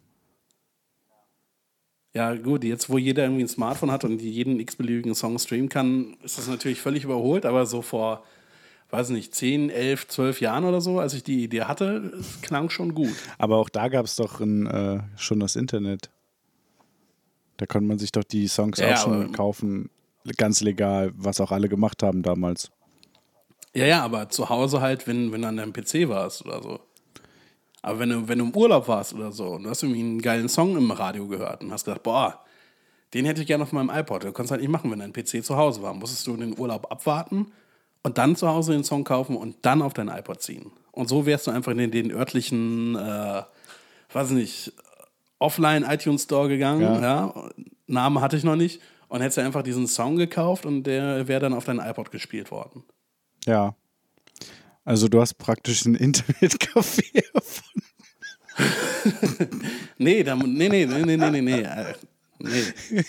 Ja, 2.14 2.37
gut, 2.37 2.62
jetzt 2.62 2.89
wo 2.89 2.97
jeder 2.97 3.24
irgendwie 3.24 3.43
ein 3.43 3.49
Smartphone 3.49 3.91
hat 3.91 4.05
und 4.05 4.22
jeden 4.22 4.61
x-beliebigen 4.61 5.16
Song 5.16 5.41
streamen 5.41 5.68
kann, 5.68 6.16
ist 6.22 6.39
das 6.39 6.47
natürlich 6.47 6.81
völlig 6.81 7.03
überholt, 7.03 7.45
aber 7.45 7.66
so 7.66 7.83
vor, 7.83 8.22
weiß 8.91 9.11
nicht, 9.11 9.34
10, 9.34 9.70
11, 9.70 10.09
12 10.09 10.41
Jahren 10.41 10.64
oder 10.64 10.80
so, 10.80 11.01
als 11.01 11.14
ich 11.14 11.22
die 11.22 11.45
Idee 11.45 11.62
hatte, 11.62 12.12
klang 12.43 12.70
schon 12.70 12.95
gut. 12.95 13.14
Aber 13.39 13.57
auch 13.57 13.68
da 13.68 13.89
gab 13.89 14.05
es 14.07 14.16
doch 14.16 14.41
ein, 14.41 14.66
äh, 14.66 15.01
schon 15.16 15.41
das 15.41 15.57
Internet. 15.57 16.11
Da 17.57 17.66
konnte 17.66 17.89
man 17.89 17.99
sich 17.99 18.12
doch 18.12 18.24
die 18.24 18.49
Songs 18.49 18.78
Ja, 18.78 18.95
auch 18.95 18.97
schon 18.99 19.32
kaufen, 19.32 19.91
ganz 20.37 20.61
legal, 20.61 21.12
was 21.16 21.41
auch 21.41 21.53
alle 21.53 21.68
gemacht 21.68 22.03
haben 22.03 22.22
damals. 22.22 22.70
Ja, 23.74 23.87
ja, 23.87 24.03
aber 24.03 24.28
zu 24.28 24.49
Hause 24.49 24.80
halt, 24.80 25.07
wenn, 25.07 25.32
wenn 25.32 25.43
du 25.43 25.49
an 25.49 25.57
deinem 25.57 25.72
PC 25.72 26.09
warst 26.09 26.45
oder 26.45 26.62
so. 26.62 26.80
Aber 27.82 27.99
wenn 27.99 28.09
du, 28.09 28.28
wenn 28.28 28.39
du 28.39 28.47
im 28.47 28.57
Urlaub 28.57 28.89
warst 28.89 29.14
oder 29.14 29.32
so 29.32 29.49
und 29.49 29.64
du 29.64 29.70
hast 29.70 29.82
irgendwie 29.82 30.01
einen 30.01 30.22
geilen 30.22 30.49
Song 30.49 30.76
im 30.76 30.91
Radio 30.91 31.26
gehört 31.28 31.62
und 31.62 31.72
hast 31.72 31.84
gedacht, 31.84 32.03
boah, 32.03 32.43
den 33.14 33.24
hätte 33.24 33.43
ich 33.43 33.47
gerne 33.47 33.62
auf 33.62 33.72
meinem 33.72 33.91
iPod. 33.91 34.24
Du 34.24 34.32
konntest 34.32 34.51
halt 34.51 34.61
nicht 34.61 34.70
machen, 34.70 34.91
wenn 34.91 34.99
dein 34.99 35.12
PC 35.12 35.45
zu 35.45 35.57
Hause 35.57 35.82
war. 35.82 35.95
Musstest 35.95 36.26
du 36.26 36.37
den 36.37 36.59
Urlaub 36.59 36.91
abwarten 36.91 37.53
und 38.07 38.19
dann 38.19 38.37
zu 38.37 38.47
Hause 38.47 38.71
den 38.71 38.85
Song 38.85 39.03
kaufen 39.03 39.37
und 39.37 39.57
dann 39.63 39.83
auf 39.83 39.93
dein 39.93 40.07
iPod 40.07 40.41
ziehen. 40.41 40.71
Und 40.93 41.09
so 41.09 41.27
wärst 41.27 41.49
du 41.49 41.51
einfach 41.51 41.73
in 41.73 41.79
den, 41.79 41.91
den 41.91 42.13
örtlichen, 42.13 42.95
äh, 42.95 43.43
weiß 44.13 44.31
nicht, 44.31 44.73
offline 45.41 45.83
iTunes 45.83 46.23
Store 46.23 46.49
gegangen. 46.49 46.83
Ja. 46.83 47.01
Ja. 47.01 47.51
Namen 47.89 48.21
hatte 48.21 48.37
ich 48.37 48.45
noch 48.45 48.55
nicht. 48.55 48.81
Und 49.09 49.23
hättest 49.23 49.39
du 49.39 49.43
einfach 49.43 49.65
diesen 49.65 49.89
Song 49.89 50.15
gekauft 50.15 50.67
und 50.67 50.85
der 50.85 51.27
wäre 51.27 51.41
dann 51.41 51.53
auf 51.53 51.65
dein 51.65 51.81
iPod 51.81 52.13
gespielt 52.13 52.53
worden. 52.53 52.85
Ja. 53.45 53.75
Also 54.85 55.09
du 55.09 55.21
hast 55.21 55.35
praktisch 55.35 55.85
ein 55.85 55.97
Internetcafé 55.97 57.25
erfunden. 57.35 57.83
Nee, 59.99 60.23
da, 60.23 60.37
nee, 60.37 60.69
nee, 60.69 60.87
nee, 60.87 61.03
nee, 61.05 61.17
nee, 61.17 61.41
nee, 61.41 61.67
nee. 62.39 63.03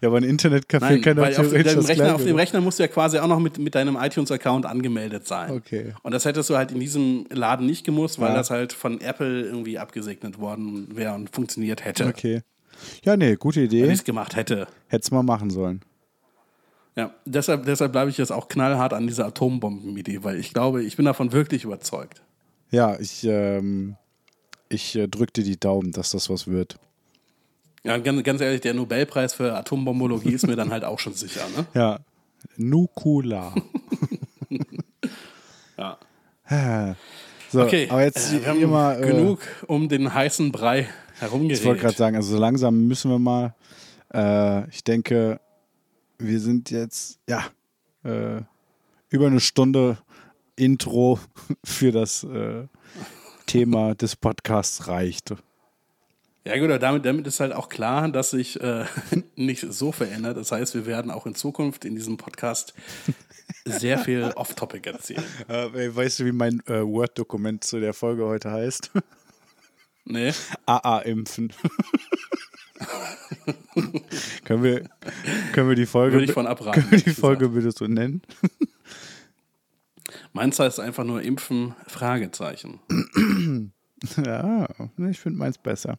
Ja, 0.00 0.08
aber 0.08 0.18
ein 0.18 0.24
Internetcafé 0.24 0.80
Nein, 0.80 1.00
kann 1.02 1.16
weil 1.16 1.36
auf 1.36 1.48
dem, 1.48 1.62
Rechner, 1.84 2.14
auf 2.14 2.24
dem. 2.24 2.36
Rechner 2.36 2.60
musst 2.60 2.78
du 2.78 2.82
ja 2.82 2.88
quasi 2.88 3.18
auch 3.18 3.26
noch 3.28 3.38
mit, 3.38 3.58
mit 3.58 3.74
deinem 3.74 3.96
iTunes-Account 3.96 4.66
angemeldet 4.66 5.26
sein. 5.26 5.50
Okay. 5.50 5.94
Und 6.02 6.12
das 6.12 6.24
hättest 6.24 6.50
du 6.50 6.56
halt 6.56 6.72
in 6.72 6.80
diesem 6.80 7.26
Laden 7.30 7.66
nicht 7.66 7.84
gemusst, 7.84 8.18
weil 8.20 8.30
Ja. 8.30 8.36
das 8.36 8.50
halt 8.50 8.72
von 8.72 9.00
Apple 9.00 9.42
irgendwie 9.42 9.78
abgesegnet 9.78 10.38
worden 10.38 10.88
wäre 10.96 11.14
und 11.14 11.34
funktioniert 11.34 11.84
hätte. 11.84 12.06
Okay. 12.06 12.42
Ja, 13.04 13.16
nee, 13.16 13.34
gute 13.36 13.60
Wenn 13.60 13.66
Idee. 13.66 13.86
ich 13.86 13.92
es 13.92 14.04
gemacht 14.04 14.36
hätte. 14.36 14.66
Hättest 14.88 15.12
mal 15.12 15.22
machen 15.22 15.50
sollen. 15.50 15.80
Ja, 16.96 17.12
deshalb, 17.24 17.64
deshalb 17.64 17.92
bleibe 17.92 18.10
ich 18.10 18.18
jetzt 18.18 18.32
auch 18.32 18.48
knallhart 18.48 18.92
an 18.92 19.06
dieser 19.06 19.26
Atombomben-Idee, 19.26 20.24
weil 20.24 20.38
ich 20.38 20.52
glaube, 20.52 20.82
ich 20.82 20.96
bin 20.96 21.04
davon 21.04 21.32
wirklich 21.32 21.64
überzeugt. 21.64 22.22
Ja, 22.70 22.98
ich, 22.98 23.24
ähm, 23.24 23.96
ich 24.68 24.96
äh, 24.96 25.06
drück 25.06 25.32
dir 25.32 25.44
die 25.44 25.58
Daumen, 25.58 25.92
dass 25.92 26.10
das 26.10 26.28
was 26.28 26.48
wird. 26.48 26.78
Ja, 27.88 27.96
ganz, 27.96 28.22
ganz 28.22 28.42
ehrlich, 28.42 28.60
der 28.60 28.74
Nobelpreis 28.74 29.32
für 29.32 29.56
Atombombologie 29.56 30.32
ist 30.32 30.46
mir 30.46 30.56
dann 30.56 30.70
halt 30.70 30.84
auch 30.84 30.98
schon 30.98 31.14
sicher, 31.14 31.40
ne? 31.56 31.66
Ja. 31.72 32.00
Nukula. 32.58 33.54
Ja. 36.50 36.96
so, 37.50 37.62
Okay, 37.62 37.86
aber 37.88 38.02
jetzt 38.02 38.32
äh, 38.32 38.58
wir 38.58 38.66
mal. 38.66 39.00
Äh, 39.00 39.06
genug 39.06 39.40
um 39.68 39.88
den 39.88 40.12
heißen 40.12 40.50
Brei 40.50 40.88
herumgeredet. 41.20 41.60
Ich 41.60 41.66
wollte 41.66 41.82
gerade 41.82 41.96
sagen, 41.96 42.16
also 42.16 42.32
so 42.32 42.38
langsam 42.38 42.88
müssen 42.88 43.10
wir 43.10 43.18
mal. 43.20 43.54
Äh, 44.12 44.68
ich 44.70 44.82
denke, 44.82 45.40
wir 46.18 46.40
sind 46.40 46.70
jetzt, 46.70 47.20
ja, 47.28 47.44
äh, 48.02 48.42
über 49.08 49.28
eine 49.28 49.40
Stunde 49.40 49.98
Intro 50.56 51.20
für 51.64 51.92
das 51.92 52.24
äh, 52.24 52.66
Thema 53.46 53.94
des 53.94 54.16
Podcasts 54.16 54.88
reicht. 54.88 55.32
Ja 56.48 56.56
gut, 56.58 56.70
aber 56.70 56.78
damit, 56.78 57.04
damit 57.04 57.26
ist 57.26 57.40
halt 57.40 57.52
auch 57.52 57.68
klar, 57.68 58.08
dass 58.08 58.30
sich 58.30 58.58
äh, 58.62 58.86
nicht 59.36 59.70
so 59.70 59.92
verändert. 59.92 60.38
Das 60.38 60.50
heißt, 60.50 60.74
wir 60.74 60.86
werden 60.86 61.10
auch 61.10 61.26
in 61.26 61.34
Zukunft 61.34 61.84
in 61.84 61.94
diesem 61.94 62.16
Podcast 62.16 62.72
sehr 63.66 63.98
viel 63.98 64.22
Off-Topic 64.34 64.88
erzählen. 64.88 65.22
Äh, 65.48 65.94
weißt 65.94 66.20
du, 66.20 66.24
wie 66.24 66.32
mein 66.32 66.60
äh, 66.66 66.80
Word-Dokument 66.80 67.64
zu 67.64 67.80
der 67.80 67.92
Folge 67.92 68.24
heute 68.24 68.50
heißt? 68.50 68.90
Nee? 70.10 70.32
AA-Impfen. 70.64 71.52
können, 74.44 74.62
wir, 74.62 74.88
können 75.52 75.68
wir 75.68 75.76
die 75.76 75.84
Folge, 75.84 76.14
Würde 76.14 76.24
ich 76.24 76.32
von 76.32 76.46
abraten, 76.46 76.80
können 76.80 76.92
wir 76.92 77.02
die 77.02 77.10
Folge 77.10 77.50
bitte 77.50 77.72
so 77.72 77.86
nennen? 77.86 78.22
Meins 80.32 80.58
heißt 80.58 80.80
einfach 80.80 81.04
nur 81.04 81.20
Impfen, 81.20 81.74
Fragezeichen. 81.86 82.80
Ja, 84.24 84.68
ich 85.10 85.18
finde 85.18 85.38
meins 85.38 85.58
besser. 85.58 85.98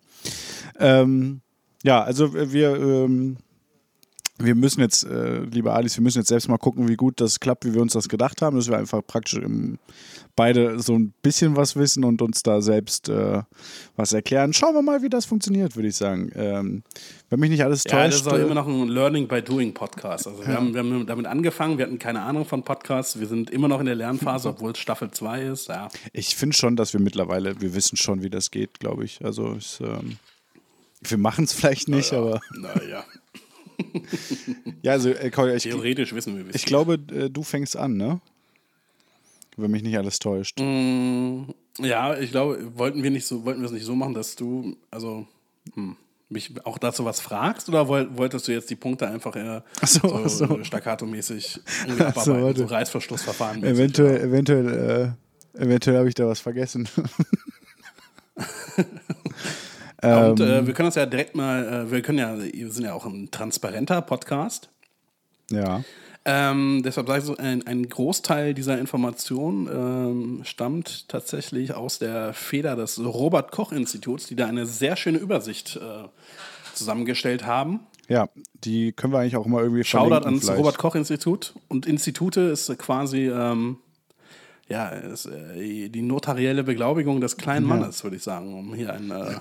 Ähm, 0.80 1.42
ja, 1.84 2.04
also 2.04 2.34
wir, 2.34 2.76
ähm, 2.76 3.38
wir 4.42 4.56
müssen 4.56 4.80
jetzt, 4.82 5.04
äh, 5.04 5.40
liebe 5.42 5.74
Alice, 5.74 5.98
wir 5.98 6.04
müssen 6.04 6.20
jetzt 6.20 6.30
selbst 6.30 6.48
mal 6.48 6.58
gucken, 6.58 6.88
wie 6.88 6.96
gut 6.96 7.20
das 7.20 7.40
klappt, 7.40 7.66
wie 7.66 7.74
wir 7.74 7.82
uns 7.82 7.94
das 7.94 8.08
gedacht 8.08 8.42
haben, 8.42 8.56
dass 8.56 8.70
wir 8.70 8.78
einfach 8.78 9.02
praktisch 9.06 9.40
im, 9.40 9.78
beide 10.36 10.80
so 10.80 10.96
ein 10.98 11.14
bisschen 11.22 11.58
was 11.58 11.76
wissen 11.76 12.06
und 12.06 12.22
uns 12.22 12.42
da 12.42 12.62
selbst 12.62 13.10
äh, 13.10 13.42
was 13.98 14.14
erklären. 14.14 14.54
Schauen 14.54 14.74
wir 14.76 14.82
mal, 14.82 15.02
wie 15.02 15.10
das 15.10 15.26
funktioniert, 15.26 15.76
würde 15.76 15.90
ich 15.90 15.98
sagen. 15.98 16.32
Ähm, 16.36 16.84
wenn 17.30 17.40
mich 17.42 17.50
nicht 17.50 17.64
alles 17.64 17.84
Ja, 17.84 18.06
das 18.06 18.16
täuscht. 18.16 18.28
ist 18.28 18.34
auch 18.34 18.38
äh, 18.38 18.44
immer 18.44 18.56
noch 18.56 18.68
ein 18.68 18.88
Learning 18.88 19.28
by 19.28 19.42
Doing 19.42 19.74
Podcast. 19.74 20.28
Also 20.28 20.40
wir, 20.40 20.54
haben, 20.54 20.74
wir 20.74 20.80
haben 20.80 21.06
damit 21.06 21.26
angefangen, 21.26 21.78
wir 21.78 21.86
hatten 21.86 22.00
keine 22.00 22.22
Ahnung 22.22 22.46
von 22.46 22.64
Podcasts, 22.64 23.20
wir 23.20 23.28
sind 23.28 23.50
immer 23.50 23.68
noch 23.68 23.82
in 23.82 23.88
der 23.88 23.96
Lernphase, 23.96 24.50
obwohl 24.50 24.72
es 24.72 24.78
Staffel 24.78 25.12
2 25.12 25.42
ist. 25.44 25.68
Ja. 25.68 25.90
Ich 26.14 26.36
finde 26.38 26.56
schon, 26.56 26.78
dass 26.78 26.94
wir 26.94 27.02
mittlerweile, 27.02 27.60
wir 27.60 27.76
wissen 27.76 27.98
schon, 27.98 28.24
wie 28.24 28.30
das 28.30 28.52
geht, 28.52 28.80
glaube 28.80 29.04
ich. 29.04 29.24
Also 29.26 29.54
es, 29.56 29.82
ähm, 29.82 30.18
wir 31.02 31.18
machen 31.18 31.44
es 31.44 31.54
vielleicht 31.54 31.90
nicht, 31.90 32.14
aber 32.14 32.40
Naja, 32.58 33.04
ja, 34.82 34.92
also 34.94 35.10
äh, 35.10 35.30
Kolja, 35.30 35.56
ich, 35.56 35.64
theoretisch 35.64 36.14
wissen 36.14 36.38
wir, 36.38 36.48
wie 36.48 36.52
ich 36.56 36.66
glaube, 36.66 37.00
äh, 37.14 37.30
du 37.30 37.44
fängst 37.44 37.76
an, 37.78 37.98
ne? 37.98 38.20
Wenn 39.58 39.72
mich 39.72 39.84
nicht 39.84 39.98
alles 39.98 40.20
täuscht. 40.20 40.60
Mm, 40.60 41.44
Ja, 41.80 42.18
ich 42.18 42.32
glaube, 42.32 42.72
wollten 42.78 43.04
wir 43.04 43.12
nicht 43.12 43.26
so, 43.26 43.44
wollten 43.46 43.60
wir 43.62 43.66
es 43.66 43.72
nicht 43.74 43.86
so 43.86 43.96
machen, 43.96 44.14
dass 44.14 44.36
du, 44.36 44.76
also 44.92 45.28
hm, 45.74 45.96
mich 46.30 46.54
auch 46.66 46.78
dazu 46.78 47.04
was 47.06 47.20
fragst 47.20 47.68
oder 47.70 47.88
woll- 47.88 48.10
wolltest 48.16 48.48
du 48.48 48.52
jetzt 48.54 48.70
die 48.70 48.76
Punkte 48.76 49.08
einfach 49.10 49.36
eher 49.36 49.64
so, 49.84 50.28
so, 50.28 50.46
so. 50.48 50.64
staccato-mäßig 50.64 51.60
so, 52.24 52.54
so 52.54 52.66
Reißverschlussverfahren? 52.66 53.64
Eventuell, 53.64 54.22
eventuell, 54.22 55.16
äh, 55.58 55.62
eventuell 55.62 55.98
habe 55.98 56.08
ich 56.08 56.16
da 56.16 56.28
was 56.28 56.40
vergessen. 56.40 56.88
Und 60.02 60.40
Ähm. 60.40 60.48
äh, 60.48 60.68
wir 60.68 60.74
können 60.74 60.88
das 60.88 60.96
ja 60.96 61.06
direkt 61.06 61.36
mal, 61.36 61.86
äh, 61.88 61.92
wir 61.92 62.02
können 62.02 62.18
ja, 62.20 62.38
wir 62.42 62.72
sind 62.72 62.86
ja 62.86 62.94
auch 62.94 63.06
ein 63.06 63.30
transparenter 63.32 64.02
Podcast. 64.02 64.70
ja. 65.52 65.84
Ähm, 66.26 66.82
deshalb 66.84 67.08
sage 67.08 67.20
ich 67.20 67.26
so, 67.26 67.38
ein, 67.38 67.66
ein 67.66 67.88
Großteil 67.88 68.54
dieser 68.54 68.78
Information 68.78 69.68
ähm, 69.74 70.42
stammt 70.44 71.08
tatsächlich 71.08 71.74
aus 71.74 71.98
der 71.98 72.34
Feder 72.34 72.76
des 72.76 73.00
Robert-Koch-Instituts, 73.04 74.28
die 74.28 74.36
da 74.36 74.46
eine 74.46 74.66
sehr 74.66 74.98
schöne 74.98 75.18
Übersicht 75.18 75.78
äh, 75.78 76.08
zusammengestellt 76.76 77.46
haben. 77.46 77.80
Ja, 78.10 78.28
die 78.54 78.92
können 78.92 79.14
wir 79.14 79.20
eigentlich 79.20 79.38
auch 79.38 79.46
mal 79.48 79.64
irgendwie 79.64 79.84
Shoutout 79.86 80.10
verlinken 80.24 80.50
ans. 80.50 80.58
Robert-Koch-Institut. 80.60 81.54
Und 81.70 81.86
Institute 81.86 82.42
ist 82.42 82.78
quasi 82.78 83.30
ähm, 83.30 83.78
ja, 84.70 84.90
ist, 84.90 85.26
äh, 85.26 85.90
die 85.90 86.02
notarielle 86.02 86.64
Beglaubigung 86.64 87.20
des 87.20 87.38
kleinen 87.38 87.66
Mannes, 87.66 88.04
würde 88.04 88.18
ich 88.18 88.24
sagen, 88.24 88.54
um 88.54 88.74
hier 88.74 88.94
ein, 88.94 89.12
äh, 89.12 89.36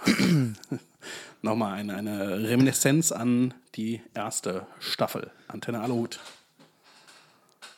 nochmal 1.43 1.75
eine, 1.75 1.95
eine 1.95 2.49
Reminiszenz 2.49 3.13
an 3.13 3.55
die 3.75 4.01
erste 4.15 4.67
Staffel. 4.81 5.31
Antenne 5.47 5.81
Aluhut. 5.81 6.19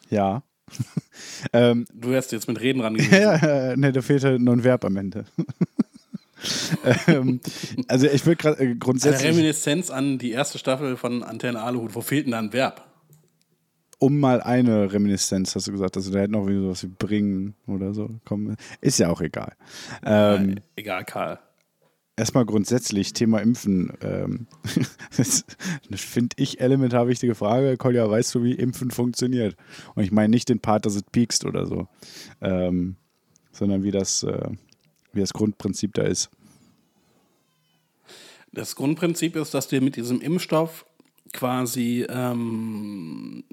Ja. 0.09 0.43
ähm, 1.53 1.87
Du 1.93 2.11
wärst 2.11 2.31
jetzt 2.31 2.47
mit 2.47 2.61
Reden 2.61 2.81
ran 2.81 2.95
ja, 3.11 3.77
ne, 3.77 3.93
da 3.93 4.01
fehlt 4.01 4.23
halt 4.23 4.41
nur 4.41 4.55
ein 4.55 4.63
Verb 4.63 4.85
am 4.85 4.97
Ende. 4.97 5.25
ähm, 7.09 7.41
also 7.89 8.07
ich 8.07 8.25
würde 8.25 8.37
gerade 8.37 8.61
äh, 8.61 8.67
Eine 8.67 8.77
grundsätzlich, 8.77 9.29
Reminiszenz 9.29 9.91
an 9.91 10.19
die 10.19 10.31
erste 10.31 10.59
Staffel 10.59 10.97
von 10.97 11.25
Antenne 11.25 11.61
Aluhut. 11.61 11.97
Wo 11.97 12.01
fehlt 12.01 12.27
denn 12.27 12.33
da 12.33 12.39
ein 12.39 12.53
Verb? 12.53 12.90
Um 14.01 14.19
mal 14.19 14.41
eine 14.41 14.93
Reminiszenz, 14.93 15.55
hast 15.55 15.69
du 15.69 15.73
gesagt, 15.73 15.97
also 15.97 16.11
da 16.11 16.21
hätte 16.21 16.33
noch 16.33 16.47
irgendwie 16.47 16.65
sowas 16.65 16.83
wie 16.83 16.89
bringen 16.89 17.55
oder 17.67 17.93
so 17.93 18.09
kommen. 18.25 18.57
Ist 18.81 18.99
ja 18.99 19.11
auch 19.11 19.21
egal. 19.21 19.53
Ähm, 20.03 20.57
Äh, 20.57 20.61
egal, 20.77 21.05
Karl. 21.05 21.39
erstmal 22.17 22.47
grundsätzlich 22.47 23.13
Thema 23.13 23.41
Impfen. 23.41 23.93
Ähm, 24.01 24.47
das 25.17 25.45
das 25.91 26.01
finde 26.01 26.35
ich 26.39 26.61
elementar 26.61 27.09
wichtige 27.09 27.35
Frage. 27.35 27.77
Kolja, 27.77 28.11
weißt 28.11 28.35
du, 28.35 28.43
wie 28.43 28.55
Impfen 28.55 28.91
funktioniert? 28.91 29.55
Und 29.95 30.03
ich 30.03 30.13
meine 30.13 30.31
nicht 30.31 30.49
den 30.49 30.61
Part, 30.61 30.87
dass 30.87 30.95
es 30.95 31.03
piekst 31.03 31.45
oder 31.45 31.67
so, 31.67 31.87
ähm, 32.41 32.97
sondern 33.53 33.83
wie 33.83 33.91
das, 33.91 34.23
äh, 34.23 34.49
wie 35.13 35.21
das 35.21 35.35
Grundprinzip 35.35 35.93
da 35.93 36.03
ist. 36.03 36.31
Das 38.53 38.75
Grundprinzip 38.75 39.37
ist, 39.37 39.53
dass 39.53 39.69
dir 39.69 39.83
mit 39.83 39.97
diesem 39.97 40.23
Impfstoff 40.23 40.87
quasi 41.33 42.07
ähm, 42.09 43.45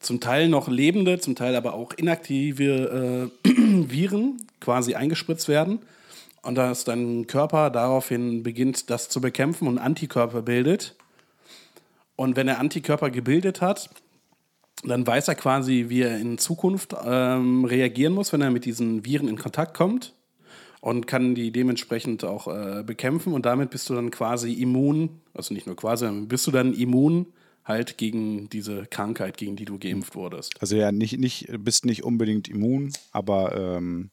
zum 0.00 0.20
Teil 0.20 0.48
noch 0.48 0.68
lebende, 0.68 1.18
zum 1.18 1.34
Teil 1.34 1.56
aber 1.56 1.74
auch 1.74 1.92
inaktive 1.92 3.30
äh, 3.44 3.48
Viren 3.90 4.46
quasi 4.60 4.94
eingespritzt 4.94 5.48
werden 5.48 5.80
und 6.42 6.56
dass 6.56 6.84
dein 6.84 7.26
Körper 7.26 7.70
daraufhin 7.70 8.42
beginnt, 8.42 8.90
das 8.90 9.08
zu 9.08 9.20
bekämpfen 9.20 9.66
und 9.68 9.78
Antikörper 9.78 10.42
bildet. 10.42 10.94
Und 12.16 12.36
wenn 12.36 12.48
er 12.48 12.60
Antikörper 12.60 13.10
gebildet 13.10 13.60
hat, 13.60 13.90
dann 14.84 15.06
weiß 15.06 15.28
er 15.28 15.34
quasi, 15.34 15.86
wie 15.88 16.02
er 16.02 16.18
in 16.18 16.38
Zukunft 16.38 16.94
ähm, 17.04 17.64
reagieren 17.64 18.12
muss, 18.12 18.32
wenn 18.32 18.42
er 18.42 18.50
mit 18.50 18.64
diesen 18.66 19.04
Viren 19.04 19.28
in 19.28 19.38
Kontakt 19.38 19.74
kommt 19.76 20.12
und 20.84 21.06
kann 21.06 21.34
die 21.34 21.50
dementsprechend 21.50 22.24
auch 22.24 22.46
äh, 22.46 22.82
bekämpfen 22.84 23.32
und 23.32 23.46
damit 23.46 23.70
bist 23.70 23.88
du 23.88 23.94
dann 23.94 24.10
quasi 24.10 24.52
immun, 24.52 25.08
also 25.32 25.54
nicht 25.54 25.66
nur 25.66 25.76
quasi, 25.76 26.06
bist 26.26 26.46
du 26.46 26.50
dann 26.50 26.74
immun 26.74 27.24
halt 27.64 27.96
gegen 27.96 28.50
diese 28.50 28.84
Krankheit, 28.90 29.38
gegen 29.38 29.56
die 29.56 29.64
du 29.64 29.78
geimpft 29.78 30.14
wurdest. 30.14 30.52
Also 30.60 30.76
ja, 30.76 30.92
nicht, 30.92 31.18
nicht, 31.18 31.48
bist 31.60 31.86
nicht 31.86 32.04
unbedingt 32.04 32.48
immun, 32.48 32.92
aber 33.12 33.56
ähm, 33.56 34.10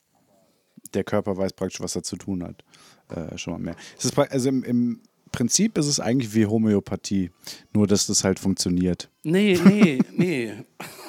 der 0.94 1.04
Körper 1.04 1.36
weiß 1.36 1.52
praktisch, 1.52 1.82
was 1.82 1.98
er 1.98 2.04
zu 2.04 2.16
tun 2.16 2.42
hat. 2.42 2.64
Äh, 3.10 3.38
schon 3.38 3.52
mal 3.52 3.60
mehr. 3.60 3.76
Ist, 3.98 4.18
also 4.18 4.48
im, 4.48 4.64
im 4.64 5.02
Prinzip 5.34 5.78
ist 5.78 5.88
es 5.88 6.00
eigentlich 6.00 6.34
wie 6.34 6.46
Homöopathie, 6.46 7.32
nur 7.74 7.86
dass 7.86 8.08
das 8.08 8.24
halt 8.24 8.40
funktioniert. 8.40 9.10
Nee, 9.24 9.58
nee, 9.64 10.00
nee. 10.18 10.54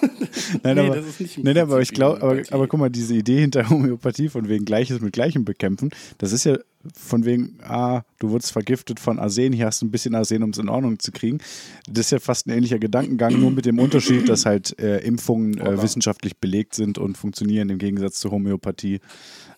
Nein, 0.62 0.74
Nee, 0.76 0.80
aber, 0.80 0.96
das 0.96 1.06
ist 1.06 1.20
nicht 1.20 1.44
nein, 1.44 1.56
aber 1.58 1.80
ich 1.80 1.92
glaube, 1.92 2.20
aber, 2.22 2.42
aber 2.50 2.66
guck 2.68 2.78
mal, 2.80 2.90
diese 2.90 3.14
Idee 3.14 3.40
hinter 3.40 3.70
Homöopathie 3.70 4.28
von 4.28 4.48
wegen 4.48 4.64
Gleiches 4.64 5.00
mit 5.00 5.12
Gleichem 5.12 5.44
bekämpfen, 5.44 5.90
das 6.18 6.32
ist 6.32 6.44
ja 6.44 6.58
von 6.94 7.24
wegen, 7.24 7.58
ah, 7.62 8.02
du 8.18 8.30
wurdest 8.30 8.52
vergiftet 8.52 8.98
von 8.98 9.18
Arsen, 9.18 9.52
hier 9.52 9.66
hast 9.66 9.82
du 9.82 9.86
ein 9.86 9.90
bisschen 9.90 10.14
Arsen, 10.14 10.42
um 10.42 10.50
es 10.50 10.58
in 10.58 10.68
Ordnung 10.68 10.98
zu 10.98 11.12
kriegen. 11.12 11.38
Das 11.88 12.06
ist 12.06 12.10
ja 12.10 12.18
fast 12.18 12.46
ein 12.46 12.50
ähnlicher 12.50 12.78
Gedankengang, 12.80 13.38
nur 13.38 13.50
mit 13.52 13.66
dem 13.66 13.78
Unterschied, 13.78 14.28
dass 14.28 14.46
halt 14.46 14.78
äh, 14.80 14.98
Impfungen 14.98 15.58
äh, 15.58 15.80
wissenschaftlich 15.80 16.36
belegt 16.38 16.74
sind 16.74 16.98
und 16.98 17.16
funktionieren 17.16 17.70
im 17.70 17.78
Gegensatz 17.78 18.18
zur 18.18 18.32
Homöopathie, 18.32 19.00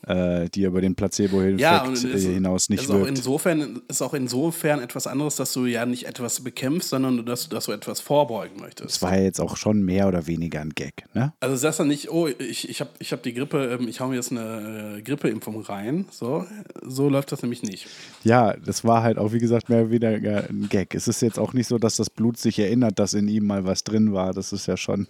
äh, 0.06 0.50
die 0.50 0.64
über 0.64 0.82
den 0.82 0.94
Placebo-Effekt 0.94 1.60
Ja, 1.60 1.90
äh, 1.90 2.18
hinaus 2.18 2.68
nicht 2.68 2.82
ist 2.82 2.90
auch, 2.90 2.96
wirkt. 2.96 3.08
insofern, 3.08 3.80
ist 3.88 4.02
auch 4.02 4.12
insofern 4.14 4.80
etwas 4.80 5.06
anderes, 5.06 5.36
dass 5.36 5.52
du 5.54 5.64
ja 5.64 5.86
nicht 5.86 6.06
etwas 6.06 6.40
bekämpfst, 6.40 6.90
sondern 6.90 7.24
dass, 7.24 7.48
dass 7.48 7.64
du 7.66 7.72
etwas 7.72 8.00
vorbeugen 8.44 8.60
möchtest. 8.60 8.90
Das 8.90 9.02
war 9.02 9.16
ja 9.16 9.22
jetzt 9.22 9.40
auch 9.40 9.56
schon 9.56 9.82
mehr 9.82 10.08
oder 10.08 10.26
weniger 10.26 10.60
ein 10.60 10.70
Gag, 10.70 11.04
ne? 11.14 11.32
Also 11.40 11.56
sagst 11.56 11.80
du 11.80 11.84
nicht, 11.84 12.10
oh, 12.10 12.28
ich, 12.28 12.68
ich 12.68 12.80
habe 12.80 12.90
ich 12.98 13.12
hab 13.12 13.22
die 13.22 13.34
Grippe, 13.34 13.78
ähm, 13.78 13.88
ich 13.88 14.00
hau 14.00 14.08
mir 14.08 14.16
jetzt 14.16 14.32
eine 14.32 14.96
äh, 14.98 15.02
Grippeimpfung 15.02 15.60
rein. 15.62 16.06
So, 16.10 16.46
so 16.82 17.08
läuft 17.08 17.32
das 17.32 17.42
nämlich 17.42 17.62
nicht. 17.62 17.86
Ja, 18.22 18.54
das 18.54 18.84
war 18.84 19.02
halt 19.02 19.18
auch, 19.18 19.32
wie 19.32 19.38
gesagt, 19.38 19.68
mehr 19.68 19.82
oder 19.82 19.90
weniger 19.90 20.48
ein 20.48 20.68
Gag. 20.68 20.94
Es 20.94 21.08
ist 21.08 21.22
jetzt 21.22 21.38
auch 21.38 21.52
nicht 21.52 21.66
so, 21.66 21.78
dass 21.78 21.96
das 21.96 22.10
Blut 22.10 22.38
sich 22.38 22.58
erinnert, 22.58 22.98
dass 22.98 23.14
in 23.14 23.28
ihm 23.28 23.46
mal 23.46 23.64
was 23.64 23.84
drin 23.84 24.12
war. 24.12 24.32
Das 24.32 24.52
ist 24.52 24.66
ja 24.66 24.76
schon 24.76 25.08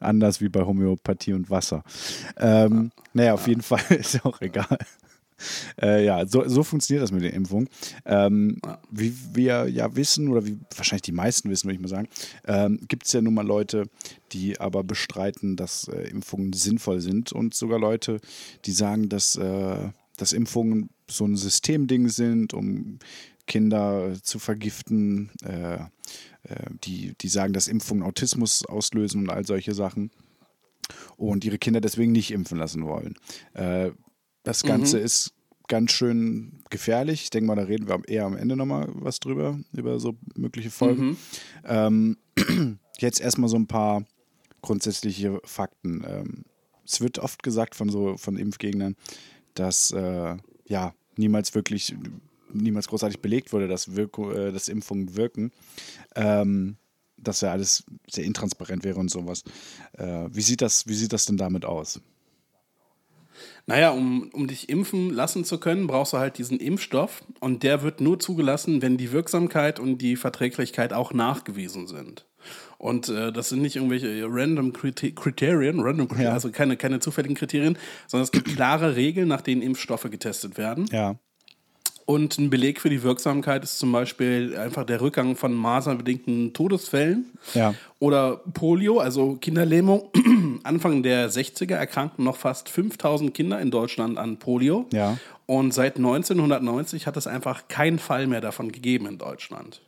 anders 0.00 0.40
wie 0.40 0.48
bei 0.48 0.62
Homöopathie 0.62 1.32
und 1.32 1.50
Wasser. 1.50 1.82
Ähm, 2.38 2.90
naja, 3.12 3.34
auf 3.34 3.46
jeden 3.46 3.62
Fall 3.62 3.80
ist 3.90 4.14
ja 4.14 4.24
auch 4.24 4.40
egal. 4.40 4.78
Äh, 5.80 6.04
ja, 6.04 6.26
so, 6.26 6.48
so 6.48 6.64
funktioniert 6.64 7.04
das 7.04 7.12
mit 7.12 7.22
der 7.22 7.32
Impfung. 7.32 7.68
Ähm, 8.04 8.60
Wie 8.90 9.14
wir 9.32 9.68
ja 9.68 9.94
wissen, 9.94 10.28
oder 10.28 10.44
wie 10.44 10.58
wahrscheinlich 10.76 11.02
die 11.02 11.12
meisten 11.12 11.50
wissen, 11.50 11.66
würde 11.66 11.76
ich 11.76 11.80
mal 11.80 11.88
sagen, 11.88 12.08
ähm, 12.46 12.80
gibt 12.88 13.06
es 13.06 13.12
ja 13.12 13.20
nun 13.20 13.34
mal 13.34 13.46
Leute, 13.46 13.84
die 14.32 14.58
aber 14.58 14.82
bestreiten, 14.82 15.56
dass 15.56 15.86
äh, 15.88 16.08
Impfungen 16.08 16.52
sinnvoll 16.52 17.00
sind 17.00 17.32
und 17.32 17.54
sogar 17.54 17.78
Leute, 17.78 18.20
die 18.64 18.72
sagen, 18.72 19.08
dass, 19.08 19.36
äh, 19.36 19.88
dass 20.16 20.32
Impfungen 20.32 20.90
so 21.08 21.24
ein 21.24 21.36
Systemding 21.36 22.08
sind, 22.08 22.54
um 22.54 22.98
Kinder 23.46 24.12
zu 24.22 24.38
vergiften, 24.38 25.30
äh, 25.44 25.74
äh, 25.74 25.80
die, 26.84 27.14
die 27.20 27.28
sagen, 27.28 27.52
dass 27.52 27.68
Impfungen 27.68 28.02
Autismus 28.02 28.64
auslösen 28.64 29.22
und 29.22 29.30
all 29.30 29.46
solche 29.46 29.74
Sachen 29.74 30.10
und 31.16 31.44
ihre 31.44 31.58
Kinder 31.58 31.80
deswegen 31.80 32.12
nicht 32.12 32.30
impfen 32.30 32.58
lassen 32.58 32.86
wollen. 32.86 33.16
Äh, 33.54 33.90
das 34.42 34.62
Ganze 34.62 34.98
ist 34.98 35.32
ganz 35.68 35.92
schön 35.92 36.62
gefährlich. 36.70 37.24
Ich 37.24 37.30
denke 37.30 37.46
mal, 37.46 37.56
da 37.56 37.62
reden 37.62 37.88
wir 37.88 38.00
eher 38.08 38.24
am 38.24 38.36
Ende 38.36 38.56
nochmal 38.56 38.88
was 38.94 39.20
drüber, 39.20 39.58
über 39.72 40.00
so 40.00 40.16
mögliche 40.34 40.70
Folgen. 40.70 41.16
Ähm, 41.64 42.16
jetzt 42.98 43.20
erstmal 43.20 43.48
so 43.48 43.56
ein 43.56 43.66
paar 43.66 44.04
grundsätzliche 44.62 45.40
Fakten. 45.44 46.02
Ähm, 46.06 46.44
es 46.84 47.00
wird 47.00 47.18
oft 47.18 47.42
gesagt 47.42 47.74
von 47.74 47.90
so 47.90 48.16
von 48.16 48.36
Impfgegnern, 48.36 48.96
dass 49.54 49.90
äh, 49.92 50.36
ja 50.66 50.94
niemals 51.16 51.54
wirklich, 51.54 51.94
niemals 52.52 52.88
großartig 52.88 53.20
belegt 53.20 53.52
wurde, 53.52 53.68
dass, 53.68 53.94
Wirku, 53.94 54.30
äh, 54.30 54.52
dass 54.52 54.68
Impfungen 54.68 55.16
wirken. 55.16 55.52
Ähm, 56.16 56.78
dass 57.20 57.40
ja 57.40 57.50
alles 57.50 57.84
sehr 58.08 58.24
intransparent 58.24 58.84
wäre 58.84 58.98
und 58.98 59.10
sowas. 59.10 59.42
Äh, 59.94 60.28
wie, 60.30 60.40
sieht 60.40 60.62
das, 60.62 60.86
wie 60.86 60.94
sieht 60.94 61.12
das 61.12 61.24
denn 61.24 61.36
damit 61.36 61.64
aus? 61.64 62.00
Naja, 63.66 63.90
um, 63.90 64.30
um 64.32 64.46
dich 64.46 64.68
impfen 64.68 65.10
lassen 65.10 65.44
zu 65.44 65.58
können, 65.58 65.86
brauchst 65.86 66.12
du 66.12 66.18
halt 66.18 66.38
diesen 66.38 66.58
Impfstoff 66.58 67.22
und 67.40 67.62
der 67.62 67.82
wird 67.82 68.00
nur 68.00 68.18
zugelassen, 68.18 68.80
wenn 68.82 68.96
die 68.96 69.12
Wirksamkeit 69.12 69.78
und 69.80 69.98
die 69.98 70.16
Verträglichkeit 70.16 70.92
auch 70.92 71.12
nachgewiesen 71.12 71.86
sind. 71.86 72.24
Und 72.78 73.08
äh, 73.08 73.32
das 73.32 73.48
sind 73.48 73.60
nicht 73.62 73.76
irgendwelche 73.76 74.24
random 74.28 74.72
Kriter- 74.72 75.10
Kriterien, 75.10 75.80
random 75.80 76.06
Kriterien, 76.08 76.28
Ja. 76.28 76.34
also 76.34 76.50
keine, 76.50 76.76
keine 76.76 77.00
zufälligen 77.00 77.36
Kriterien, 77.36 77.76
sondern 78.06 78.24
es 78.24 78.30
gibt 78.30 78.54
klare 78.54 78.94
Regeln, 78.96 79.26
nach 79.28 79.40
denen 79.40 79.62
Impfstoffe 79.62 80.08
getestet 80.10 80.56
werden. 80.56 80.86
Ja. 80.92 81.16
Und 82.10 82.38
ein 82.38 82.48
Beleg 82.48 82.80
für 82.80 82.88
die 82.88 83.02
Wirksamkeit 83.02 83.62
ist 83.64 83.78
zum 83.78 83.92
Beispiel 83.92 84.56
einfach 84.56 84.84
der 84.84 85.02
Rückgang 85.02 85.36
von 85.36 85.52
maserbedingten 85.52 86.54
Todesfällen 86.54 87.26
Ja. 87.52 87.74
oder 87.98 88.38
Polio, 88.54 88.98
also 88.98 89.34
Kinderlähmung. 89.34 90.08
Anfang 90.62 91.02
der 91.02 91.28
60er 91.30 91.74
erkrankten 91.74 92.24
noch 92.24 92.36
fast 92.36 92.70
5000 92.70 93.34
Kinder 93.34 93.60
in 93.60 93.70
Deutschland 93.70 94.16
an 94.16 94.38
Polio. 94.38 94.86
Ja. 94.90 95.18
Und 95.44 95.74
seit 95.74 95.96
1990 95.96 97.06
hat 97.06 97.18
es 97.18 97.26
einfach 97.26 97.68
keinen 97.68 97.98
Fall 97.98 98.26
mehr 98.26 98.40
davon 98.40 98.72
gegeben 98.72 99.04
in 99.04 99.18
Deutschland. 99.18 99.82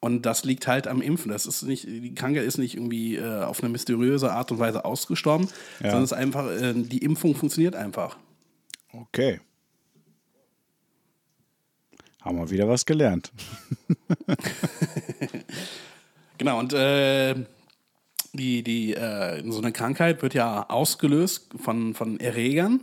Und 0.00 0.24
das 0.24 0.44
liegt 0.44 0.66
halt 0.66 0.86
am 0.86 1.02
Impfen. 1.02 1.30
Das 1.30 1.44
ist 1.44 1.62
nicht, 1.62 1.84
die 1.86 2.14
Krankheit 2.14 2.44
ist 2.44 2.56
nicht 2.56 2.74
irgendwie 2.74 3.16
äh, 3.16 3.42
auf 3.42 3.60
eine 3.62 3.68
mysteriöse 3.68 4.32
Art 4.32 4.50
und 4.50 4.60
Weise 4.60 4.86
ausgestorben, 4.86 5.48
Ja. 5.80 5.90
sondern 5.90 6.04
es 6.04 6.12
ist 6.12 6.16
einfach, 6.16 6.46
äh, 6.50 6.72
die 6.74 6.98
Impfung 7.04 7.34
funktioniert 7.34 7.76
einfach. 7.76 8.16
Okay. 8.94 9.40
Haben 12.24 12.38
wir 12.38 12.50
wieder 12.50 12.68
was 12.68 12.86
gelernt. 12.86 13.32
Genau, 16.38 16.58
und 16.58 16.72
äh, 16.72 17.34
die, 18.32 18.62
die, 18.62 18.94
äh, 18.94 19.42
so 19.50 19.58
eine 19.58 19.72
Krankheit 19.72 20.22
wird 20.22 20.34
ja 20.34 20.68
ausgelöst 20.68 21.54
von, 21.56 21.94
von 21.94 22.18
Erregern. 22.18 22.80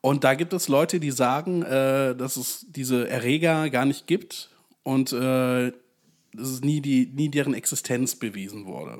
Und 0.00 0.24
da 0.24 0.34
gibt 0.34 0.52
es 0.52 0.68
Leute, 0.68 1.00
die 1.00 1.10
sagen, 1.10 1.62
äh, 1.62 2.16
dass 2.16 2.36
es 2.36 2.66
diese 2.68 3.08
Erreger 3.08 3.70
gar 3.70 3.84
nicht 3.84 4.06
gibt 4.06 4.50
und 4.82 5.12
äh, 5.12 5.72
dass 6.32 6.48
es 6.48 6.60
nie, 6.60 6.80
die, 6.80 7.06
nie 7.06 7.30
deren 7.30 7.54
Existenz 7.54 8.16
bewiesen 8.16 8.66
wurde. 8.66 8.98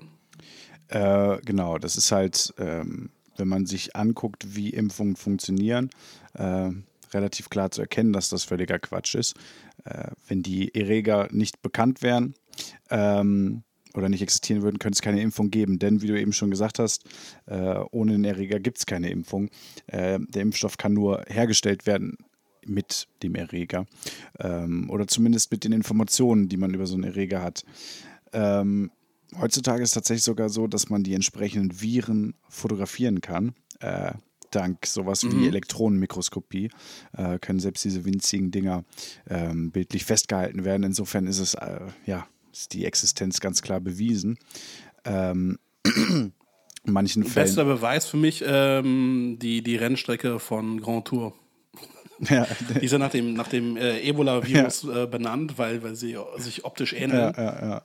Äh, 0.89 1.41
genau, 1.45 1.79
das 1.79 1.97
ist 1.97 2.13
halt, 2.13 2.55
ähm, 2.59 3.11
wenn 3.37 3.49
man 3.49 3.67
sich 3.67 3.95
anguckt, 3.95 4.57
wie 4.57 4.71
Impfungen 4.71 5.17
funktionieren, 5.17 5.91
äh, 6.35 6.71
relativ 7.13 7.51
klar 7.51 7.71
zu 7.71 7.81
erkennen, 7.81 8.13
dass 8.13 8.29
das 8.29 8.45
völliger 8.45 8.79
Quatsch 8.79 9.15
ist. 9.15 9.35
Äh, 9.85 10.11
wenn 10.27 10.43
die 10.43 10.75
Erreger 10.75 11.29
nicht 11.31 11.63
bekannt 11.63 12.03
wären 12.03 12.35
ähm, 12.91 13.63
oder 13.95 14.09
nicht 14.09 14.23
existieren 14.23 14.63
würden, 14.63 14.79
könnte 14.79 14.97
es 14.97 15.03
keine 15.03 15.21
Impfung 15.23 15.51
geben. 15.51 15.79
Denn, 15.79 16.03
wie 16.03 16.07
du 16.07 16.21
eben 16.21 16.33
schon 16.33 16.51
gesagt 16.51 16.79
hast, 16.79 17.05
äh, 17.47 17.79
ohne 17.91 18.13
den 18.13 18.25
Erreger 18.25 18.61
gibt 18.61 18.79
es 18.79 18.87
keine 18.87 19.11
Impfung. 19.11 19.51
Äh, 19.87 20.19
der 20.21 20.43
Impfstoff 20.43 20.77
kann 20.77 20.93
nur 20.93 21.25
hergestellt 21.29 21.87
werden 21.87 22.19
mit 22.67 23.09
dem 23.23 23.35
Erreger 23.35 23.87
ähm, 24.39 24.91
oder 24.91 25.07
zumindest 25.07 25.51
mit 25.51 25.65
den 25.65 25.73
Informationen, 25.73 26.49
die 26.49 26.57
man 26.57 26.75
über 26.75 26.87
so 26.87 26.95
einen 26.95 27.05
Erreger 27.05 27.43
hat. 27.43 27.65
Ähm, 28.33 28.91
heutzutage 29.39 29.83
ist 29.83 29.91
es 29.91 29.95
tatsächlich 29.95 30.25
sogar 30.25 30.49
so, 30.49 30.67
dass 30.67 30.91
man 30.91 31.03
die 31.03 31.15
entsprechenden 31.15 31.81
Viren 31.81 32.35
fotografieren 32.49 33.21
kann. 33.21 33.55
Äh, 33.81 34.13
dank 34.51 34.87
sowas 34.87 35.25
wie 35.25 35.47
Elektronenmikroskopie 35.47 36.71
äh, 37.17 37.39
können 37.39 37.61
selbst 37.61 37.85
diese 37.85 38.05
winzigen 38.05 38.51
Dinger 38.51 38.85
ähm, 39.29 39.71
bildlich 39.71 40.05
festgehalten 40.05 40.65
werden. 40.65 40.83
Insofern 40.83 41.27
ist 41.27 41.39
es 41.39 41.55
äh, 41.55 41.81
ja 42.07 42.27
ist 42.53 42.73
die 42.73 42.85
Existenz 42.85 43.41
ganz 43.41 43.63
klar 43.63 43.81
bewiesen. 43.81 44.39
Ähm, 45.05 45.59
in 45.85 46.33
manchen 46.85 47.25
Fällen. 47.25 47.47
Bester 47.47 47.65
Beweis 47.65 48.07
für 48.07 48.17
mich 48.17 48.43
ähm, 48.47 49.39
die, 49.41 49.63
die 49.63 49.77
Rennstrecke 49.77 50.39
von 50.39 50.81
Grand 50.81 51.07
Tour. 51.07 51.35
Ja, 52.29 52.49
Die 52.75 52.85
ist 52.85 52.91
ja 52.91 52.99
nach 52.99 53.13
dem, 53.13 53.35
nach 53.35 53.47
dem 53.47 53.77
äh, 53.77 54.01
Ebola-Virus 54.01 54.83
äh, 54.89 55.07
benannt, 55.07 55.57
weil, 55.57 55.85
weil 55.85 55.95
sie 55.95 56.19
sich 56.39 56.65
optisch 56.65 56.93
ähneln. 56.93 57.33
ja, 57.37 57.45
ja, 57.45 57.69
ja. 57.69 57.83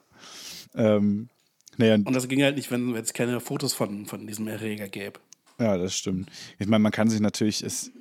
Ähm, 0.95 1.29
naja, 1.77 1.93
Und 2.03 2.15
das 2.15 2.27
ging 2.27 2.41
halt 2.41 2.55
nicht, 2.55 2.71
wenn 2.71 2.95
es 2.95 3.13
keine 3.13 3.39
Fotos 3.39 3.75
von, 3.75 4.07
von 4.07 4.25
diesem 4.25 4.47
Erreger 4.47 4.87
gäbe. 4.87 5.19
Ja, 5.59 5.77
das 5.77 5.95
stimmt. 5.95 6.29
Ich 6.59 6.67
meine, 6.67 6.81
man 6.81 6.91
kann 6.91 7.09
sich 7.09 7.19
natürlich, 7.19 7.63
es, 7.63 7.91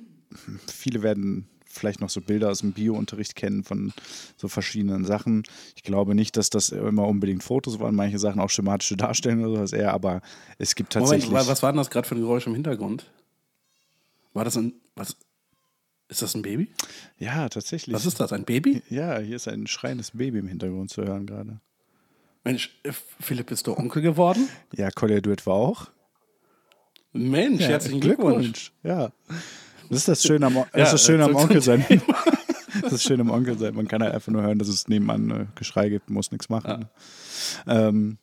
viele 0.67 1.01
werden 1.03 1.47
vielleicht 1.65 2.01
noch 2.01 2.09
so 2.09 2.21
Bilder 2.21 2.51
aus 2.51 2.59
dem 2.59 2.71
Bio-Unterricht 2.73 3.35
kennen 3.35 3.63
von 3.63 3.93
so 4.37 4.47
verschiedenen 4.47 5.05
Sachen. 5.05 5.43
Ich 5.75 5.81
glaube 5.83 6.13
nicht, 6.13 6.37
dass 6.37 6.49
das 6.51 6.69
immer 6.69 7.07
unbedingt 7.07 7.43
Fotos 7.43 7.79
waren, 7.79 7.95
manche 7.95 8.19
Sachen 8.19 8.39
auch 8.41 8.49
schematische 8.51 8.95
Darstellungen 8.95 9.45
oder 9.45 9.55
sowas 9.57 9.73
eher, 9.73 9.91
aber 9.93 10.21
es 10.59 10.75
gibt 10.75 10.93
tatsächlich. 10.93 11.29
Moment, 11.29 11.47
wa- 11.47 11.51
was 11.51 11.63
war 11.63 11.71
denn 11.71 11.77
das 11.77 11.89
gerade 11.89 12.07
für 12.07 12.15
ein 12.15 12.21
Geräusch 12.21 12.45
im 12.45 12.53
Hintergrund? 12.53 13.09
War 14.33 14.45
das 14.45 14.55
ein. 14.57 14.73
Was? 14.95 15.15
Ist 16.09 16.21
das 16.21 16.35
ein 16.35 16.43
Baby? 16.43 16.69
ja, 17.17 17.49
tatsächlich. 17.49 17.95
Was 17.95 18.05
ist 18.05 18.19
das? 18.19 18.31
Ein 18.33 18.43
Baby? 18.43 18.83
Ja, 18.89 19.17
hier 19.17 19.35
ist 19.37 19.47
ein 19.47 19.65
schreiendes 19.65 20.11
Baby 20.11 20.39
im 20.39 20.47
Hintergrund 20.47 20.91
zu 20.91 21.03
hören 21.03 21.25
gerade. 21.25 21.59
Mensch, 22.43 22.77
äh, 22.83 22.91
Philipp, 23.19 23.47
bist 23.47 23.65
du 23.65 23.75
Onkel 23.75 24.01
geworden? 24.03 24.47
Ja, 24.75 24.91
Collier 24.91 25.21
Duett 25.21 25.47
war 25.47 25.55
auch. 25.55 25.87
Mensch, 27.13 27.61
Ja, 27.61 27.69
herzlichen 27.69 27.99
Glückwunsch. 27.99 28.73
Ja. 28.83 29.11
Das 29.89 29.99
ist 29.99 30.07
das 30.07 30.23
Schöne 30.23 30.47
am, 30.47 30.55
das 30.55 30.65
Ja, 30.75 30.83
ist 30.83 30.93
das 30.93 31.05
Schöne 31.05 31.23
am 31.25 31.35
Onkel 31.35 31.61
sein. 31.61 31.85
Das 32.81 32.93
ist 32.93 33.03
schön 33.03 33.21
am 33.21 33.29
Onkel 33.29 33.57
sein. 33.57 33.75
Man 33.75 33.87
kann 33.87 34.01
halt 34.01 34.13
einfach 34.13 34.31
nur 34.31 34.41
hören, 34.41 34.57
dass 34.57 34.67
es 34.67 34.87
nebenan 34.87 35.31
äh, 35.31 35.45
Geschrei 35.55 35.89
gibt, 35.89 36.09
muss 36.09 36.31
nichts 36.31 36.49
machen. 36.49 36.89
Ähm, 37.67 38.17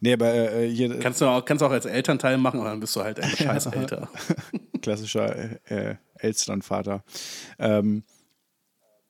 nee, 0.00 0.12
aber 0.12 0.32
äh, 0.34 0.68
hier 0.68 0.98
Kannst 0.98 1.20
du 1.20 1.26
auch, 1.26 1.44
kannst 1.44 1.62
auch 1.62 1.70
als 1.70 1.86
Elternteil 1.86 2.36
machen, 2.38 2.60
aber 2.60 2.70
dann 2.70 2.80
bist 2.80 2.94
du 2.96 3.02
halt 3.02 3.18
ein 3.20 3.30
scheiß 3.36 3.66
älter. 3.66 4.08
klassischer 4.82 5.34
äh, 5.70 5.96
Elsternvater. 6.18 7.02
Ähm, 7.58 8.02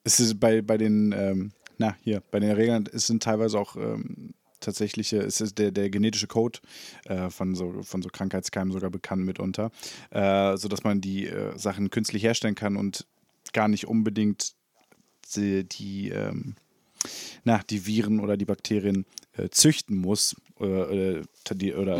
es 0.05 0.20
ist 0.20 0.38
bei, 0.38 0.62
bei 0.62 0.78
den, 0.78 1.12
ähm, 1.12 1.52
na, 1.78 1.97
hier, 2.02 2.22
bei 2.30 2.40
den 2.40 2.52
Regeln, 2.52 2.88
es 2.92 3.06
sind 3.06 3.22
teilweise 3.22 3.59
auch 3.59 3.76
ähm, 3.76 4.34
tatsächliche, 4.60 5.18
es 5.18 5.40
ist 5.40 5.58
der, 5.58 5.70
der 5.70 5.90
genetische 5.90 6.26
Code 6.26 6.60
äh, 7.04 7.30
von, 7.30 7.54
so, 7.54 7.82
von 7.82 8.02
so 8.02 8.08
Krankheitskeimen 8.08 8.72
sogar 8.72 8.90
bekannt 8.90 9.24
mitunter, 9.24 9.70
äh, 10.10 10.56
sodass 10.56 10.84
man 10.84 11.00
die 11.00 11.26
äh, 11.26 11.58
Sachen 11.58 11.90
künstlich 11.90 12.22
herstellen 12.22 12.54
kann 12.54 12.76
und 12.76 13.06
gar 13.52 13.68
nicht 13.68 13.86
unbedingt 13.86 14.54
die, 15.34 15.64
die 15.64 16.10
ähm, 16.10 16.54
na, 17.44 17.62
die 17.70 17.86
Viren 17.86 18.20
oder 18.20 18.36
die 18.36 18.44
Bakterien 18.44 19.06
äh, 19.32 19.48
züchten 19.48 19.96
muss 19.96 20.36
oder, 20.56 20.90
oder, 20.90 21.22
die, 21.54 21.74
oder 21.74 21.98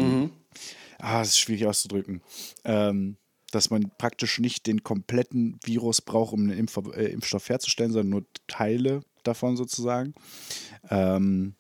ah, 0.99 1.23
es 1.23 1.29
ist 1.29 1.39
schwierig 1.39 1.67
auszudrücken, 1.67 2.23
ähm, 2.65 3.17
dass 3.51 3.71
man 3.71 3.91
praktisch 3.99 4.39
nicht 4.39 4.67
den 4.67 4.83
kompletten 4.83 5.59
Virus 5.65 6.03
braucht, 6.03 6.33
um 6.33 6.41
einen 6.41 6.59
Impf 6.59 6.77
äh, 6.95 7.07
Impfstoff 7.07 7.49
herzustellen, 7.49 7.93
sondern 7.93 8.11
nur 8.11 8.25
Teile 8.47 9.03
davon 9.23 9.57
sozusagen. 9.57 10.15
Ähm, 10.89 11.55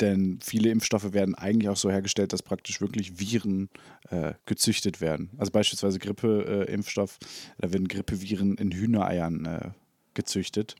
denn 0.00 0.38
viele 0.42 0.70
Impfstoffe 0.70 1.12
werden 1.12 1.34
eigentlich 1.34 1.68
auch 1.68 1.76
so 1.76 1.90
hergestellt, 1.90 2.32
dass 2.32 2.42
praktisch 2.42 2.80
wirklich 2.80 3.18
Viren 3.18 3.68
äh, 4.10 4.34
gezüchtet 4.46 5.00
werden. 5.00 5.30
Also 5.38 5.52
beispielsweise 5.52 5.98
Grippe-Impfstoff, 5.98 7.18
da 7.58 7.72
werden 7.72 7.88
Grippeviren 7.88 8.56
in 8.56 8.72
Hühnereiern 8.72 9.44
äh, 9.44 9.70
gezüchtet. 10.14 10.76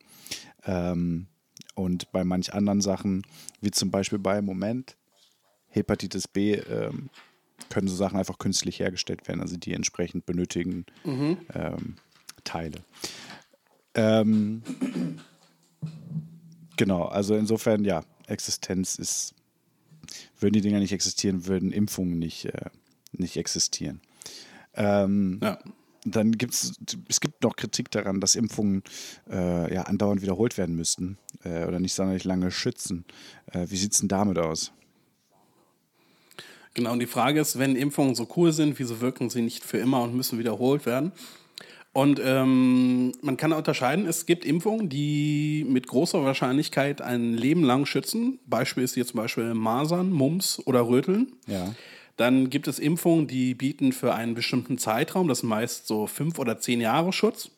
Ähm, 0.65 1.27
und 1.75 2.11
bei 2.11 2.23
manch 2.23 2.53
anderen 2.53 2.81
Sachen, 2.81 3.23
wie 3.61 3.71
zum 3.71 3.91
Beispiel 3.91 4.19
bei 4.19 4.41
Moment 4.41 4.97
Hepatitis 5.67 6.27
B, 6.27 6.55
ähm, 6.55 7.09
können 7.69 7.87
so 7.87 7.95
Sachen 7.95 8.17
einfach 8.17 8.37
künstlich 8.37 8.79
hergestellt 8.79 9.27
werden, 9.27 9.41
also 9.41 9.55
die 9.55 9.73
entsprechend 9.73 10.25
benötigen 10.25 10.85
ähm, 11.53 11.95
Teile. 12.43 12.79
Ähm, 13.93 14.63
genau, 16.75 17.03
also 17.05 17.35
insofern, 17.35 17.85
ja, 17.85 18.03
Existenz 18.31 18.95
ist, 18.95 19.33
würden 20.39 20.53
die 20.53 20.61
Dinger 20.61 20.79
nicht 20.79 20.91
existieren, 20.93 21.45
würden 21.45 21.71
Impfungen 21.71 22.17
nicht, 22.19 22.45
äh, 22.45 22.69
nicht 23.11 23.37
existieren. 23.37 24.01
Ähm, 24.73 25.39
Ja. 25.43 25.59
dann 26.05 26.31
gibt 26.31 26.53
es, 26.53 26.73
es 27.07 27.19
gibt 27.19 27.43
noch 27.43 27.55
Kritik 27.55 27.91
daran, 27.91 28.19
dass 28.21 28.35
Impfungen 28.35 28.83
äh, 29.29 29.73
ja, 29.73 29.83
andauernd 29.83 30.21
wiederholt 30.21 30.57
werden 30.57 30.75
müssten 30.75 31.17
äh, 31.43 31.65
oder 31.65 31.79
nicht 31.79 31.93
sonderlich 31.93 32.23
lange 32.23 32.51
schützen. 32.51 33.05
Äh, 33.51 33.67
wie 33.69 33.77
sieht 33.77 33.93
es 33.93 33.99
denn 33.99 34.07
damit 34.09 34.39
aus? 34.39 34.71
Genau, 36.73 36.93
und 36.93 36.99
die 36.99 37.07
Frage 37.07 37.41
ist, 37.41 37.59
wenn 37.59 37.75
Impfungen 37.75 38.15
so 38.15 38.27
cool 38.37 38.53
sind, 38.53 38.79
wieso 38.79 39.01
wirken 39.01 39.29
sie 39.29 39.41
nicht 39.41 39.63
für 39.65 39.77
immer 39.77 40.01
und 40.03 40.15
müssen 40.15 40.39
wiederholt 40.39 40.85
werden? 40.85 41.11
Und 41.93 42.21
ähm, 42.23 43.11
man 43.21 43.35
kann 43.35 43.51
unterscheiden, 43.51 44.05
es 44.05 44.25
gibt 44.25 44.45
Impfungen, 44.45 44.87
die 44.87 45.65
mit 45.67 45.87
großer 45.87 46.23
Wahrscheinlichkeit 46.23 47.01
ein 47.01 47.33
Leben 47.33 47.63
lang 47.63 47.85
schützen. 47.85 48.39
Beispiel 48.45 48.83
ist 48.83 48.93
hier 48.93 49.05
zum 49.05 49.17
Beispiel 49.17 49.53
Masern, 49.53 50.09
Mumps 50.09 50.61
oder 50.65 50.87
Röteln. 50.87 51.33
Ja. 51.47 51.75
Dann 52.15 52.49
gibt 52.49 52.67
es 52.67 52.79
Impfungen, 52.79 53.27
die 53.27 53.55
bieten 53.55 53.91
für 53.91 54.13
einen 54.13 54.35
bestimmten 54.35 54.77
Zeitraum, 54.77 55.27
das 55.27 55.39
ist 55.39 55.43
meist 55.43 55.87
so 55.87 56.07
fünf 56.07 56.39
oder 56.39 56.59
zehn 56.59 56.79
Jahre 56.79 57.11
Schutz. 57.11 57.51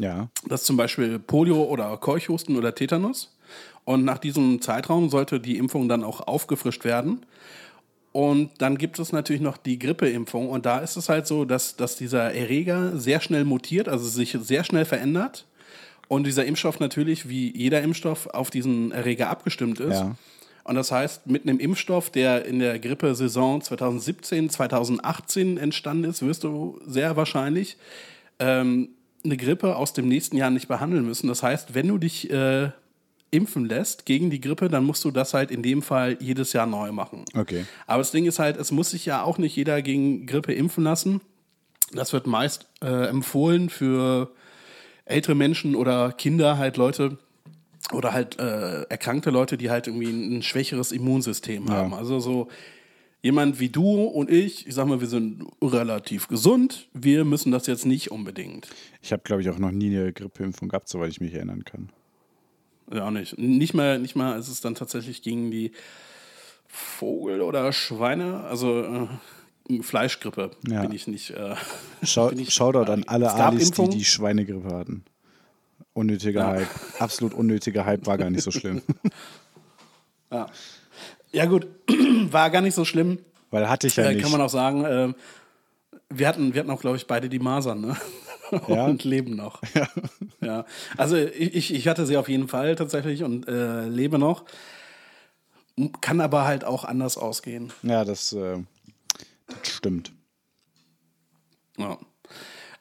Ja. 0.00 0.30
Das 0.46 0.62
ist 0.62 0.66
zum 0.66 0.76
Beispiel 0.76 1.18
Polio 1.18 1.62
oder 1.64 1.96
Keuchhusten 1.96 2.56
oder 2.56 2.74
Tetanus. 2.74 3.36
Und 3.84 4.04
nach 4.04 4.18
diesem 4.18 4.60
Zeitraum 4.60 5.10
sollte 5.10 5.38
die 5.38 5.58
Impfung 5.58 5.88
dann 5.88 6.02
auch 6.02 6.26
aufgefrischt 6.26 6.84
werden. 6.84 7.24
Und 8.16 8.48
dann 8.62 8.78
gibt 8.78 8.98
es 8.98 9.12
natürlich 9.12 9.42
noch 9.42 9.58
die 9.58 9.78
Grippeimpfung. 9.78 10.48
Und 10.48 10.64
da 10.64 10.78
ist 10.78 10.96
es 10.96 11.10
halt 11.10 11.26
so, 11.26 11.44
dass, 11.44 11.76
dass 11.76 11.96
dieser 11.96 12.32
Erreger 12.32 12.98
sehr 12.98 13.20
schnell 13.20 13.44
mutiert, 13.44 13.90
also 13.90 14.08
sich 14.08 14.34
sehr 14.40 14.64
schnell 14.64 14.86
verändert. 14.86 15.44
Und 16.08 16.26
dieser 16.26 16.46
Impfstoff 16.46 16.80
natürlich, 16.80 17.28
wie 17.28 17.54
jeder 17.54 17.82
Impfstoff, 17.82 18.28
auf 18.28 18.48
diesen 18.48 18.90
Erreger 18.90 19.28
abgestimmt 19.28 19.80
ist. 19.80 20.00
Ja. 20.00 20.16
Und 20.64 20.76
das 20.76 20.92
heißt, 20.92 21.26
mit 21.26 21.42
einem 21.42 21.58
Impfstoff, 21.58 22.08
der 22.08 22.46
in 22.46 22.58
der 22.58 22.78
Grippesaison 22.78 23.60
2017, 23.60 24.48
2018 24.48 25.58
entstanden 25.58 26.04
ist, 26.04 26.22
wirst 26.24 26.42
du 26.42 26.80
sehr 26.86 27.18
wahrscheinlich 27.18 27.76
ähm, 28.38 28.88
eine 29.26 29.36
Grippe 29.36 29.76
aus 29.76 29.92
dem 29.92 30.08
nächsten 30.08 30.38
Jahr 30.38 30.48
nicht 30.48 30.68
behandeln 30.68 31.04
müssen. 31.04 31.28
Das 31.28 31.42
heißt, 31.42 31.74
wenn 31.74 31.88
du 31.88 31.98
dich 31.98 32.30
äh, 32.30 32.70
impfen 33.36 33.66
lässt 33.66 34.06
gegen 34.06 34.30
die 34.30 34.40
Grippe, 34.40 34.68
dann 34.68 34.84
musst 34.84 35.04
du 35.04 35.10
das 35.10 35.34
halt 35.34 35.50
in 35.50 35.62
dem 35.62 35.82
Fall 35.82 36.16
jedes 36.20 36.52
Jahr 36.52 36.66
neu 36.66 36.90
machen. 36.90 37.24
Okay. 37.34 37.66
Aber 37.86 37.98
das 37.98 38.10
Ding 38.10 38.24
ist 38.24 38.38
halt, 38.38 38.56
es 38.56 38.72
muss 38.72 38.90
sich 38.90 39.04
ja 39.06 39.22
auch 39.22 39.38
nicht 39.38 39.54
jeder 39.54 39.82
gegen 39.82 40.26
Grippe 40.26 40.54
impfen 40.54 40.84
lassen. 40.84 41.20
Das 41.92 42.12
wird 42.12 42.26
meist 42.26 42.66
äh, 42.82 43.08
empfohlen 43.08 43.68
für 43.68 44.32
ältere 45.04 45.34
Menschen 45.34 45.76
oder 45.76 46.12
Kinder, 46.12 46.58
halt 46.58 46.76
Leute 46.76 47.18
oder 47.92 48.12
halt 48.12 48.38
äh, 48.40 48.82
erkrankte 48.82 49.30
Leute, 49.30 49.56
die 49.56 49.70
halt 49.70 49.86
irgendwie 49.86 50.10
ein, 50.10 50.38
ein 50.38 50.42
schwächeres 50.42 50.90
Immunsystem 50.90 51.70
haben. 51.70 51.94
Also 51.94 52.18
so 52.18 52.48
jemand 53.22 53.60
wie 53.60 53.68
du 53.68 54.04
und 54.04 54.30
ich, 54.30 54.66
ich 54.66 54.74
sag 54.74 54.86
mal, 54.86 55.00
wir 55.00 55.08
sind 55.08 55.44
relativ 55.62 56.28
gesund. 56.28 56.88
Wir 56.94 57.24
müssen 57.24 57.52
das 57.52 57.66
jetzt 57.66 57.86
nicht 57.86 58.10
unbedingt. 58.10 58.68
Ich 59.02 59.12
habe, 59.12 59.22
glaube 59.22 59.42
ich, 59.42 59.50
auch 59.50 59.58
noch 59.58 59.70
nie 59.70 59.96
eine 59.96 60.12
Grippeimpfung 60.12 60.68
gehabt, 60.68 60.88
soweit 60.88 61.10
ich 61.10 61.20
mich 61.20 61.34
erinnern 61.34 61.64
kann. 61.64 61.90
Ja, 62.92 63.10
nicht. 63.10 63.36
Nicht 63.38 63.74
mal, 63.74 63.98
nicht 63.98 64.14
mal 64.16 64.38
ist 64.38 64.48
es 64.48 64.60
dann 64.60 64.74
tatsächlich 64.74 65.22
gegen 65.22 65.50
die 65.50 65.72
Vogel- 66.68 67.40
oder 67.40 67.72
Schweine, 67.72 68.44
also 68.44 69.08
äh, 69.68 69.82
Fleischgrippe 69.82 70.50
Ja. 70.68 70.82
bin 70.82 70.92
ich 70.92 71.06
nicht. 71.06 71.30
Äh, 71.30 71.54
Schau, 72.02 72.28
bin 72.28 72.38
ich 72.38 72.54
Shoutout 72.54 72.90
an 72.92 73.04
alle 73.06 73.26
Es 73.26 73.32
gab 73.36 73.52
Alis, 73.52 73.70
die 73.72 73.88
die 73.88 74.04
Schweinegrippe 74.04 74.74
hatten. 74.74 75.04
Unnötiger 75.94 76.40
Ja. 76.40 76.46
Hype. 76.52 76.68
Absolut 77.00 77.34
unnötiger 77.34 77.84
Hype 77.86 78.06
war 78.06 78.18
gar 78.18 78.30
nicht 78.30 78.42
so 78.42 78.50
schlimm. 78.50 78.82
ja. 80.30 80.46
ja, 81.32 81.46
gut, 81.46 81.66
war 82.30 82.50
gar 82.50 82.60
nicht 82.60 82.74
so 82.74 82.84
schlimm. 82.84 83.18
Weil 83.50 83.68
hatte 83.68 83.86
ich 83.86 83.96
ja 83.96 84.04
Äh, 84.04 84.14
nicht. 84.14 84.22
kann 84.22 84.30
man 84.32 84.40
auch 84.40 84.50
sagen, 84.50 84.84
äh, 84.84 85.12
wir 86.10 86.28
hatten, 86.28 86.52
wir 86.54 86.60
hatten 86.60 86.70
auch, 86.70 86.80
glaube 86.80 86.96
ich, 86.98 87.06
beide 87.06 87.28
die 87.28 87.38
Masern, 87.38 87.80
ne? 87.80 87.96
Ja? 88.68 88.86
und 88.86 89.04
leben 89.04 89.36
noch. 89.36 89.60
Ja. 90.40 90.64
Also 90.96 91.16
ich, 91.16 91.54
ich- 91.54 91.74
ich 91.74 91.88
hatte 91.88 92.06
sie 92.06 92.16
auf 92.16 92.28
jeden 92.28 92.48
Fall 92.48 92.76
tatsächlich 92.76 93.22
und 93.24 93.48
äh, 93.48 93.86
lebe 93.88 94.18
noch. 94.18 94.44
Kann 96.00 96.20
aber 96.20 96.44
halt 96.44 96.64
auch 96.64 96.84
anders 96.84 97.18
ausgehen. 97.18 97.72
ja, 97.82 98.04
das, 98.04 98.32
äh, 98.32 98.58
das 99.46 99.68
stimmt. 99.68 100.12
Ja. 101.76 101.98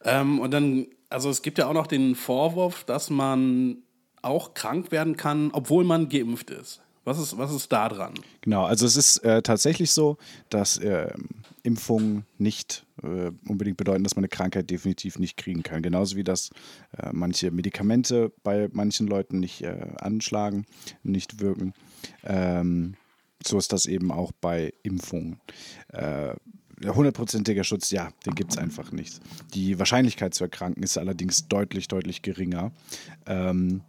Ähm, 0.04 0.40
und 0.40 0.52
dann, 0.52 0.88
also 1.10 1.30
es 1.30 1.42
gibt 1.42 1.58
ja 1.58 1.68
auch 1.68 1.74
noch 1.74 1.88
den 1.88 2.16
Vorwurf, 2.16 2.84
dass 2.86 3.10
man 3.10 3.78
auch 4.22 4.54
krank 4.54 4.92
werden 4.92 5.18
kann, 5.18 5.50
obwohl 5.52 5.84
man 5.84 6.08
geimpft 6.10 6.50
ist. 6.52 6.82
Was 7.06 7.20
ist, 7.20 7.38
was 7.38 7.54
ist 7.54 7.72
da 7.72 7.88
dran? 7.88 8.16
Genau, 8.42 8.66
also 8.66 8.86
es 8.86 8.96
ist 8.98 9.18
äh, 9.18 9.44
tatsächlich 9.44 9.92
so, 9.92 10.18
dass 10.50 10.78
äh, 10.78 11.14
Impfungen 11.62 12.26
nicht 12.40 12.86
äh, 13.04 13.32
unbedingt 13.48 13.78
bedeuten, 13.78 14.04
dass 14.04 14.16
man 14.16 14.24
eine 14.24 14.30
Krankheit 14.30 14.70
definitiv 14.72 15.20
nicht 15.20 15.38
kriegen 15.38 15.62
kann. 15.62 15.84
Genauso 15.84 16.16
wie 16.16 16.24
das 16.24 16.50
äh, 16.98 17.12
manche 17.14 17.52
Medikamente 17.52 18.32
bei 18.44 18.70
manchen 18.74 19.06
Leuten 19.06 19.40
nicht 19.40 19.62
äh, 19.62 19.94
anschlagen, 19.98 20.66
nicht 21.04 21.40
wirken. 21.40 21.74
Ähm, 22.24 22.96
so 23.46 23.60
ist 23.60 23.72
das 23.72 23.86
eben 23.86 24.12
auch 24.12 24.32
bei 24.42 24.74
Impfungen. 24.82 25.40
Äh, 25.90 26.34
der 26.82 26.96
hundertprozentige 26.96 27.64
Schutz, 27.64 27.92
ja, 27.92 28.10
den 28.26 28.36
gibt 28.36 28.52
es 28.52 28.58
einfach 28.58 28.92
nicht. 28.92 29.20
Die 29.54 29.80
Wahrscheinlichkeit 29.80 30.34
zu 30.34 30.44
erkranken 30.44 30.84
ist 30.84 30.98
allerdings 30.98 31.48
deutlich, 31.48 31.88
deutlich 31.88 32.22
geringer. 32.22 32.72
Ähm, 33.28 33.82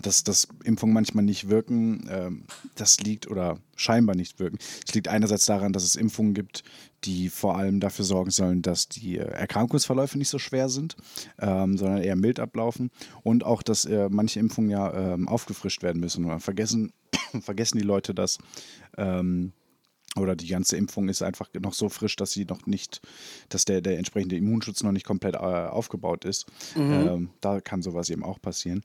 dass, 0.00 0.24
dass 0.24 0.48
Impfungen 0.64 0.94
manchmal 0.94 1.24
nicht 1.24 1.48
wirken, 1.48 2.08
ähm, 2.10 2.44
das 2.74 3.00
liegt 3.00 3.30
oder 3.30 3.58
scheinbar 3.76 4.16
nicht 4.16 4.38
wirken. 4.38 4.58
Es 4.86 4.94
liegt 4.94 5.08
einerseits 5.08 5.44
daran, 5.44 5.72
dass 5.72 5.84
es 5.84 5.96
Impfungen 5.96 6.34
gibt, 6.34 6.64
die 7.04 7.28
vor 7.28 7.56
allem 7.56 7.80
dafür 7.80 8.04
sorgen 8.04 8.30
sollen, 8.30 8.62
dass 8.62 8.88
die 8.88 9.18
äh, 9.18 9.22
Erkrankungsverläufe 9.24 10.18
nicht 10.18 10.28
so 10.28 10.38
schwer 10.38 10.68
sind, 10.68 10.96
ähm, 11.38 11.76
sondern 11.76 12.02
eher 12.02 12.16
mild 12.16 12.40
ablaufen. 12.40 12.90
Und 13.22 13.44
auch, 13.44 13.62
dass 13.62 13.84
äh, 13.84 14.08
manche 14.10 14.40
Impfungen 14.40 14.70
ja 14.70 15.14
ähm, 15.14 15.28
aufgefrischt 15.28 15.82
werden 15.82 16.00
müssen. 16.00 16.24
Oder 16.24 16.40
vergessen, 16.40 16.92
vergessen 17.40 17.78
die 17.78 17.84
Leute 17.84 18.14
das. 18.14 18.38
Ähm, 18.96 19.52
oder 20.16 20.36
die 20.36 20.48
ganze 20.48 20.76
Impfung 20.76 21.08
ist 21.08 21.22
einfach 21.22 21.48
noch 21.60 21.72
so 21.72 21.88
frisch, 21.88 22.16
dass 22.16 22.32
sie 22.32 22.44
noch 22.44 22.66
nicht, 22.66 23.00
dass 23.48 23.64
der, 23.64 23.80
der 23.80 23.98
entsprechende 23.98 24.36
Immunschutz 24.36 24.82
noch 24.82 24.92
nicht 24.92 25.06
komplett 25.06 25.34
äh, 25.34 25.38
aufgebaut 25.38 26.24
ist. 26.24 26.46
Ähm, 26.76 27.30
da 27.40 27.60
kann 27.60 27.82
sowas 27.82 28.10
eben 28.10 28.22
auch 28.22 28.40
passieren. 28.40 28.82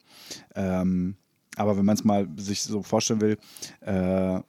Ähm, 0.56 1.18
aber 1.58 1.78
wenn 1.78 1.86
man 1.86 1.96
es 1.96 2.04
mal 2.04 2.28
sich 2.38 2.62
so 2.62 2.82
vorstellen 2.82 3.22
will, 3.22 3.38
äh, 3.82 4.40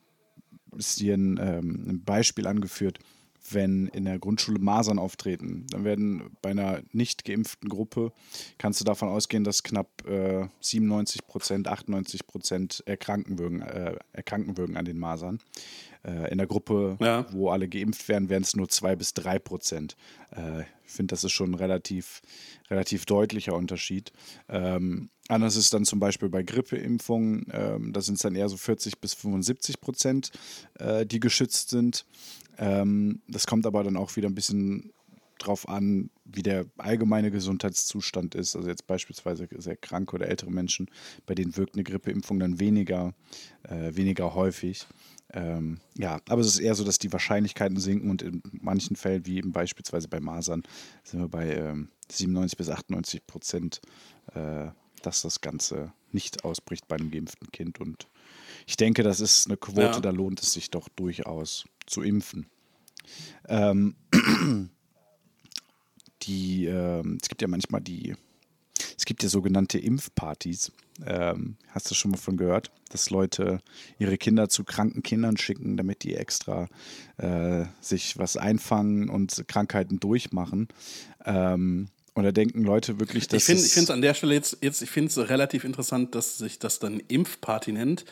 ist 0.77 0.99
hier 0.99 1.15
ein, 1.15 1.39
ähm, 1.41 1.85
ein 1.89 2.05
Beispiel 2.05 2.47
angeführt, 2.47 2.99
wenn 3.51 3.87
in 3.89 4.05
der 4.05 4.19
Grundschule 4.19 4.59
Masern 4.59 4.99
auftreten, 4.99 5.67
dann 5.71 5.85
werden 5.85 6.37
bei 6.43 6.51
einer 6.51 6.83
nicht 6.93 7.25
geimpften 7.25 7.69
Gruppe, 7.69 8.13
kannst 8.59 8.81
du 8.81 8.85
davon 8.85 9.09
ausgehen, 9.09 9.45
dass 9.45 9.63
knapp 9.63 10.07
äh, 10.07 10.49
97 10.61 11.27
Prozent, 11.27 11.69
98 11.69 12.27
Prozent 12.27 12.83
erkranken 12.87 13.39
würden, 13.39 13.63
äh, 13.63 13.97
erkranken 14.13 14.57
würden 14.57 14.77
an 14.77 14.85
den 14.85 14.99
Masern. 14.99 15.39
Äh, 16.09 16.31
in 16.33 16.39
der 16.39 16.47
Gruppe, 16.47 16.97
Ja. 17.01 17.27
wo 17.33 17.51
alle 17.51 17.69
geimpft 17.69 18.09
werden, 18.09 18.29
wären 18.31 18.43
es 18.43 18.57
nur 18.57 18.69
zwei 18.69 18.97
bis 18.97 19.13
drei 19.15 19.39
Prozent. 19.39 19.97
Äh, 20.31 20.63
ich 20.87 20.93
finde, 20.95 21.13
das 21.13 21.25
ist 21.25 21.33
schon 21.33 21.51
ein 21.51 21.55
relativ, 21.55 22.23
relativ 22.71 23.05
deutlicher 23.05 23.55
Unterschied. 23.55 24.13
Ähm, 24.49 25.11
anders 25.29 25.57
ist 25.57 25.75
dann 25.75 25.85
zum 25.85 26.01
Beispiel 26.01 26.31
bei 26.31 26.43
Grippeimpfungen, 26.43 27.47
ähm, 27.53 27.93
da 27.93 28.01
sind 28.01 28.15
es 28.15 28.23
dann 28.23 28.35
eher 28.35 28.49
so 28.49 28.57
40 28.57 29.01
bis 29.01 29.13
75 29.15 29.81
Prozent, 29.83 30.31
äh, 30.79 31.05
die 31.05 31.21
geschützt 31.21 31.71
sind. 31.71 32.07
Ähm, 32.59 33.21
das 33.29 33.47
kommt 33.47 33.67
aber 33.67 33.85
dann 33.85 33.97
auch 33.97 34.17
wieder 34.17 34.29
ein 34.29 34.35
bisschen 34.35 34.93
drauf 35.39 35.69
an, 35.69 36.11
wie 36.25 36.43
der 36.43 36.67
allgemeine 36.79 37.31
Gesundheitszustand 37.31 38.35
ist. 38.35 38.57
Also 38.57 38.69
jetzt 38.69 38.87
beispielsweise 38.87 39.47
sehr 39.59 39.77
kranke 39.77 40.17
oder 40.17 40.27
ältere 40.29 40.51
Menschen, 40.51 40.91
bei 41.27 41.35
denen 41.35 41.57
wirkt 41.57 41.75
eine 41.75 41.85
Grippeimpfung 41.85 42.41
dann 42.41 42.59
weniger, 42.59 43.15
äh, 43.63 43.95
weniger 43.95 44.35
häufig. 44.35 44.87
Ähm, 45.35 45.81
ja, 45.97 46.21
aber 46.29 46.41
es 46.41 46.47
ist 46.49 46.59
eher 46.59 46.75
so, 46.75 46.85
dass 46.85 46.99
die 46.99 47.13
Wahrscheinlichkeiten 47.13 47.79
sinken 47.79 48.11
und 48.11 48.23
in 48.23 48.43
manchen 48.53 48.97
Fällen, 48.97 49.27
wie 49.27 49.37
eben 49.37 49.53
beispielsweise 49.53 50.09
bei 50.09 50.21
Masern, 50.21 50.63
sind 51.05 51.21
wir 51.21 51.29
bei 51.29 51.55
ähm, 51.55 51.89
97 52.11 52.57
bis 52.57 52.71
98 52.71 53.27
Prozent, 53.27 53.81
äh, 54.35 54.69
dass 55.03 55.23
das 55.23 55.41
Ganze 55.41 55.93
nicht 56.13 56.45
ausbricht 56.45 56.89
bei 56.89 56.97
einem 56.97 57.11
geimpften 57.11 57.51
Kind. 57.51 57.79
Und 57.81 58.09
ich 58.67 58.77
denke, 58.77 59.03
das 59.03 59.21
ist 59.21 59.47
eine 59.47 59.59
Quote, 59.59 59.81
Ja. 59.83 60.01
da 60.01 60.11
lohnt 60.11 60.41
es 60.43 60.53
sich 60.55 60.71
doch 60.71 60.89
durchaus 60.89 61.67
zu 61.87 62.03
impfen. 62.03 62.47
Ähm, 63.49 63.97
die, 66.23 66.67
ähm, 66.67 67.19
es 67.21 67.29
gibt 67.29 67.43
ja 67.43 67.49
manchmal 67.49 67.81
die, 67.81 68.17
es 68.99 69.05
gibt 69.07 69.23
ja 69.23 69.29
sogenannte 69.31 69.79
Impfpartys. 69.79 70.73
Ähm, 71.07 71.57
hast 71.69 71.89
du 71.91 71.95
schon 71.95 72.11
mal 72.11 72.17
von 72.17 72.37
gehört, 72.37 72.73
dass 72.91 73.09
Leute 73.11 73.61
ihre 74.01 74.19
Kinder 74.19 74.49
zu 74.49 74.65
kranken 74.65 75.03
Kindern 75.05 75.37
schicken, 75.37 75.77
damit 75.77 76.03
die 76.03 76.15
extra 76.17 76.69
äh, 77.19 77.65
sich 77.81 78.19
was 78.19 78.37
einfangen 78.37 79.09
und 79.09 79.45
Krankheiten 79.47 80.01
durchmachen? 80.01 80.69
Ähm, 81.25 81.89
da 82.25 82.33
denken 82.33 82.65
Leute 82.65 82.99
wirklich, 82.99 83.29
dass 83.29 83.43
Ich 83.43 83.45
finde 83.45 83.63
es- 83.63 83.77
es 83.77 83.91
an 83.91 84.03
der 84.03 84.13
Stelle 84.15 84.35
jetzt, 84.35 84.59
jetzt 84.61 84.83
ich 84.83 84.91
finde 84.91 85.09
es 85.09 85.19
relativ 85.31 85.63
interessant, 85.63 86.17
dass 86.17 86.37
sich 86.39 86.59
das 86.59 86.81
dann 86.81 86.99
Impfparty 87.07 87.71
nennt, 87.71 88.05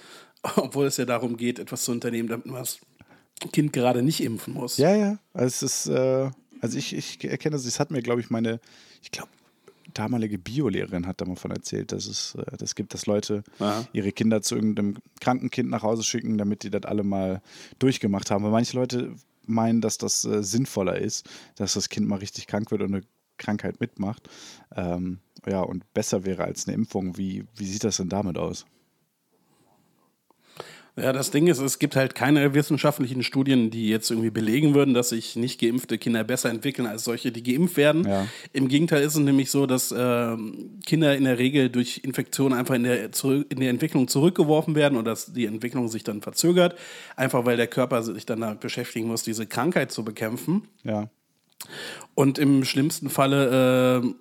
obwohl 0.57 0.87
es 0.87 0.97
ja 0.97 1.05
darum 1.07 1.37
geht, 1.37 1.59
etwas 1.59 1.83
zu 1.83 1.91
unternehmen, 1.91 2.29
damit 2.29 2.47
man 2.47 2.61
das 2.61 2.79
Kind 3.53 3.73
gerade 3.73 4.03
nicht 4.05 4.21
impfen 4.23 4.55
muss. 4.55 4.77
Ja, 4.77 4.95
ja. 4.95 5.19
Also 5.35 5.67
es 5.67 5.87
ist, 5.87 5.87
äh, 5.89 6.31
also 6.61 6.79
ich, 6.79 6.95
ich 6.95 7.25
erkenne 7.25 7.57
das, 7.57 7.65
das 7.65 7.81
hat 7.81 7.91
mir, 7.91 8.01
glaube 8.01 8.21
ich, 8.21 8.31
meine, 8.31 8.61
ich 9.03 9.11
glaube, 9.11 9.29
damalige 9.99 10.39
Biolehrerin 10.39 11.07
hat 11.07 11.21
davon 11.21 11.51
erzählt, 11.51 11.93
dass 11.93 12.07
es 12.07 12.35
äh, 12.35 12.57
das 12.57 12.75
gibt, 12.75 12.95
dass 12.95 13.07
Leute 13.07 13.43
Aha. 13.59 13.87
ihre 13.93 14.13
Kinder 14.13 14.43
zu 14.43 14.55
irgendeinem 14.55 14.97
kranken 15.21 15.51
Kind 15.51 15.71
nach 15.71 15.83
Hause 15.83 16.03
schicken, 16.03 16.39
damit 16.39 16.63
die 16.63 16.71
das 16.71 16.85
alle 16.85 17.03
mal 17.03 17.43
durchgemacht 17.79 18.31
haben. 18.31 18.45
Weil 18.45 18.51
manche 18.51 18.77
Leute 18.77 19.15
meinen, 19.47 19.81
dass 19.81 19.99
das 19.99 20.25
äh, 20.25 20.43
sinnvoller 20.43 20.99
ist, 20.99 21.29
dass 21.57 21.75
das 21.75 21.89
Kind 21.89 22.07
mal 22.07 22.19
richtig 22.19 22.47
krank 22.47 22.71
wird 22.71 22.83
und 22.83 22.95
eine 22.95 23.03
Krankheit 23.39 23.81
mitmacht. 23.81 24.29
Ähm, 24.75 25.19
ja, 25.47 25.61
und 25.61 25.93
besser 25.95 26.25
wäre 26.25 26.45
als 26.45 26.67
eine 26.67 26.75
Impfung. 26.75 27.17
Wie, 27.17 27.45
wie 27.55 27.67
sieht 27.67 27.85
das 27.85 27.99
denn 27.99 28.09
damit 28.09 28.39
aus? 28.39 28.67
Ja, 30.99 31.13
das 31.13 31.31
Ding 31.31 31.47
ist, 31.47 31.59
es 31.59 31.79
gibt 31.79 31.95
halt 31.95 32.15
keine 32.15 32.55
wissenschaftlichen 32.55 33.23
Studien, 33.23 33.71
die 33.71 33.91
jetzt 33.91 34.11
irgendwie 34.11 34.31
belegen 34.31 34.75
würden, 34.75 34.95
dass 34.95 35.11
sich 35.11 35.37
nicht 35.37 35.61
geimpfte 35.61 35.99
Kinder 35.99 36.25
besser 36.25 36.49
entwickeln 36.49 36.87
als 36.87 37.05
solche, 37.05 37.31
die 37.31 37.43
geimpft 37.43 37.77
werden. 37.77 38.09
Ja. 38.09 38.27
Im 38.55 38.69
Gegenteil 38.69 39.03
ist 39.03 39.15
es 39.15 39.21
nämlich 39.21 39.51
so, 39.51 39.67
dass 39.67 39.93
äh, 39.93 40.37
Kinder 40.87 41.15
in 41.15 41.25
der 41.25 41.39
Regel 41.39 41.69
durch 41.69 42.01
Infektion 42.03 42.55
einfach 42.55 42.75
in 42.75 42.85
der, 42.85 43.11
in 43.23 43.61
der 43.61 43.69
Entwicklung 43.69 44.09
zurückgeworfen 44.09 44.75
werden 44.75 44.97
und 44.97 45.05
dass 45.05 45.35
die 45.35 45.45
Entwicklung 45.45 45.89
sich 45.89 46.03
dann 46.03 46.23
verzögert, 46.23 46.79
einfach 47.15 47.45
weil 47.45 47.59
der 47.59 47.67
Körper 47.67 48.03
sich 48.03 48.25
dann 48.25 48.41
damit 48.41 48.61
beschäftigen 48.61 49.09
muss, 49.09 49.23
diese 49.23 49.47
Krankheit 49.47 49.93
zu 49.93 50.03
bekämpfen. 50.03 50.63
Ja. 50.83 51.11
Und 52.15 52.39
im 52.39 52.65
schlimmsten 52.65 53.11
Falle 53.11 54.03
äh, 54.03 54.15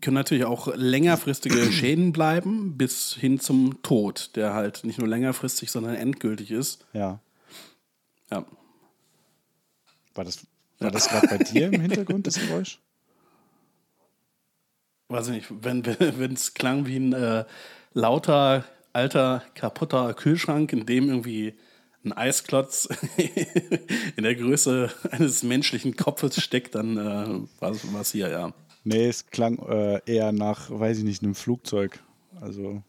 können 0.00 0.14
natürlich 0.14 0.44
auch 0.44 0.74
längerfristige 0.74 1.60
Schäden 1.72 2.12
bleiben, 2.12 2.76
bis 2.76 3.14
hin 3.14 3.40
zum 3.40 3.82
Tod, 3.82 4.30
der 4.36 4.54
halt 4.54 4.84
nicht 4.84 4.98
nur 4.98 5.08
längerfristig, 5.08 5.70
sondern 5.70 5.94
endgültig 5.94 6.50
ist. 6.50 6.84
Ja. 6.92 7.20
Ja. 8.30 8.44
War 10.14 10.24
das, 10.24 10.46
war 10.78 10.90
das 10.90 11.08
gerade 11.08 11.28
bei 11.28 11.38
dir 11.38 11.68
im 11.72 11.80
Hintergrund, 11.80 12.26
das 12.26 12.34
Geräusch? 12.34 12.80
Weiß 15.08 15.28
ich 15.28 15.34
nicht, 15.34 15.48
wenn 15.62 15.82
es 16.34 16.54
klang 16.54 16.86
wie 16.86 16.96
ein 16.96 17.12
äh, 17.12 17.44
lauter, 17.92 18.64
alter, 18.92 19.42
kaputter 19.54 20.14
Kühlschrank, 20.14 20.72
in 20.72 20.86
dem 20.86 21.08
irgendwie 21.08 21.54
ein 22.04 22.12
Eisklotz 22.12 22.88
in 24.16 24.24
der 24.24 24.34
Größe 24.34 24.90
eines 25.10 25.42
menschlichen 25.42 25.96
Kopfes 25.96 26.42
steckt, 26.42 26.74
dann 26.74 26.96
äh, 26.96 27.60
war 27.60 28.00
es 28.00 28.12
hier, 28.12 28.28
ja. 28.28 28.52
Nee, 28.84 29.06
es 29.06 29.26
klang 29.26 29.58
äh, 29.66 30.00
eher 30.06 30.32
nach, 30.32 30.70
weiß 30.70 30.98
ich 30.98 31.04
nicht, 31.04 31.22
einem 31.22 31.34
Flugzeug. 31.34 32.00
Also 32.40 32.82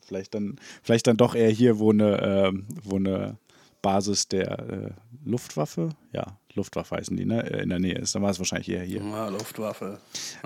vielleicht 0.00 0.34
dann, 0.34 0.56
vielleicht 0.82 1.06
dann 1.06 1.16
doch 1.16 1.34
eher 1.34 1.50
hier, 1.50 1.78
wo 1.78 1.90
eine, 1.92 2.20
äh, 2.20 2.52
wo 2.82 2.96
eine 2.96 3.36
Basis 3.82 4.28
der 4.28 4.58
äh, 4.58 4.90
Luftwaffe, 5.24 5.90
ja, 6.12 6.38
Luftwaffe 6.54 6.96
heißen 6.96 7.16
die, 7.16 7.24
ne, 7.24 7.40
in 7.40 7.68
der 7.68 7.78
Nähe 7.78 7.96
ist. 7.96 8.14
Dann 8.14 8.22
war 8.22 8.30
es 8.30 8.38
wahrscheinlich 8.38 8.68
eher 8.68 8.82
hier. 8.82 9.00
Ja, 9.02 9.28
Luftwaffe. 9.28 9.98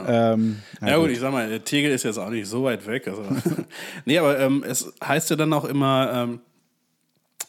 Ähm, 0.06 0.58
Ja, 0.80 0.88
ja 0.88 0.96
gut, 0.98 1.10
ich 1.10 1.18
sag 1.18 1.32
mal, 1.32 1.48
der 1.48 1.64
Tegel 1.64 1.92
ist 1.92 2.02
jetzt 2.02 2.18
auch 2.18 2.28
nicht 2.30 2.46
so 2.46 2.64
weit 2.64 2.86
weg. 2.86 3.08
Also. 3.08 3.24
nee, 4.04 4.18
aber 4.18 4.38
ähm, 4.38 4.64
es 4.66 4.92
heißt 5.02 5.30
ja 5.30 5.36
dann 5.36 5.52
auch 5.52 5.64
immer, 5.64 6.12
ähm, 6.14 6.40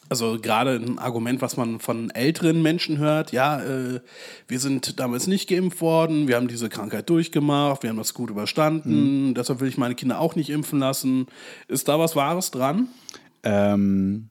also 0.08 0.38
gerade 0.40 0.76
ein 0.76 0.98
Argument, 0.98 1.40
was 1.42 1.56
man 1.56 1.80
von 1.80 2.10
älteren 2.10 2.62
Menschen 2.62 2.98
hört, 2.98 3.32
ja, 3.32 3.62
äh, 3.62 4.00
wir 4.46 4.60
sind 4.60 5.00
damals 5.00 5.26
nicht 5.26 5.48
geimpft 5.48 5.80
worden, 5.80 6.28
wir 6.28 6.36
haben 6.36 6.48
diese 6.48 6.68
Krankheit 6.68 7.08
durchgemacht, 7.08 7.82
wir 7.82 7.90
haben 7.90 7.96
das 7.96 8.14
gut 8.14 8.30
überstanden, 8.30 9.34
deshalb 9.34 9.60
will 9.60 9.68
ich 9.68 9.78
meine 9.78 9.94
Kinder 9.94 10.20
auch 10.20 10.36
nicht 10.36 10.50
impfen 10.50 10.78
lassen. 10.78 11.26
Ist 11.68 11.88
da 11.88 11.98
was 11.98 12.16
Wahres 12.16 12.50
dran? 12.50 12.88
Ähm, 13.42 14.28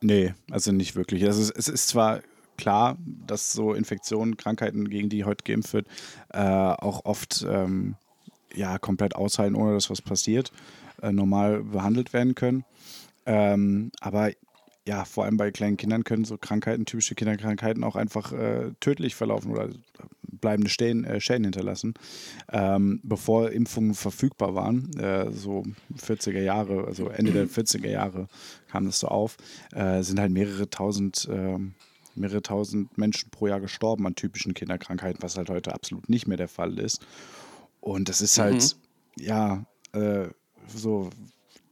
nee, 0.00 0.34
also 0.50 0.72
nicht 0.72 0.96
wirklich. 0.96 1.24
Also 1.24 1.40
es, 1.40 1.50
es 1.50 1.68
ist 1.68 1.88
zwar 1.88 2.20
klar, 2.56 2.96
dass 3.26 3.52
so 3.52 3.74
Infektionen, 3.74 4.36
Krankheiten, 4.36 4.88
gegen 4.88 5.08
die 5.08 5.24
heute 5.24 5.44
geimpft 5.44 5.72
wird, 5.72 5.86
äh, 6.32 6.40
auch 6.40 7.04
oft 7.04 7.44
ähm, 7.48 7.96
ja, 8.54 8.78
komplett 8.78 9.14
aushalten, 9.14 9.54
ohne 9.54 9.74
dass 9.74 9.90
was 9.90 10.02
passiert, 10.02 10.52
äh, 11.02 11.12
normal 11.12 11.62
behandelt 11.62 12.12
werden 12.12 12.34
können. 12.34 12.64
Ähm, 13.26 13.90
aber 14.00 14.30
ja, 14.86 15.04
vor 15.04 15.24
allem 15.24 15.36
bei 15.36 15.50
kleinen 15.50 15.76
Kindern 15.76 16.04
können 16.04 16.24
so 16.24 16.38
Krankheiten, 16.38 16.84
typische 16.86 17.16
Kinderkrankheiten 17.16 17.82
auch 17.82 17.96
einfach 17.96 18.32
äh, 18.32 18.70
tödlich 18.78 19.16
verlaufen 19.16 19.50
oder 19.50 19.68
bleibende 20.22 20.70
Schäden, 20.70 21.04
äh, 21.04 21.20
Schäden 21.20 21.44
hinterlassen. 21.44 21.94
Ähm, 22.52 23.00
bevor 23.02 23.50
Impfungen 23.50 23.94
verfügbar 23.94 24.54
waren, 24.54 24.96
äh, 24.96 25.32
so 25.32 25.64
40er 25.98 26.40
Jahre, 26.40 26.84
also 26.84 27.08
Ende 27.08 27.32
der 27.32 27.48
40er 27.48 27.88
Jahre 27.88 28.28
kam 28.68 28.86
das 28.86 29.00
so 29.00 29.08
auf, 29.08 29.36
äh, 29.72 30.02
sind 30.02 30.20
halt 30.20 30.30
mehrere 30.30 30.70
tausend, 30.70 31.28
ähm, 31.32 31.74
mehrere 32.14 32.42
tausend 32.42 32.96
Menschen 32.96 33.30
pro 33.30 33.48
Jahr 33.48 33.60
gestorben 33.60 34.06
an 34.06 34.14
typischen 34.14 34.54
Kinderkrankheiten, 34.54 35.20
was 35.20 35.36
halt 35.36 35.50
heute 35.50 35.74
absolut 35.74 36.08
nicht 36.08 36.28
mehr 36.28 36.36
der 36.36 36.48
Fall 36.48 36.78
ist. 36.78 37.04
Und 37.80 38.08
das 38.08 38.20
ist 38.20 38.38
halt, 38.38 38.76
ja, 39.18 39.66
äh, 39.92 40.28
so, 40.68 41.10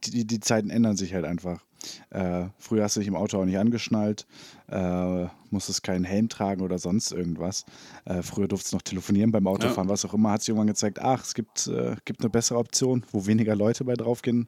die, 0.03 0.25
die 0.25 0.39
Zeiten 0.41 0.69
ändern 0.69 0.97
sich 0.97 1.13
halt 1.13 1.25
einfach. 1.25 1.61
Äh, 2.09 2.45
früher 2.57 2.83
hast 2.83 2.95
du 2.95 2.99
dich 2.99 3.07
im 3.07 3.15
Auto 3.15 3.39
auch 3.39 3.45
nicht 3.45 3.57
angeschnallt, 3.57 4.25
äh, 4.67 5.25
musstest 5.49 5.83
keinen 5.83 6.03
Helm 6.03 6.29
tragen 6.29 6.61
oder 6.61 6.79
sonst 6.79 7.11
irgendwas. 7.11 7.65
Äh, 8.05 8.21
früher 8.21 8.47
durftest 8.47 8.73
du 8.73 8.77
noch 8.77 8.81
telefonieren 8.81 9.31
beim 9.31 9.47
Autofahren, 9.47 9.89
was 9.89 10.05
auch 10.05 10.13
immer. 10.13 10.31
Hat 10.31 10.41
sich 10.41 10.49
irgendwann 10.49 10.67
gezeigt, 10.67 10.99
ach, 10.99 11.23
es 11.23 11.33
gibt, 11.33 11.67
äh, 11.67 11.95
gibt 12.05 12.21
eine 12.21 12.29
bessere 12.29 12.57
Option, 12.57 13.03
wo 13.11 13.25
weniger 13.25 13.55
Leute 13.55 13.83
bei 13.85 13.93
draufgehen, 13.93 14.47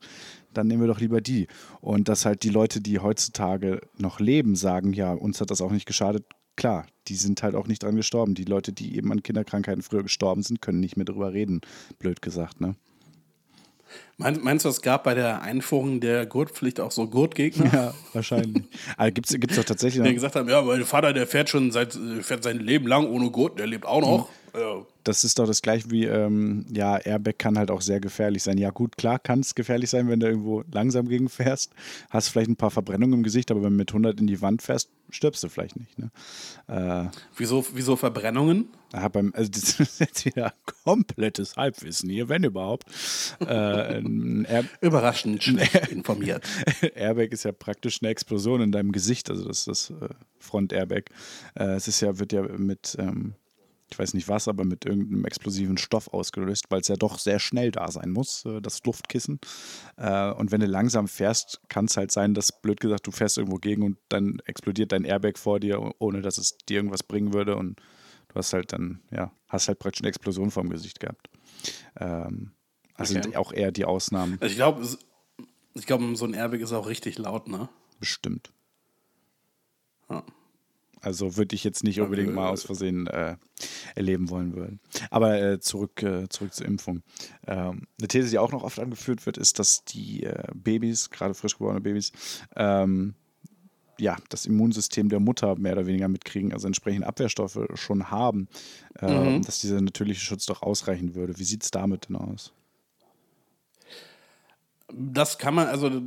dann 0.53 0.67
nehmen 0.67 0.81
wir 0.81 0.87
doch 0.87 0.99
lieber 0.99 1.21
die. 1.21 1.47
Und 1.81 2.09
dass 2.09 2.25
halt 2.25 2.43
die 2.43 2.49
Leute, 2.49 2.81
die 2.81 2.99
heutzutage 2.99 3.81
noch 3.97 4.19
leben, 4.19 4.55
sagen, 4.55 4.93
ja, 4.93 5.13
uns 5.13 5.41
hat 5.41 5.51
das 5.51 5.61
auch 5.61 5.71
nicht 5.71 5.85
geschadet. 5.85 6.25
Klar, 6.55 6.87
die 7.07 7.15
sind 7.15 7.43
halt 7.43 7.55
auch 7.55 7.67
nicht 7.67 7.83
dran 7.83 7.95
gestorben. 7.95 8.33
Die 8.33 8.45
Leute, 8.45 8.73
die 8.73 8.95
eben 8.95 9.11
an 9.11 9.21
Kinderkrankheiten 9.21 9.83
früher 9.83 10.03
gestorben 10.03 10.41
sind, 10.41 10.61
können 10.61 10.79
nicht 10.79 10.97
mehr 10.97 11.05
drüber 11.05 11.33
reden, 11.33 11.61
blöd 11.99 12.21
gesagt, 12.21 12.61
ne? 12.61 12.75
Mein, 14.17 14.39
meinst 14.41 14.65
du, 14.65 14.69
es 14.69 14.81
gab 14.81 15.03
bei 15.03 15.13
der 15.13 15.41
Einführung 15.41 15.99
der 15.99 16.25
Gurtpflicht 16.25 16.79
auch 16.79 16.91
so 16.91 17.07
Gurtgegner? 17.07 17.71
Ja, 17.71 17.93
wahrscheinlich. 18.13 18.63
Aber 18.97 19.11
gibt 19.11 19.29
es 19.29 19.55
doch 19.55 19.63
tatsächlich 19.63 20.03
Die 20.03 20.13
gesagt 20.13 20.35
haben, 20.35 20.49
ja, 20.49 20.61
mein 20.61 20.85
Vater, 20.85 21.13
der 21.13 21.27
fährt 21.27 21.49
schon 21.49 21.71
seit, 21.71 21.97
fährt 22.21 22.43
sein 22.43 22.59
Leben 22.59 22.87
lang 22.87 23.07
ohne 23.07 23.29
Gurt, 23.29 23.59
der 23.59 23.67
lebt 23.67 23.85
auch 23.85 24.01
noch. 24.01 24.29
Ja. 24.29 24.33
Das 25.07 25.23
ist 25.23 25.39
doch 25.39 25.47
das 25.47 25.61
gleiche 25.61 25.89
wie, 25.89 26.05
ähm, 26.05 26.65
ja, 26.71 26.97
Airbag 26.97 27.37
kann 27.37 27.57
halt 27.57 27.71
auch 27.71 27.81
sehr 27.81 27.99
gefährlich 27.99 28.43
sein. 28.43 28.57
Ja, 28.57 28.71
gut, 28.71 28.97
klar 28.97 29.19
kann 29.19 29.39
es 29.39 29.55
gefährlich 29.55 29.89
sein, 29.89 30.09
wenn 30.09 30.19
du 30.19 30.27
irgendwo 30.27 30.63
langsam 30.71 31.07
gegen 31.07 31.29
fährst. 31.29 31.71
Hast 32.09 32.29
vielleicht 32.29 32.49
ein 32.49 32.57
paar 32.57 32.71
Verbrennungen 32.71 33.19
im 33.19 33.23
Gesicht, 33.23 33.51
aber 33.51 33.63
wenn 33.63 33.71
du 33.71 33.77
mit 33.77 33.91
100 33.91 34.19
in 34.19 34.27
die 34.27 34.41
Wand 34.41 34.61
fährst, 34.61 34.89
stirbst 35.09 35.43
du 35.43 35.49
vielleicht 35.49 35.77
nicht. 35.77 35.97
Ne? 35.97 36.11
Äh, 36.67 37.17
Wieso, 37.37 37.65
wieso 37.73 37.95
Verbrennungen? 37.95 38.67
Ah, 38.91 39.07
beim, 39.07 39.33
also 39.35 39.49
das 39.49 39.79
ist 39.79 39.99
jetzt 39.99 40.25
wieder 40.25 40.53
komplettes 40.83 41.55
Halbwissen 41.55 42.09
hier, 42.09 42.27
wenn 42.27 42.43
überhaupt. 42.43 42.85
Äh, 43.39 44.01
Überraschend 44.81 45.43
schlecht 45.43 45.87
informiert. 45.87 46.43
Airbag 46.95 47.31
ist 47.31 47.43
ja 47.43 47.53
praktisch 47.53 47.99
eine 48.01 48.09
Explosion 48.09 48.61
in 48.61 48.71
deinem 48.71 48.91
Gesicht, 48.91 49.29
also 49.29 49.47
das 49.47 49.59
ist 49.59 49.67
das 49.67 49.89
äh, 50.01 50.09
Front-Airbag. 50.39 51.05
Äh, 51.55 51.75
es 51.75 51.87
ist 51.87 52.01
ja, 52.01 52.19
wird 52.19 52.33
ja 52.33 52.41
mit, 52.41 52.95
ähm, 52.99 53.35
ich 53.89 53.97
weiß 53.97 54.13
nicht 54.13 54.27
was, 54.27 54.47
aber 54.47 54.65
mit 54.65 54.85
irgendeinem 54.85 55.25
explosiven 55.25 55.77
Stoff 55.77 56.09
ausgelöst, 56.13 56.65
weil 56.69 56.81
es 56.81 56.87
ja 56.87 56.95
doch 56.95 57.19
sehr 57.19 57.39
schnell 57.39 57.71
da 57.71 57.89
sein 57.89 58.11
muss, 58.11 58.45
äh, 58.45 58.61
das 58.61 58.83
Luftkissen. 58.83 59.39
Äh, 59.95 60.31
und 60.31 60.51
wenn 60.51 60.61
du 60.61 60.67
langsam 60.67 61.07
fährst, 61.07 61.61
kann 61.69 61.85
es 61.85 61.97
halt 61.97 62.11
sein, 62.11 62.33
dass, 62.33 62.61
blöd 62.61 62.79
gesagt, 62.79 63.07
du 63.07 63.11
fährst 63.11 63.37
irgendwo 63.37 63.57
gegen 63.57 63.83
und 63.83 63.97
dann 64.09 64.39
explodiert 64.45 64.91
dein 64.91 65.05
Airbag 65.05 65.37
vor 65.37 65.59
dir, 65.59 65.93
ohne 65.99 66.21
dass 66.21 66.37
es 66.37 66.57
dir 66.67 66.77
irgendwas 66.77 67.03
bringen 67.03 67.33
würde 67.33 67.55
und 67.55 67.79
du 68.29 68.35
hast 68.35 68.53
halt 68.53 68.73
dann, 68.73 69.01
ja, 69.11 69.31
hast 69.47 69.67
halt 69.67 69.79
praktisch 69.79 70.01
eine 70.01 70.09
Explosion 70.09 70.51
vorm 70.51 70.69
Gesicht 70.69 70.99
gehabt. 70.99 71.29
Ähm, 71.99 72.51
also 72.95 73.13
Okay. 73.13 73.23
sind 73.23 73.37
auch 73.37 73.53
eher 73.53 73.71
die 73.71 73.85
Ausnahmen, 73.85 74.37
ich 74.41 74.55
glaube, 74.55 74.85
ich 75.75 75.85
glaube, 75.85 76.15
so 76.15 76.25
ein 76.25 76.33
Airbag 76.33 76.59
ist 76.59 76.73
auch 76.73 76.87
richtig 76.87 77.17
laut, 77.17 77.47
ne? 77.47 77.69
bestimmt. 77.99 78.51
Ja. 80.09 80.23
Also 81.07 81.37
würde 81.37 81.55
ich 81.55 81.63
jetzt 81.63 81.85
nicht 81.85 82.01
unbedingt 82.01 82.33
mal 82.33 82.49
aus 82.49 82.63
Versehen 82.63 83.07
äh, 83.07 83.37
erleben 83.95 84.29
wollen 84.29 84.53
würden. 84.53 84.81
Aber 85.09 85.41
äh, 85.41 85.57
zurück, 85.61 86.03
äh, 86.03 86.27
zurück 86.27 86.53
zur 86.53 86.65
Impfung. 86.65 87.01
Ähm, 87.47 87.83
eine 87.97 88.09
These, 88.09 88.29
die 88.29 88.39
auch 88.39 88.51
noch 88.51 88.63
oft 88.63 88.77
angeführt 88.77 89.25
wird, 89.25 89.37
ist, 89.37 89.57
dass 89.57 89.85
die 89.85 90.23
äh, 90.23 90.43
Babys, 90.53 91.09
gerade 91.09 91.33
frisch 91.33 91.57
geborene 91.57 91.79
Babys, 91.79 92.11
ähm, 92.57 93.13
ja, 93.97 94.17
das 94.27 94.45
Immunsystem 94.45 95.07
der 95.07 95.21
Mutter 95.21 95.57
mehr 95.57 95.71
oder 95.71 95.87
weniger 95.87 96.09
mitkriegen, 96.09 96.51
also 96.51 96.67
entsprechend 96.67 97.05
Abwehrstoffe 97.05 97.57
schon 97.75 98.11
haben, 98.11 98.49
äh, 98.95 99.39
dass 99.39 99.59
dieser 99.59 99.79
natürliche 99.79 100.19
Schutz 100.19 100.45
doch 100.45 100.61
ausreichen 100.61 101.15
würde. 101.15 101.39
Wie 101.39 101.45
sieht 101.45 101.63
es 101.63 101.71
damit 101.71 102.09
denn 102.09 102.17
aus? 102.17 102.51
Das 104.93 105.37
kann 105.37 105.55
man, 105.55 105.67
also 105.67 106.01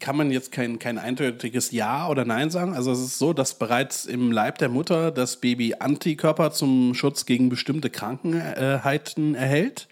kann 0.00 0.16
man 0.16 0.30
jetzt 0.30 0.52
kein, 0.52 0.78
kein 0.78 0.98
eindeutiges 0.98 1.70
Ja 1.70 2.08
oder 2.08 2.24
Nein 2.24 2.50
sagen. 2.50 2.74
Also 2.74 2.92
es 2.92 3.00
ist 3.00 3.18
so, 3.18 3.32
dass 3.32 3.54
bereits 3.54 4.04
im 4.04 4.32
Leib 4.32 4.58
der 4.58 4.68
Mutter 4.68 5.10
das 5.10 5.36
Baby 5.36 5.74
Antikörper 5.78 6.52
zum 6.52 6.94
Schutz 6.94 7.26
gegen 7.26 7.48
bestimmte 7.48 7.90
Krankheiten 7.90 9.34
erhält. 9.34 9.88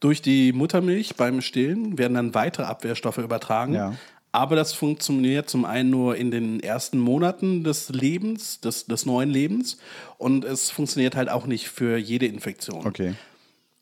Durch 0.00 0.20
die 0.20 0.52
Muttermilch 0.52 1.14
beim 1.16 1.40
Stillen 1.40 1.96
werden 1.98 2.14
dann 2.14 2.34
weitere 2.34 2.64
Abwehrstoffe 2.64 3.18
übertragen. 3.18 3.74
Ja. 3.74 3.94
Aber 4.32 4.56
das 4.56 4.72
funktioniert 4.72 5.50
zum 5.50 5.66
einen 5.66 5.90
nur 5.90 6.16
in 6.16 6.30
den 6.30 6.60
ersten 6.60 6.98
Monaten 6.98 7.64
des 7.64 7.90
Lebens, 7.90 8.60
des, 8.60 8.86
des 8.86 9.04
neuen 9.04 9.30
Lebens. 9.30 9.76
Und 10.16 10.44
es 10.44 10.70
funktioniert 10.70 11.14
halt 11.14 11.28
auch 11.28 11.46
nicht 11.46 11.68
für 11.68 11.98
jede 11.98 12.26
Infektion. 12.26 12.86
Okay. 12.86 13.14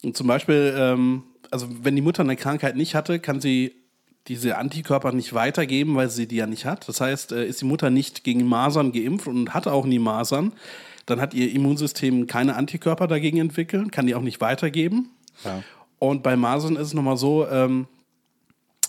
Und 0.03 0.16
zum 0.16 0.27
Beispiel, 0.27 0.74
ähm, 0.77 1.23
also 1.51 1.69
wenn 1.82 1.95
die 1.95 2.03
Mutter 2.03 2.23
eine 2.23 2.37
Krankheit 2.37 2.77
nicht 2.77 2.95
hatte, 2.95 3.20
kann 3.20 3.41
sie 3.41 3.80
diese 4.31 4.57
Antikörper 4.57 5.11
nicht 5.11 5.35
weitergeben, 5.35 5.97
weil 5.97 6.09
sie 6.09 6.28
die 6.28 6.36
ja 6.36 6.47
nicht 6.47 6.65
hat. 6.65 6.89
Das 6.89 7.01
heißt, 7.01 7.32
äh, 7.32 7.44
ist 7.44 7.62
die 7.62 7.65
Mutter 7.65 7.90
nicht 7.90 8.23
gegen 8.23 8.47
Masern 8.47 8.93
geimpft 8.93 9.27
und 9.27 9.52
hat 9.52 9.66
auch 9.66 9.85
nie 9.85 9.98
Masern, 9.98 10.52
dann 11.07 11.20
hat 11.20 11.35
ihr 11.35 11.52
Immunsystem 11.52 12.28
keine 12.28 12.55
Antikörper 12.55 13.09
dagegen 13.09 13.39
entwickelt, 13.39 13.90
kann 13.90 14.07
die 14.07 14.15
auch 14.15 14.23
nicht 14.23 14.40
weitergeben. 14.40 15.11
Ja. 15.44 15.65
Und 15.98 16.23
bei 16.23 16.36
Masern 16.36 16.77
ist 16.77 16.86
es 16.86 16.94
nochmal 16.94 17.16
so, 17.16 17.48
ähm, 17.48 17.89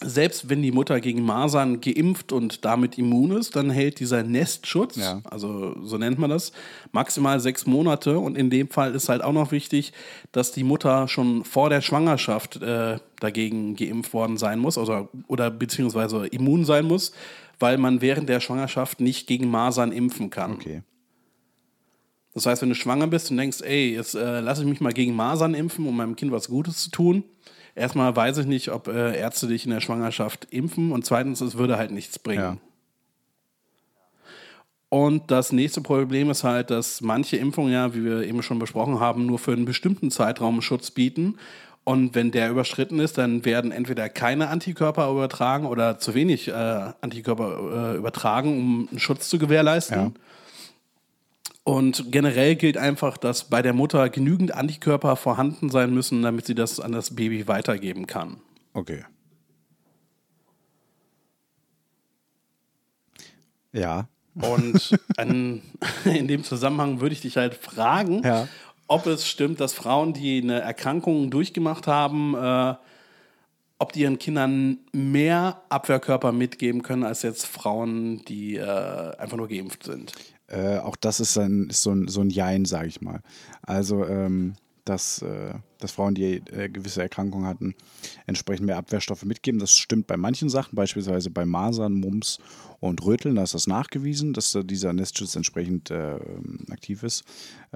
selbst 0.04 0.50
wenn 0.50 0.62
die 0.62 0.72
Mutter 0.72 1.00
gegen 1.00 1.24
Masern 1.24 1.80
geimpft 1.82 2.32
und 2.32 2.66
damit 2.66 2.98
immun 2.98 3.32
ist, 3.32 3.56
dann 3.56 3.70
hält 3.70 4.00
dieser 4.00 4.24
Nestschutz, 4.24 4.96
Ja. 4.96 5.22
also 5.30 5.76
so 5.84 5.98
nennt 5.98 6.18
man 6.18 6.30
das, 6.30 6.52
maximal 6.92 7.40
sechs 7.40 7.66
Monate. 7.66 8.18
Und 8.20 8.38
in 8.38 8.50
dem 8.50 8.68
Fall 8.70 8.96
ist 8.96 9.10
halt 9.10 9.24
auch 9.24 9.34
noch 9.34 9.52
wichtig, 9.52 9.94
dass 10.32 10.52
die 10.52 10.64
Mutter 10.64 11.08
schon 11.08 11.44
vor 11.46 11.70
der 11.70 11.82
Schwangerschaft 11.82 12.62
äh, 12.62 12.98
dagegen 13.20 13.76
geimpft 13.76 14.14
worden 14.14 14.38
sein 14.38 14.60
muss 14.60 14.78
oder, 14.78 15.10
oder 15.28 15.52
beziehungsweise 15.52 16.26
immun 16.28 16.66
sein 16.66 16.86
muss, 16.86 17.12
weil 17.60 17.78
man 17.78 18.02
während 18.02 18.28
der 18.28 18.40
Schwangerschaft 18.40 19.00
nicht 19.00 19.28
gegen 19.28 19.50
Masern 19.50 19.92
impfen 19.92 20.30
kann. 20.30 20.54
Okay. 20.54 20.82
Das 22.34 22.46
heißt, 22.46 22.62
wenn 22.62 22.70
du 22.70 22.76
schwanger 22.76 23.08
bist 23.08 23.30
und 23.30 23.38
denkst, 23.38 23.62
ey, 23.62 23.94
jetzt 23.94 24.16
äh, 24.16 24.40
lasse 24.40 24.62
ich 24.64 24.68
mich 24.68 24.80
mal 24.80 24.94
gegen 24.94 25.14
Masern 25.16 25.54
impfen, 25.54 25.86
um 25.86 25.96
meinem 25.98 26.16
Kind 26.16 26.32
was 26.32 26.48
Gutes 26.48 26.78
zu 26.84 26.90
tun. 26.90 27.24
Erstmal 27.76 28.16
weiß 28.16 28.40
ich 28.40 28.46
nicht, 28.46 28.72
ob 28.72 28.88
äh, 28.88 29.18
Ärzte 29.18 29.48
dich 29.48 29.66
in 29.66 29.72
der 29.72 29.82
Schwangerschaft 29.82 30.48
impfen 30.52 30.92
und 30.92 31.06
zweitens, 31.06 31.42
es 31.42 31.58
würde 31.58 31.78
halt 31.78 31.92
nichts 31.92 32.20
bringen. 32.20 32.42
Ja. 32.42 32.58
Und 34.90 35.32
das 35.32 35.54
nächste 35.54 35.80
Problem 35.80 36.30
ist 36.30 36.44
halt, 36.44 36.70
dass 36.70 37.00
manche 37.00 37.38
Impfungen 37.38 37.72
ja, 37.72 37.96
wie 37.96 38.04
wir 38.04 38.24
eben 38.24 38.44
schon 38.44 38.60
besprochen 38.60 39.00
haben, 39.00 39.26
nur 39.26 39.40
für 39.40 39.54
einen 39.54 39.64
bestimmten 39.64 40.12
Zeitraum 40.12 40.62
Schutz 40.62 40.92
bieten. 40.92 41.38
Und 41.86 42.14
wenn 42.14 42.32
der 42.32 42.50
überschritten 42.52 43.00
ist, 43.00 43.18
dann 43.18 43.46
werden 43.46 43.72
entweder 43.72 44.10
keine 44.10 44.50
Antikörper 44.50 45.10
übertragen 45.10 45.66
oder 45.66 45.98
zu 45.98 46.14
wenig 46.14 46.50
äh, 46.50 46.52
Antikörper 46.52 47.94
äh, 47.94 47.98
übertragen, 47.98 48.50
um 48.60 48.88
einen 48.90 49.00
Schutz 49.00 49.30
zu 49.30 49.40
gewährleisten. 49.40 49.98
Ja. 49.98 50.12
Und 51.64 52.12
generell 52.12 52.56
gilt 52.56 52.78
einfach, 52.78 53.18
dass 53.18 53.50
bei 53.50 53.62
der 53.62 53.74
Mutter 53.74 54.10
genügend 54.10 54.54
Antikörper 54.54 55.16
vorhanden 55.16 55.70
sein 55.70 55.94
müssen, 55.94 56.24
damit 56.24 56.48
sie 56.48 56.56
das 56.56 56.80
an 56.80 56.92
das 56.92 57.16
Baby 57.16 57.48
weitergeben 57.48 58.08
kann. 58.08 58.38
Okay. 58.74 59.04
Ja. 63.74 64.08
Und 64.36 64.98
an, 65.18 65.62
in 66.06 66.28
dem 66.28 66.44
Zusammenhang 66.44 67.02
würde 67.02 67.14
ich 67.14 67.22
dich 67.22 67.38
halt 67.38 67.54
fragen, 67.54 68.22
Ja. 68.24 68.48
ob 68.88 69.06
es 69.06 69.28
stimmt, 69.28 69.60
dass 69.60 69.74
Frauen, 69.74 70.14
die 70.14 70.42
eine 70.42 70.62
Erkrankung 70.62 71.30
durchgemacht 71.30 71.88
haben, 71.88 72.34
äh, 72.36 72.76
ob 73.78 73.94
die 73.94 74.02
ihren 74.02 74.20
Kindern 74.20 74.78
mehr 74.94 75.62
Abwehrkörper 75.70 76.32
mitgeben 76.32 76.82
können 76.84 77.04
als 77.04 77.24
jetzt 77.24 77.46
Frauen, 77.46 78.24
die 78.26 78.56
äh, 78.56 79.16
einfach 79.18 79.38
nur 79.38 79.48
geimpft 79.48 79.84
sind. 79.84 80.14
Äh, 80.52 80.80
auch 80.80 80.96
das 80.96 81.20
ist, 81.20 81.38
ein, 81.38 81.70
ist 81.70 81.84
so, 81.84 81.92
ein, 81.92 82.08
so 82.08 82.22
ein 82.22 82.30
Jein, 82.30 82.66
sage 82.66 82.88
ich 82.88 83.02
mal. 83.02 83.22
Also, 83.62 84.06
ähm, 84.06 84.56
dass, 84.86 85.22
äh, 85.22 85.54
dass 85.80 85.92
Frauen, 85.92 86.16
die 86.16 86.42
äh, 86.52 86.68
gewisse 86.70 87.02
Erkrankungen 87.02 87.48
hatten, 87.48 87.76
entsprechend 88.26 88.66
mehr 88.66 88.78
Abwehrstoffe 88.78 89.24
mitgeben. 89.26 89.60
Das 89.60 89.78
stimmt 89.78 90.08
bei 90.08 90.18
manchen 90.18 90.50
Sachen, 90.50 90.76
beispielsweise 90.76 91.30
bei 91.30 91.46
Masern, 91.46 91.94
Mumps 91.94 92.40
und 92.80 93.04
Röteln. 93.06 93.36
Da 93.36 93.44
ist 93.44 93.54
das 93.54 93.68
nachgewiesen, 93.68 94.34
dass 94.34 94.52
da 94.52 94.64
dieser 94.64 94.92
Nestschutz 94.92 95.36
entsprechend 95.36 95.92
äh, 95.92 96.20
aktiv 96.70 97.04
ist. 97.04 97.24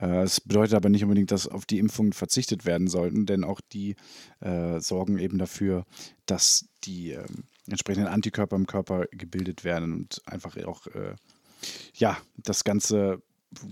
Äh, 0.01 0.23
Es 0.23 0.41
bedeutet 0.41 0.73
aber 0.73 0.89
nicht 0.89 1.03
unbedingt, 1.03 1.31
dass 1.31 1.47
auf 1.47 1.65
die 1.65 1.79
Impfungen 1.79 2.13
verzichtet 2.13 2.65
werden 2.65 2.87
sollten, 2.87 3.25
denn 3.25 3.43
auch 3.43 3.61
die 3.61 3.95
äh, 4.39 4.79
sorgen 4.79 5.19
eben 5.19 5.37
dafür, 5.37 5.85
dass 6.25 6.65
die 6.83 7.11
ähm, 7.11 7.43
entsprechenden 7.67 8.07
Antikörper 8.07 8.55
im 8.55 8.67
Körper 8.67 9.05
gebildet 9.11 9.63
werden 9.63 9.93
und 9.93 10.21
einfach 10.25 10.57
auch 10.65 10.87
äh, 10.87 11.15
ja, 11.93 12.17
das 12.37 12.63
Ganze 12.63 13.21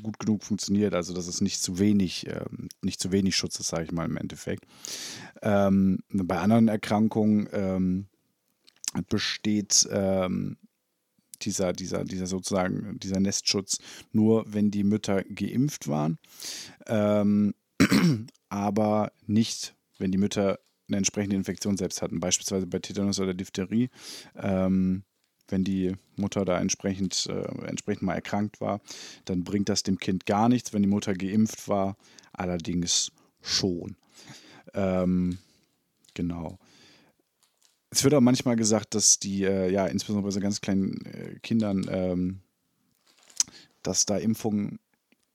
gut 0.01 0.19
genug 0.19 0.43
funktioniert, 0.43 0.93
also 0.93 1.13
dass 1.13 1.27
es 1.27 1.41
nicht 1.41 1.61
zu 1.61 1.79
wenig, 1.79 2.27
ähm, 2.27 2.69
nicht 2.81 2.99
zu 2.99 3.11
wenig 3.11 3.35
Schutz 3.35 3.59
ist, 3.59 3.67
sage 3.67 3.83
ich 3.83 3.91
mal 3.91 4.05
im 4.05 4.17
Endeffekt. 4.17 4.65
Ähm, 5.41 5.99
bei 6.09 6.37
anderen 6.39 6.67
Erkrankungen 6.67 7.49
ähm, 7.51 8.07
besteht 9.09 9.87
ähm, 9.91 10.57
dieser, 11.41 11.73
dieser, 11.73 12.05
dieser 12.05 12.27
sozusagen, 12.27 12.99
dieser 12.99 13.19
Nestschutz 13.19 13.79
nur, 14.11 14.45
wenn 14.47 14.71
die 14.71 14.83
Mütter 14.83 15.23
geimpft 15.23 15.87
waren, 15.87 16.17
ähm, 16.87 17.53
aber 18.49 19.11
nicht, 19.25 19.75
wenn 19.97 20.11
die 20.11 20.17
Mütter 20.17 20.59
eine 20.87 20.97
entsprechende 20.97 21.35
Infektion 21.35 21.77
selbst 21.77 22.01
hatten, 22.01 22.19
beispielsweise 22.19 22.67
bei 22.67 22.79
Tetanus 22.79 23.19
oder 23.19 23.33
Diphtherie. 23.33 23.89
Ähm, 24.35 25.03
wenn 25.47 25.63
die 25.63 25.93
Mutter 26.15 26.45
da 26.45 26.59
entsprechend, 26.59 27.27
äh, 27.27 27.65
entsprechend 27.65 28.03
mal 28.03 28.15
erkrankt 28.15 28.61
war, 28.61 28.81
dann 29.25 29.43
bringt 29.43 29.69
das 29.69 29.83
dem 29.83 29.99
Kind 29.99 30.25
gar 30.25 30.49
nichts. 30.49 30.73
Wenn 30.73 30.81
die 30.81 30.87
Mutter 30.87 31.13
geimpft 31.13 31.67
war, 31.67 31.97
allerdings 32.31 33.11
schon. 33.41 33.95
Ähm, 34.73 35.37
genau. 36.13 36.57
Es 37.89 38.03
wird 38.03 38.15
auch 38.15 38.21
manchmal 38.21 38.55
gesagt, 38.55 38.95
dass 38.95 39.19
die, 39.19 39.43
äh, 39.43 39.71
ja, 39.71 39.85
insbesondere 39.85 40.25
bei 40.25 40.31
so 40.31 40.39
ganz 40.39 40.61
kleinen 40.61 41.05
äh, 41.05 41.39
Kindern, 41.43 41.85
ähm, 41.89 42.39
dass 43.83 44.05
da 44.05 44.17
Impfungen 44.17 44.79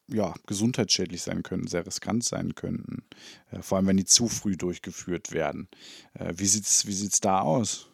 ja, 0.09 0.35
gesundheitsschädlich 0.47 1.22
sein 1.22 1.43
können, 1.43 1.66
sehr 1.66 1.86
riskant 1.86 2.24
sein 2.24 2.55
könnten. 2.55 3.05
Äh, 3.51 3.62
vor 3.62 3.76
allem, 3.76 3.86
wenn 3.86 3.97
die 3.98 4.06
zu 4.06 4.26
früh 4.28 4.56
durchgeführt 4.56 5.32
werden. 5.32 5.68
Äh, 6.14 6.32
wie 6.36 6.47
sieht 6.47 6.64
es 6.64 6.86
wie 6.86 6.94
sieht's 6.94 7.20
da 7.20 7.40
aus? 7.40 7.88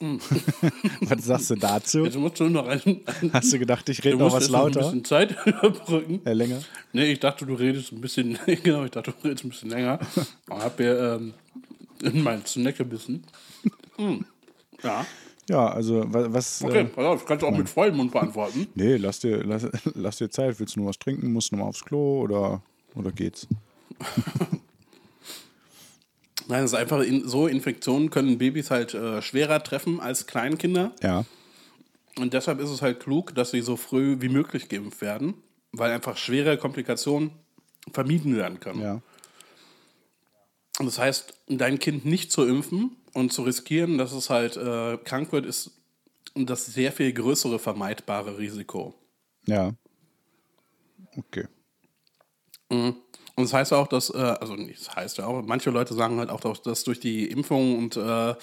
was 1.02 1.24
sagst 1.24 1.50
du 1.50 1.54
dazu? 1.54 2.04
Jetzt 2.04 2.16
musst 2.18 2.38
du 2.40 2.48
noch 2.48 2.66
ein, 2.66 3.00
Hast 3.32 3.52
du 3.52 3.58
gedacht, 3.58 3.88
ich 3.88 4.04
rede 4.04 4.16
noch 4.16 4.32
was 4.32 4.44
jetzt 4.44 4.52
noch 4.52 4.66
ein 4.66 4.72
lauter? 4.72 4.80
bisschen 4.80 5.04
Zeit 5.04 5.36
überbrücken. 5.46 6.20
Äh, 6.26 6.32
länger? 6.32 6.60
Nee, 6.92 7.12
ich 7.12 7.20
dachte, 7.20 7.46
du 7.46 7.54
redest 7.54 7.92
ein 7.92 8.00
bisschen, 8.00 8.38
genau, 8.62 8.84
ich 8.84 8.90
dachte, 8.90 9.12
du 9.12 9.26
redest 9.28 9.44
ein 9.44 9.50
bisschen 9.50 9.70
länger. 9.70 9.98
Aber 10.48 10.62
hab 10.64 10.78
mir 10.78 11.18
ähm, 11.20 11.34
in 12.02 12.22
meinen 12.22 12.44
Snack 12.44 12.76
gebissen. 12.78 13.24
Mm. 13.96 14.16
Ja, 14.82 15.06
Ja, 15.48 15.68
also 15.68 16.04
wa- 16.12 16.26
was. 16.30 16.62
okay, 16.62 16.80
Äh, 16.80 16.84
pass 16.84 17.04
auf, 17.04 17.20
das 17.20 17.26
kannst 17.28 17.42
du 17.42 17.46
auch 17.46 17.56
mit 17.56 17.68
vollem 17.68 17.96
Mund 17.96 18.12
beantworten. 18.12 18.66
nee, 18.74 18.96
lass 18.96 19.20
dir, 19.20 19.42
lass, 19.44 19.66
lass 19.94 20.16
dir 20.18 20.28
Zeit. 20.30 20.58
Willst 20.60 20.76
du 20.76 20.80
nur 20.80 20.88
was 20.90 20.98
trinken? 20.98 21.32
Musst 21.32 21.50
du 21.52 21.56
noch 21.56 21.62
mal 21.64 21.68
aufs 21.68 21.84
Klo 21.84 22.20
oder, 22.22 22.60
oder 22.94 23.10
geht's? 23.12 23.46
Nein, 26.46 26.64
es 26.64 26.72
ist 26.72 26.78
einfach 26.78 27.00
in, 27.00 27.26
so, 27.26 27.46
Infektionen 27.46 28.10
können 28.10 28.38
Babys 28.38 28.70
halt 28.70 28.94
äh, 28.94 29.22
schwerer 29.22 29.62
treffen 29.62 30.00
als 30.00 30.26
Kleinkinder. 30.26 30.92
Ja. 31.02 31.24
Und 32.16 32.34
deshalb 32.34 32.60
ist 32.60 32.70
es 32.70 32.82
halt 32.82 33.00
klug, 33.00 33.34
dass 33.34 33.50
sie 33.50 33.60
so 33.60 33.76
früh 33.76 34.16
wie 34.20 34.28
möglich 34.28 34.68
geimpft 34.68 35.00
werden, 35.00 35.34
weil 35.72 35.90
einfach 35.90 36.16
schwere 36.16 36.58
Komplikationen 36.58 37.32
vermieden 37.92 38.36
werden 38.36 38.60
können. 38.60 38.80
Ja. 38.80 39.02
Und 40.78 40.86
das 40.86 40.98
heißt, 40.98 41.34
dein 41.48 41.78
Kind 41.78 42.04
nicht 42.04 42.32
zu 42.32 42.44
impfen 42.44 42.96
und 43.12 43.32
zu 43.32 43.42
riskieren, 43.42 43.96
dass 43.98 44.12
es 44.12 44.28
halt 44.30 44.56
äh, 44.56 44.98
krank 44.98 45.32
wird, 45.32 45.46
ist 45.46 45.72
das 46.34 46.66
sehr 46.66 46.92
viel 46.92 47.12
größere 47.12 47.58
vermeidbare 47.58 48.38
Risiko. 48.38 48.94
Ja. 49.46 49.72
Okay. 51.16 51.46
Und 53.36 53.44
das 53.44 53.52
heißt 53.52 53.72
auch, 53.72 53.88
dass, 53.88 54.10
äh, 54.10 54.18
also 54.18 54.54
nicht, 54.54 54.80
das 54.80 54.94
heißt 54.94 55.18
ja 55.18 55.26
auch, 55.26 55.42
manche 55.44 55.70
Leute 55.70 55.94
sagen 55.94 56.18
halt 56.18 56.30
auch, 56.30 56.40
dass 56.40 56.84
durch 56.84 57.00
die 57.00 57.26
Impfung 57.26 57.78
und 57.78 57.96
äh, 57.96 58.34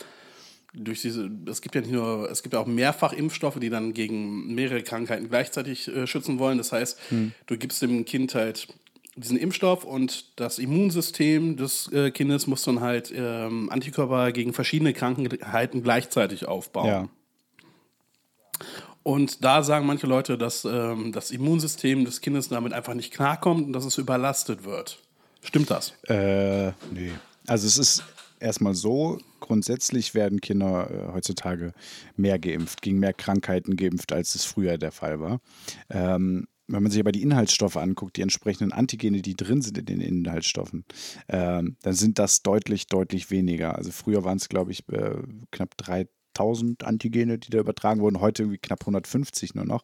durch 0.73 1.01
diese, 1.01 1.29
es 1.47 1.61
gibt 1.61 1.75
ja 1.75 1.81
nicht 1.81 1.91
nur, 1.91 2.29
es 2.29 2.43
gibt 2.43 2.53
ja 2.53 2.59
auch 2.59 2.65
mehrfach 2.65 3.13
Impfstoffe, 3.13 3.59
die 3.59 3.69
dann 3.69 3.93
gegen 3.93 4.53
mehrere 4.53 4.83
Krankheiten 4.83 5.29
gleichzeitig 5.29 5.87
äh, 5.87 6.07
schützen 6.07 6.39
wollen. 6.39 6.57
Das 6.57 6.71
heißt, 6.71 6.97
du 7.45 7.57
gibst 7.57 7.81
dem 7.81 8.05
Kind 8.05 8.35
halt 8.35 8.67
diesen 9.15 9.37
Impfstoff 9.37 9.83
und 9.83 10.39
das 10.39 10.59
Immunsystem 10.59 11.57
des 11.57 11.91
äh, 11.91 12.11
Kindes 12.11 12.47
muss 12.47 12.63
dann 12.63 12.79
halt 12.79 13.11
ähm, 13.15 13.69
Antikörper 13.69 14.31
gegen 14.31 14.53
verschiedene 14.53 14.93
Krankheiten 14.93 15.83
gleichzeitig 15.83 16.47
aufbauen. 16.47 16.87
Ja. 16.87 17.09
Und 19.03 19.43
da 19.43 19.63
sagen 19.63 19.85
manche 19.85 20.07
Leute, 20.07 20.37
dass 20.37 20.65
ähm, 20.65 21.11
das 21.11 21.31
Immunsystem 21.31 22.05
des 22.05 22.21
Kindes 22.21 22.49
damit 22.49 22.73
einfach 22.73 22.93
nicht 22.93 23.11
klarkommt 23.11 23.67
und 23.67 23.73
dass 23.73 23.85
es 23.85 23.97
überlastet 23.97 24.63
wird. 24.63 24.99
Stimmt 25.43 25.71
das? 25.71 25.93
Äh, 26.07 26.71
nee. 26.91 27.11
Also 27.47 27.65
es 27.65 27.77
ist 27.77 28.03
erstmal 28.39 28.75
so, 28.75 29.17
grundsätzlich 29.39 30.13
werden 30.13 30.39
Kinder 30.39 30.89
äh, 30.89 31.13
heutzutage 31.13 31.73
mehr 32.15 32.37
geimpft, 32.37 32.81
gegen 32.81 32.99
mehr 32.99 33.13
Krankheiten 33.13 33.75
geimpft, 33.75 34.13
als 34.13 34.35
es 34.35 34.45
früher 34.45 34.77
der 34.77 34.91
Fall 34.91 35.19
war. 35.19 35.41
Ähm, 35.89 36.47
wenn 36.67 36.83
man 36.83 36.91
sich 36.91 37.01
aber 37.01 37.11
die 37.11 37.21
Inhaltsstoffe 37.21 37.75
anguckt, 37.75 38.15
die 38.15 38.21
entsprechenden 38.21 38.71
Antigene, 38.71 39.21
die 39.21 39.35
drin 39.35 39.61
sind 39.61 39.77
in 39.77 39.85
den 39.85 39.99
Inhaltsstoffen, 39.99 40.85
ähm, 41.27 41.75
dann 41.81 41.93
sind 41.93 42.17
das 42.17 42.43
deutlich, 42.43 42.87
deutlich 42.87 43.29
weniger. 43.29 43.75
Also 43.75 43.91
früher 43.91 44.23
waren 44.23 44.37
es, 44.37 44.47
glaube 44.47 44.71
ich, 44.71 44.87
äh, 44.89 45.15
knapp 45.51 45.75
3000 46.33 46.83
Antigene, 46.83 47.37
die 47.37 47.49
da 47.49 47.59
übertragen 47.59 48.01
wurden, 48.01 48.21
heute 48.21 48.43
irgendwie 48.43 48.59
knapp 48.59 48.81
150 48.81 49.55
nur 49.55 49.65
noch. 49.65 49.83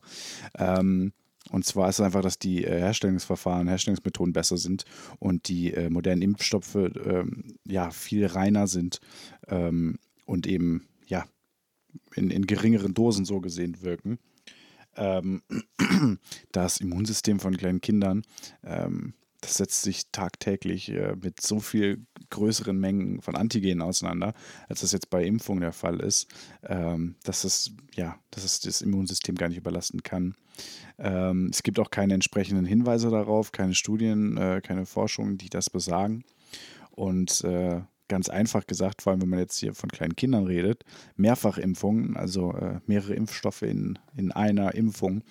Ähm, 0.57 1.13
und 1.51 1.65
zwar 1.65 1.89
ist 1.89 1.99
es 1.99 2.05
einfach, 2.05 2.21
dass 2.21 2.39
die 2.39 2.63
äh, 2.63 2.79
Herstellungsverfahren, 2.79 3.67
Herstellungsmethoden 3.67 4.33
besser 4.33 4.57
sind 4.57 4.83
und 5.19 5.47
die 5.47 5.73
äh, 5.73 5.89
modernen 5.89 6.21
Impfstoffe 6.21 6.75
ähm, 6.75 7.55
ja 7.65 7.89
viel 7.91 8.25
reiner 8.25 8.67
sind 8.67 8.99
ähm, 9.47 9.97
und 10.25 10.45
eben 10.45 10.87
ja 11.07 11.25
in, 12.15 12.31
in 12.31 12.47
geringeren 12.47 12.93
Dosen 12.93 13.25
so 13.25 13.39
gesehen 13.39 13.81
wirken. 13.81 14.19
ähm, 14.97 15.41
das 16.51 16.81
Immunsystem 16.81 17.39
von 17.39 17.55
kleinen 17.55 17.81
Kindern, 17.81 18.23
ähm, 18.63 19.13
das 19.41 19.57
setzt 19.57 19.83
sich 19.83 20.11
tagtäglich 20.11 20.89
äh, 20.89 21.15
mit 21.21 21.41
so 21.41 21.59
viel 21.59 22.05
größeren 22.29 22.77
Mengen 22.77 23.21
von 23.21 23.35
Antigenen 23.35 23.81
auseinander, 23.81 24.33
als 24.67 24.81
das 24.81 24.91
jetzt 24.91 25.09
bei 25.09 25.23
Impfungen 25.23 25.61
der 25.61 25.73
Fall 25.73 25.99
ist, 25.99 26.27
ähm, 26.63 27.15
dass 27.23 27.43
es 27.43 27.71
ja, 27.95 28.17
dass 28.31 28.43
es 28.43 28.59
das 28.59 28.81
Immunsystem 28.81 29.35
gar 29.35 29.49
nicht 29.49 29.57
überlasten 29.57 30.03
kann. 30.03 30.35
Ähm, 30.97 31.49
es 31.51 31.61
gibt 31.61 31.79
auch 31.79 31.91
keine 31.91 32.15
entsprechenden 32.15 32.65
Hinweise 32.65 33.09
darauf, 33.11 33.51
keine 33.51 33.75
Studien, 33.75 34.37
äh, 34.37 34.61
keine 34.63 34.85
Forschungen, 34.85 35.37
die 35.37 35.49
das 35.49 35.69
besagen. 35.69 36.23
Und 36.91 37.43
äh, 37.43 37.81
ganz 38.07 38.29
einfach 38.29 38.65
gesagt, 38.65 39.01
vor 39.01 39.11
allem 39.11 39.21
wenn 39.21 39.29
man 39.29 39.39
jetzt 39.39 39.59
hier 39.59 39.75
von 39.75 39.89
kleinen 39.91 40.15
Kindern 40.15 40.45
redet, 40.45 40.83
Mehrfachimpfungen, 41.15 42.17
also 42.17 42.53
äh, 42.53 42.79
mehrere 42.87 43.13
Impfstoffe 43.13 43.61
in, 43.61 43.99
in 44.15 44.31
einer 44.31 44.73
Impfung, 44.73 45.23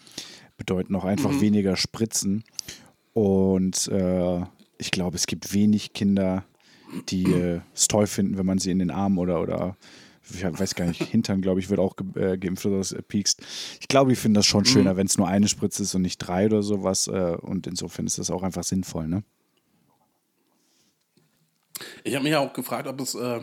bedeuten 0.57 0.95
auch 0.95 1.05
einfach 1.05 1.33
Mhm. 1.33 1.41
weniger 1.41 1.77
Spritzen. 1.77 2.45
Und 3.17 3.89
äh, 3.89 4.43
ich 4.77 4.91
glaube, 4.91 5.17
es 5.17 5.27
gibt 5.27 5.55
wenig 5.55 5.95
Kinder, 5.95 6.45
die 7.09 7.25
äh, 7.25 7.61
es 7.75 7.89
toll 7.89 8.07
finden, 8.07 8.37
wenn 8.37 8.45
man 8.45 8.59
sie 8.59 8.71
in 8.71 8.79
den 8.79 8.91
Arm 8.91 9.17
oder, 9.17 9.41
oder 9.41 9.79
ich 10.31 10.45
weiß 10.45 10.75
gar 10.75 10.85
nicht, 10.85 11.03
Hintern, 11.03 11.41
glaube 11.41 11.61
ich, 11.61 11.71
wird 11.71 11.81
auch 11.81 11.97
ge 11.97 12.33
äh, 12.33 12.37
geimpft 12.37 12.67
oder 12.67 12.85
so, 12.85 12.95
äh, 12.95 13.01
piekst. 13.01 13.41
Ich 13.81 13.89
glaube, 13.89 14.11
die 14.11 14.17
finden 14.17 14.35
das 14.35 14.45
schon 14.45 14.67
schöner, 14.67 14.99
wenn 14.99 15.07
es 15.07 15.17
nur 15.17 15.29
eine 15.29 15.49
Spritze 15.49 15.83
ist 15.83 15.95
und 15.95 16.03
nicht 16.03 16.19
drei 16.19 16.45
oder 16.45 16.63
sowas. 16.63 17.09
Äh, 17.09 17.39
und 17.41 17.67
insofern 17.67 18.05
ist 18.07 18.19
das 18.19 18.31
auch 18.31 18.43
einfach 18.43 18.65
sinnvoll, 18.65 19.09
ne? 19.09 19.25
Ich 22.05 22.15
habe 22.15 22.25
mich 22.25 22.33
ja 22.33 22.41
auch 22.41 22.53
gefragt, 22.53 22.87
ob 22.87 23.01
es, 23.01 23.15
äh, 23.15 23.41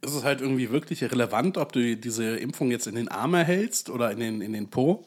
ist 0.00 0.14
es 0.14 0.24
halt 0.24 0.40
irgendwie 0.40 0.70
wirklich 0.70 1.04
relevant, 1.04 1.58
ob 1.58 1.72
du 1.72 1.94
diese 1.94 2.38
Impfung 2.38 2.70
jetzt 2.70 2.86
in 2.86 2.94
den 2.94 3.08
Arm 3.08 3.34
erhältst 3.34 3.90
oder 3.90 4.12
in 4.12 4.20
den, 4.20 4.40
in 4.40 4.54
den 4.54 4.70
Po. 4.70 5.06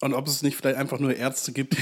Und 0.00 0.12
ob 0.12 0.26
es 0.26 0.42
nicht 0.42 0.56
vielleicht 0.56 0.76
einfach 0.76 0.98
nur 0.98 1.14
Ärzte 1.14 1.52
gibt, 1.52 1.76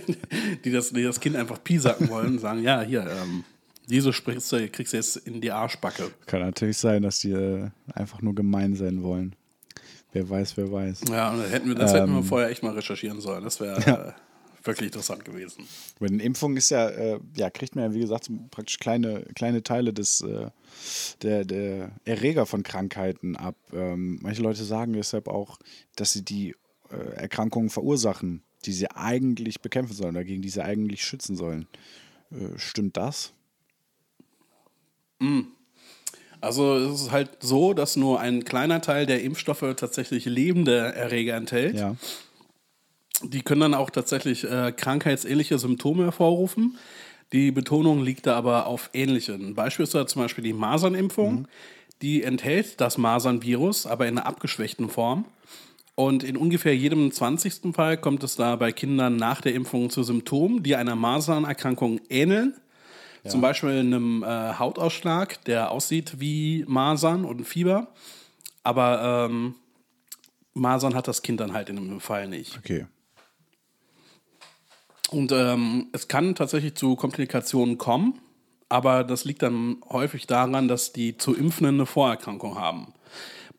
die 0.64 0.72
das, 0.72 0.90
die 0.90 1.02
das 1.02 1.20
Kind 1.20 1.36
einfach 1.36 1.62
piesacken 1.62 2.08
wollen 2.08 2.32
und 2.34 2.38
sagen, 2.38 2.62
ja, 2.62 2.80
hier, 2.80 3.02
ähm, 3.02 3.44
diese 3.88 4.12
Spritze 4.12 4.68
kriegst 4.68 4.92
du 4.92 4.96
jetzt 4.96 5.16
in 5.16 5.40
die 5.40 5.50
Arschbacke. 5.50 6.10
Kann 6.26 6.40
natürlich 6.40 6.78
sein, 6.78 7.02
dass 7.02 7.18
die 7.18 7.32
äh, 7.32 7.68
einfach 7.92 8.22
nur 8.22 8.34
gemein 8.34 8.74
sein 8.76 9.02
wollen. 9.02 9.34
Wer 10.12 10.28
weiß, 10.28 10.56
wer 10.56 10.72
weiß. 10.72 11.02
Ja, 11.10 11.36
hätten 11.50 11.68
wir, 11.68 11.74
das 11.74 11.92
hätten 11.92 12.10
wir 12.12 12.18
Ähm. 12.18 12.24
vorher 12.24 12.48
echt 12.50 12.62
mal 12.62 12.72
recherchieren 12.72 13.20
sollen. 13.20 13.44
Das 13.44 13.60
wäre 13.60 14.14
äh, 14.62 14.66
wirklich 14.66 14.86
interessant 14.88 15.24
gewesen. 15.24 15.64
Bei 15.98 16.06
den 16.06 16.18
Impfungen 16.20 16.56
ist 16.56 16.70
ja, 16.70 16.88
äh, 16.88 17.20
ja, 17.36 17.50
kriegt 17.50 17.76
man 17.76 17.84
ja, 17.84 17.94
wie 17.94 18.00
gesagt, 18.00 18.30
praktisch 18.50 18.78
kleine, 18.78 19.24
kleine 19.34 19.62
Teile 19.62 19.92
des, 19.92 20.20
äh, 20.22 20.50
der, 21.22 21.44
der 21.44 21.92
Erreger 22.04 22.46
von 22.46 22.62
Krankheiten 22.62 23.36
ab. 23.36 23.56
Ähm, 23.72 24.18
manche 24.22 24.42
Leute 24.42 24.64
sagen 24.64 24.94
deshalb 24.94 25.28
auch, 25.28 25.58
dass 25.96 26.12
sie 26.12 26.24
die 26.24 26.56
Erkrankungen 27.16 27.70
verursachen, 27.70 28.42
die 28.64 28.72
sie 28.72 28.90
eigentlich 28.90 29.60
bekämpfen 29.60 29.94
sollen, 29.94 30.14
dagegen 30.14 30.42
die 30.42 30.48
sie 30.48 30.64
eigentlich 30.64 31.04
schützen 31.04 31.36
sollen. 31.36 31.66
Äh, 32.30 32.58
stimmt 32.58 32.96
das? 32.96 33.32
Also 36.40 36.76
es 36.76 37.02
ist 37.02 37.10
halt 37.10 37.30
so, 37.40 37.74
dass 37.74 37.96
nur 37.96 38.20
ein 38.20 38.44
kleiner 38.44 38.80
Teil 38.80 39.06
der 39.06 39.22
Impfstoffe 39.22 39.64
tatsächlich 39.76 40.24
lebende 40.24 40.94
Erreger 40.94 41.36
enthält. 41.36 41.76
Ja. 41.76 41.96
Die 43.22 43.42
können 43.42 43.60
dann 43.60 43.74
auch 43.74 43.90
tatsächlich 43.90 44.44
äh, 44.44 44.72
krankheitsähnliche 44.72 45.58
Symptome 45.58 46.04
hervorrufen. 46.04 46.78
Die 47.32 47.52
Betonung 47.52 48.02
liegt 48.02 48.26
da 48.26 48.36
aber 48.36 48.66
auf 48.66 48.90
ähnlichen. 48.94 49.54
Beispielsweise 49.54 50.06
zum 50.06 50.22
Beispiel 50.22 50.42
die 50.42 50.54
Masernimpfung. 50.54 51.46
Die 52.00 52.22
enthält 52.22 52.80
das 52.80 52.96
Masernvirus, 52.96 53.86
aber 53.86 54.08
in 54.08 54.16
einer 54.16 54.26
abgeschwächten 54.26 54.88
Form. 54.88 55.26
Und 56.00 56.24
in 56.24 56.38
ungefähr 56.38 56.74
jedem 56.74 57.12
20. 57.12 57.74
Fall 57.74 57.98
kommt 57.98 58.24
es 58.24 58.34
da 58.34 58.56
bei 58.56 58.72
Kindern 58.72 59.16
nach 59.16 59.42
der 59.42 59.54
Impfung 59.54 59.90
zu 59.90 60.02
Symptomen, 60.02 60.62
die 60.62 60.74
einer 60.74 60.96
Masernerkrankung 60.96 62.00
ähneln. 62.08 62.54
Zum 63.26 63.42
Beispiel 63.42 63.68
einem 63.68 64.22
äh, 64.22 64.54
Hautausschlag, 64.54 65.44
der 65.44 65.70
aussieht 65.70 66.18
wie 66.18 66.64
Masern 66.66 67.26
und 67.26 67.44
Fieber. 67.44 67.88
Aber 68.62 69.28
ähm, 69.30 69.56
Masern 70.54 70.94
hat 70.94 71.06
das 71.06 71.20
Kind 71.20 71.38
dann 71.38 71.52
halt 71.52 71.68
in 71.68 71.76
dem 71.76 72.00
Fall 72.00 72.28
nicht. 72.28 72.56
Okay. 72.56 72.86
Und 75.10 75.32
ähm, 75.32 75.88
es 75.92 76.08
kann 76.08 76.34
tatsächlich 76.34 76.76
zu 76.76 76.96
Komplikationen 76.96 77.76
kommen, 77.76 78.18
aber 78.70 79.04
das 79.04 79.26
liegt 79.26 79.42
dann 79.42 79.82
häufig 79.90 80.26
daran, 80.26 80.66
dass 80.66 80.94
die 80.94 81.18
zu 81.18 81.34
Impfenden 81.34 81.74
eine 81.74 81.84
Vorerkrankung 81.84 82.58
haben. 82.58 82.94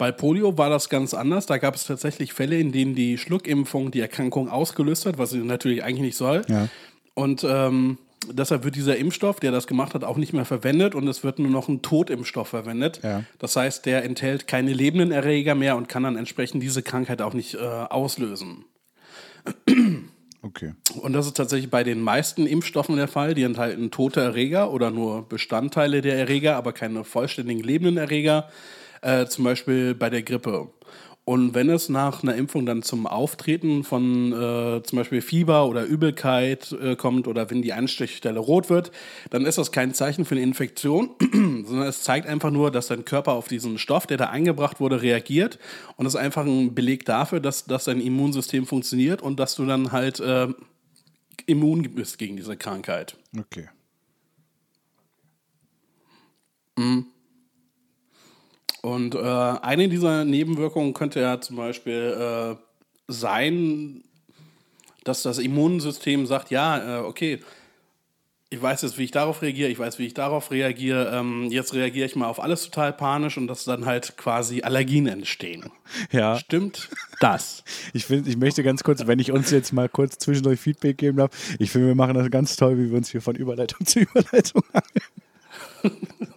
Bei 0.01 0.11
Polio 0.11 0.57
war 0.57 0.71
das 0.71 0.89
ganz 0.89 1.13
anders. 1.13 1.45
Da 1.45 1.59
gab 1.59 1.75
es 1.75 1.83
tatsächlich 1.83 2.33
Fälle, 2.33 2.57
in 2.57 2.71
denen 2.71 2.95
die 2.95 3.19
Schluckimpfung 3.19 3.91
die 3.91 3.99
Erkrankung 3.99 4.49
ausgelöst 4.49 5.05
hat, 5.05 5.19
was 5.19 5.29
sie 5.29 5.37
natürlich 5.37 5.83
eigentlich 5.83 6.01
nicht 6.01 6.17
soll. 6.17 6.41
Ja. 6.47 6.69
Und 7.13 7.45
ähm, 7.47 7.99
deshalb 8.27 8.63
wird 8.63 8.75
dieser 8.75 8.97
Impfstoff, 8.97 9.39
der 9.39 9.51
das 9.51 9.67
gemacht 9.67 9.93
hat, 9.93 10.03
auch 10.03 10.17
nicht 10.17 10.33
mehr 10.33 10.43
verwendet 10.43 10.95
und 10.95 11.07
es 11.07 11.23
wird 11.23 11.37
nur 11.37 11.51
noch 11.51 11.67
ein 11.67 11.83
Totimpfstoff 11.83 12.47
verwendet. 12.47 13.01
Ja. 13.03 13.25
Das 13.37 13.55
heißt, 13.55 13.85
der 13.85 14.03
enthält 14.03 14.47
keine 14.47 14.73
lebenden 14.73 15.11
Erreger 15.11 15.53
mehr 15.53 15.77
und 15.77 15.87
kann 15.87 16.01
dann 16.01 16.15
entsprechend 16.15 16.63
diese 16.63 16.81
Krankheit 16.81 17.21
auch 17.21 17.35
nicht 17.35 17.53
äh, 17.53 17.59
auslösen. 17.59 18.65
Okay. 20.41 20.73
Und 20.99 21.13
das 21.13 21.27
ist 21.27 21.37
tatsächlich 21.37 21.69
bei 21.69 21.83
den 21.83 22.01
meisten 22.01 22.47
Impfstoffen 22.47 22.95
der 22.95 23.07
Fall. 23.07 23.35
Die 23.35 23.43
enthalten 23.43 23.91
tote 23.91 24.21
Erreger 24.21 24.71
oder 24.71 24.89
nur 24.89 25.29
Bestandteile 25.29 26.01
der 26.01 26.17
Erreger, 26.17 26.55
aber 26.55 26.73
keine 26.73 27.03
vollständigen 27.03 27.61
lebenden 27.61 27.97
Erreger. 27.97 28.49
Äh, 29.01 29.25
zum 29.25 29.43
Beispiel 29.43 29.95
bei 29.95 30.09
der 30.09 30.23
Grippe. 30.23 30.69
Und 31.23 31.53
wenn 31.53 31.69
es 31.69 31.87
nach 31.87 32.23
einer 32.23 32.35
Impfung 32.35 32.65
dann 32.65 32.81
zum 32.81 33.05
Auftreten 33.05 33.83
von 33.83 34.33
äh, 34.33 34.81
zum 34.83 34.97
Beispiel 34.97 35.21
Fieber 35.21 35.67
oder 35.67 35.85
Übelkeit 35.85 36.71
äh, 36.71 36.95
kommt 36.95 37.27
oder 37.27 37.51
wenn 37.51 37.61
die 37.61 37.73
Anstechstelle 37.73 38.39
rot 38.39 38.69
wird, 38.71 38.91
dann 39.29 39.45
ist 39.45 39.59
das 39.59 39.71
kein 39.71 39.93
Zeichen 39.93 40.25
für 40.25 40.33
eine 40.33 40.43
Infektion, 40.43 41.11
sondern 41.31 41.87
es 41.87 42.01
zeigt 42.01 42.27
einfach 42.27 42.49
nur, 42.49 42.71
dass 42.71 42.87
dein 42.87 43.05
Körper 43.05 43.33
auf 43.33 43.47
diesen 43.47 43.77
Stoff, 43.77 44.07
der 44.07 44.17
da 44.17 44.25
eingebracht 44.25 44.79
wurde, 44.79 45.03
reagiert. 45.03 45.59
Und 45.95 46.07
es 46.07 46.15
ist 46.15 46.19
einfach 46.19 46.45
ein 46.45 46.73
Beleg 46.73 47.05
dafür, 47.05 47.39
dass, 47.39 47.65
dass 47.65 47.83
dein 47.83 48.01
Immunsystem 48.01 48.65
funktioniert 48.65 49.21
und 49.21 49.39
dass 49.39 49.53
du 49.55 49.65
dann 49.65 49.91
halt 49.91 50.19
äh, 50.19 50.47
immun 51.45 51.83
bist 51.83 52.17
gegen 52.17 52.35
diese 52.35 52.57
Krankheit. 52.57 53.15
Okay. 53.37 53.69
Und 58.81 59.15
äh, 59.15 59.19
eine 59.19 59.89
dieser 59.89 60.25
Nebenwirkungen 60.25 60.93
könnte 60.93 61.19
ja 61.21 61.39
zum 61.39 61.55
Beispiel 61.55 62.17
äh, 62.19 62.55
sein, 63.07 64.03
dass 65.03 65.23
das 65.23 65.37
Immunsystem 65.37 66.25
sagt, 66.25 66.51
ja, 66.51 66.99
äh, 66.99 67.03
okay, 67.03 67.39
ich 68.53 68.61
weiß 68.61 68.81
jetzt, 68.81 68.97
wie 68.97 69.05
ich 69.05 69.11
darauf 69.11 69.41
reagiere, 69.41 69.69
ich 69.69 69.79
weiß, 69.79 69.97
wie 69.97 70.05
ich 70.05 70.13
darauf 70.13 70.51
reagiere, 70.51 71.09
ähm, 71.15 71.47
jetzt 71.49 71.73
reagiere 71.73 72.05
ich 72.05 72.17
mal 72.17 72.27
auf 72.27 72.41
alles 72.41 72.63
total 72.65 72.91
panisch 72.91 73.37
und 73.37 73.47
dass 73.47 73.63
dann 73.63 73.85
halt 73.85 74.17
quasi 74.17 74.61
Allergien 74.61 75.07
entstehen. 75.07 75.71
Ja. 76.11 76.37
Stimmt 76.37 76.89
das? 77.19 77.63
Ich, 77.93 78.05
find, 78.05 78.27
ich 78.27 78.37
möchte 78.37 78.63
ganz 78.63 78.83
kurz, 78.83 79.05
wenn 79.07 79.19
ich 79.19 79.31
uns 79.31 79.51
jetzt 79.51 79.73
mal 79.73 79.89
kurz 79.89 80.17
zwischendurch 80.17 80.59
Feedback 80.59 80.97
geben 80.97 81.17
darf, 81.17 81.31
ich 81.59 81.71
finde, 81.71 81.87
wir 81.87 81.95
machen 81.95 82.13
das 82.13 82.29
ganz 82.29 82.55
toll, 82.55 82.77
wie 82.77 82.89
wir 82.89 82.97
uns 82.97 83.09
hier 83.09 83.21
von 83.21 83.35
Überleitung 83.35 83.85
zu 83.85 83.99
Überleitung 83.99 84.63
haben. 84.73 86.30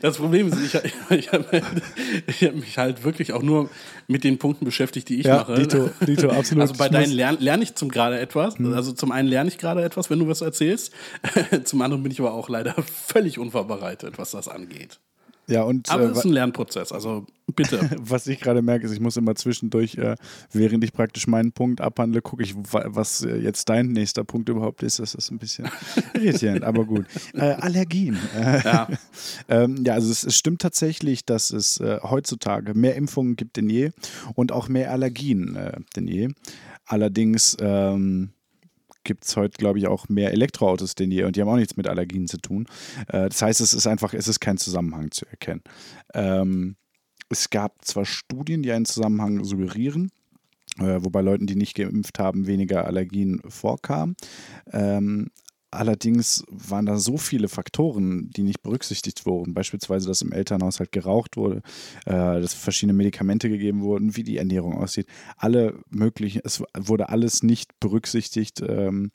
Das 0.00 0.16
Problem 0.16 0.48
ist, 0.48 0.58
ich, 0.60 0.92
ich 1.10 1.32
habe 1.32 1.62
hab 1.62 2.54
mich 2.54 2.78
halt 2.78 3.04
wirklich 3.04 3.32
auch 3.32 3.42
nur 3.42 3.70
mit 4.06 4.24
den 4.24 4.38
Punkten 4.38 4.64
beschäftigt, 4.64 5.08
die 5.08 5.20
ich 5.20 5.26
Ja, 5.26 5.36
mache. 5.36 5.54
Dito, 5.54 5.90
Dito, 6.06 6.30
absolut. 6.30 6.62
Also 6.62 6.74
bei 6.74 6.88
deinen 6.88 7.12
lerne 7.12 7.38
lern 7.38 7.62
ich 7.62 7.74
zum 7.74 7.88
gerade 7.88 8.18
etwas. 8.18 8.56
Also 8.60 8.92
zum 8.92 9.12
einen 9.12 9.28
lerne 9.28 9.48
ich 9.48 9.58
gerade 9.58 9.82
etwas, 9.82 10.10
wenn 10.10 10.18
du 10.18 10.28
was 10.28 10.40
erzählst. 10.40 10.92
zum 11.64 11.82
anderen 11.82 12.02
bin 12.02 12.12
ich 12.12 12.20
aber 12.20 12.32
auch 12.32 12.48
leider 12.48 12.74
völlig 12.82 13.38
unvorbereitet, 13.38 14.18
was 14.18 14.32
das 14.32 14.48
angeht. 14.48 15.00
Ja, 15.46 15.62
und 15.64 15.90
Aber 15.90 16.04
äh, 16.04 16.06
es 16.06 16.18
ist 16.18 16.24
ein 16.24 16.32
Lernprozess, 16.32 16.90
also 16.92 17.26
bitte. 17.54 17.90
was 18.00 18.26
ich 18.26 18.40
gerade 18.40 18.62
merke, 18.62 18.86
ist, 18.86 18.92
ich 18.92 19.00
muss 19.00 19.16
immer 19.16 19.34
zwischendurch, 19.34 19.96
äh, 19.98 20.16
während 20.52 20.82
ich 20.84 20.92
praktisch 20.92 21.26
meinen 21.26 21.52
Punkt 21.52 21.80
abhandle, 21.80 22.22
gucke 22.22 22.42
ich, 22.42 22.54
wa- 22.56 22.84
was 22.86 23.22
äh, 23.22 23.36
jetzt 23.36 23.68
dein 23.68 23.88
nächster 23.88 24.24
Punkt 24.24 24.48
überhaupt 24.48 24.82
ist. 24.82 24.98
Das 25.00 25.14
ist 25.14 25.30
ein 25.30 25.38
bisschen 25.38 25.68
irritierend, 26.14 26.64
aber 26.64 26.84
gut. 26.84 27.04
Äh, 27.34 27.40
Allergien. 27.52 28.16
Äh, 28.36 28.64
Ja. 28.64 28.88
ähm, 29.48 29.84
ja, 29.84 29.94
also 29.94 30.10
es, 30.10 30.24
es 30.24 30.36
stimmt 30.36 30.62
tatsächlich, 30.62 31.24
dass 31.24 31.50
es 31.50 31.78
äh, 31.80 31.98
heutzutage 32.02 32.74
mehr 32.74 32.94
Impfungen 32.94 33.36
gibt 33.36 33.56
denn 33.56 33.68
je 33.68 33.90
und 34.34 34.52
auch 34.52 34.68
mehr 34.68 34.90
Allergien 34.92 35.56
äh, 35.56 35.78
denn 35.96 36.06
je. 36.08 36.28
Allerdings 36.86 37.56
ähm, 37.60 38.30
gibt 39.04 39.24
es 39.24 39.36
heute, 39.36 39.56
glaube 39.58 39.78
ich, 39.78 39.86
auch 39.86 40.08
mehr 40.08 40.32
Elektroautos 40.32 40.94
denn 40.94 41.10
je 41.10 41.24
und 41.24 41.36
die 41.36 41.40
haben 41.40 41.48
auch 41.48 41.56
nichts 41.56 41.76
mit 41.76 41.86
Allergien 41.86 42.26
zu 42.26 42.38
tun. 42.38 42.66
Äh, 43.08 43.28
das 43.28 43.40
heißt, 43.42 43.60
es 43.60 43.74
ist 43.74 43.86
einfach, 43.86 44.14
es 44.14 44.28
ist 44.28 44.40
kein 44.40 44.58
Zusammenhang 44.58 45.10
zu 45.10 45.26
erkennen. 45.26 45.62
Ähm, 46.12 46.76
es 47.28 47.50
gab 47.50 47.84
zwar 47.84 48.04
Studien, 48.04 48.62
die 48.62 48.72
einen 48.72 48.84
Zusammenhang 48.84 49.44
suggerieren, 49.44 50.10
äh, 50.78 50.98
wobei 51.00 51.20
Leuten, 51.20 51.46
die 51.46 51.56
nicht 51.56 51.74
geimpft 51.74 52.18
haben, 52.18 52.46
weniger 52.46 52.86
Allergien 52.86 53.40
vorkamen. 53.48 54.16
Ähm, 54.72 55.30
Allerdings 55.74 56.44
waren 56.48 56.86
da 56.86 56.96
so 56.98 57.16
viele 57.16 57.48
Faktoren, 57.48 58.30
die 58.30 58.42
nicht 58.42 58.62
berücksichtigt 58.62 59.26
wurden. 59.26 59.54
Beispielsweise, 59.54 60.06
dass 60.06 60.22
im 60.22 60.32
Elternhaushalt 60.32 60.92
geraucht 60.92 61.36
wurde, 61.36 61.62
äh, 62.06 62.40
dass 62.40 62.54
verschiedene 62.54 62.92
Medikamente 62.96 63.48
gegeben 63.48 63.82
wurden, 63.82 64.16
wie 64.16 64.22
die 64.22 64.38
Ernährung 64.38 64.74
aussieht. 64.74 65.06
Alle 65.36 65.78
möglichen, 65.90 66.42
es 66.44 66.62
wurde 66.76 67.08
alles 67.08 67.42
nicht 67.42 67.78
berücksichtigt. 67.80 68.62
Ähm, 68.66 69.10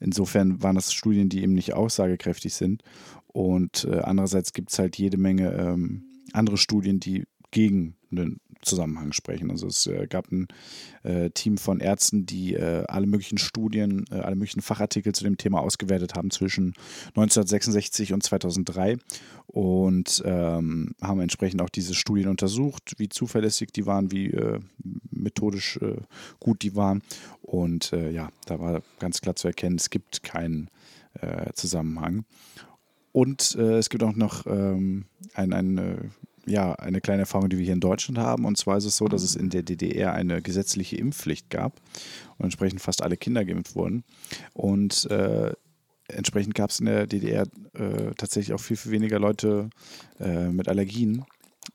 insofern 0.00 0.62
waren 0.62 0.76
das 0.76 0.92
Studien, 0.92 1.28
die 1.28 1.42
eben 1.42 1.54
nicht 1.54 1.74
aussagekräftig 1.74 2.54
sind. 2.54 2.82
Und 3.26 3.84
äh, 3.84 3.98
andererseits 3.98 4.52
gibt 4.52 4.70
es 4.70 4.78
halt 4.78 4.96
jede 4.96 5.16
Menge 5.16 5.52
ähm, 5.52 6.04
andere 6.32 6.56
Studien, 6.56 7.00
die 7.00 7.24
gegen 7.50 7.96
einen 8.10 8.40
Zusammenhang 8.64 9.12
sprechen. 9.12 9.50
Also 9.50 9.66
es 9.66 9.86
äh, 9.86 10.06
gab 10.08 10.30
ein 10.30 10.48
äh, 11.02 11.30
Team 11.30 11.58
von 11.58 11.80
Ärzten, 11.80 12.26
die 12.26 12.54
äh, 12.54 12.84
alle 12.88 13.06
möglichen 13.06 13.38
Studien, 13.38 14.04
äh, 14.10 14.16
alle 14.16 14.36
möglichen 14.36 14.62
Fachartikel 14.62 15.14
zu 15.14 15.24
dem 15.24 15.36
Thema 15.36 15.60
ausgewertet 15.60 16.14
haben 16.14 16.30
zwischen 16.30 16.74
1966 17.08 18.12
und 18.12 18.22
2003 18.22 18.96
und 19.46 20.22
ähm, 20.24 20.94
haben 21.00 21.20
entsprechend 21.20 21.62
auch 21.62 21.68
diese 21.68 21.94
Studien 21.94 22.28
untersucht, 22.28 22.94
wie 22.98 23.08
zuverlässig 23.08 23.72
die 23.72 23.86
waren, 23.86 24.10
wie 24.10 24.30
äh, 24.30 24.60
methodisch 25.10 25.76
äh, 25.78 25.96
gut 26.40 26.62
die 26.62 26.74
waren. 26.74 27.02
Und 27.42 27.92
ja, 27.92 28.30
da 28.46 28.58
war 28.58 28.82
ganz 28.98 29.20
klar 29.20 29.36
zu 29.36 29.46
erkennen, 29.46 29.76
es 29.76 29.90
gibt 29.90 30.22
keinen 30.22 30.70
Zusammenhang. 31.52 32.24
Und 33.12 33.54
es 33.54 33.90
gibt 33.90 34.02
auch 34.02 34.16
noch 34.16 34.46
ähm, 34.46 35.04
ein, 35.34 35.52
ein 35.52 36.10
ja, 36.46 36.74
eine 36.74 37.00
kleine 37.00 37.22
Erfahrung, 37.22 37.48
die 37.48 37.58
wir 37.58 37.64
hier 37.64 37.74
in 37.74 37.80
Deutschland 37.80 38.18
haben. 38.18 38.44
Und 38.44 38.56
zwar 38.56 38.76
ist 38.76 38.84
es 38.84 38.96
so, 38.96 39.08
dass 39.08 39.22
es 39.22 39.36
in 39.36 39.50
der 39.50 39.62
DDR 39.62 40.12
eine 40.12 40.42
gesetzliche 40.42 40.96
Impfpflicht 40.96 41.50
gab 41.50 41.80
und 42.38 42.44
entsprechend 42.44 42.80
fast 42.80 43.02
alle 43.02 43.16
Kinder 43.16 43.44
geimpft 43.44 43.74
wurden. 43.74 44.04
Und 44.52 45.10
äh, 45.10 45.52
entsprechend 46.08 46.54
gab 46.54 46.70
es 46.70 46.80
in 46.80 46.86
der 46.86 47.06
DDR 47.06 47.46
äh, 47.74 48.14
tatsächlich 48.16 48.54
auch 48.54 48.60
viel, 48.60 48.76
viel 48.76 48.92
weniger 48.92 49.18
Leute 49.18 49.70
äh, 50.20 50.48
mit 50.48 50.68
Allergien. 50.68 51.24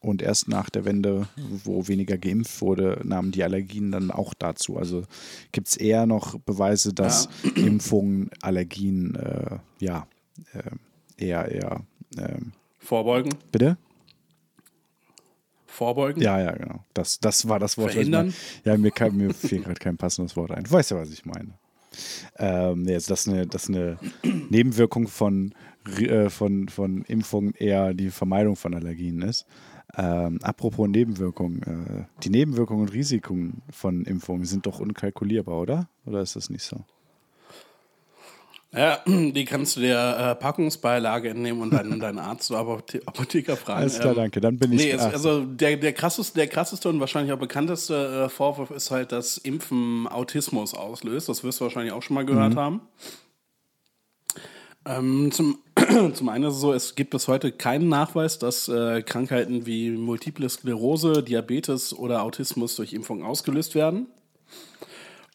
Und 0.02 0.22
erst 0.22 0.48
nach 0.48 0.70
der 0.70 0.86
Wende, 0.86 1.28
wo 1.64 1.88
weniger 1.88 2.18
geimpft 2.18 2.62
wurde, 2.62 3.02
nahmen 3.04 3.32
die 3.32 3.44
Allergien 3.44 3.91
dann 3.91 4.12
auch 4.12 4.34
dazu. 4.34 4.78
Also 4.78 5.04
gibt 5.52 5.68
es 5.68 5.78
eher 5.78 6.06
noch 6.06 6.40
Beweise, 6.40 6.94
dass 6.94 7.28
ja. 7.44 7.64
Impfungen 7.64 8.30
Allergien 8.41 9.16
äh, 9.16 9.58
ja 9.80 10.08
äh, 10.54 11.26
eher 11.26 11.48
eher 11.50 11.82
ähm, 12.18 12.54
vorbeugen. 12.78 13.34
Bitte? 13.52 13.78
Vorbeugen? 15.80 16.22
Ja, 16.22 16.38
ja, 16.41 16.51
genau. 16.51 16.84
Das, 16.93 17.22
das 17.22 17.47
war 17.47 17.57
das 17.57 17.77
Wort. 17.77 17.93
Verhindern? 17.93 18.34
ja, 18.65 18.77
mir, 18.77 18.91
kam, 18.91 19.15
mir 19.15 19.34
fiel 19.34 19.61
gerade 19.61 19.80
kein 19.80 19.95
passendes 19.95 20.35
Wort 20.35 20.51
ein. 20.51 20.65
Du 20.65 20.72
weißt 20.72 20.91
ja, 20.91 20.97
was 20.97 21.10
ich 21.10 21.26
meine. 21.26 21.53
Ähm, 22.38 22.81
nee, 22.81 22.95
also 22.95 23.14
das 23.14 23.22
ist 23.22 23.30
eine, 23.30 23.47
das 23.47 23.64
ist 23.64 23.69
eine 23.69 23.97
Nebenwirkung 24.49 25.07
von, 25.07 25.53
äh, 25.97 26.30
von, 26.30 26.68
von 26.68 27.03
Impfungen 27.03 27.53
eher 27.53 27.93
die 27.93 28.10
Vermeidung 28.10 28.57
von 28.57 28.76
Allergien 28.76 29.22
ist. 29.22 29.45
Ähm, 29.95 30.39
apropos 30.41 30.89
Nebenwirkungen. 30.89 31.64
Äh, 31.64 32.23
die 32.23 32.30
Nebenwirkungen 32.30 32.81
und 32.81 32.93
Risiken 32.93 33.61
von 33.72 34.03
Impfungen 34.03 34.43
sind 34.43 34.65
doch 34.65 34.81
unkalkulierbar, 34.81 35.61
oder? 35.61 35.89
Oder 36.06 36.19
ist 36.19 36.35
das 36.35 36.49
nicht 36.49 36.64
so? 36.64 36.84
Ja, 38.72 39.00
die 39.08 39.46
kannst 39.46 39.76
du 39.76 39.82
der 39.82 40.18
äh, 40.20 40.36
Packungsbeilage 40.36 41.30
entnehmen 41.30 41.62
und 41.62 41.72
deinen, 41.72 42.00
deinen 42.00 42.20
Arzt 42.20 42.52
oder 42.52 42.60
Apotheker 42.60 43.58
fragen. 43.58 43.82
Alles 43.82 44.00
klar, 44.00 44.12
ähm, 44.12 44.18
danke. 44.18 44.41
Dann 44.41 44.58
bin 44.58 44.72
ich. 44.74 44.84
Nee, 44.84 44.91
es, 44.91 45.02
also 45.02 45.44
der, 45.44 45.78
der, 45.78 45.94
krasseste, 45.94 46.36
der 46.36 46.48
krasseste 46.48 46.90
und 46.90 47.00
wahrscheinlich 47.00 47.34
auch 47.34 47.40
bekannteste 47.40 48.26
äh, 48.26 48.30
Vorwurf 48.30 48.72
ist 48.72 48.91
halt, 48.91 49.12
dass 49.12 49.38
Impfen 49.38 50.08
Autismus 50.08 50.74
auslöst. 50.74 51.30
Das 51.30 51.44
wirst 51.44 51.60
du 51.60 51.66
wahrscheinlich 51.66 51.94
auch 51.94 52.04
schon 52.04 52.16
mal 52.16 52.26
gehört 52.26 52.54
mhm. 52.54 52.60
haben. 52.60 52.82
Ähm, 54.86 55.32
zum, 55.32 55.60
zum 56.14 56.30
einen 56.30 56.46
ist 56.46 56.56
es 56.56 56.62
so, 56.62 56.72
es 56.72 56.96
gibt 56.96 57.10
bis 57.10 57.28
heute 57.28 57.52
keinen 57.52 57.90
Nachweis, 57.90 58.40
dass 58.40 58.68
äh, 58.68 59.02
Krankheiten 59.02 59.66
wie 59.66 59.91
Multiple 59.91 60.48
Sklerose, 60.48 61.24
Diabetes 61.24 61.94
oder 61.94 62.24
Autismus 62.24 62.76
durch 62.76 62.94
Impfung 62.94 63.24
ausgelöst 63.24 63.74
werden. 63.76 64.08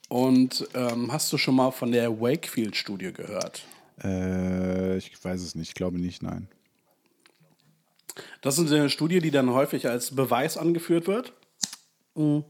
Und 0.08 0.68
ähm, 0.74 1.12
hast 1.12 1.32
du 1.32 1.38
schon 1.38 1.56
mal 1.56 1.70
von 1.70 1.92
der 1.92 2.20
Wakefield-Studie 2.20 3.12
gehört? 3.12 3.64
Äh, 4.02 4.96
ich 4.98 5.12
weiß 5.22 5.40
es 5.42 5.54
nicht, 5.54 5.68
ich 5.68 5.74
glaube 5.74 5.98
nicht, 5.98 6.22
nein. 6.22 6.48
Das 8.42 8.58
ist 8.58 8.72
eine 8.72 8.90
Studie, 8.90 9.20
die 9.20 9.30
dann 9.30 9.50
häufig 9.50 9.88
als 9.88 10.14
Beweis 10.14 10.56
angeführt 10.56 11.06
wird. 11.06 11.32
Mhm. 12.14 12.44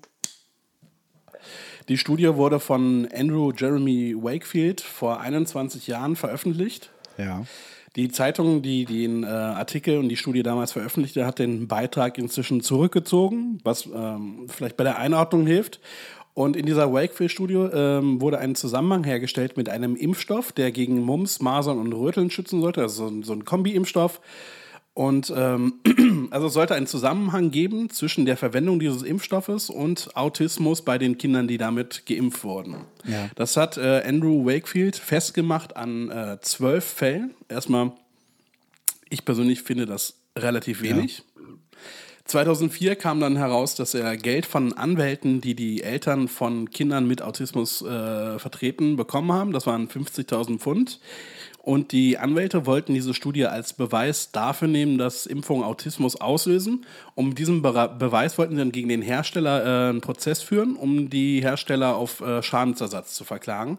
Die 1.88 1.98
Studie 1.98 2.34
wurde 2.34 2.60
von 2.60 3.08
Andrew 3.14 3.52
Jeremy 3.54 4.14
Wakefield 4.16 4.80
vor 4.80 5.20
21 5.20 5.86
Jahren 5.86 6.16
veröffentlicht. 6.16 6.90
Ja. 7.18 7.44
Die 7.96 8.08
Zeitung, 8.08 8.62
die 8.62 8.86
den 8.86 9.22
äh, 9.22 9.26
Artikel 9.26 9.98
und 9.98 10.08
die 10.08 10.16
Studie 10.16 10.42
damals 10.42 10.72
veröffentlichte, 10.72 11.26
hat 11.26 11.38
den 11.38 11.68
Beitrag 11.68 12.18
inzwischen 12.18 12.60
zurückgezogen, 12.60 13.60
was 13.62 13.86
ähm, 13.86 14.46
vielleicht 14.48 14.76
bei 14.76 14.82
der 14.82 14.98
Einordnung 14.98 15.46
hilft. 15.46 15.80
Und 16.34 16.56
in 16.56 16.66
dieser 16.66 16.92
Wakefield-Studie 16.92 17.68
ähm, 17.72 18.20
wurde 18.20 18.38
ein 18.38 18.56
Zusammenhang 18.56 19.04
hergestellt 19.04 19.56
mit 19.56 19.68
einem 19.68 19.94
Impfstoff, 19.94 20.50
der 20.50 20.72
gegen 20.72 21.00
Mumps, 21.00 21.40
Masern 21.40 21.78
und 21.78 21.92
Röteln 21.92 22.28
schützen 22.30 22.60
sollte, 22.60 22.82
also 22.82 23.06
so 23.06 23.14
ein, 23.14 23.22
so 23.22 23.32
ein 23.32 23.44
Kombi-Impfstoff. 23.44 24.20
Und 24.94 25.32
ähm, 25.36 25.74
also 26.30 26.48
es 26.48 26.52
sollte 26.52 26.74
einen 26.74 26.88
Zusammenhang 26.88 27.52
geben 27.52 27.90
zwischen 27.90 28.26
der 28.26 28.36
Verwendung 28.36 28.80
dieses 28.80 29.02
Impfstoffes 29.02 29.70
und 29.70 30.16
Autismus 30.16 30.82
bei 30.82 30.98
den 30.98 31.18
Kindern, 31.18 31.46
die 31.46 31.58
damit 31.58 32.04
geimpft 32.06 32.42
wurden. 32.42 32.78
Ja. 33.04 33.28
Das 33.36 33.56
hat 33.56 33.76
äh, 33.76 34.02
Andrew 34.04 34.44
Wakefield 34.44 34.96
festgemacht 34.96 35.76
an 35.76 36.10
äh, 36.10 36.38
zwölf 36.40 36.84
Fällen. 36.84 37.34
Erstmal, 37.48 37.92
ich 39.08 39.24
persönlich 39.24 39.62
finde 39.62 39.86
das 39.86 40.14
relativ 40.36 40.82
wenig. 40.82 41.18
Ja. 41.18 41.33
2004 42.26 42.96
kam 42.96 43.20
dann 43.20 43.36
heraus, 43.36 43.74
dass 43.74 43.92
er 43.92 44.16
Geld 44.16 44.46
von 44.46 44.72
Anwälten, 44.72 45.42
die 45.42 45.54
die 45.54 45.82
Eltern 45.82 46.28
von 46.28 46.70
Kindern 46.70 47.06
mit 47.06 47.20
Autismus 47.20 47.82
äh, 47.82 48.38
vertreten, 48.38 48.96
bekommen 48.96 49.32
haben. 49.32 49.52
Das 49.52 49.66
waren 49.66 49.88
50.000 49.88 50.58
Pfund. 50.58 51.00
Und 51.58 51.92
die 51.92 52.18
Anwälte 52.18 52.66
wollten 52.66 52.92
diese 52.92 53.14
Studie 53.14 53.46
als 53.46 53.72
Beweis 53.72 54.32
dafür 54.32 54.68
nehmen, 54.68 54.98
dass 54.98 55.24
Impfungen 55.26 55.64
Autismus 55.64 56.20
auslösen. 56.20 56.86
Um 57.14 57.34
diesen 57.34 57.62
Be 57.62 57.94
Beweis 57.98 58.36
wollten 58.36 58.54
sie 58.54 58.58
dann 58.58 58.72
gegen 58.72 58.88
den 58.88 59.02
Hersteller 59.02 59.64
äh, 59.64 59.88
einen 59.90 60.00
Prozess 60.00 60.42
führen, 60.42 60.76
um 60.76 61.10
die 61.10 61.40
Hersteller 61.40 61.96
auf 61.96 62.20
äh, 62.20 62.42
Schadensersatz 62.42 63.14
zu 63.14 63.24
verklagen. 63.24 63.78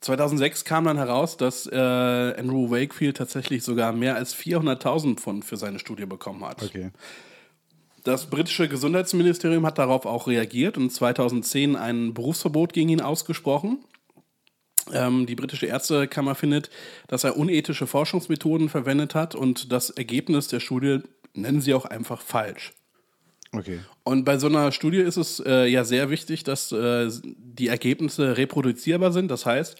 2006 0.00 0.64
kam 0.64 0.84
dann 0.84 0.98
heraus, 0.98 1.36
dass 1.36 1.66
äh, 1.66 1.76
Andrew 1.76 2.70
Wakefield 2.70 3.16
tatsächlich 3.16 3.62
sogar 3.62 3.92
mehr 3.92 4.16
als 4.16 4.34
400.000 4.34 5.16
Pfund 5.16 5.44
für 5.44 5.56
seine 5.56 5.78
Studie 5.78 6.06
bekommen 6.06 6.44
hat. 6.44 6.60
Okay. 6.62 6.90
Das 8.04 8.26
britische 8.26 8.68
Gesundheitsministerium 8.68 9.64
hat 9.64 9.78
darauf 9.78 10.06
auch 10.06 10.26
reagiert 10.26 10.76
und 10.76 10.90
2010 10.90 11.76
ein 11.76 12.14
Berufsverbot 12.14 12.72
gegen 12.72 12.88
ihn 12.88 13.00
ausgesprochen. 13.00 13.84
Ähm, 14.92 15.26
die 15.26 15.36
britische 15.36 15.66
Ärztekammer 15.66 16.34
findet, 16.34 16.70
dass 17.06 17.22
er 17.22 17.36
unethische 17.36 17.86
Forschungsmethoden 17.86 18.68
verwendet 18.68 19.14
hat 19.14 19.34
und 19.34 19.70
das 19.70 19.90
Ergebnis 19.90 20.48
der 20.48 20.58
Studie 20.58 21.00
nennen 21.34 21.60
sie 21.60 21.74
auch 21.74 21.84
einfach 21.84 22.20
falsch. 22.20 22.72
Okay. 23.52 23.80
Und 24.02 24.24
bei 24.24 24.38
so 24.38 24.48
einer 24.48 24.72
Studie 24.72 24.98
ist 24.98 25.18
es 25.18 25.38
äh, 25.38 25.66
ja 25.66 25.84
sehr 25.84 26.10
wichtig, 26.10 26.42
dass 26.42 26.72
äh, 26.72 27.08
die 27.22 27.68
Ergebnisse 27.68 28.36
reproduzierbar 28.36 29.12
sind. 29.12 29.30
Das 29.30 29.46
heißt, 29.46 29.76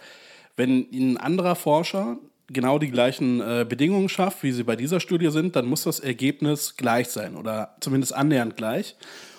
wenn 0.56 0.86
ein 0.92 1.16
anderer 1.16 1.56
Forscher 1.56 2.18
genau 2.52 2.78
die 2.78 2.90
gleichen 2.90 3.40
äh, 3.40 3.66
Bedingungen 3.68 4.08
schafft, 4.08 4.42
wie 4.42 4.52
sie 4.52 4.64
bei 4.64 4.76
dieser 4.76 5.00
Studie 5.00 5.30
sind, 5.30 5.56
dann 5.56 5.66
muss 5.66 5.84
das 5.84 6.00
Ergebnis 6.00 6.76
gleich 6.76 7.08
sein 7.08 7.36
oder 7.36 7.76
zumindest 7.80 8.14
annähernd 8.14 8.56
gleich. 8.56 8.96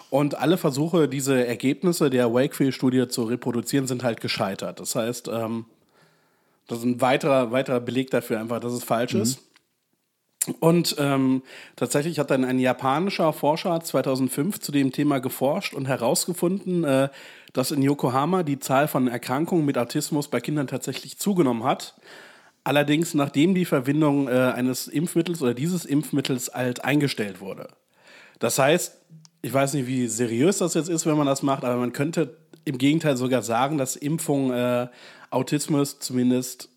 Und 0.10 0.38
alle 0.38 0.58
Versuche, 0.58 1.08
diese 1.08 1.46
Ergebnisse 1.46 2.10
der 2.10 2.32
Wakefield-Studie 2.34 3.08
zu 3.08 3.24
reproduzieren, 3.24 3.88
sind 3.88 4.04
halt 4.04 4.22
gescheitert. 4.22 4.80
Das 4.80 4.96
heißt, 4.96 5.28
ähm, 5.28 5.66
das 6.68 6.80
ist 6.80 6.86
ein 6.86 7.02
weiterer, 7.02 7.52
weiterer 7.52 7.80
Beleg 7.80 8.12
dafür 8.12 8.40
einfach, 8.40 8.60
dass 8.60 8.74
es 8.74 8.84
falsch 8.84 9.14
mhm. 9.14 9.22
ist. 9.22 9.40
Und 10.60 10.96
ähm, 11.00 11.42
tatsächlich 11.76 12.20
hat 12.20 12.30
dann 12.30 12.44
ein 12.44 12.60
japanischer 12.60 13.32
Forscher 13.32 13.80
2005 13.80 14.60
zu 14.60 14.72
dem 14.72 14.92
Thema 14.92 15.20
geforscht 15.20 15.74
und 15.74 15.88
herausgefunden, 15.88 16.84
äh, 16.84 17.10
dass 17.54 17.72
in 17.72 17.82
Yokohama 17.82 18.44
die 18.44 18.60
Zahl 18.60 18.88
von 18.88 19.08
Erkrankungen 19.08 19.66
mit 19.66 19.78
Autismus 19.78 20.28
bei 20.28 20.42
Kindern 20.42 20.68
tatsächlich 20.68 21.18
zugenommen 21.18 21.64
hat. 21.64 21.96
Allerdings 22.64 23.14
nachdem 23.14 23.56
die 23.56 23.66
Verwendung 23.66 24.28
äh, 24.28 24.32
eines 24.32 24.88
Impfmittels 24.88 25.42
oder 25.42 25.54
dieses 25.54 25.86
Impfmittels 25.86 26.50
alt 26.50 26.84
eingestellt 26.84 27.42
wurde. 27.42 27.68
Das 28.40 28.58
heißt, 28.58 28.98
ich 29.42 29.54
weiß 29.54 29.74
nicht, 29.74 29.88
wie 29.88 30.08
seriös 30.08 30.60
das 30.60 30.74
jetzt 30.74 30.90
ist, 30.90 31.06
wenn 31.06 31.18
man 31.18 31.28
das 31.28 31.44
macht, 31.44 31.66
aber 31.66 31.76
man 31.76 31.92
könnte 31.92 32.38
im 32.66 32.78
Gegenteil 32.78 33.18
sogar 33.18 33.42
sagen, 33.42 33.78
dass 33.78 33.96
Impfung 33.96 34.52
äh, 34.52 34.88
Autismus 35.30 36.00
zumindest 36.00 36.70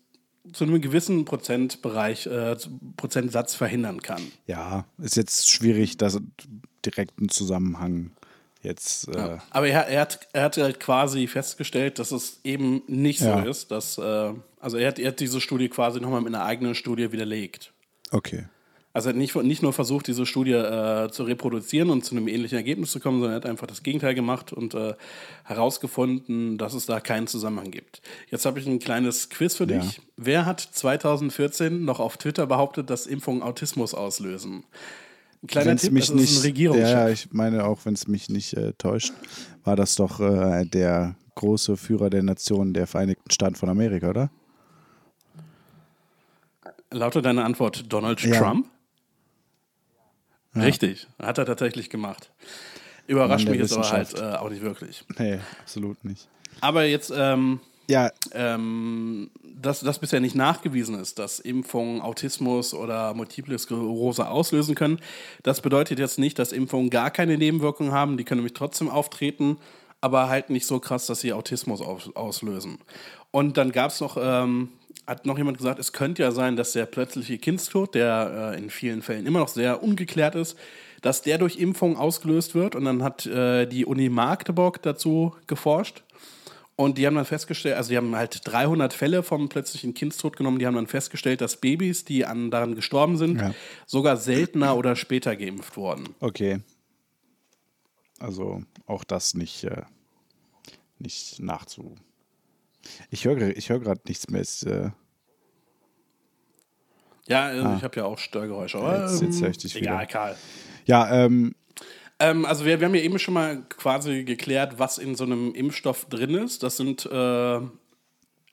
zu 0.53 0.63
einem 0.63 0.81
gewissen 0.81 1.25
Prozentbereich, 1.25 2.25
äh, 2.27 2.55
Prozentsatz 2.97 3.55
verhindern 3.55 4.01
kann. 4.01 4.21
Ja, 4.45 4.85
ist 4.97 5.15
jetzt 5.15 5.49
schwierig, 5.49 5.97
das 5.97 6.19
direkt 6.85 7.17
einen 7.19 7.29
Zusammenhang 7.29 8.11
Jetzt, 8.63 9.07
äh, 9.09 9.37
Aber 9.51 9.67
er, 9.67 9.87
er, 9.87 10.01
hat, 10.01 10.27
er 10.33 10.43
hat 10.43 10.57
halt 10.57 10.79
quasi 10.79 11.27
festgestellt, 11.27 11.99
dass 11.99 12.11
es 12.11 12.39
eben 12.43 12.81
nicht 12.87 13.21
Ja. 13.21 13.43
so 13.43 13.49
ist. 13.49 13.71
Dass, 13.71 13.97
äh, 13.97 14.33
also 14.59 14.77
er 14.77 14.87
hat, 14.89 14.99
er 14.99 15.09
hat 15.09 15.19
diese 15.19 15.39
Studie 15.41 15.69
quasi 15.69 15.99
nochmal 16.01 16.21
mit 16.21 16.33
einer 16.33 16.43
eigenen 16.45 16.75
Studie 16.75 17.11
widerlegt. 17.11 17.73
okay. 18.11 18.45
Also 18.93 19.09
er 19.09 19.13
hat 19.13 19.17
nicht, 19.17 19.35
nicht 19.35 19.61
nur 19.61 19.73
versucht, 19.73 20.07
diese 20.07 20.25
Studie 20.25 20.53
äh, 20.53 21.11
zu 21.11 21.21
reproduzieren 21.21 21.91
und 21.91 22.03
zu 22.03 22.15
einem 22.15 22.27
ähnlichen 22.27 22.57
Ergebnis 22.57 22.89
zu 22.91 22.99
kommen, 22.99 23.19
sondern 23.19 23.33
er 23.33 23.35
hat 23.35 23.45
einfach 23.45 23.67
das 23.67 23.83
Gegenteil 23.83 24.15
gemacht 24.15 24.51
und 24.53 24.73
äh, 24.73 24.95
herausgefunden, 25.43 26.57
dass 26.57 26.73
es 26.73 26.85
da 26.85 26.99
keinen 26.99 27.27
Zusammenhang 27.27 27.71
gibt. 27.71 28.01
Jetzt 28.31 28.45
habe 28.45 28.59
ich 28.59 28.65
ein 28.65 28.79
kleines 28.79 29.29
Quiz 29.29 29.55
für 29.55 29.69
Ja. 29.69 29.79
dich. 29.81 30.01
Wer 30.15 30.45
hat 30.45 30.61
2014 30.61 31.83
noch 31.85 31.99
auf 31.99 32.17
Twitter 32.17 32.47
behauptet, 32.47 32.89
dass 32.89 33.05
Impfungen 33.05 33.43
Autismus 33.43 33.93
auslösen? 33.93 34.63
Ein 35.43 35.47
kleiner 35.47 35.69
Wenn's 35.71 35.81
Tipp, 35.83 35.93
mich 35.93 36.11
nicht, 36.11 36.37
ein 36.37 36.41
Regierungschef. 36.41 36.89
Ja, 36.89 37.09
ich 37.09 37.31
meine 37.31 37.65
auch, 37.65 37.85
wenn 37.85 37.93
es 37.93 38.07
mich 38.07 38.29
nicht 38.29 38.53
äh, 38.53 38.73
täuscht, 38.73 39.13
war 39.63 39.75
das 39.75 39.95
doch 39.95 40.19
äh, 40.19 40.65
der 40.65 41.15
große 41.35 41.77
Führer 41.77 42.09
der 42.09 42.23
Nation 42.23 42.73
der 42.73 42.87
Vereinigten 42.87 43.29
Staaten 43.29 43.55
von 43.55 43.69
Amerika, 43.69 44.09
oder? 44.09 44.29
Lautet 46.89 47.25
deine 47.25 47.43
Antwort 47.43 47.91
Donald 47.91 48.21
Ja. 48.21 48.39
Trump? 48.39 48.67
Richtig, 50.55 51.07
hat 51.19 51.37
er 51.37 51.45
tatsächlich 51.45 51.89
gemacht. 51.89 52.31
Überrascht 53.05 53.45
Mann 53.45 53.51
mich 53.57 53.61
jetzt 53.61 53.77
aber 53.77 53.91
halt 53.91 54.19
äh, 54.19 54.35
auch 54.37 54.49
nicht 54.49 54.63
wirklich. 54.63 55.05
Nee, 55.19 55.39
absolut 55.61 56.03
nicht. 56.03 56.27
Aber 56.61 56.83
jetzt, 56.85 57.13
ähm, 57.15 57.59
Ja, 57.89 58.11
ähm, 58.33 59.31
dass 59.43 59.79
das 59.79 59.99
bisher 59.99 60.19
nicht 60.19 60.35
nachgewiesen 60.35 60.99
ist, 60.99 61.19
dass 61.19 61.39
Impfungen 61.39 62.01
Autismus 62.01 62.73
oder 62.73 63.13
Multiple 63.13 63.57
Sklerose 63.57 64.27
auslösen 64.27 64.75
können, 64.75 64.99
das 65.43 65.61
bedeutet 65.61 65.97
jetzt 65.97 66.19
nicht, 66.19 66.37
dass 66.37 66.51
Impfungen 66.51 66.89
gar 66.89 67.11
keine 67.11 67.37
Nebenwirkungen 67.37 67.93
haben. 67.93 68.17
Die 68.17 68.25
können 68.25 68.39
nämlich 68.39 68.53
trotzdem 68.53 68.89
auftreten, 68.89 69.57
aber 70.01 70.27
halt 70.27 70.49
nicht 70.49 70.65
so 70.67 70.79
krass, 70.79 71.05
dass 71.05 71.21
sie 71.21 71.31
Autismus 71.31 71.81
aus 71.81 72.13
auslösen. 72.13 72.77
Und 73.31 73.55
dann 73.57 73.71
gab 73.71 73.91
es 73.91 74.01
noch, 74.01 74.17
ähm, 74.19 74.69
hat 75.05 75.25
noch 75.25 75.37
jemand 75.37 75.57
gesagt, 75.57 75.79
es 75.79 75.93
könnte 75.93 76.23
ja 76.23 76.31
sein, 76.31 76.57
dass 76.57 76.73
der 76.73 76.85
plötzliche 76.85 77.37
Kindstod, 77.37 77.95
der 77.95 78.53
äh, 78.53 78.57
in 78.57 78.69
vielen 78.69 79.01
Fällen 79.01 79.25
immer 79.25 79.39
noch 79.39 79.47
sehr 79.47 79.81
ungeklärt 79.81 80.35
ist, 80.35 80.57
dass 81.01 81.21
der 81.21 81.37
durch 81.37 81.57
Impfungen 81.57 81.95
ausgelöst 81.95 82.53
wird. 82.53 82.75
Und 82.75 82.85
dann 82.85 83.03
hat 83.03 83.25
äh, 83.25 83.65
die 83.65 83.85
Uni 83.85 84.09
Magdeburg 84.09 84.81
dazu 84.81 85.35
geforscht. 85.47 86.03
Und 86.79 86.97
die 86.99 87.07
haben 87.07 87.15
dann 87.15 87.25
festgestellt, 87.25 87.75
also 87.75 87.89
die 87.89 87.97
haben 87.97 88.15
halt 88.15 88.39
300 88.45 88.93
Fälle 88.93 89.23
vom 89.23 89.49
plötzlichen 89.49 89.93
Kindstod 89.95 90.37
genommen, 90.37 90.59
die 90.59 90.67
haben 90.67 90.75
dann 90.75 90.85
festgestellt, 90.87 91.41
dass 91.41 91.57
Babys, 91.57 92.05
die 92.05 92.23
an, 92.23 92.51
daran 92.51 92.75
gestorben 92.75 93.17
sind, 93.17 93.41
Ja. 93.41 93.53
sogar 93.87 94.15
seltener 94.15 94.77
oder 94.77 94.95
später 94.95 95.35
geimpft 95.35 95.75
wurden. 95.75 96.09
okay. 96.19 96.59
Also 98.19 98.61
auch 98.87 99.03
das 99.03 99.33
nicht, 99.35 99.63
äh, 99.63 99.83
nicht 100.99 101.39
nachzu. 101.39 101.95
Ich 103.11 103.25
höre 103.25 103.55
ich 103.57 103.69
hör 103.69 103.79
gerade 103.79 104.01
nichts 104.07 104.27
mehr. 104.29 104.41
Ist, 104.41 104.63
äh, 104.63 104.89
Ja, 107.27 107.51
äh, 107.51 107.75
ich 107.77 107.83
habe 107.83 107.95
ja 107.97 108.05
auch 108.05 108.17
Störgeräusche. 108.17 108.77
Aber, 108.77 108.93
Ah. 109.05 109.11
Jetzt- 109.11 109.21
jetzt 109.21 109.41
höre 109.41 109.49
ich 109.49 109.57
dich 109.57 109.75
egal, 109.75 109.97
wieder. 109.97 110.05
Karl. 110.07 110.37
ja, 110.85 111.25
ähm, 111.25 111.55
Ähm, 112.19 112.45
also 112.45 112.65
wir, 112.65 112.79
wir 112.79 112.87
haben 112.87 112.95
ja 112.95 113.01
eben 113.01 113.19
schon 113.19 113.33
mal 113.33 113.63
quasi 113.69 114.23
geklärt, 114.23 114.79
was 114.79 114.97
in 114.97 115.15
so 115.15 115.23
einem 115.23 115.53
Impfstoff 115.53 116.05
drin 116.05 116.35
ist. 116.35 116.63
Das 116.63 116.77
sind 116.77 117.05
äh, 117.05 117.59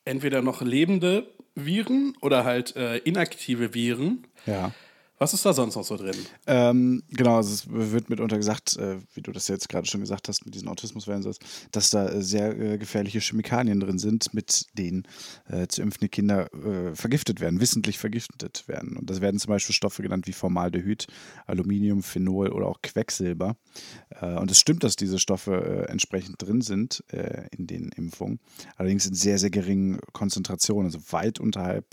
entweder 0.04 0.42
noch 0.42 0.60
lebende 0.60 1.26
Viren 1.54 2.16
oder 2.20 2.44
halt 2.44 2.76
äh, 2.76 2.98
inaktive 2.98 3.74
Viren. 3.74 4.26
ja. 4.46 4.72
Was 5.24 5.32
ist 5.32 5.46
da 5.46 5.54
sonst 5.54 5.74
noch 5.74 5.84
so 5.84 5.96
drin? 5.96 6.14
Ähm, 6.46 7.02
genau, 7.08 7.36
also 7.36 7.54
es 7.54 7.66
wird 7.66 8.10
mitunter 8.10 8.36
gesagt, 8.36 8.76
äh, 8.76 8.98
wie 9.14 9.22
du 9.22 9.32
das 9.32 9.48
jetzt 9.48 9.70
gerade 9.70 9.86
schon 9.86 10.02
gesagt 10.02 10.28
hast, 10.28 10.44
mit 10.44 10.54
diesen 10.54 10.68
Autismuswellen, 10.68 11.26
dass 11.72 11.88
da 11.88 12.10
äh, 12.10 12.20
sehr 12.20 12.54
äh, 12.60 12.76
gefährliche 12.76 13.20
Chemikalien 13.20 13.80
drin 13.80 13.98
sind, 13.98 14.34
mit 14.34 14.66
denen 14.76 15.04
äh, 15.48 15.66
zu 15.66 15.80
impfende 15.80 16.10
Kinder 16.10 16.52
äh, 16.52 16.94
vergiftet 16.94 17.40
werden, 17.40 17.58
wissentlich 17.58 17.96
vergiftet 17.96 18.68
werden. 18.68 18.98
Und 18.98 19.08
das 19.08 19.22
werden 19.22 19.40
zum 19.40 19.48
Beispiel 19.48 19.74
Stoffe 19.74 20.02
genannt 20.02 20.26
wie 20.26 20.34
Formaldehyd, 20.34 21.06
Aluminium, 21.46 22.02
Phenol 22.02 22.50
oder 22.50 22.66
auch 22.66 22.82
Quecksilber. 22.82 23.56
Äh, 24.20 24.34
und 24.34 24.50
es 24.50 24.58
stimmt, 24.58 24.84
dass 24.84 24.94
diese 24.94 25.18
Stoffe 25.18 25.86
entsprechend 25.88 26.42
drin 26.42 26.60
sind 26.60 27.02
in 27.56 27.66
den 27.66 27.92
Impfungen, 27.92 28.40
allerdings 28.76 29.06
in 29.06 29.14
sehr, 29.14 29.38
sehr 29.38 29.48
geringen 29.48 30.00
Konzentrationen, 30.12 30.84
also 30.84 31.00
weit 31.12 31.40
unterhalb 31.40 31.86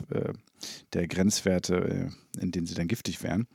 der 0.93 1.07
Grenzwerte, 1.07 1.75
äh, 1.75 2.41
in 2.41 2.51
denen 2.51 2.67
sie 2.67 2.75
dann 2.75 2.87
giftig 2.87 3.21
wären. 3.23 3.47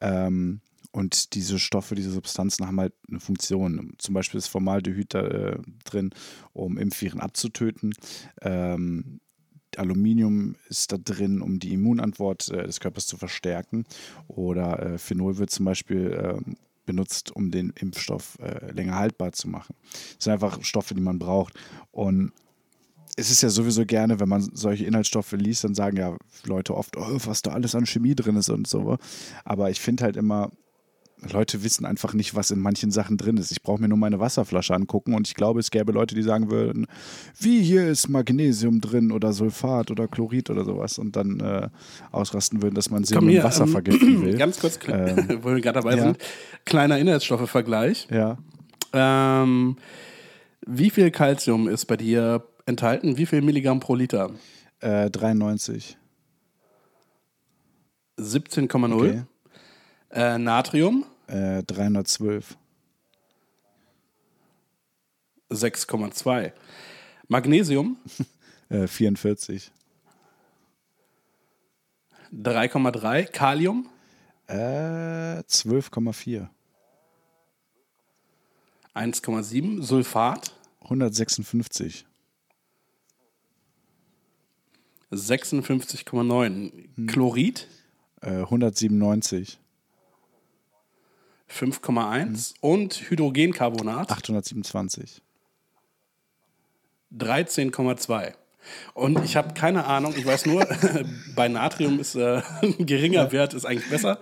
Ähm, 0.00 0.60
und 0.92 1.34
diese 1.34 1.58
Stoffe, 1.58 1.94
diese 1.94 2.10
Substanzen 2.10 2.66
haben 2.66 2.80
halt 2.80 2.94
eine 3.08 3.20
Funktion. 3.20 3.92
Zum 3.98 4.14
Beispiel 4.14 4.38
ist 4.38 4.46
Formaldehyd 4.46 5.12
da 5.12 5.26
äh, 5.26 5.58
drin, 5.84 6.10
um 6.54 6.78
Impfviren 6.78 7.20
abzutöten. 7.20 7.92
Ähm, 8.40 9.20
Aluminium 9.76 10.56
ist 10.68 10.92
da 10.92 10.96
drin, 10.96 11.42
um 11.42 11.58
die 11.58 11.74
Immunantwort 11.74 12.48
äh, 12.48 12.64
des 12.64 12.80
Körpers 12.80 13.06
zu 13.06 13.18
verstärken. 13.18 13.84
Oder 14.26 14.94
äh, 14.94 14.98
Phenol 14.98 15.36
wird 15.38 15.50
zum 15.50 15.66
Beispiel 15.66 16.18
ähm, 16.18 16.56
benutzt, 16.86 17.30
um 17.34 17.50
den 17.50 17.74
Impfstoff 17.78 18.38
äh, 18.40 18.70
länger 18.72 18.94
haltbar 18.94 19.32
zu 19.32 19.48
machen. 19.48 19.74
Das 20.14 20.24
sind 20.24 20.32
einfach 20.32 20.62
Stoffe, 20.64 20.94
die 20.94 21.02
man 21.02 21.18
braucht. 21.18 21.54
Und 21.90 22.32
es 23.16 23.30
ist 23.30 23.42
ja 23.42 23.48
sowieso 23.48 23.86
gerne, 23.86 24.20
wenn 24.20 24.28
man 24.28 24.42
solche 24.52 24.84
Inhaltsstoffe 24.84 25.32
liest, 25.32 25.64
dann 25.64 25.74
sagen 25.74 25.96
ja 25.96 26.16
Leute 26.44 26.76
oft, 26.76 26.96
oh, 26.96 27.18
was 27.24 27.42
da 27.42 27.52
alles 27.52 27.74
an 27.74 27.86
Chemie 27.86 28.14
drin 28.14 28.36
ist 28.36 28.50
und 28.50 28.66
so. 28.66 28.98
Aber 29.44 29.70
ich 29.70 29.80
finde 29.80 30.04
halt 30.04 30.16
immer, 30.16 30.50
Leute 31.32 31.64
wissen 31.64 31.86
einfach 31.86 32.12
nicht, 32.12 32.34
was 32.34 32.50
in 32.50 32.60
manchen 32.60 32.90
Sachen 32.90 33.16
drin 33.16 33.38
ist. 33.38 33.50
Ich 33.50 33.62
brauche 33.62 33.80
mir 33.80 33.88
nur 33.88 33.96
meine 33.96 34.20
Wasserflasche 34.20 34.74
angucken 34.74 35.14
und 35.14 35.26
ich 35.26 35.34
glaube, 35.34 35.60
es 35.60 35.70
gäbe 35.70 35.92
Leute, 35.92 36.14
die 36.14 36.22
sagen 36.22 36.50
würden, 36.50 36.86
wie 37.40 37.62
hier 37.62 37.88
ist 37.88 38.08
Magnesium 38.08 38.82
drin 38.82 39.10
oder 39.10 39.32
Sulfat 39.32 39.90
oder 39.90 40.08
Chlorid 40.08 40.50
oder 40.50 40.66
sowas 40.66 40.98
und 40.98 41.16
dann 41.16 41.40
äh, 41.40 41.68
ausrasten 42.12 42.60
würden, 42.60 42.74
dass 42.74 42.90
man 42.90 43.04
sie 43.04 43.18
mit 43.18 43.42
Wasser 43.42 43.64
ähm, 43.64 43.70
vergiften 43.70 44.22
will. 44.22 44.36
Ganz 44.36 44.60
kurz, 44.60 44.78
Ähm, 44.86 45.38
wo 45.42 45.54
wir 45.54 45.60
gerade 45.62 45.80
dabei 45.80 45.96
ja. 45.96 46.02
sind. 46.02 46.18
Kleiner 46.66 46.98
Inhaltsstoffevergleich. 46.98 48.08
Ja. 48.10 48.36
Ähm, 48.92 49.76
wie 50.66 50.90
viel 50.90 51.10
Calcium 51.10 51.66
ist 51.66 51.86
bei 51.86 51.96
dir 51.96 52.42
enthalten? 52.66 53.16
Wie 53.16 53.26
viel 53.26 53.40
Milligramm 53.42 53.80
pro 53.80 53.94
Liter? 53.94 54.30
Äh, 54.80 55.08
93. 55.10 55.96
17,0. 58.18 58.94
Okay. 58.94 59.22
Äh, 60.10 60.38
Natrium 60.38 61.04
Äh, 61.26 61.62
312. 61.64 62.56
6,2. 65.50 66.52
Magnesium 67.28 67.96
Äh, 68.68 68.86
44. 68.88 69.70
3,3. 72.32 73.24
Kalium 73.26 73.88
Äh, 74.48 74.54
12,4. 75.42 76.48
1,7. 78.94 79.82
Sulfat 79.82 80.52
156. 80.80 82.06
56,9. 85.16 86.72
Hm. 86.96 87.06
Chlorid 87.06 87.68
Äh, 88.22 88.42
197. 88.42 89.58
5,1. 91.50 92.54
Und 92.60 93.10
Hydrogencarbonat 93.10 94.10
827. 94.10 95.22
13,2. 97.16 98.34
Und 98.94 99.24
ich 99.24 99.36
habe 99.36 99.54
keine 99.54 99.84
Ahnung, 99.84 100.14
ich 100.16 100.26
weiß 100.26 100.46
nur, 100.46 100.66
bei 101.36 101.48
Natrium 101.48 102.00
ist 102.00 102.16
äh, 102.16 102.42
ein 102.62 102.84
geringer 102.84 103.30
Wert 103.30 103.54
ist 103.54 103.64
eigentlich 103.64 103.88
besser. 103.88 104.18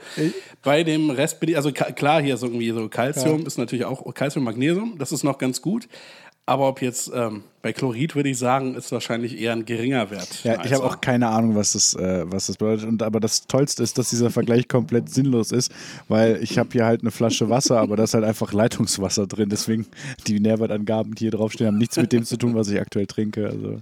Bei 0.63 0.85
dem 0.85 1.11
Rest 1.11 1.41
bin 1.41 1.51
ich, 1.51 1.57
also 1.57 1.73
klar, 1.73 2.23
hier 2.23 2.37
so 2.37 2.47
irgendwie 2.47 2.71
so 2.71 2.89
Calcium 2.89 3.47
ist 3.47 3.59
natürlich 3.59 3.85
auch 3.85 4.13
Calcium, 4.15 4.45
Magnesium, 4.45 4.99
das 4.99 5.13
ist 5.13 5.25
noch 5.25 5.39
ganz 5.39 5.63
gut. 5.63 5.89
Aber 6.47 6.69
ob 6.69 6.83
jetzt 6.83 7.11
ähm, 7.15 7.43
bei 7.63 7.73
Chlorid 7.73 8.15
würde 8.15 8.29
ich 8.29 8.39
sagen, 8.39 8.75
ist 8.75 8.93
wahrscheinlich 8.93 9.41
eher 9.41 9.53
ein 9.53 9.65
geringer 9.65 10.11
Wert. 10.11 10.45
Ja, 10.45 10.63
ich 10.63 10.75
habe 10.75 10.85
auch 10.85 11.01
keine 11.01 11.29
Ahnung, 11.29 11.55
was 11.55 11.73
das, 11.73 11.95
äh, 11.95 12.25
was 12.27 12.49
das 12.49 12.59
bedeutet. 12.59 12.87
Und, 12.87 13.03
aber 13.03 13.19
das 13.19 13.47
Tollste 13.47 13.83
ist, 13.83 13.97
dass 13.97 14.11
dieser 14.11 14.31
Vergleich 14.31 14.69
komplett 14.69 15.09
sinnlos 15.09 15.53
ist, 15.53 15.73
weil 16.07 16.43
ich 16.43 16.59
habe 16.59 16.69
hier 16.73 16.85
halt 16.85 17.01
eine 17.01 17.11
Flasche 17.11 17.49
Wasser, 17.49 17.81
aber 17.81 17.97
da 17.97 18.05
ist 18.05 18.13
halt 18.13 18.25
einfach 18.25 18.53
Leitungswasser 18.53 19.27
drin. 19.27 19.49
Deswegen 19.49 19.87
die 20.27 20.39
Nährwertangaben, 20.39 21.15
die 21.15 21.25
hier 21.25 21.31
draufstehen, 21.31 21.69
haben 21.69 21.79
nichts 21.79 21.97
mit 21.97 22.13
dem 22.13 22.25
zu 22.25 22.37
tun, 22.37 22.55
was 22.55 22.69
ich 22.69 22.79
aktuell 22.79 23.07
trinke. 23.07 23.47
Also 23.47 23.81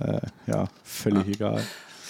äh, 0.00 0.20
ja, 0.46 0.68
völlig 0.84 1.26
egal. 1.26 1.64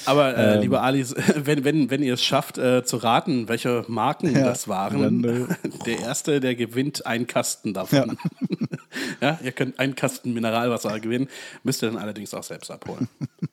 Aber 0.04 0.36
äh, 0.36 0.54
Ähm, 0.56 0.60
liebe 0.60 0.80
Alice, 0.82 1.14
wenn, 1.34 1.64
wenn, 1.64 1.90
wenn 1.90 2.02
ihr 2.02 2.14
es 2.14 2.22
schafft 2.22 2.58
äh, 2.58 2.84
zu 2.84 2.98
raten, 2.98 3.48
welche 3.48 3.86
Marken 3.88 4.34
Ja, 4.34 4.44
das 4.44 4.68
waren, 4.68 5.22
dann, 5.22 5.56
der 5.86 6.00
Erste, 6.00 6.40
der 6.40 6.54
gewinnt 6.54 7.06
einen 7.06 7.26
Kasten 7.26 7.72
davon. 7.72 7.96
Ja. 7.98 8.06
ihr 9.42 9.52
könnt 9.52 9.78
einen 9.78 9.94
Kasten 9.94 10.32
Mineralwasser 10.32 10.98
gewinnen, 11.00 11.28
müsst 11.62 11.82
ihr 11.82 11.90
dann 11.90 11.98
allerdings 11.98 12.32
auch 12.34 12.42
selbst 12.42 12.70
abholen. 12.70 13.08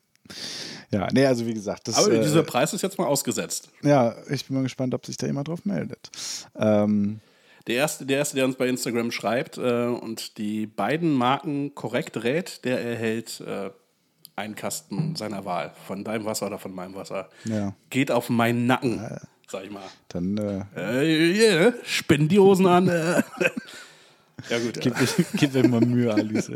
Ja, 0.92 1.08
nee, 1.12 1.26
also 1.26 1.46
wie 1.46 1.54
gesagt, 1.54 1.88
das 1.88 1.98
Aber 1.98 2.12
äh, 2.14 2.22
dieser 2.22 2.42
Preis 2.44 2.74
ist 2.74 2.82
jetzt 2.82 2.98
mal 2.98 3.06
ausgesetzt. 3.06 3.70
ja, 3.84 4.16
ich 4.30 4.46
bin 4.46 4.56
mal 4.56 4.64
gespannt, 4.64 4.94
ob 4.94 5.06
sich 5.06 5.18
da 5.18 5.28
jemand 5.28 5.48
drauf 5.48 5.66
meldet. 5.66 6.10
Ähm, 6.56 7.20
Der 7.68 7.76
erste, 7.76 8.06
der 8.06 8.20
erste, 8.20 8.36
der 8.36 8.46
uns 8.46 8.56
bei 8.56 8.68
Instagram 8.68 9.12
schreibt 9.12 9.58
äh, 9.58 9.86
und 9.86 10.38
die 10.38 10.66
beiden 10.68 11.12
Marken 11.14 11.76
korrekt 11.76 12.24
rät, 12.24 12.64
der 12.66 12.84
erhält 12.84 13.40
äh, 13.42 13.70
einen 14.36 14.56
Kasten 14.56 15.16
seiner 15.16 15.46
Wahl. 15.46 15.74
Von 15.86 16.04
deinem 16.04 16.26
Wasser 16.26 16.48
oder 16.48 16.60
von 16.60 16.74
meinem 16.74 16.96
Wasser. 16.96 17.30
Ja. 17.44 17.76
Geht 17.90 18.10
auf 18.10 18.30
meinen 18.30 18.66
Nacken, 18.68 19.06
sag 19.48 19.64
ich 19.66 19.72
mal. 19.72 19.84
Dann 20.10 20.38
äh, 20.38 20.64
Äh, 21.04 21.34
yeah, 21.36 21.74
spinn 21.84 22.28
die 22.30 22.40
Hosen 22.40 22.66
an. 22.68 22.88
Ja, 24.50 24.60
gut. 24.60 24.80
gib, 24.80 24.94
gib 25.34 25.54
dir 25.54 25.68
mal 25.68 25.82
Mühe, 25.82 26.14
Alice. 26.14 26.52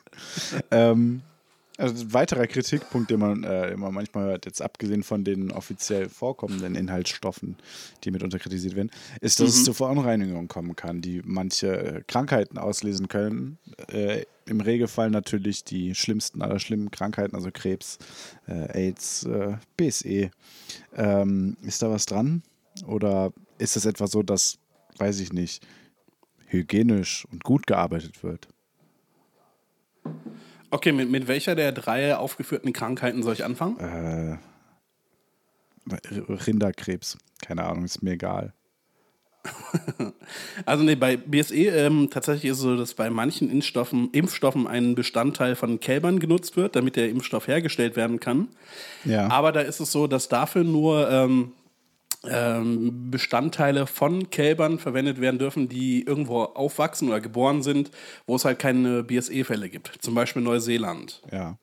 ähm, 0.70 1.22
also 1.78 2.04
ein 2.04 2.12
weiterer 2.12 2.46
Kritikpunkt, 2.46 3.10
den 3.10 3.20
man 3.20 3.44
äh, 3.44 3.70
immer 3.72 3.90
manchmal 3.90 4.24
hört, 4.24 4.46
jetzt 4.46 4.62
abgesehen 4.62 5.02
von 5.02 5.24
den 5.24 5.50
offiziell 5.50 6.08
vorkommenden 6.08 6.74
Inhaltsstoffen, 6.74 7.56
die 8.02 8.10
mitunter 8.10 8.38
kritisiert 8.38 8.76
werden, 8.76 8.90
ist, 9.20 9.40
dass 9.40 9.50
es 9.50 9.64
zu 9.64 9.74
Verunreinigungen 9.74 10.48
kommen 10.48 10.74
kann, 10.74 11.02
die 11.02 11.20
manche 11.24 11.76
äh, 11.76 12.02
Krankheiten 12.06 12.56
auslesen 12.56 13.08
können. 13.08 13.58
Äh, 13.88 14.24
Im 14.46 14.60
Regelfall 14.60 15.10
natürlich 15.10 15.64
die 15.64 15.94
schlimmsten 15.94 16.40
aller 16.40 16.60
schlimmen 16.60 16.90
Krankheiten, 16.90 17.36
also 17.36 17.50
Krebs, 17.52 17.98
äh, 18.46 18.86
AIDS, 18.88 19.24
äh, 19.24 19.56
BSE. 19.76 20.30
Ähm, 20.96 21.56
ist 21.62 21.82
da 21.82 21.90
was 21.90 22.06
dran? 22.06 22.42
Oder 22.86 23.32
ist 23.58 23.76
es 23.76 23.84
etwa 23.84 24.06
so, 24.06 24.22
dass, 24.22 24.58
weiß 24.96 25.20
ich 25.20 25.32
nicht, 25.32 25.66
hygienisch 26.46 27.26
und 27.30 27.44
gut 27.44 27.66
gearbeitet 27.66 28.22
wird? 28.22 28.48
Okay, 30.70 30.92
mit, 30.92 31.10
mit 31.10 31.28
welcher 31.28 31.54
der 31.54 31.72
drei 31.72 32.16
aufgeführten 32.16 32.72
Krankheiten 32.72 33.22
soll 33.22 33.34
ich 33.34 33.44
anfangen? 33.44 33.78
Äh, 33.78 34.38
Rinderkrebs. 36.28 37.18
Keine 37.42 37.64
Ahnung, 37.64 37.84
ist 37.84 38.02
mir 38.02 38.12
egal. 38.12 38.52
Also 40.64 40.82
nee, 40.82 40.96
bei 40.96 41.16
BSE 41.16 41.54
ähm, 41.54 42.08
tatsächlich 42.10 42.50
ist 42.50 42.58
es 42.58 42.62
so, 42.62 42.76
dass 42.76 42.94
bei 42.94 43.10
manchen 43.10 43.50
Impfstoffen, 43.50 44.10
Impfstoffen 44.10 44.66
ein 44.66 44.94
Bestandteil 44.94 45.54
von 45.54 45.78
Kälbern 45.80 46.18
genutzt 46.18 46.56
wird, 46.56 46.74
damit 46.74 46.96
der 46.96 47.10
Impfstoff 47.10 47.46
hergestellt 47.46 47.94
werden 47.94 48.18
kann. 48.18 48.48
Ja. 49.04 49.28
Aber 49.28 49.52
da 49.52 49.60
ist 49.60 49.80
es 49.80 49.92
so, 49.92 50.06
dass 50.06 50.28
dafür 50.28 50.64
nur 50.64 51.08
ähm, 51.10 51.52
Bestandteile 53.10 53.86
von 53.86 54.30
Kälbern 54.30 54.78
verwendet 54.78 55.20
werden 55.20 55.38
dürfen, 55.38 55.68
die 55.68 56.02
irgendwo 56.02 56.42
aufwachsen 56.42 57.08
oder 57.08 57.20
geboren 57.20 57.62
sind, 57.62 57.90
wo 58.26 58.36
es 58.36 58.44
halt 58.44 58.58
keine 58.58 59.02
BSE-Fälle 59.02 59.68
gibt. 59.68 59.92
Zum 60.00 60.14
Beispiel 60.14 60.42
Neuseeland. 60.42 61.22
ja. 61.32 61.58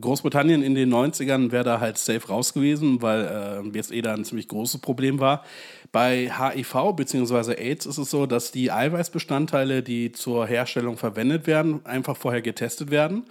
Großbritannien 0.00 0.62
in 0.62 0.74
den 0.74 0.94
90ern 0.94 1.50
wäre 1.50 1.64
da 1.64 1.80
halt 1.80 1.98
safe 1.98 2.26
raus 2.28 2.54
gewesen, 2.54 3.02
weil 3.02 3.62
äh, 3.66 3.68
BSE 3.68 4.00
da 4.00 4.14
ein 4.14 4.24
ziemlich 4.24 4.48
großes 4.48 4.80
Problem 4.80 5.18
war. 5.18 5.44
Bei 5.90 6.30
HIV 6.30 6.94
bzw. 6.94 7.54
AIDS 7.54 7.86
ist 7.86 7.98
es 7.98 8.10
so, 8.10 8.26
dass 8.26 8.52
die 8.52 8.70
Eiweißbestandteile, 8.70 9.82
die 9.82 10.12
zur 10.12 10.46
Herstellung 10.46 10.96
verwendet 10.96 11.46
werden, 11.46 11.84
einfach 11.84 12.16
vorher 12.16 12.42
getestet 12.42 12.90
werden. 12.90 13.24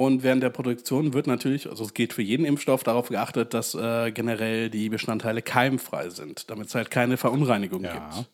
Und 0.00 0.22
während 0.22 0.42
der 0.42 0.48
Produktion 0.48 1.12
wird 1.12 1.26
natürlich, 1.26 1.68
also 1.68 1.84
es 1.84 1.92
geht 1.92 2.14
für 2.14 2.22
jeden 2.22 2.46
Impfstoff, 2.46 2.82
darauf 2.82 3.10
geachtet, 3.10 3.52
dass 3.52 3.74
äh, 3.74 4.10
generell 4.12 4.70
die 4.70 4.88
Bestandteile 4.88 5.42
keimfrei 5.42 6.08
sind, 6.08 6.48
damit 6.48 6.68
es 6.68 6.74
halt 6.74 6.90
keine 6.90 7.18
Verunreinigung 7.18 7.84
Ja. 7.84 7.92
gibt. 7.92 8.30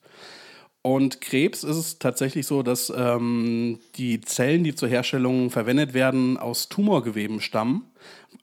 Und 0.82 1.20
Krebs 1.20 1.64
ist 1.64 1.76
es 1.76 1.98
tatsächlich 1.98 2.46
so, 2.46 2.62
dass 2.62 2.92
ähm, 2.96 3.80
die 3.96 4.20
Zellen, 4.20 4.62
die 4.62 4.76
zur 4.76 4.88
Herstellung 4.88 5.50
verwendet 5.50 5.92
werden, 5.92 6.36
aus 6.36 6.68
Tumorgeweben 6.68 7.40
stammen. 7.40 7.82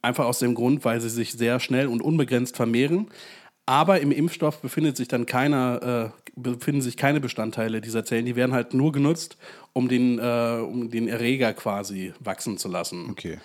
Einfach 0.02 0.26
aus 0.26 0.40
dem 0.40 0.54
Grund, 0.54 0.84
weil 0.84 1.00
sie 1.00 1.08
sich 1.08 1.32
sehr 1.32 1.62
schnell 1.62 1.88
und 1.88 2.02
unbegrenzt 2.02 2.58
vermehren. 2.58 3.08
Aber 3.66 4.02
im 4.02 4.12
Impfstoff 4.12 4.62
befindet 4.62 4.98
sich 4.98 5.08
dann 5.08 5.26
keiner, 5.26 6.12
äh, 6.14 6.30
befinden 6.36 6.82
sich 6.82 6.98
keine 6.98 7.22
Bestandteile 7.22 7.80
dieser 7.80 8.04
Zellen. 8.04 8.26
Die 8.26 8.36
werden 8.36 8.52
halt 8.52 8.74
nur 8.74 8.92
genutzt, 8.92 9.38
um 9.72 9.88
den, 9.88 10.20
äh, 10.20 10.60
um 10.62 10.90
den 10.90 11.08
Erreger 11.08 11.54
quasi 11.54 12.14
wachsen 12.20 12.58
zu 12.58 12.68
lassen. 12.68 13.10
Okay. 13.10 13.40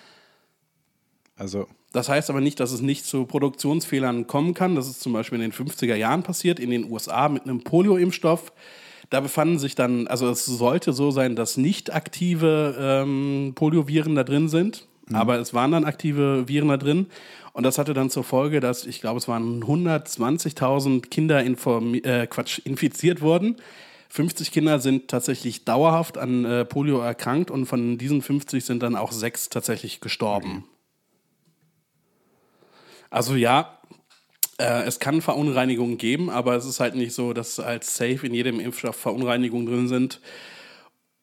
Also, 1.37 1.67
Das 1.93 2.09
heißt 2.09 2.29
aber 2.29 2.41
nicht, 2.41 2.59
dass 2.59 2.71
es 2.71 2.81
nicht 2.81 3.05
zu 3.05 3.25
Produktionsfehlern 3.25 4.27
kommen 4.27 4.53
kann. 4.53 4.75
Das 4.75 4.87
ist 4.87 5.01
zum 5.01 5.13
Beispiel 5.13 5.37
in 5.41 5.49
den 5.49 5.53
50er 5.53 5.95
Jahren 5.95 6.21
passiert, 6.21 6.59
in 6.59 6.69
den 6.69 6.91
USA 6.91 7.29
mit 7.29 7.43
einem 7.43 7.63
Polio-Impfstoff. 7.63 8.51
Da 9.09 9.21
befanden 9.21 9.57
sich 9.57 9.73
dann, 9.73 10.05
also 10.07 10.29
es 10.29 10.45
sollte 10.45 10.93
so 10.93 11.09
sein, 11.11 11.35
dass 11.35 11.57
nicht 11.57 11.93
aktive 11.93 12.75
ähm, 12.79 13.53
Polioviren 13.55 14.15
da 14.15 14.23
drin 14.23 14.49
sind, 14.49 14.88
aber 15.13 15.39
es 15.39 15.53
waren 15.53 15.71
dann 15.71 15.85
aktive 15.85 16.47
Viren 16.47 16.69
da 16.69 16.77
drin. 16.77 17.07
Und 17.53 17.63
das 17.63 17.77
hatte 17.77 17.93
dann 17.93 18.09
zur 18.09 18.23
Folge, 18.23 18.59
dass 18.59 18.85
ich 18.85 19.01
glaube, 19.01 19.17
es 19.17 19.27
waren 19.27 19.63
120.000 19.63 21.09
Kinder 21.09 21.43
äh, 21.43 22.27
Quatsch, 22.27 22.59
infiziert 22.59 23.21
wurden. 23.21 23.57
50 24.09 24.51
Kinder 24.51 24.79
sind 24.79 25.07
tatsächlich 25.07 25.65
dauerhaft 25.65 26.17
an 26.17 26.45
äh, 26.45 26.65
Polio 26.65 26.99
erkrankt 26.99 27.51
und 27.51 27.65
von 27.65 27.97
diesen 27.97 28.21
50 28.21 28.65
sind 28.65 28.81
dann 28.81 28.95
auch 28.95 29.11
sechs 29.11 29.49
tatsächlich 29.49 30.01
gestorben. 30.01 30.65
Also 33.11 33.35
ja, 33.35 33.79
äh, 34.59 34.83
es 34.83 34.99
kann 34.99 35.21
Verunreinigungen 35.21 35.97
geben, 35.97 36.29
aber 36.29 36.55
es 36.55 36.65
ist 36.65 36.79
halt 36.79 36.95
nicht 36.95 37.13
so, 37.13 37.33
dass 37.33 37.59
als 37.59 37.95
safe 37.95 38.25
in 38.25 38.33
jedem 38.33 38.59
Impfstoff 38.59 38.95
Verunreinigungen 38.95 39.67
drin 39.67 39.87
sind. 39.87 40.21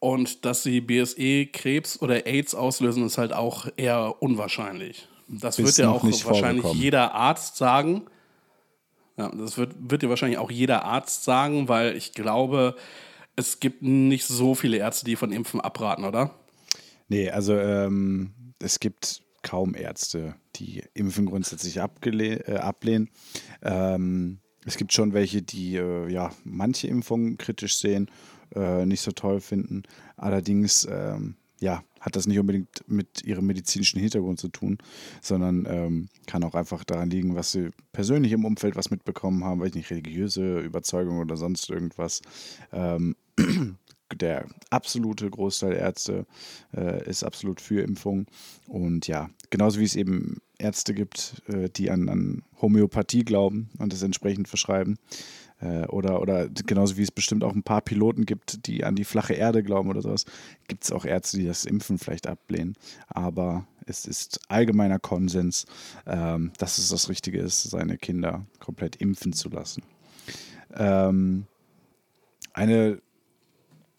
Und 0.07 0.45
dass 0.45 0.63
sie 0.63 0.81
BSE, 0.81 1.47
Krebs 1.47 2.01
oder 2.01 2.29
AIDS 2.29 2.55
auslösen, 2.55 3.05
ist 3.05 3.19
halt 3.19 3.33
auch 3.33 3.67
eher 3.77 4.23
unwahrscheinlich. 4.23 5.09
Das 5.27 5.59
wird 5.59 5.77
ja 5.79 5.91
auch 5.91 6.05
nicht 6.05 6.25
wahrscheinlich 6.25 6.65
jeder 6.75 7.13
Arzt 7.13 7.57
sagen. 7.57 8.03
Ja, 9.17 9.33
das 9.35 9.59
wird, 9.59 9.75
wird 9.81 10.03
dir 10.03 10.09
wahrscheinlich 10.09 10.39
auch 10.39 10.53
jeder 10.53 10.85
Arzt 10.85 11.25
sagen, 11.25 11.67
weil 11.69 11.97
ich 11.97 12.13
glaube, 12.13 12.77
es 13.35 13.59
gibt 13.59 13.83
nicht 13.83 14.27
so 14.27 14.55
viele 14.55 14.77
Ärzte, 14.77 15.07
die 15.07 15.17
von 15.17 15.33
Impfen 15.33 15.61
abraten, 15.61 16.05
oder? 16.05 16.31
nee, 17.09 17.29
also 17.29 17.59
ähm, 17.59 18.31
es 18.61 18.79
gibt 18.79 19.23
kaum 19.43 19.75
Ärzte, 19.75 20.37
die 20.55 20.85
Impfen 20.95 21.27
grundsätzlich 21.27 21.79
äh, 21.79 22.57
ablehnen. 22.59 23.11
Ähm, 23.61 24.39
es 24.65 24.77
gibt 24.77 24.93
schon 24.93 25.15
welche, 25.15 25.43
die 25.43 25.75
äh, 25.75 26.09
ja 26.13 26.31
manche 26.45 26.87
Impfungen 26.87 27.39
kritisch 27.39 27.79
sehen, 27.79 28.09
äh, 28.55 28.87
nicht 28.87 29.01
so 29.01 29.13
toll 29.13 29.41
finden. 29.41 29.83
Allerdings 30.17 30.87
ähm, 30.91 31.37
ja, 31.61 31.83
hat 32.01 32.17
das 32.17 32.27
nicht 32.27 32.39
unbedingt 32.39 32.85
mit 32.87 33.25
ihrem 33.25 33.47
medizinischen 33.47 34.01
Hintergrund 34.01 34.39
zu 34.39 34.49
tun, 34.49 34.79
sondern 35.23 35.67
ähm, 35.69 36.09
kann 36.27 36.45
auch 36.45 36.55
einfach 36.55 36.85
daran 36.85 37.11
liegen, 37.11 37.35
was 37.35 37.53
sie 37.53 37.71
persönlich 37.93 38.33
im 38.33 38.45
Umfeld 38.45 38.77
was 38.77 38.91
mitbekommen 38.91 39.45
haben, 39.45 39.61
weiß 39.61 39.71
ich 39.71 39.75
nicht, 39.75 39.91
religiöse 39.91 40.61
Überzeugung 40.61 41.19
oder 41.19 41.37
sonst 41.37 41.71
irgendwas. 41.71 42.21
Ähm, 42.73 43.17
der 44.15 44.47
absolute 44.71 45.29
Großteil 45.29 45.71
der 45.71 45.81
Ärzte 45.81 46.27
äh, 46.75 47.09
ist 47.09 47.25
absolut 47.25 47.61
für 47.61 47.83
Impfung. 47.83 48.27
Und 48.69 49.09
ja, 49.09 49.31
genauso 49.51 49.81
wie 49.81 49.85
es 49.85 49.97
eben 49.97 50.39
Ärzte 50.59 50.95
gibt, 50.95 51.43
äh, 51.49 51.69
die 51.69 51.91
an, 51.91 52.09
an 52.09 52.43
Homöopathie 52.61 53.25
glauben 53.25 53.71
und 53.79 53.93
das 53.93 54.03
entsprechend 54.03 54.49
verschreiben. 54.49 54.99
Äh, 55.61 55.87
oder, 55.87 56.21
oder 56.21 56.49
genauso 56.49 56.97
wie 56.97 57.03
es 57.03 57.11
bestimmt 57.11 57.45
auch 57.45 57.55
ein 57.55 57.63
paar 57.63 57.81
Piloten 57.81 58.27
gibt, 58.27 58.67
die 58.67 58.85
an 58.85 58.97
die 58.97 59.05
flache 59.05 59.35
Erde 59.35 59.63
glauben 59.63 59.89
oder 59.89 60.03
sowas, 60.03 60.25
gibt 60.69 60.85
es 60.85 60.93
auch 60.93 61.05
Ärzte, 61.05 61.39
die 61.39 61.47
das 61.47 61.65
Impfen 61.65 61.99
vielleicht 61.99 62.27
ablehnen. 62.27 62.75
Aber 63.09 63.67
es 63.87 64.05
ist 64.05 64.41
allgemeiner 64.49 64.99
Konsens, 64.99 65.67
ähm, 66.07 66.53
dass 66.59 66.79
es 66.79 66.89
das 66.89 67.09
Richtige 67.09 67.39
ist, 67.39 67.63
seine 67.63 67.97
Kinder 67.97 68.45
komplett 68.59 68.97
impfen 68.97 69.33
zu 69.33 69.49
lassen. 69.49 69.83
Ähm, 70.75 71.47
eine 72.53 73.01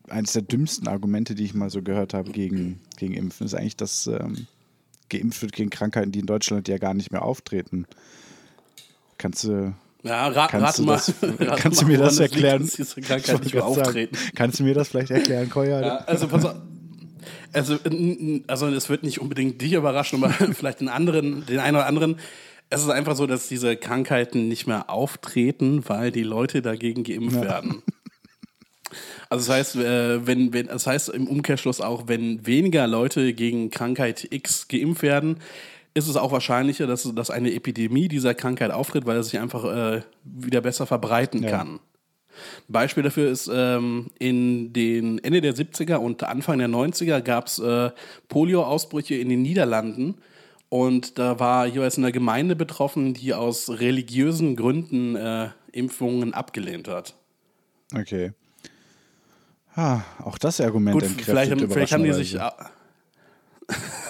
eines 0.10 0.34
der 0.34 0.42
dümmsten 0.42 0.88
Argumente, 0.88 1.36
die 1.36 1.44
ich 1.44 1.54
mal 1.54 1.70
so 1.70 1.82
gehört 1.82 2.14
habe 2.14 2.32
gegen, 2.32 2.80
gegen 2.98 3.14
Impfen, 3.14 3.46
ist 3.46 3.54
eigentlich, 3.54 3.76
dass 3.76 4.08
ähm, 4.08 4.48
geimpft 5.10 5.42
wird 5.42 5.54
gegen 5.54 5.70
Krankheiten, 5.70 6.12
die 6.12 6.20
in 6.20 6.26
Deutschland 6.26 6.68
ja 6.68 6.78
gar 6.78 6.94
nicht 6.94 7.12
mehr 7.12 7.24
auftreten. 7.24 7.86
Kannst 9.18 9.44
du, 9.44 9.74
Ja, 10.08 10.28
ra 10.28 10.48
kannst 10.48 10.66
rate 10.66 10.82
du, 10.82 10.86
mal. 10.88 10.94
das, 10.94 11.14
rate 11.22 11.62
kannst 11.62 11.82
du 11.82 11.86
mal, 11.86 11.92
mir 11.92 12.00
woran 12.00 12.10
das 12.10 12.20
liegt, 12.20 12.34
erklären? 12.34 12.62
diese 12.64 13.00
Ich 13.00 13.08
Krankheit 13.08 13.30
wollte 13.30 13.44
nicht 13.44 13.54
mehr 13.54 13.86
sagen. 13.86 14.08
Kannst 14.36 14.60
du 14.60 14.64
mir 14.64 14.74
das 14.74 14.88
vielleicht 14.90 15.12
erklären, 15.12 15.50
Koya? 15.50 15.82
Ja, 15.82 15.98
also, 15.98 16.28
pass 16.28 16.46
auf. 16.46 16.56
Also, 17.54 17.78
also 18.48 18.68
es 18.68 18.90
wird 18.90 19.04
nicht 19.04 19.20
unbedingt 19.20 19.62
dich 19.62 19.74
überraschen, 19.74 20.24
aber 20.24 20.34
vielleicht 20.54 20.82
den 20.82 20.90
anderen, 20.90 21.46
den 21.46 21.60
einen 21.60 21.78
oder 21.78 21.86
anderen. 21.86 22.18
Es 22.70 22.82
ist 22.82 22.90
einfach 22.90 23.16
so, 23.16 23.28
dass 23.28 23.48
diese 23.48 23.78
Krankheiten 23.78 24.48
nicht 24.48 24.68
mehr 24.68 24.90
auftreten, 24.90 25.84
weil 25.88 26.12
die 26.12 26.24
Leute 26.24 26.62
dagegen 26.62 27.04
geimpft 27.04 27.42
werden. 27.42 27.82
Also 29.30 29.48
das 29.48 29.58
heißt, 29.58 29.76
äh, 29.78 30.26
wenn, 30.26 30.54
wenn, 30.54 30.68
das 30.68 30.88
heißt 30.88 31.10
im 31.10 31.28
Umkehrschluss 31.28 31.82
auch, 31.82 32.08
wenn 32.08 32.46
weniger 32.46 32.88
Leute 32.88 33.34
gegen 33.34 33.70
Krankheit 33.70 34.28
X 34.32 34.68
geimpft 34.68 35.02
werden, 35.02 35.38
ist 35.98 36.08
es 36.08 36.16
auch 36.16 36.32
wahrscheinlicher, 36.32 36.88
dass, 36.88 37.04
dass 37.14 37.30
eine 37.30 37.52
Epidemie 37.54 38.08
dieser 38.08 38.34
Krankheit 38.34 38.72
auftritt, 38.72 39.06
weil 39.06 39.18
es 39.18 39.30
sich 39.30 39.40
einfach 39.40 39.66
äh, 39.66 40.02
wieder 40.24 40.62
besser 40.62 40.86
verbreiten 40.86 41.44
Ja. 41.44 41.50
kann. 41.50 41.80
Beispiel 42.68 43.02
dafür 43.02 43.32
ist, 43.32 43.50
ähm, 43.52 44.08
in 44.20 44.72
den 44.72 45.18
Ende 45.24 45.42
der 45.42 45.56
70er 45.56 45.96
und 45.96 46.24
Anfang 46.24 46.60
der 46.60 46.68
90er 46.68 47.22
gab 47.22 47.48
es 47.48 47.58
äh, 47.58 47.90
Polio-Ausbrüche 48.30 49.16
in 49.16 49.30
den 49.30 49.42
Niederlanden. 49.42 50.16
Und 50.70 51.18
da 51.18 51.40
war 51.40 51.66
jeweils 51.66 51.98
eine 51.98 52.12
Gemeinde 52.12 52.56
betroffen, 52.56 53.14
die 53.16 53.34
aus 53.34 53.70
religiösen 53.80 54.56
Gründen 54.56 55.16
äh, 55.16 55.50
Impfungen 55.72 56.34
abgelehnt 56.36 56.88
hat. 56.88 57.16
Okay. 57.96 58.34
Ah, 59.76 60.02
auch 60.24 60.38
das 60.38 60.60
Argument 60.62 60.94
Gut, 60.94 61.04
entkräftet 61.04 61.26
vielleicht, 61.60 61.72
vielleicht 61.72 61.94
haben 61.94 62.04
die 62.04 62.14
sich. 62.14 62.34
überraschenderweise. 62.34 62.77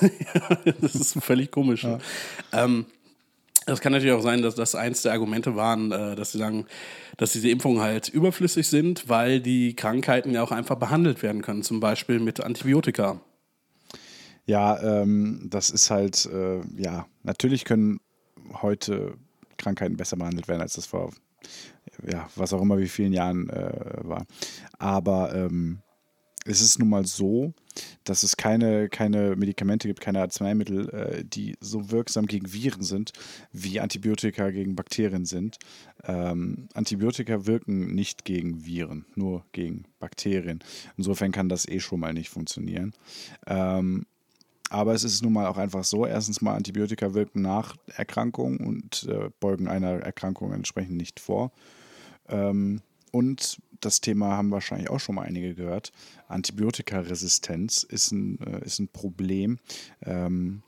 Ja, 0.01 0.73
das 0.81 0.95
ist 0.95 1.23
völlig 1.23 1.51
komisch. 1.51 1.83
ne? 1.83 1.99
Ähm, 2.51 2.85
das 3.65 3.81
kann 3.81 3.91
natürlich 3.91 4.13
auch 4.13 4.21
sein, 4.21 4.41
dass 4.41 4.55
das 4.55 4.75
eins 4.75 5.01
der 5.01 5.11
Argumente 5.11 5.55
waren, 5.57 5.91
äh, 5.91 6.15
dass 6.15 6.31
sie 6.31 6.37
sagen, 6.37 6.65
dass 7.17 7.33
diese 7.33 7.49
Impfungen 7.49 7.81
halt 7.81 8.07
überflüssig 8.07 8.67
sind, 8.67 9.09
weil 9.09 9.41
die 9.41 9.75
Krankheiten 9.75 10.31
ja 10.31 10.41
auch 10.41 10.51
einfach 10.51 10.77
behandelt 10.77 11.21
werden 11.21 11.41
können, 11.41 11.63
zum 11.63 11.81
Beispiel 11.81 12.19
mit 12.19 12.39
Antibiotika. 12.39 13.19
Ja, 14.45 14.81
ähm, 14.81 15.47
das 15.49 15.69
ist 15.69 15.91
halt, 15.91 16.25
äh, 16.27 16.61
ja, 16.81 17.07
natürlich 17.23 17.65
können 17.65 17.99
heute 18.61 19.15
Krankheiten 19.57 19.97
besser 19.97 20.15
behandelt 20.15 20.47
werden, 20.47 20.61
als 20.61 20.75
das 20.75 20.85
vor, 20.85 21.11
ja, 22.09 22.29
was 22.37 22.53
auch 22.53 22.61
immer, 22.61 22.77
wie 22.77 22.87
vielen 22.87 23.11
Jahren 23.11 23.49
äh, 23.49 23.71
war. 24.03 24.25
Aber 24.79 25.35
ähm, 25.35 25.79
es 26.47 26.61
ist 26.61 26.79
nun 26.79 26.89
mal 26.89 27.05
so, 27.05 27.53
dass 28.03 28.23
es 28.23 28.37
keine, 28.37 28.89
keine 28.89 29.35
Medikamente 29.35 29.87
gibt, 29.87 30.01
keine 30.01 30.21
Arzneimittel, 30.21 30.89
äh, 30.89 31.23
die 31.23 31.57
so 31.59 31.91
wirksam 31.91 32.25
gegen 32.25 32.51
Viren 32.51 32.83
sind, 32.83 33.11
wie 33.51 33.79
Antibiotika 33.79 34.49
gegen 34.49 34.75
Bakterien 34.75 35.25
sind. 35.25 35.57
Ähm, 36.03 36.69
Antibiotika 36.73 37.45
wirken 37.45 37.93
nicht 37.93 38.25
gegen 38.25 38.65
Viren, 38.65 39.05
nur 39.15 39.45
gegen 39.51 39.85
Bakterien. 39.99 40.59
Insofern 40.95 41.31
kann 41.31 41.49
das 41.49 41.67
eh 41.67 41.79
schon 41.79 41.99
mal 41.99 42.13
nicht 42.13 42.29
funktionieren. 42.29 42.93
Ähm, 43.45 44.05
aber 44.69 44.93
es 44.93 45.03
ist 45.03 45.21
nun 45.23 45.33
mal 45.33 45.47
auch 45.47 45.57
einfach 45.57 45.83
so, 45.83 46.05
erstens 46.05 46.41
mal 46.41 46.55
Antibiotika 46.55 47.13
wirken 47.13 47.41
nach 47.41 47.75
Erkrankung 47.87 48.57
und 48.57 49.07
äh, 49.09 49.29
beugen 49.39 49.67
einer 49.67 49.99
Erkrankung 49.99 50.51
entsprechend 50.51 50.97
nicht 50.97 51.19
vor. 51.19 51.51
Ähm, 52.27 52.81
und 53.11 53.59
das 53.81 54.01
Thema 54.01 54.37
haben 54.37 54.51
wahrscheinlich 54.51 54.89
auch 54.89 54.99
schon 54.99 55.15
mal 55.15 55.23
einige 55.23 55.55
gehört. 55.55 55.91
Antibiotikaresistenz 56.27 57.83
ist 57.83 58.11
ein, 58.11 58.39
äh, 58.41 58.65
ist 58.65 58.79
ein 58.79 58.89
Problem. 58.89 59.59
Ähm, 60.01 60.63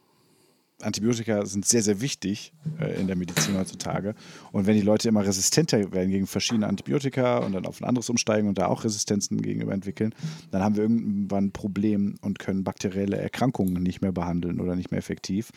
Antibiotika 0.82 1.46
sind 1.46 1.66
sehr, 1.66 1.82
sehr 1.82 2.02
wichtig 2.02 2.54
äh, 2.80 3.00
in 3.00 3.08
der 3.08 3.16
Medizin 3.16 3.58
heutzutage. 3.58 4.16
Und 4.52 4.68
wenn 4.68 4.76
die 4.76 4.82
Leute 4.82 5.10
immer 5.10 5.26
resistenter 5.26 5.92
werden 5.92 6.10
gegen 6.10 6.28
verschiedene 6.28 6.68
Antibiotika 6.68 7.40
und 7.40 7.54
dann 7.54 7.66
auf 7.66 7.82
ein 7.82 7.86
anderes 7.86 8.10
umsteigen 8.10 8.48
und 8.48 8.58
da 8.58 8.68
auch 8.68 8.84
Resistenzen 8.84 9.42
gegenüber 9.42 9.74
entwickeln, 9.74 10.14
dann 10.52 10.64
haben 10.64 10.76
wir 10.76 10.84
irgendwann 10.84 11.46
ein 11.46 11.52
Problem 11.52 12.16
und 12.22 12.40
können 12.40 12.64
bakterielle 12.64 13.18
Erkrankungen 13.18 13.82
nicht 13.84 14.02
mehr 14.02 14.12
behandeln 14.12 14.60
oder 14.60 14.76
nicht 14.76 14.92
mehr 14.92 15.00
effektiv. 15.00 15.52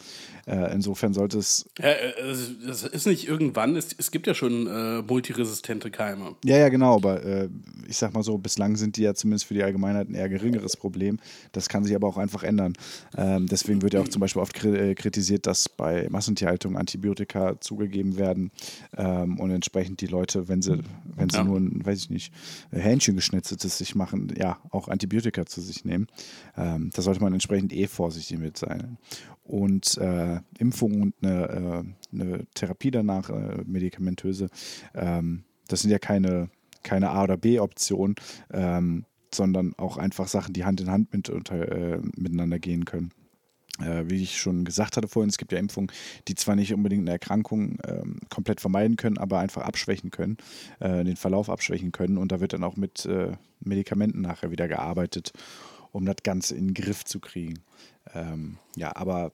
Äh, 0.47 0.73
insofern 0.75 1.15
sollte 1.15 1.39
es. 1.39 1.67
Ja, 1.79 1.91
äh, 1.91 2.31
es 2.31 2.83
ist 2.83 3.07
nicht 3.07 3.29
irgendwann, 3.29 3.77
es, 3.77 3.95
es 3.97 4.11
gibt 4.11 4.27
ja 4.27 4.35
schon 4.35 4.67
äh, 4.67 5.03
multiresistente 5.03 5.91
Keime. 5.91 6.37
Ja, 6.45 6.59
ja, 6.59 6.69
genau, 6.69 6.97
aber 6.97 7.25
äh, 7.25 7.49
ich 7.89 7.97
sag 7.97 8.15
mal 8.15 8.23
so, 8.23 8.39
bislang 8.39 8.77
sind 8.77 8.97
die 8.97 9.03
ja 9.03 9.15
zumindest 9.15 9.47
für 9.47 9.55
die 9.55 9.63
Allgemeinheit 9.63 10.09
ein 10.09 10.15
eher 10.15 10.29
geringeres 10.29 10.77
Problem. 10.77 11.19
Das 11.53 11.69
kann 11.69 11.85
sich 11.85 11.95
aber 11.95 12.09
auch 12.09 12.19
einfach 12.19 12.43
ändern. 12.43 12.73
Ähm, 13.17 13.47
deswegen 13.47 13.83
wird 13.83 13.95
ja 13.95 14.01
auch 14.01 14.09
zum 14.09 14.21
Beispiel 14.21 14.43
oft 14.43 14.57
kri- 14.57 14.75
äh, 14.75 14.95
kritisiert, 15.13 15.47
dass 15.47 15.69
bei 15.69 16.09
Massentierhaltung 16.11 16.79
Antibiotika 16.79 17.61
zugegeben 17.61 18.17
werden 18.17 18.51
ähm, 18.97 19.39
und 19.39 19.51
entsprechend 19.51 20.01
die 20.01 20.07
Leute, 20.07 20.49
wenn 20.49 20.63
sie, 20.63 20.79
wenn 21.17 21.29
sie 21.29 21.37
Ja. 21.37 21.45
nur 21.45 21.59
ein, 21.59 21.85
weiß 21.85 21.99
ich 21.99 22.11
nicht, 22.11 22.33
Hähnchengeschnitzeltes 22.71 23.77
sich 23.77 23.95
machen, 23.95 24.33
ja, 24.39 24.59
auch 24.71 24.89
Antibiotika 24.89 25.45
zu 25.45 25.61
sich 25.61 25.85
nehmen. 25.85 26.07
Ähm, 26.57 26.91
da 26.95 27.03
sollte 27.03 27.21
man 27.21 27.35
entsprechend 27.35 27.75
eh 27.75 27.87
vorsichtig 27.89 28.39
mit 28.39 28.57
sein. 28.57 28.97
Und 29.45 29.99
äh, 29.99 30.41
Impfung 30.59 31.03
und 31.03 31.15
eine, 31.23 31.85
äh, 32.15 32.19
eine 32.19 32.47
Therapie 32.55 32.91
danach, 32.91 33.29
äh, 33.29 33.63
medikamentöse, 33.67 34.49
ähm, 34.95 35.45
das 35.69 35.83
sind 35.83 35.91
ja 35.91 35.99
keine, 35.99 36.49
keine 36.83 37.11
A- 37.11 37.25
oder 37.25 37.37
B-Option, 37.37 38.15
ähm, 38.51 39.05
sondern 39.35 39.75
auch 39.77 39.99
einfach 39.99 40.27
Sachen, 40.29 40.55
die 40.55 40.65
Hand 40.65 40.81
in 40.81 40.91
Hand 40.91 41.13
mit, 41.13 41.29
unter, 41.29 41.71
äh, 41.71 42.01
miteinander 42.17 42.59
gehen 42.59 42.87
können. 42.87 43.11
Äh, 43.81 44.05
wie 44.11 44.23
ich 44.23 44.39
schon 44.39 44.65
gesagt 44.65 44.97
hatte 44.97 45.09
vorhin, 45.09 45.31
es 45.31 45.39
gibt 45.39 45.53
ja 45.53 45.59
Impfungen, 45.59 45.91
die 46.29 46.35
zwar 46.35 46.57
nicht 46.57 46.75
unbedingt 46.75 47.03
eine 47.03 47.13
Erkrankung 47.13 47.79
ähm, 47.87 48.19
komplett 48.29 48.61
vermeiden 48.61 48.97
können, 48.97 49.17
aber 49.17 49.39
einfach 49.39 49.63
abschwächen 49.63 50.11
können, 50.11 50.37
äh, 50.81 51.05
den 51.05 51.17
Verlauf 51.17 51.49
abschwächen 51.49 51.91
können. 51.91 52.19
Und 52.19 52.33
da 52.33 52.41
wird 52.41 52.53
dann 52.53 52.65
auch 52.65 52.77
mit 52.77 53.07
äh, 53.07 53.33
Medikamenten 53.61 54.21
nachher 54.21 54.51
wieder 54.51 54.69
gearbeitet, 54.69 55.33
um 55.91 56.05
das 56.05 56.17
Ganze 56.23 56.55
in 56.55 56.69
den 56.69 56.75
Griff 56.75 57.05
zu 57.05 57.19
kriegen. 57.19 57.61
Ähm, 58.13 58.59
ja, 58.77 58.95
aber 58.95 59.31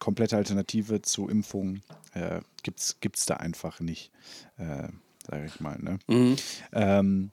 komplette 0.00 0.36
Alternative 0.36 1.02
zu 1.02 1.28
Impfungen 1.28 1.82
äh, 2.14 2.40
gibt 2.62 2.80
es 2.80 3.26
da 3.26 3.34
einfach 3.34 3.80
nicht, 3.80 4.10
äh, 4.58 4.88
sage 5.28 5.46
ich 5.46 5.60
mal. 5.60 5.78
Ne? 5.78 5.98
Mhm. 6.08 6.36
Ähm, 6.72 7.30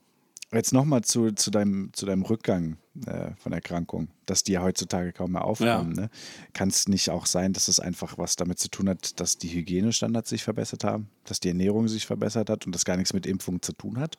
jetzt 0.55 0.73
nochmal 0.73 1.01
zu, 1.03 1.31
zu, 1.31 1.51
deinem, 1.51 1.91
zu 1.93 2.05
deinem 2.05 2.23
Rückgang 2.23 2.77
äh, 3.05 3.31
von 3.38 3.53
Erkrankung, 3.53 4.09
dass 4.25 4.43
die 4.43 4.53
ja 4.53 4.61
heutzutage 4.61 5.13
kaum 5.13 5.34
mehr 5.34 5.45
aufkommen. 5.45 5.93
Ne? 5.93 6.09
Kann 6.53 6.69
es 6.69 6.88
nicht 6.88 7.09
auch 7.09 7.25
sein, 7.25 7.53
dass 7.53 7.67
es 7.67 7.80
einfach 7.80 8.17
was 8.17 8.35
damit 8.35 8.59
zu 8.59 8.69
tun 8.69 8.89
hat, 8.89 9.19
dass 9.19 9.38
die 9.38 9.49
Hygienestandards 9.49 10.30
sich 10.30 10.43
verbessert 10.43 10.84
haben, 10.84 11.09
dass 11.25 11.39
die 11.39 11.49
Ernährung 11.49 11.88
sich 11.88 12.05
verbessert 12.05 12.49
hat 12.49 12.65
und 12.65 12.73
das 12.73 12.85
gar 12.85 12.97
nichts 12.97 13.13
mit 13.13 13.25
Impfung 13.25 13.61
zu 13.61 13.73
tun 13.73 13.99
hat? 13.99 14.17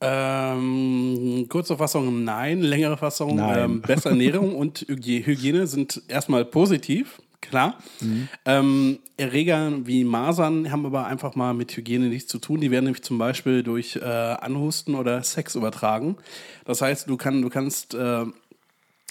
Ähm, 0.00 1.46
kurze 1.48 1.78
Fassung 1.78 2.24
nein, 2.24 2.60
längere 2.60 2.96
Fassung 2.96 3.36
Nein. 3.36 3.58
Ähm, 3.58 3.80
bessere 3.80 4.10
Ernährung 4.10 4.54
und 4.54 4.80
Hygie- 4.80 5.24
Hygiene 5.24 5.66
sind 5.66 6.02
erstmal 6.08 6.44
positiv, 6.44 7.22
klar. 7.44 7.78
Ähm, 8.44 8.98
Erreger 9.16 9.72
wie 9.86 10.04
Masern 10.04 10.70
haben 10.70 10.84
aber 10.86 11.06
einfach 11.06 11.34
mal 11.34 11.54
mit 11.54 11.76
Hygiene 11.76 12.08
nichts 12.08 12.28
zu 12.28 12.38
tun. 12.38 12.60
Die 12.60 12.70
werden 12.70 12.84
nämlich 12.86 13.02
zum 13.02 13.18
Beispiel 13.18 13.62
durch 13.62 13.96
äh, 13.96 14.00
Anhusten 14.02 14.94
oder 14.94 15.22
Sex 15.22 15.54
übertragen. 15.54 16.16
Das 16.64 16.82
heißt, 16.82 17.08
du, 17.08 17.16
kann, 17.16 17.42
du 17.42 17.48
kannst 17.48 17.94
äh, 17.94 18.24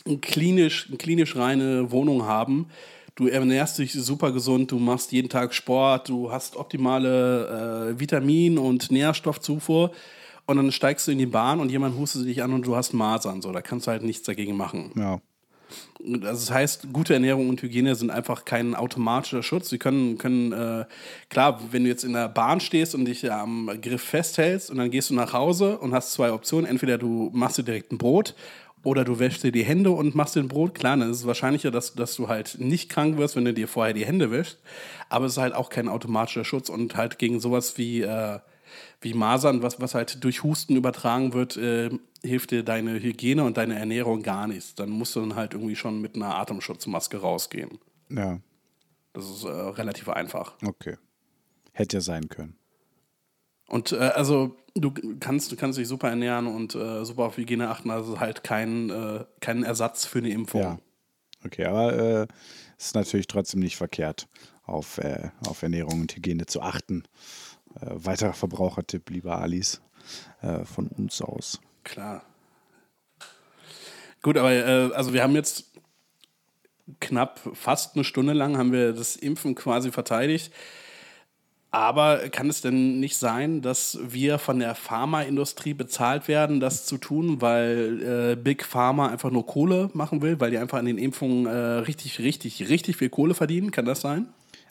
ein 0.06 0.22
klinisch, 0.22 0.88
eine 0.88 0.98
klinisch 0.98 1.36
reine 1.36 1.92
Wohnung 1.92 2.24
haben. 2.24 2.68
Du 3.16 3.28
ernährst 3.28 3.78
dich 3.78 3.94
super 3.94 4.32
gesund, 4.32 4.72
du 4.72 4.80
machst 4.80 5.12
jeden 5.12 5.30
Tag 5.30 5.54
Sport, 5.54 6.10
du 6.10 6.32
hast 6.32 6.56
optimale 6.56 7.92
äh, 7.94 8.00
Vitamin- 8.00 8.58
und 8.58 8.92
Nährstoffzufuhr 8.92 9.92
und 10.48 10.58
dann 10.58 10.72
steigst 10.72 11.08
du 11.08 11.12
in 11.12 11.20
die 11.20 11.28
Bahn 11.28 11.60
und 11.60 11.70
jemand 11.70 11.98
hustet 11.98 12.26
dich 12.26 12.42
an 12.42 12.54
und 12.54 12.66
du 12.66 12.76
hast 12.76 12.94
Masern. 12.94 13.42
So, 13.42 13.52
da 13.52 13.62
kannst 13.62 13.88
du 13.88 13.92
halt 13.92 14.04
nichts 14.04 14.24
dagegen 14.24 14.58
machen. 14.58 14.92
Ja. 14.96 15.22
Also 16.06 16.22
das 16.22 16.52
heißt, 16.52 16.88
gute 16.92 17.14
Ernährung 17.14 17.50
und 17.50 17.62
Hygiene 17.62 17.96
sind 17.96 18.12
einfach 18.12 18.46
kein 18.46 18.76
automatischer 18.76 19.44
Schutz. 19.44 19.70
Sie 19.70 19.78
können, 19.78 20.18
können 20.18 20.52
äh, 20.52 20.86
klar, 21.30 21.62
wenn 21.72 21.84
du 21.84 21.90
jetzt 21.90 22.04
in 22.04 22.14
der 22.14 22.28
Bahn 22.28 22.60
stehst 22.60 22.94
und 22.94 23.06
dich 23.06 23.32
am 23.32 23.70
Griff 23.82 24.02
festhältst 24.02 24.70
und 24.70 24.78
dann 24.78 24.92
gehst 24.92 25.10
du 25.10 25.14
nach 25.14 25.34
Hause 25.34 25.78
und 25.78 25.94
hast 25.94 26.12
zwei 26.12 26.32
Optionen. 26.34 26.70
Entweder 26.70 26.98
du 26.98 27.30
machst 27.34 27.58
dir 27.58 27.64
direkt 27.64 27.92
ein 27.92 27.98
Brot 27.98 28.36
oder 28.84 29.06
du 29.06 29.18
wäschst 29.20 29.44
dir 29.44 29.52
die 29.52 29.64
Hände 29.64 29.92
und 29.92 30.14
machst 30.14 30.36
dir 30.36 30.42
ein 30.42 30.50
Brot. 30.50 30.76
Klar, 30.76 30.98
dann 30.98 31.10
ist 31.10 31.20
es 31.20 31.28
wahrscheinlicher, 31.28 31.72
dass, 31.72 31.94
dass 31.94 32.16
du 32.16 32.28
halt 32.28 32.58
nicht 32.60 32.90
krank 32.90 33.18
wirst, 33.18 33.36
wenn 33.36 33.46
du 33.46 33.54
dir 33.54 33.68
vorher 33.68 33.94
die 33.94 34.06
Hände 34.06 34.30
wäschst. 34.30 34.60
Aber 35.10 35.26
es 35.26 35.34
ist 35.34 35.38
halt 35.38 35.56
auch 35.56 35.70
kein 35.70 35.88
automatischer 35.88 36.44
Schutz 36.44 36.70
und 36.70 36.98
halt 36.98 37.18
gegen 37.18 37.40
sowas 37.40 37.78
wie, 37.78 38.02
äh, 38.02 38.40
wie 39.02 39.14
Masern, 39.14 39.62
was, 39.62 39.80
was 39.82 39.96
halt 39.96 40.24
durch 40.24 40.44
Husten 40.44 40.76
übertragen 40.76 41.34
wird, 41.34 41.58
äh, 41.58 41.90
hilft 42.24 42.52
dir 42.52 42.64
deine 42.64 43.02
Hygiene 43.02 43.44
und 43.44 43.58
deine 43.58 43.78
Ernährung 43.78 44.24
gar 44.24 44.48
nichts. 44.48 44.76
Dann 44.76 44.90
musst 44.90 45.16
du 45.16 45.20
dann 45.20 45.36
halt 45.36 45.54
irgendwie 45.54 45.76
schon 45.76 46.02
mit 46.02 46.16
einer 46.16 46.36
Atemschutzmaske 46.36 47.18
rausgehen. 47.18 47.80
Ja, 48.10 48.40
Das 49.14 49.30
ist 49.30 49.44
äh, 49.44 49.50
relativ 49.50 50.10
einfach. 50.10 50.54
okay. 50.66 50.98
Hätte 51.72 51.98
ja 51.98 52.02
sein 52.02 52.30
können. 52.30 52.56
Und 53.68 53.92
äh, 53.94 53.98
also 53.98 54.56
du 54.76 54.94
kannst, 55.20 55.52
du 55.52 55.56
kannst 55.56 55.80
dich 55.80 55.88
super 55.88 56.10
ernähren 56.10 56.46
und 56.48 56.76
äh, 56.76 57.04
super 57.04 57.24
auf 57.24 57.38
Hygiene 57.38 57.70
achten, 57.70 57.90
also 57.90 58.20
halt 58.20 58.44
kein, 58.44 58.90
äh, 58.90 59.26
kein 59.40 59.64
Ersatz 59.64 60.06
für 60.06 60.20
eine 60.20 60.30
Impfung. 60.30 60.62
Ja. 60.62 60.80
Okay, 61.46 61.66
aber 61.66 61.94
äh, 61.94 62.28
es 62.78 62.88
ist 62.88 62.96
natürlich 62.96 63.28
trotzdem 63.28 63.60
nicht 63.60 63.76
verkehrt, 63.76 64.28
auf, 64.64 64.98
äh, 65.00 65.30
auf 65.48 65.64
Ernährung 65.64 66.02
und 66.02 66.16
Hygiene 66.16 66.46
zu 66.46 66.62
achten. 66.62 67.04
Äh, 67.82 67.88
weiterer 67.94 68.34
Verbrauchertipp, 68.34 69.10
lieber 69.10 69.40
Alice, 69.40 69.82
äh, 70.42 70.66
von 70.66 70.88
uns 70.88 71.22
aus. 71.22 71.60
Klar. 71.84 72.24
Gut, 74.22 74.38
aber 74.38 74.52
äh, 74.52 74.94
also 74.94 75.14
wir 75.14 75.24
haben 75.24 75.36
jetzt 75.36 75.72
knapp 77.00 77.40
fast 77.54 77.96
eine 77.96 78.04
Stunde 78.04 78.34
lang 78.34 78.58
haben 78.58 78.72
wir 78.72 78.94
das 78.94 79.16
Impfen 79.16 79.56
quasi 79.56 79.92
verteidigt. 79.92 80.52
Aber 81.72 82.30
kann 82.30 82.52
es 82.52 82.62
denn 82.62 83.00
nicht 83.00 83.18
sein, 83.18 83.64
dass 83.64 83.98
wir 84.04 84.38
von 84.38 84.60
der 84.60 84.76
Pharmaindustrie 84.76 85.74
bezahlt 85.74 86.28
werden, 86.28 86.60
das 86.60 86.86
zu 86.86 87.00
tun, 87.00 87.42
weil 87.42 88.34
äh, 88.34 88.36
Big 88.36 88.64
Pharma 88.64 89.08
einfach 89.08 89.32
nur 89.32 89.48
Kohle 89.48 89.90
machen 89.94 90.22
will, 90.22 90.40
weil 90.40 90.52
die 90.52 90.60
einfach 90.60 90.78
an 90.78 90.86
den 90.86 91.00
Impfungen 91.00 91.48
äh, 91.48 91.50
richtig, 91.50 92.20
richtig, 92.20 92.70
richtig 92.70 92.98
viel 92.98 93.10
Kohle 93.10 93.34
verdienen? 93.34 93.72
Kann 93.72 93.86
das 93.86 94.02
sein? 94.02 94.28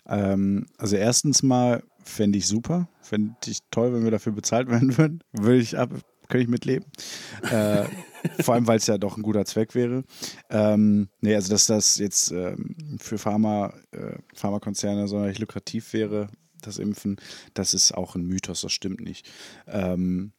Ähm, 0.06 0.66
also 0.78 0.94
erstens 0.94 1.42
mal 1.42 1.82
fände 2.02 2.38
ich 2.38 2.46
super, 2.46 2.88
fände 3.00 3.34
ich 3.46 3.58
toll, 3.70 3.92
wenn 3.92 4.04
wir 4.04 4.10
dafür 4.10 4.32
bezahlt 4.32 4.68
werden 4.68 4.96
würden. 4.96 5.22
Würde 5.32 5.60
ich 5.60 5.78
ab, 5.78 5.90
könnte 6.28 6.44
ich 6.44 6.48
mitleben. 6.48 6.86
Äh, 7.50 7.84
vor 8.42 8.54
allem, 8.54 8.66
weil 8.66 8.78
es 8.78 8.86
ja 8.86 8.98
doch 8.98 9.16
ein 9.16 9.22
guter 9.22 9.44
Zweck 9.44 9.74
wäre. 9.74 10.04
Ähm, 10.50 11.08
nee, 11.20 11.34
also 11.34 11.50
dass 11.50 11.66
das 11.66 11.98
jetzt 11.98 12.30
ähm, 12.30 12.98
für 12.98 13.18
Pharma, 13.18 13.74
äh, 13.92 14.16
Pharmakonzerne 14.34 15.08
sonderlich 15.08 15.38
lukrativ 15.38 15.92
wäre, 15.92 16.28
das 16.60 16.78
Impfen. 16.78 17.16
Das 17.54 17.74
ist 17.74 17.92
auch 17.92 18.14
ein 18.14 18.24
Mythos, 18.24 18.62
das 18.62 18.72
stimmt 18.72 19.00
nicht. 19.00 19.28
Ähm, 19.66 20.32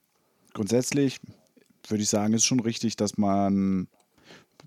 grundsätzlich 0.54 1.20
würde 1.88 2.04
ich 2.04 2.10
sagen, 2.10 2.34
ist 2.34 2.46
schon 2.46 2.62
richtig, 2.62 2.96
dass 2.96 3.18
man 3.18 3.88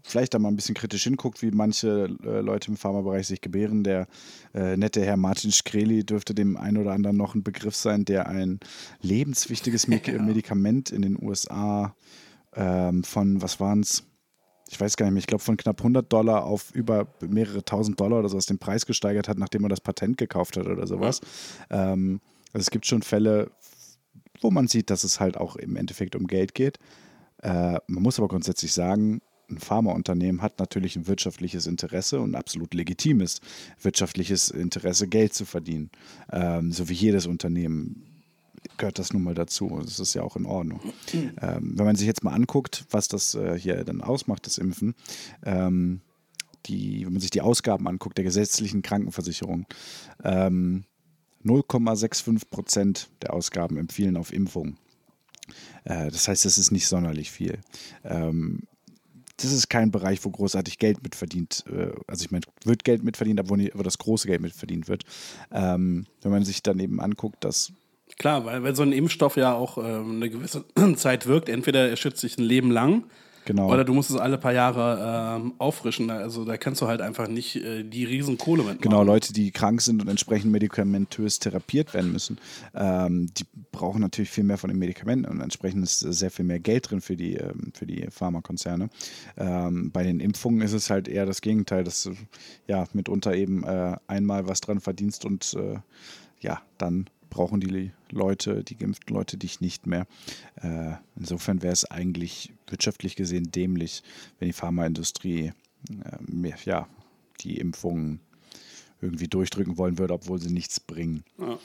vielleicht 0.07 0.35
da 0.35 0.39
mal 0.39 0.49
ein 0.49 0.57
bisschen 0.57 0.75
kritisch 0.75 1.05
hinguckt, 1.05 1.43
wie 1.43 1.51
manche 1.51 2.09
äh, 2.25 2.41
Leute 2.41 2.71
im 2.71 2.77
Pharmabereich 2.77 3.27
sich 3.27 3.41
gebären. 3.41 3.83
Der 3.83 4.07
äh, 4.55 4.77
nette 4.77 5.05
Herr 5.05 5.17
Martin 5.17 5.51
Shkreli 5.51 6.05
dürfte 6.05 6.35
dem 6.35 6.57
einen 6.57 6.79
oder 6.79 6.93
anderen 6.93 7.17
noch 7.17 7.35
ein 7.35 7.43
Begriff 7.43 7.75
sein, 7.75 8.05
der 8.05 8.29
ein 8.29 8.61
lebenswichtiges 9.03 9.89
Me 9.89 10.01
ja. 10.05 10.23
Medikament 10.23 10.91
in 10.91 11.03
den 11.03 11.21
USA 11.21 11.95
ähm, 12.55 13.03
von, 13.03 13.43
was 13.43 13.59
waren 13.59 13.81
es? 13.81 14.05
Ich 14.69 14.81
weiß 14.81 14.97
gar 14.97 15.07
nicht 15.07 15.13
mehr, 15.13 15.21
ich 15.21 15.27
glaube 15.29 15.45
von 15.45 15.57
knapp 15.57 15.81
100 15.81 16.13
Dollar 16.13 16.45
auf 16.45 16.75
über 16.75 17.07
mehrere 17.21 17.65
tausend 17.65 18.01
Dollar 18.01 18.19
oder 18.21 18.29
sowas 18.29 18.47
den 18.47 18.59
Preis 18.59 18.85
gesteigert 18.87 19.29
hat, 19.29 19.39
nachdem 19.39 19.65
er 19.65 19.69
das 19.69 19.81
Patent 19.81 20.19
gekauft 20.19 20.57
hat 20.57 20.67
oder 20.67 20.87
sowas. 20.87 21.21
Ja. 21.71 21.93
Ähm, 21.93 22.21
also 22.53 22.63
es 22.63 22.71
gibt 22.71 22.87
schon 22.87 23.03
Fälle, 23.03 23.51
wo 24.41 24.51
man 24.51 24.67
sieht, 24.67 24.91
dass 24.91 25.05
es 25.05 25.21
halt 25.21 25.37
auch 25.37 25.57
im 25.57 25.77
Endeffekt 25.77 26.17
um 26.17 26.27
Geld 26.27 26.55
geht. 26.55 26.79
Äh, 27.43 27.79
man 27.87 28.03
muss 28.03 28.19
aber 28.19 28.29
grundsätzlich 28.29 28.73
sagen, 28.73 29.21
ein 29.49 29.59
Pharmaunternehmen 29.59 30.43
hat 30.43 30.59
natürlich 30.59 30.97
ein 30.97 31.07
wirtschaftliches 31.07 31.67
Interesse 31.67 32.21
und 32.21 32.33
ein 32.33 32.35
absolut 32.35 32.75
legitimes 32.75 33.41
wirtschaftliches 33.81 34.51
Interesse, 34.51 35.09
Geld 35.09 35.35
zu 35.35 35.45
verdienen. 35.45 35.91
Ähm, 36.33 36.73
so 36.73 36.89
wie 36.89 36.95
jedes 36.95 37.27
Unternehmen 37.27 38.03
gehört 38.77 38.99
das 38.99 39.13
nun 39.13 39.23
mal 39.23 39.35
dazu. 39.35 39.81
Das 39.83 40.01
ist 40.01 40.15
ja 40.15 40.23
auch 40.23 40.37
in 40.37 40.47
Ordnung. 40.47 40.81
Ähm, 41.41 41.73
wenn 41.77 41.87
man 41.87 41.97
sich 41.97 42.07
jetzt 42.07 42.25
mal 42.25 42.33
anguckt, 42.33 42.85
was 42.91 43.09
das 43.09 43.35
äh, 43.35 43.59
hier 43.59 43.85
dann 43.85 44.01
ausmacht, 44.01 44.47
das 44.47 44.59
Impfen, 44.59 44.95
ähm, 45.45 46.01
die, 46.67 47.07
wenn 47.07 47.13
man 47.13 47.21
sich 47.21 47.31
die 47.31 47.41
Ausgaben 47.41 47.87
anguckt, 47.87 48.17
der 48.19 48.25
gesetzlichen 48.25 48.83
Krankenversicherung, 48.83 49.67
ähm, 50.25 50.85
0,65 51.45 52.51
Prozent 52.51 53.09
der 53.23 53.33
Ausgaben 53.33 53.77
empfehlen 53.77 54.17
auf 54.17 54.33
Impfung. 54.33 54.77
Äh, 55.85 56.11
das 56.11 56.27
heißt, 56.29 56.45
das 56.45 56.59
ist 56.59 56.73
nicht 56.73 56.89
sonderlich 56.89 57.31
viel. 57.31 57.61
Ähm, 58.05 58.65
das 59.39 59.53
ist 59.53 59.69
kein 59.69 59.91
Bereich, 59.91 60.25
wo 60.25 60.31
großartig 60.31 60.79
Geld 60.79 61.03
mitverdient. 61.03 61.65
Äh, 61.71 61.91
also 62.07 62.25
ich 62.25 62.31
meine, 62.31 62.45
wird 62.65 62.85
Geld 62.85 63.05
mitverdient, 63.05 63.41
aber 63.41 63.51
wo 63.51 63.83
das 63.83 63.99
große 63.99 64.27
Geld 64.27 64.41
mitverdient 64.41 64.89
wird. 64.89 65.05
Ähm, 65.53 66.07
wenn 66.23 66.31
man 66.31 66.45
sich 66.45 66.63
dann 66.63 66.79
eben 66.81 67.01
anguckt, 67.01 67.45
dass 67.45 67.73
Klar, 68.19 68.45
weil, 68.47 68.63
weil 68.63 68.75
so 68.75 68.83
ein 68.83 68.93
Impfstoff 68.93 69.37
ja 69.37 69.53
auch 69.53 69.79
äh, 69.79 69.81
eine 69.81 70.31
gewisse 70.31 70.65
Zeit 70.97 71.27
wirkt. 71.27 71.49
Entweder 71.49 71.89
er 71.89 71.97
schützt 71.97 72.21
sich 72.21 72.39
ein 72.39 72.45
Leben 72.45 72.71
lang 72.71 73.05
Genau. 73.47 73.73
Oder 73.73 73.85
du 73.85 73.95
musst 73.95 74.11
es 74.11 74.17
alle 74.17 74.39
paar 74.39 74.53
Jahre 74.53 75.39
ähm, 75.41 75.55
auffrischen. 75.59 76.11
Also 76.11 76.45
da 76.45 76.57
kannst 76.57 76.83
du 76.83 76.89
halt 76.89 77.01
einfach 77.01 77.29
nicht 77.29 77.55
äh, 77.57 77.85
die 77.85 78.05
Riesenkohle 78.05 78.65
mitmachen. 78.65 78.81
Genau, 78.81 79.05
Leute, 79.05 79.33
die 79.33 79.53
krank 79.53 79.81
sind 79.81 80.03
und 80.03 80.09
entsprechend 80.09 80.51
medikamentös 80.51 81.39
therapiert 81.39 81.95
werden 81.95 82.13
müssen, 82.13 82.39
ähm, 82.75 83.29
die 83.39 83.45
brauchen 83.71 84.01
natürlich 84.01 84.31
viel 84.31 84.43
mehr 84.43 84.59
von 84.59 84.69
den 84.69 84.81
Medikamenten 84.81 85.31
und 85.31 85.41
entsprechend 85.41 85.85
ist 85.85 86.01
sehr 86.01 86.33
viel 86.33 86.45
mehr 86.45 86.59
Geld 86.59 86.91
drin 86.91 87.01
für 87.01 87.17
die, 87.17 87.37
ähm, 87.37 87.73
für 87.73 87.87
die 87.87 88.09
Pharmakonzerne. 88.11 88.91
Ähm, 89.37 89.93
bei 89.93 90.03
den 90.03 90.19
Impfungen 90.19 90.61
ist 90.61 90.73
es 90.73 90.91
halt 90.91 91.07
eher 91.07 91.25
das 91.25 91.41
Gegenteil, 91.41 91.85
dass 91.85 92.03
du 92.03 92.15
ja 92.67 92.85
mitunter 92.95 93.33
eben 93.37 93.63
äh, 93.63 93.97
einmal 94.09 94.49
was 94.49 94.61
dran 94.61 94.81
verdienst 94.81 95.25
und 95.25 95.55
äh, 95.55 95.79
ja, 96.41 96.61
dann 96.79 97.07
brauchen 97.31 97.61
die 97.61 97.93
Leute, 98.11 98.65
die 98.65 98.77
geimpften 98.77 99.15
Leute 99.15 99.37
dich 99.37 99.61
nicht 99.61 99.87
mehr. 99.87 100.07
Äh, 100.63 100.95
insofern 101.17 101.63
wäre 101.63 101.73
es 101.73 101.85
eigentlich 101.85 102.53
wirtschaftlich 102.67 103.17
gesehen 103.17 103.51
dämlich, 103.51 104.03
wenn 104.39 104.49
die 104.49 104.53
Pharmaindustrie 104.53 105.53
äh, 105.91 106.53
ja, 106.65 106.89
die 107.41 107.59
Impfungen 107.59 108.21
irgendwie 109.01 109.29
durchdrücken 109.29 109.77
wollen 109.77 109.99
würde, 109.99 110.15
obwohl 110.15 110.41
sie 110.41 110.53
nichts 110.53 110.81
bringen. 110.81 111.23
Ja. 111.39 111.59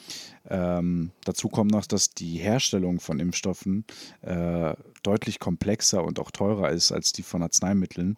Ähm, 0.77 1.11
dazu 1.23 1.47
kommt 1.47 1.71
noch, 1.71 1.85
dass 1.85 2.13
die 2.13 2.38
Herstellung 2.38 2.99
von 2.99 3.19
Impfstoffen 3.19 3.85
äh, 4.21 4.73
deutlich 5.03 5.39
komplexer 5.39 6.03
und 6.03 6.19
auch 6.19 6.31
teurer 6.31 6.69
ist 6.69 6.91
als 6.91 7.13
die 7.13 7.23
von 7.23 7.41
Arzneimitteln. 7.41 8.17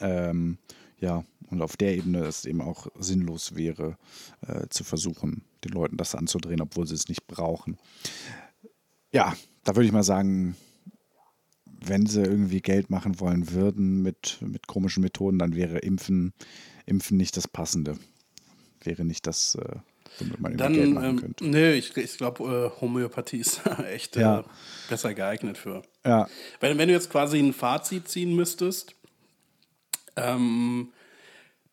Ähm, 0.00 0.58
ja, 1.00 1.24
und 1.50 1.62
auf 1.62 1.76
der 1.76 1.96
Ebene 1.96 2.24
es 2.24 2.44
eben 2.44 2.60
auch 2.60 2.88
sinnlos 2.98 3.54
wäre, 3.54 3.96
äh, 4.46 4.68
zu 4.68 4.84
versuchen, 4.84 5.42
den 5.64 5.72
Leuten 5.72 5.96
das 5.96 6.14
anzudrehen, 6.14 6.60
obwohl 6.60 6.86
sie 6.86 6.94
es 6.94 7.08
nicht 7.08 7.26
brauchen. 7.26 7.78
Ja, 9.12 9.34
da 9.64 9.76
würde 9.76 9.86
ich 9.86 9.92
mal 9.92 10.02
sagen, 10.02 10.56
wenn 11.80 12.06
sie 12.06 12.22
irgendwie 12.22 12.60
Geld 12.60 12.90
machen 12.90 13.20
wollen 13.20 13.52
würden 13.52 14.02
mit, 14.02 14.38
mit 14.40 14.66
komischen 14.66 15.02
Methoden, 15.02 15.38
dann 15.38 15.54
wäre 15.54 15.78
Impfen, 15.78 16.32
Impfen 16.86 17.16
nicht 17.16 17.36
das 17.36 17.48
Passende. 17.48 17.96
Wäre 18.82 19.04
nicht 19.04 19.26
das, 19.26 19.54
äh, 19.54 19.76
womit 20.18 20.40
man 20.40 20.56
dann, 20.56 20.72
Geld 20.72 20.92
machen 20.92 21.10
ähm, 21.10 21.20
könnte. 21.20 21.46
Nee, 21.46 21.74
ich, 21.74 21.96
ich 21.96 22.16
glaube, 22.16 22.72
äh, 22.76 22.80
Homöopathie 22.80 23.38
ist 23.38 23.60
echt 23.90 24.16
äh, 24.16 24.20
ja. 24.20 24.44
besser 24.88 25.14
geeignet 25.14 25.56
für. 25.56 25.82
Ja. 26.04 26.28
Wenn, 26.60 26.78
wenn 26.78 26.88
du 26.88 26.94
jetzt 26.94 27.10
quasi 27.10 27.38
ein 27.38 27.52
Fazit 27.52 28.08
ziehen 28.08 28.34
müsstest, 28.34 28.94
ähm, 30.18 30.92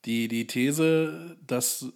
die, 0.05 0.27
die 0.27 0.47
These, 0.47 1.37
dass 1.45 1.87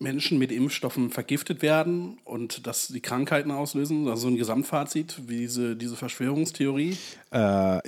Menschen 0.00 0.38
mit 0.38 0.50
Impfstoffen 0.50 1.10
vergiftet 1.10 1.60
werden 1.60 2.18
und 2.24 2.66
dass 2.66 2.88
die 2.88 3.00
Krankheiten 3.00 3.50
auslösen, 3.50 4.08
also 4.08 4.28
ein 4.28 4.36
Gesamtfazit, 4.36 5.20
wie 5.26 5.36
diese, 5.36 5.76
diese 5.76 5.94
Verschwörungstheorie. 5.94 6.96
Äh, 7.32 7.36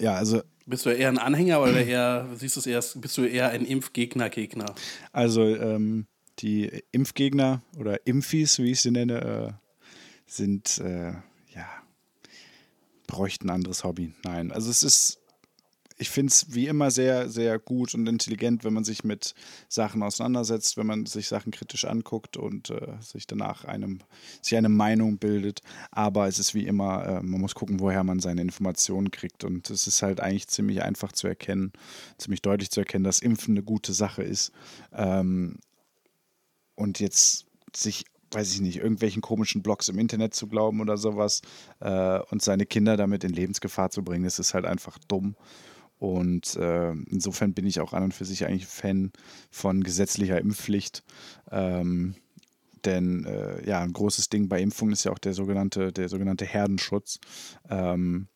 ja, 0.02 0.14
also. 0.14 0.42
Bist 0.66 0.86
du 0.86 0.90
eher 0.90 1.08
ein 1.08 1.18
Anhänger 1.18 1.60
oder 1.62 1.84
eher, 1.84 2.28
siehst 2.36 2.56
du 2.56 2.60
es 2.60 2.66
erst, 2.66 3.00
bist 3.00 3.16
du 3.16 3.24
eher 3.24 3.48
ein 3.48 3.64
Impfgegner-Gegner? 3.64 4.74
Also, 5.10 5.42
ähm, 5.42 6.06
die 6.38 6.82
Impfgegner 6.92 7.62
oder 7.78 8.06
Impfis, 8.06 8.58
wie 8.58 8.72
ich 8.72 8.82
sie 8.82 8.90
nenne, 8.90 9.20
äh, 9.22 9.52
sind, 10.26 10.78
äh, 10.78 11.12
ja, 11.54 11.66
bräuchten 13.06 13.48
ein 13.48 13.56
anderes 13.56 13.84
Hobby. 13.84 14.12
Nein, 14.22 14.52
also 14.52 14.70
es 14.70 14.82
ist 14.82 15.21
ich 16.02 16.10
finde 16.10 16.32
es 16.32 16.52
wie 16.52 16.66
immer 16.66 16.90
sehr, 16.90 17.30
sehr 17.30 17.58
gut 17.60 17.94
und 17.94 18.08
intelligent, 18.08 18.64
wenn 18.64 18.74
man 18.74 18.82
sich 18.82 19.04
mit 19.04 19.34
Sachen 19.68 20.02
auseinandersetzt, 20.02 20.76
wenn 20.76 20.86
man 20.86 21.06
sich 21.06 21.28
Sachen 21.28 21.52
kritisch 21.52 21.84
anguckt 21.84 22.36
und 22.36 22.70
äh, 22.70 22.94
sich 23.00 23.28
danach 23.28 23.64
einem, 23.64 24.00
sich 24.42 24.58
eine 24.58 24.68
Meinung 24.68 25.18
bildet. 25.18 25.60
Aber 25.92 26.26
es 26.26 26.40
ist 26.40 26.54
wie 26.54 26.66
immer, 26.66 27.06
äh, 27.06 27.22
man 27.22 27.40
muss 27.40 27.54
gucken, 27.54 27.78
woher 27.78 28.02
man 28.02 28.18
seine 28.18 28.42
Informationen 28.42 29.12
kriegt. 29.12 29.44
Und 29.44 29.70
es 29.70 29.86
ist 29.86 30.02
halt 30.02 30.20
eigentlich 30.20 30.48
ziemlich 30.48 30.82
einfach 30.82 31.12
zu 31.12 31.28
erkennen, 31.28 31.72
ziemlich 32.18 32.42
deutlich 32.42 32.70
zu 32.70 32.80
erkennen, 32.80 33.04
dass 33.04 33.20
Impfen 33.20 33.54
eine 33.54 33.62
gute 33.62 33.92
Sache 33.92 34.24
ist. 34.24 34.50
Ähm, 34.92 35.60
und 36.74 36.98
jetzt 36.98 37.46
sich 37.74 38.04
weiß 38.34 38.54
ich 38.54 38.62
nicht, 38.62 38.78
irgendwelchen 38.78 39.20
komischen 39.20 39.62
Blogs 39.62 39.90
im 39.90 39.98
Internet 39.98 40.34
zu 40.34 40.46
glauben 40.46 40.80
oder 40.80 40.96
sowas 40.96 41.42
äh, 41.80 42.18
und 42.30 42.40
seine 42.40 42.64
Kinder 42.64 42.96
damit 42.96 43.24
in 43.24 43.32
Lebensgefahr 43.32 43.90
zu 43.90 44.02
bringen, 44.02 44.24
das 44.24 44.38
ist 44.38 44.54
halt 44.54 44.64
einfach 44.64 44.98
dumm. 45.06 45.36
Und 46.02 46.56
äh, 46.56 46.90
insofern 47.10 47.54
bin 47.54 47.64
ich 47.64 47.78
auch 47.78 47.92
an 47.92 48.02
und 48.02 48.12
für 48.12 48.24
sich 48.24 48.44
eigentlich 48.44 48.66
Fan 48.66 49.12
von 49.52 49.84
gesetzlicher 49.84 50.40
Impfpflicht. 50.40 51.04
Ähm, 51.48 52.16
denn 52.84 53.24
äh, 53.24 53.64
ja, 53.64 53.78
ein 53.82 53.92
großes 53.92 54.28
Ding 54.28 54.48
bei 54.48 54.60
Impfungen 54.60 54.94
ist 54.94 55.04
ja 55.04 55.12
auch 55.12 55.20
der 55.20 55.32
sogenannte, 55.32 55.92
der 55.92 56.08
sogenannte 56.08 56.44
Herdenschutz. 56.44 57.20
Ähm, 57.70 58.26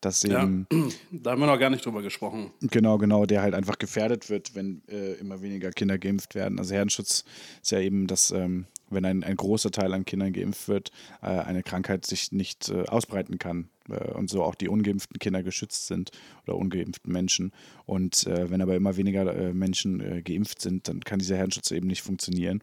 dass 0.00 0.24
eben, 0.24 0.66
ja, 0.72 0.88
da 1.12 1.30
haben 1.30 1.40
wir 1.40 1.46
noch 1.46 1.60
gar 1.60 1.70
nicht 1.70 1.86
drüber 1.86 2.02
gesprochen. 2.02 2.50
Genau, 2.62 2.98
genau, 2.98 3.26
der 3.26 3.42
halt 3.42 3.54
einfach 3.54 3.78
gefährdet 3.78 4.28
wird, 4.28 4.56
wenn 4.56 4.82
äh, 4.88 5.12
immer 5.12 5.40
weniger 5.40 5.70
Kinder 5.70 5.98
geimpft 5.98 6.34
werden. 6.34 6.58
Also 6.58 6.74
Herdenschutz 6.74 7.24
ist 7.62 7.70
ja 7.70 7.78
eben, 7.78 8.08
dass 8.08 8.32
ähm, 8.32 8.66
wenn 8.90 9.04
ein, 9.04 9.24
ein 9.24 9.36
großer 9.36 9.70
Teil 9.70 9.92
an 9.94 10.04
Kindern 10.04 10.32
geimpft 10.32 10.68
wird, 10.68 10.90
äh, 11.22 11.26
eine 11.26 11.62
Krankheit 11.62 12.06
sich 12.06 12.32
nicht 12.32 12.68
äh, 12.68 12.84
ausbreiten 12.86 13.38
kann 13.38 13.68
äh, 13.88 14.12
und 14.12 14.30
so 14.30 14.42
auch 14.42 14.54
die 14.54 14.68
ungeimpften 14.68 15.18
Kinder 15.18 15.42
geschützt 15.42 15.86
sind 15.86 16.10
oder 16.46 16.56
ungeimpften 16.56 17.12
Menschen. 17.12 17.52
Und 17.86 18.26
äh, 18.26 18.50
wenn 18.50 18.62
aber 18.62 18.76
immer 18.76 18.96
weniger 18.96 19.34
äh, 19.34 19.52
Menschen 19.52 20.00
äh, 20.00 20.22
geimpft 20.22 20.60
sind, 20.60 20.88
dann 20.88 21.00
kann 21.00 21.18
dieser 21.18 21.36
Herdenschutz 21.36 21.70
eben 21.70 21.86
nicht 21.86 22.02
funktionieren. 22.02 22.62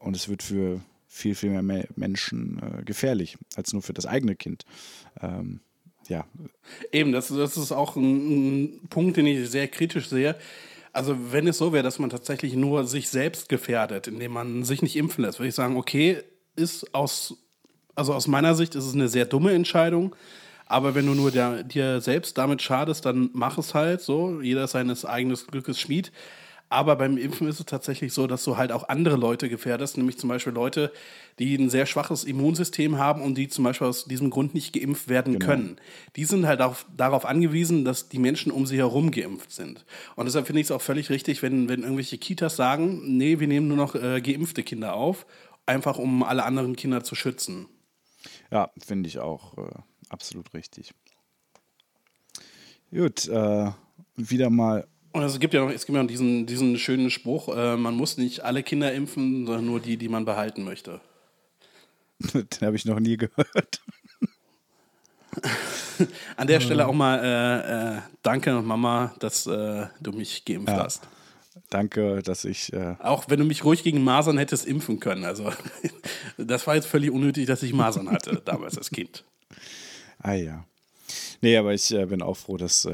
Und 0.00 0.16
es 0.16 0.28
wird 0.28 0.42
für 0.42 0.80
viel, 1.12 1.34
viel 1.34 1.50
mehr 1.50 1.86
Menschen 1.94 2.58
äh, 2.62 2.82
gefährlich 2.84 3.36
als 3.54 3.72
nur 3.74 3.82
für 3.82 3.92
das 3.92 4.06
eigene 4.06 4.34
Kind. 4.34 4.64
Ähm, 5.20 5.60
ja. 6.08 6.26
Eben, 6.90 7.12
das, 7.12 7.28
das 7.28 7.56
ist 7.58 7.70
auch 7.70 7.96
ein, 7.96 8.80
ein 8.82 8.88
Punkt, 8.88 9.18
den 9.18 9.26
ich 9.26 9.48
sehr 9.50 9.68
kritisch 9.68 10.08
sehe. 10.08 10.36
Also 10.92 11.16
wenn 11.32 11.46
es 11.46 11.58
so 11.58 11.72
wäre, 11.72 11.82
dass 11.82 11.98
man 11.98 12.10
tatsächlich 12.10 12.54
nur 12.54 12.84
sich 12.86 13.08
selbst 13.08 13.48
gefährdet, 13.48 14.08
indem 14.08 14.32
man 14.32 14.62
sich 14.64 14.82
nicht 14.82 14.96
impfen 14.96 15.24
lässt, 15.24 15.38
würde 15.38 15.48
ich 15.48 15.54
sagen, 15.54 15.76
okay, 15.76 16.22
ist 16.54 16.94
aus 16.94 17.38
also 17.94 18.14
aus 18.14 18.26
meiner 18.26 18.54
Sicht 18.54 18.74
ist 18.74 18.86
es 18.86 18.94
eine 18.94 19.08
sehr 19.08 19.26
dumme 19.26 19.52
Entscheidung. 19.52 20.14
Aber 20.66 20.94
wenn 20.94 21.06
du 21.06 21.14
nur 21.14 21.30
der, 21.30 21.62
dir 21.62 22.00
selbst 22.00 22.38
damit 22.38 22.62
schadest, 22.62 23.04
dann 23.04 23.30
mach 23.34 23.58
es 23.58 23.74
halt 23.74 24.00
so. 24.00 24.40
Jeder 24.40 24.66
seines 24.66 25.04
eigenen 25.04 25.36
Glückes 25.50 25.78
Schmied. 25.78 26.12
Aber 26.72 26.96
beim 26.96 27.16
Impfen 27.16 27.46
ist 27.48 27.60
es 27.60 27.66
tatsächlich 27.66 28.12
so, 28.12 28.26
dass 28.26 28.44
du 28.44 28.56
halt 28.56 28.72
auch 28.72 28.88
andere 28.88 29.16
Leute 29.16 29.48
gefährdest, 29.48 29.96
nämlich 29.96 30.18
zum 30.18 30.28
Beispiel 30.28 30.52
Leute, 30.52 30.92
die 31.38 31.54
ein 31.54 31.70
sehr 31.70 31.86
schwaches 31.86 32.24
Immunsystem 32.24 32.98
haben 32.98 33.22
und 33.22 33.36
die 33.36 33.48
zum 33.48 33.64
Beispiel 33.64 33.86
aus 33.86 34.06
diesem 34.06 34.30
Grund 34.30 34.54
nicht 34.54 34.72
geimpft 34.72 35.08
werden 35.08 35.38
genau. 35.38 35.46
können. 35.46 35.76
Die 36.16 36.24
sind 36.24 36.46
halt 36.46 36.60
auch 36.60 36.76
darauf 36.96 37.24
angewiesen, 37.24 37.84
dass 37.84 38.08
die 38.08 38.18
Menschen 38.18 38.50
um 38.50 38.66
sie 38.66 38.78
herum 38.78 39.10
geimpft 39.10 39.52
sind. 39.52 39.84
Und 40.16 40.26
deshalb 40.26 40.46
finde 40.46 40.60
ich 40.60 40.66
es 40.66 40.70
auch 40.70 40.82
völlig 40.82 41.10
richtig, 41.10 41.42
wenn, 41.42 41.68
wenn 41.68 41.82
irgendwelche 41.82 42.18
Kitas 42.18 42.56
sagen, 42.56 43.16
nee, 43.16 43.38
wir 43.38 43.48
nehmen 43.48 43.68
nur 43.68 43.76
noch 43.76 43.94
äh, 43.94 44.20
geimpfte 44.20 44.62
Kinder 44.62 44.94
auf 44.94 45.26
einfach 45.66 45.98
um 45.98 46.22
alle 46.22 46.44
anderen 46.44 46.76
Kinder 46.76 47.04
zu 47.04 47.14
schützen. 47.14 47.66
Ja, 48.50 48.70
finde 48.84 49.08
ich 49.08 49.18
auch 49.18 49.56
äh, 49.58 49.70
absolut 50.08 50.52
richtig. 50.54 50.92
Gut, 52.90 53.26
äh, 53.28 53.70
wieder 54.16 54.50
mal. 54.50 54.86
Und 55.12 55.22
es 55.22 55.38
gibt 55.38 55.52
ja 55.54 55.60
noch, 55.64 55.70
es 55.70 55.84
gibt 55.86 55.94
ja 55.96 56.02
noch 56.02 56.08
diesen, 56.08 56.46
diesen 56.46 56.78
schönen 56.78 57.10
Spruch, 57.10 57.54
äh, 57.54 57.76
man 57.76 57.94
muss 57.94 58.16
nicht 58.16 58.40
alle 58.44 58.62
Kinder 58.62 58.92
impfen, 58.92 59.46
sondern 59.46 59.66
nur 59.66 59.78
die, 59.80 59.96
die 59.98 60.08
man 60.08 60.24
behalten 60.24 60.64
möchte. 60.64 61.00
Den 62.32 62.46
habe 62.62 62.76
ich 62.76 62.84
noch 62.84 62.98
nie 63.00 63.16
gehört. 63.16 63.82
An 66.36 66.46
der 66.46 66.60
Stelle 66.60 66.86
auch 66.86 66.92
mal 66.94 67.18
äh, 67.22 67.96
äh, 67.96 68.00
danke, 68.22 68.52
Mama, 68.62 69.14
dass 69.18 69.46
äh, 69.46 69.86
du 70.00 70.12
mich 70.12 70.44
geimpft 70.44 70.68
Ja. 70.68 70.84
hast. 70.84 71.02
Danke, 71.68 72.22
dass 72.22 72.44
ich. 72.44 72.72
Äh, 72.72 72.96
Auch 72.98 73.24
wenn 73.28 73.38
du 73.38 73.44
mich 73.44 73.64
ruhig 73.64 73.82
gegen 73.82 74.02
Masern 74.04 74.38
hättest 74.38 74.66
impfen 74.66 75.00
können. 75.00 75.24
Also, 75.24 75.52
das 76.38 76.66
war 76.66 76.74
jetzt 76.74 76.86
völlig 76.86 77.10
unnötig, 77.10 77.46
dass 77.46 77.62
ich 77.62 77.72
Masern 77.74 78.10
hatte, 78.10 78.40
damals 78.44 78.76
als 78.78 78.90
Kind. 78.90 79.24
ah 80.18 80.32
ja. 80.32 80.64
Nee, 81.42 81.56
aber 81.56 81.74
ich 81.74 81.92
äh, 81.92 82.06
bin 82.06 82.22
auch 82.22 82.36
froh, 82.36 82.56
dass, 82.56 82.88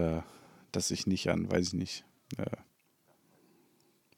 dass 0.72 0.90
ich 0.90 1.06
nicht 1.06 1.28
an, 1.28 1.50
weiß 1.50 1.68
ich 1.68 1.72
nicht, 1.74 2.04
äh, 2.36 2.44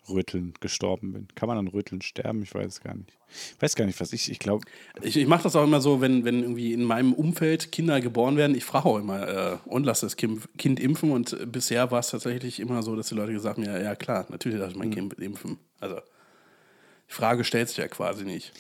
Röteln 0.09 0.55
gestorben 0.61 1.13
bin. 1.13 1.29
Kann 1.35 1.49
man 1.49 1.59
an 1.59 1.69
Röteln 1.69 2.03
sterben? 2.03 2.43
Ich 2.43 2.55
weiß 2.55 2.67
es 2.67 2.81
gar 2.81 2.95
nicht. 2.95 3.17
Ich 3.55 3.63
weiß 3.63 3.77
gar 3.77 3.85
nicht, 3.85 4.01
was 4.01 4.13
ich. 4.13 4.31
Ich 4.31 4.39
glaube, 4.39 4.67
Ich, 5.03 5.17
ich 5.17 5.27
mache 5.27 5.45
das 5.45 5.57
auch 5.57 5.65
immer 5.65 5.81
so, 5.81 6.01
wenn, 6.01 6.25
wenn 6.25 6.43
irgendwie 6.43 6.73
in 6.73 6.83
meinem 6.83 7.13
Umfeld 7.13 7.73
Kinder 7.73 8.01
geboren 8.01 8.37
werden. 8.37 8.57
Ich 8.57 8.65
frage 8.65 8.87
auch 8.87 8.99
immer, 8.99 9.29
äh, 9.29 9.59
und 9.67 9.85
lass 9.85 10.01
das 10.01 10.17
kind, 10.17 10.49
kind 10.59 10.81
impfen. 10.81 11.13
Und 11.13 11.53
bisher 11.53 11.91
war 11.91 12.01
es 12.01 12.11
tatsächlich 12.11 12.61
immer 12.61 12.83
so, 12.83 12.97
dass 12.97 13.09
die 13.09 13.15
Leute 13.15 13.33
gesagt 13.33 13.59
haben: 13.59 13.65
Ja, 13.65 13.79
ja 13.79 13.95
klar, 13.95 14.27
natürlich 14.29 14.59
lasse 14.59 14.73
ich 14.73 14.79
mein 14.79 14.91
Kind 14.91 15.15
impfen. 15.15 15.59
Also, 15.79 15.97
die 15.97 17.15
Frage 17.15 17.45
stellt 17.45 17.69
sich 17.69 17.79
ja 17.79 17.89
quasi 17.89 18.25
nicht. 18.25 18.53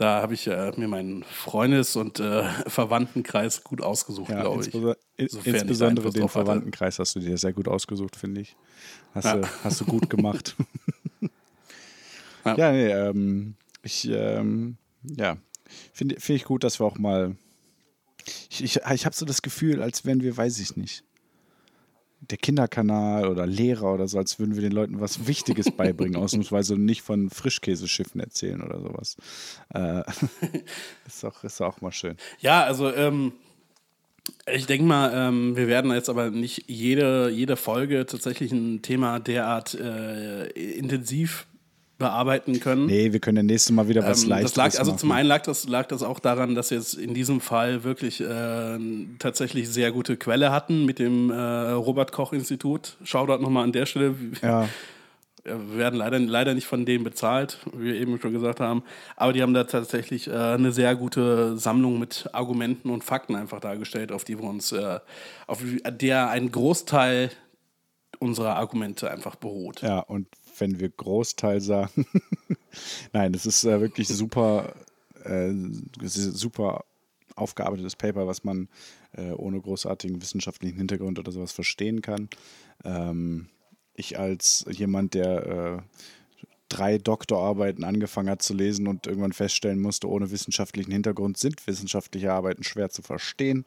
Da 0.00 0.22
habe 0.22 0.32
ich 0.32 0.46
äh, 0.46 0.72
mir 0.78 0.88
meinen 0.88 1.24
Freundes- 1.24 1.94
und 1.94 2.20
äh, 2.20 2.48
Verwandtenkreis 2.66 3.62
gut 3.62 3.82
ausgesucht, 3.82 4.30
ja, 4.30 4.40
glaube 4.40 4.62
ich. 4.62 4.68
insbesondere, 4.72 4.96
Sofern 5.18 5.28
ich 5.28 5.42
da 5.44 5.50
insbesondere 5.60 5.88
Einfluss 6.06 6.14
den 6.14 6.22
hatte. 6.22 6.32
Verwandtenkreis 6.32 6.98
hast 6.98 7.16
du 7.16 7.20
dir 7.20 7.36
sehr 7.36 7.52
gut 7.52 7.68
ausgesucht, 7.68 8.16
finde 8.16 8.40
ich. 8.40 8.56
Hast, 9.14 9.26
Ja. 9.26 9.36
du, 9.36 9.48
hast 9.62 9.78
du 9.82 9.84
gut 9.84 10.08
gemacht. 10.08 10.56
Ja. 12.46 12.56
ja, 12.56 12.72
nee, 12.72 12.88
ähm, 12.88 13.54
ich, 13.82 14.08
ähm, 14.08 14.78
ja, 15.02 15.36
finde 15.92 16.18
find 16.18 16.38
ich 16.38 16.44
gut, 16.46 16.64
dass 16.64 16.80
wir 16.80 16.86
auch 16.86 16.96
mal. 16.96 17.36
Ich, 18.48 18.64
ich, 18.64 18.76
ich 18.94 19.04
habe 19.04 19.14
so 19.14 19.26
das 19.26 19.42
Gefühl, 19.42 19.82
als 19.82 20.06
wenn 20.06 20.22
wir, 20.22 20.34
weiß 20.38 20.58
ich 20.60 20.74
nicht, 20.78 21.04
der 22.20 22.38
Kinderkanal 22.38 23.28
oder 23.28 23.46
Lehrer 23.46 23.94
oder 23.94 24.06
so, 24.06 24.18
als 24.18 24.38
würden 24.38 24.54
wir 24.54 24.62
den 24.62 24.72
Leuten 24.72 25.00
was 25.00 25.26
Wichtiges 25.26 25.70
beibringen, 25.76 26.16
ausnahmsweise 26.16 26.76
nicht 26.76 27.02
von 27.02 27.30
Frischkäseschiffen 27.30 28.20
erzählen 28.20 28.62
oder 28.62 28.80
sowas. 28.80 29.16
Äh, 29.74 30.02
ist, 31.06 31.24
auch, 31.24 31.42
ist 31.44 31.60
auch 31.60 31.80
mal 31.80 31.92
schön. 31.92 32.16
Ja, 32.40 32.64
also 32.64 32.92
ähm, 32.92 33.32
ich 34.52 34.66
denke 34.66 34.84
mal, 34.84 35.12
ähm, 35.14 35.56
wir 35.56 35.66
werden 35.66 35.90
jetzt 35.92 36.10
aber 36.10 36.30
nicht 36.30 36.64
jede, 36.68 37.30
jede 37.30 37.56
Folge 37.56 38.06
tatsächlich 38.06 38.52
ein 38.52 38.82
Thema 38.82 39.18
derart 39.18 39.74
äh, 39.74 40.46
intensiv 40.50 41.46
bearbeiten 42.00 42.58
können. 42.58 42.86
Nee, 42.86 43.12
wir 43.12 43.20
können 43.20 43.36
ja 43.36 43.42
nächstes 43.44 43.70
Mal 43.70 43.86
wieder 43.86 44.04
was 44.04 44.24
Ähm, 44.24 44.30
Leichteres 44.30 44.52
das 44.54 44.56
lag, 44.56 44.78
also 44.80 44.90
machen. 44.90 44.98
zum 44.98 45.12
einen 45.12 45.28
lag 45.28 45.42
das, 45.42 45.68
lag 45.68 45.86
das 45.86 46.02
auch 46.02 46.18
daran, 46.18 46.56
dass 46.56 46.72
wir 46.72 46.78
jetzt 46.78 46.94
in 46.94 47.14
diesem 47.14 47.40
Fall 47.40 47.84
wirklich 47.84 48.20
äh, 48.20 48.78
tatsächlich 49.20 49.68
sehr 49.68 49.92
gute 49.92 50.16
Quelle 50.16 50.50
hatten 50.50 50.84
mit 50.84 50.98
dem 50.98 51.30
äh, 51.30 51.36
Robert 51.36 52.10
Koch 52.10 52.32
Institut. 52.32 52.96
Shoutout 53.04 53.40
nochmal 53.40 53.62
an 53.62 53.70
der 53.72 53.86
Stelle. 53.86 54.16
Ja, 54.42 54.68
Wir 55.44 55.76
werden 55.78 55.96
leider, 55.96 56.18
leider 56.18 56.54
nicht 56.54 56.66
von 56.66 56.84
denen 56.84 57.04
bezahlt, 57.04 57.58
wie 57.74 57.84
wir 57.86 57.94
eben 57.94 58.20
schon 58.20 58.32
gesagt 58.32 58.60
haben. 58.60 58.82
Aber 59.16 59.32
die 59.32 59.42
haben 59.42 59.54
da 59.54 59.64
tatsächlich 59.64 60.26
äh, 60.28 60.32
eine 60.32 60.72
sehr 60.72 60.96
gute 60.96 61.56
Sammlung 61.56 61.98
mit 61.98 62.28
Argumenten 62.32 62.90
und 62.90 63.04
Fakten 63.04 63.36
einfach 63.36 63.60
dargestellt, 63.60 64.10
auf 64.12 64.24
die 64.24 64.38
wir 64.38 64.44
uns, 64.48 64.72
äh, 64.72 64.98
auf 65.46 65.62
der 65.88 66.28
ein 66.30 66.50
Großteil 66.50 67.30
unserer 68.18 68.56
Argumente 68.56 69.10
einfach 69.10 69.36
beruht. 69.36 69.80
Ja, 69.80 70.00
und 70.00 70.26
wenn 70.60 70.80
wir 70.80 70.88
Großteil 70.90 71.60
sagen, 71.60 72.06
nein, 73.12 73.32
das 73.32 73.46
ist 73.46 73.64
äh, 73.64 73.80
wirklich 73.80 74.08
super, 74.08 74.74
äh, 75.24 75.52
es 76.02 76.14
super 76.14 76.84
aufgearbeitetes 77.36 77.96
Paper, 77.96 78.26
was 78.26 78.44
man 78.44 78.68
äh, 79.12 79.30
ohne 79.30 79.60
großartigen 79.60 80.20
wissenschaftlichen 80.20 80.76
Hintergrund 80.76 81.18
oder 81.18 81.32
sowas 81.32 81.52
verstehen 81.52 82.02
kann. 82.02 82.28
Ähm, 82.84 83.48
ich 83.94 84.18
als 84.18 84.66
jemand, 84.70 85.14
der 85.14 85.46
äh, 85.46 85.82
drei 86.68 86.98
Doktorarbeiten 86.98 87.84
angefangen 87.84 88.30
hat 88.30 88.42
zu 88.42 88.54
lesen 88.54 88.86
und 88.86 89.06
irgendwann 89.06 89.32
feststellen 89.32 89.80
musste, 89.80 90.08
ohne 90.08 90.30
wissenschaftlichen 90.30 90.92
Hintergrund 90.92 91.36
sind 91.36 91.66
wissenschaftliche 91.66 92.32
Arbeiten 92.32 92.62
schwer 92.62 92.90
zu 92.90 93.02
verstehen, 93.02 93.64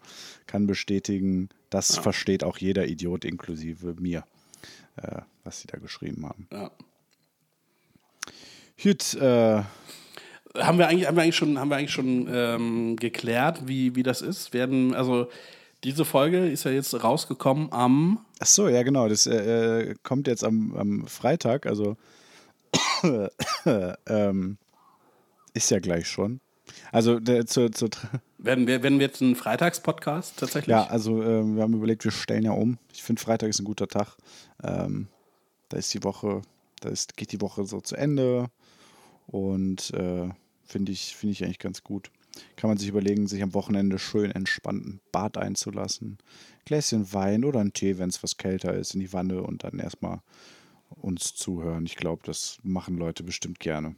kann 0.47 0.65
bestätigen, 0.65 1.49
das 1.69 1.97
versteht 1.97 2.43
auch 2.43 2.57
jeder 2.57 2.87
Idiot 2.87 3.25
inklusive 3.25 3.95
mir, 3.99 4.23
äh, 4.97 5.21
was 5.43 5.59
sie 5.61 5.67
da 5.67 5.77
geschrieben 5.77 6.25
haben. 6.25 6.47
Ja. 6.51 6.71
Gut, 8.81 9.13
äh, 9.15 9.63
Haben 10.57 10.77
wir 10.77 10.87
eigentlich, 10.87 11.07
haben 11.07 11.15
wir 11.15 11.23
eigentlich 11.23 11.35
schon, 11.35 11.59
haben 11.59 11.69
wir 11.69 11.77
eigentlich 11.77 11.91
schon 11.91 12.27
ähm, 12.31 12.95
geklärt, 12.95 13.67
wie, 13.67 13.95
wie 13.95 14.03
das 14.03 14.21
ist? 14.21 14.53
Werden, 14.53 14.93
also 14.93 15.29
diese 15.83 16.05
Folge 16.05 16.49
ist 16.49 16.63
ja 16.63 16.71
jetzt 16.71 17.03
rausgekommen 17.03 17.71
am 17.71 18.25
ach 18.39 18.45
so, 18.45 18.67
ja 18.67 18.83
genau, 18.83 19.07
das 19.07 19.25
äh, 19.25 19.95
kommt 20.03 20.27
jetzt 20.27 20.43
am, 20.43 20.75
am 20.75 21.07
Freitag, 21.07 21.65
also 21.65 21.95
ähm, 24.05 24.57
ist 25.53 25.71
ja 25.71 25.79
gleich 25.79 26.07
schon. 26.07 26.39
Also 26.93 27.19
der, 27.19 27.47
zur, 27.47 27.71
zur, 27.71 27.89
werden 28.37 28.67
wir, 28.67 28.83
werden 28.83 28.99
wir 28.99 29.07
jetzt 29.07 29.21
einen 29.21 29.35
Freitagspodcast 29.35 30.37
tatsächlich? 30.37 30.71
ja, 30.71 30.85
also 30.85 31.23
ähm, 31.23 31.55
wir 31.55 31.63
haben 31.63 31.73
überlegt, 31.73 32.03
wir 32.03 32.11
stellen 32.11 32.43
ja 32.43 32.51
um. 32.51 32.77
Ich 32.93 33.01
finde 33.01 33.19
Freitag 33.19 33.49
ist 33.49 33.59
ein 33.59 33.65
guter 33.65 33.87
Tag. 33.87 34.15
Ähm, 34.63 35.07
da 35.69 35.77
ist 35.77 35.91
die 35.93 36.03
Woche, 36.03 36.43
da 36.81 36.89
ist, 36.89 37.17
geht 37.17 37.31
die 37.31 37.41
Woche 37.41 37.65
so 37.65 37.81
zu 37.81 37.95
Ende 37.95 38.45
und 39.25 39.91
äh, 39.95 40.29
finde 40.63 40.91
ich, 40.91 41.15
finde 41.15 41.31
ich 41.33 41.43
eigentlich 41.43 41.57
ganz 41.57 41.83
gut. 41.83 42.11
Kann 42.57 42.69
man 42.69 42.77
sich 42.77 42.89
überlegen, 42.89 43.27
sich 43.27 43.41
am 43.41 43.55
Wochenende 43.55 43.97
schön 43.97 44.29
entspannt 44.29 44.85
ein 44.85 44.99
Bad 45.11 45.37
einzulassen. 45.37 46.19
Gläschen 46.65 47.11
Wein 47.11 47.43
oder 47.43 47.59
einen 47.59 47.73
Tee, 47.73 47.97
wenn 47.97 48.09
es 48.09 48.21
was 48.21 48.37
kälter 48.37 48.73
ist, 48.73 48.93
in 48.93 48.99
die 48.99 49.13
Wanne 49.13 49.41
und 49.41 49.63
dann 49.63 49.79
erstmal 49.79 50.19
uns 50.89 51.33
zuhören. 51.33 51.87
Ich 51.87 51.95
glaube, 51.95 52.21
das 52.23 52.59
machen 52.61 52.97
Leute 52.97 53.23
bestimmt 53.23 53.59
gerne. 53.59 53.95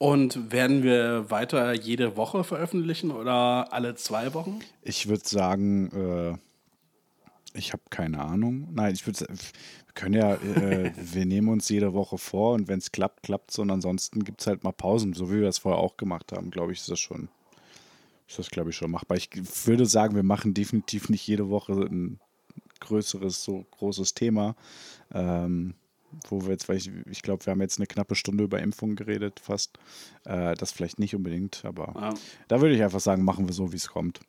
Und 0.00 0.50
werden 0.50 0.82
wir 0.82 1.30
weiter 1.30 1.74
jede 1.74 2.16
Woche 2.16 2.42
veröffentlichen 2.42 3.10
oder 3.10 3.70
alle 3.70 3.96
zwei 3.96 4.32
Wochen? 4.32 4.60
Ich 4.80 5.08
würde 5.08 5.28
sagen, 5.28 5.90
äh, 5.92 7.58
ich 7.58 7.74
habe 7.74 7.82
keine 7.90 8.20
Ahnung. 8.24 8.68
Nein, 8.72 8.94
ich 8.94 9.06
würde 9.06 9.26
wir 9.28 9.92
können 9.92 10.14
ja, 10.14 10.36
äh, 10.36 10.90
wir 10.96 11.26
nehmen 11.26 11.48
uns 11.48 11.68
jede 11.68 11.92
Woche 11.92 12.16
vor 12.16 12.54
und 12.54 12.66
wenn 12.66 12.78
es 12.78 12.92
klappt, 12.92 13.24
klappt 13.24 13.50
es 13.50 13.58
und 13.58 13.70
ansonsten 13.70 14.24
gibt 14.24 14.40
es 14.40 14.46
halt 14.46 14.64
mal 14.64 14.72
Pausen, 14.72 15.12
so 15.12 15.28
wie 15.28 15.34
wir 15.34 15.42
das 15.42 15.58
vorher 15.58 15.82
auch 15.82 15.98
gemacht 15.98 16.32
haben, 16.32 16.50
glaube 16.50 16.72
ich, 16.72 16.80
ist 16.80 16.88
das 16.88 16.98
schon, 16.98 17.28
ist 18.26 18.38
das, 18.38 18.48
glaube 18.48 18.70
ich, 18.70 18.76
schon 18.76 18.90
machbar. 18.90 19.18
Ich 19.18 19.28
würde 19.66 19.84
sagen, 19.84 20.14
wir 20.14 20.22
machen 20.22 20.54
definitiv 20.54 21.10
nicht 21.10 21.26
jede 21.26 21.50
Woche 21.50 21.74
ein 21.74 22.20
größeres, 22.80 23.44
so 23.44 23.66
großes 23.72 24.14
Thema. 24.14 24.56
Ähm, 25.12 25.74
wo 26.28 26.42
wir 26.42 26.50
jetzt, 26.50 26.68
weil 26.68 26.76
ich, 26.76 26.90
ich 27.10 27.22
glaube, 27.22 27.44
wir 27.46 27.52
haben 27.52 27.60
jetzt 27.60 27.78
eine 27.78 27.86
knappe 27.86 28.14
Stunde 28.14 28.44
über 28.44 28.60
Impfungen 28.60 28.96
geredet, 28.96 29.40
fast. 29.40 29.78
Äh, 30.24 30.54
das 30.54 30.72
vielleicht 30.72 30.98
nicht 30.98 31.14
unbedingt, 31.14 31.64
aber 31.64 31.94
Ja. 31.96 32.14
da 32.48 32.60
würde 32.60 32.74
ich 32.74 32.82
einfach 32.82 33.00
sagen, 33.00 33.24
machen 33.24 33.46
wir 33.46 33.52
so, 33.52 33.72
wie 33.72 33.76
es 33.76 33.88
kommt. 33.88 34.20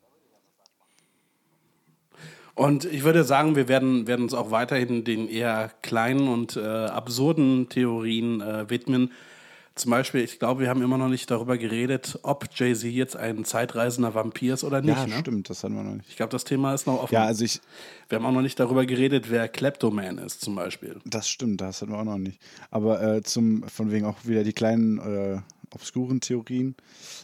Und 2.54 2.84
ich 2.84 3.02
würde 3.02 3.24
sagen, 3.24 3.56
wir 3.56 3.66
werden, 3.68 4.06
werden 4.06 4.22
uns 4.24 4.34
auch 4.34 4.50
weiterhin 4.50 5.04
den 5.04 5.26
eher 5.28 5.70
kleinen 5.80 6.28
und 6.28 6.56
äh, 6.56 6.60
absurden 6.60 7.68
Theorien 7.70 8.40
äh, 8.42 8.68
widmen. 8.68 9.12
Zum 9.74 9.90
Beispiel, 9.90 10.20
ich 10.20 10.38
glaube, 10.38 10.60
wir 10.60 10.68
haben 10.68 10.82
immer 10.82 10.98
noch 10.98 11.08
nicht 11.08 11.30
darüber 11.30 11.56
geredet, 11.56 12.18
ob 12.22 12.46
Jay-Z 12.54 12.90
jetzt 12.90 13.16
ein 13.16 13.44
zeitreisender 13.44 14.14
Vampir 14.14 14.54
ist 14.54 14.64
oder 14.64 14.82
nicht. 14.82 14.96
ja, 14.96 15.06
ne? 15.06 15.18
stimmt, 15.18 15.48
das 15.48 15.64
hatten 15.64 15.74
wir 15.74 15.82
noch 15.82 15.94
nicht. 15.94 16.10
Ich 16.10 16.16
glaube, 16.16 16.30
das 16.30 16.44
Thema 16.44 16.74
ist 16.74 16.86
noch 16.86 17.02
offen. 17.02 17.14
Ja, 17.14 17.24
also 17.24 17.44
ich, 17.44 17.60
wir 18.08 18.18
haben 18.18 18.26
auch 18.26 18.32
noch 18.32 18.42
nicht 18.42 18.60
darüber 18.60 18.84
geredet, 18.84 19.30
wer 19.30 19.48
Kleptoman 19.48 20.18
ist, 20.18 20.42
zum 20.42 20.54
Beispiel. 20.54 21.00
das 21.06 21.28
stimmt, 21.28 21.62
das 21.62 21.80
hatten 21.80 21.92
wir 21.92 21.98
auch 21.98 22.04
noch 22.04 22.18
nicht. 22.18 22.38
Aber 22.70 23.02
äh, 23.02 23.22
zum, 23.22 23.62
von 23.64 23.90
wegen 23.90 24.04
auch 24.04 24.24
wieder 24.24 24.44
die 24.44 24.52
kleinen 24.52 24.98
äh, 24.98 25.40
obskuren 25.74 26.20
Theorien. 26.20 26.76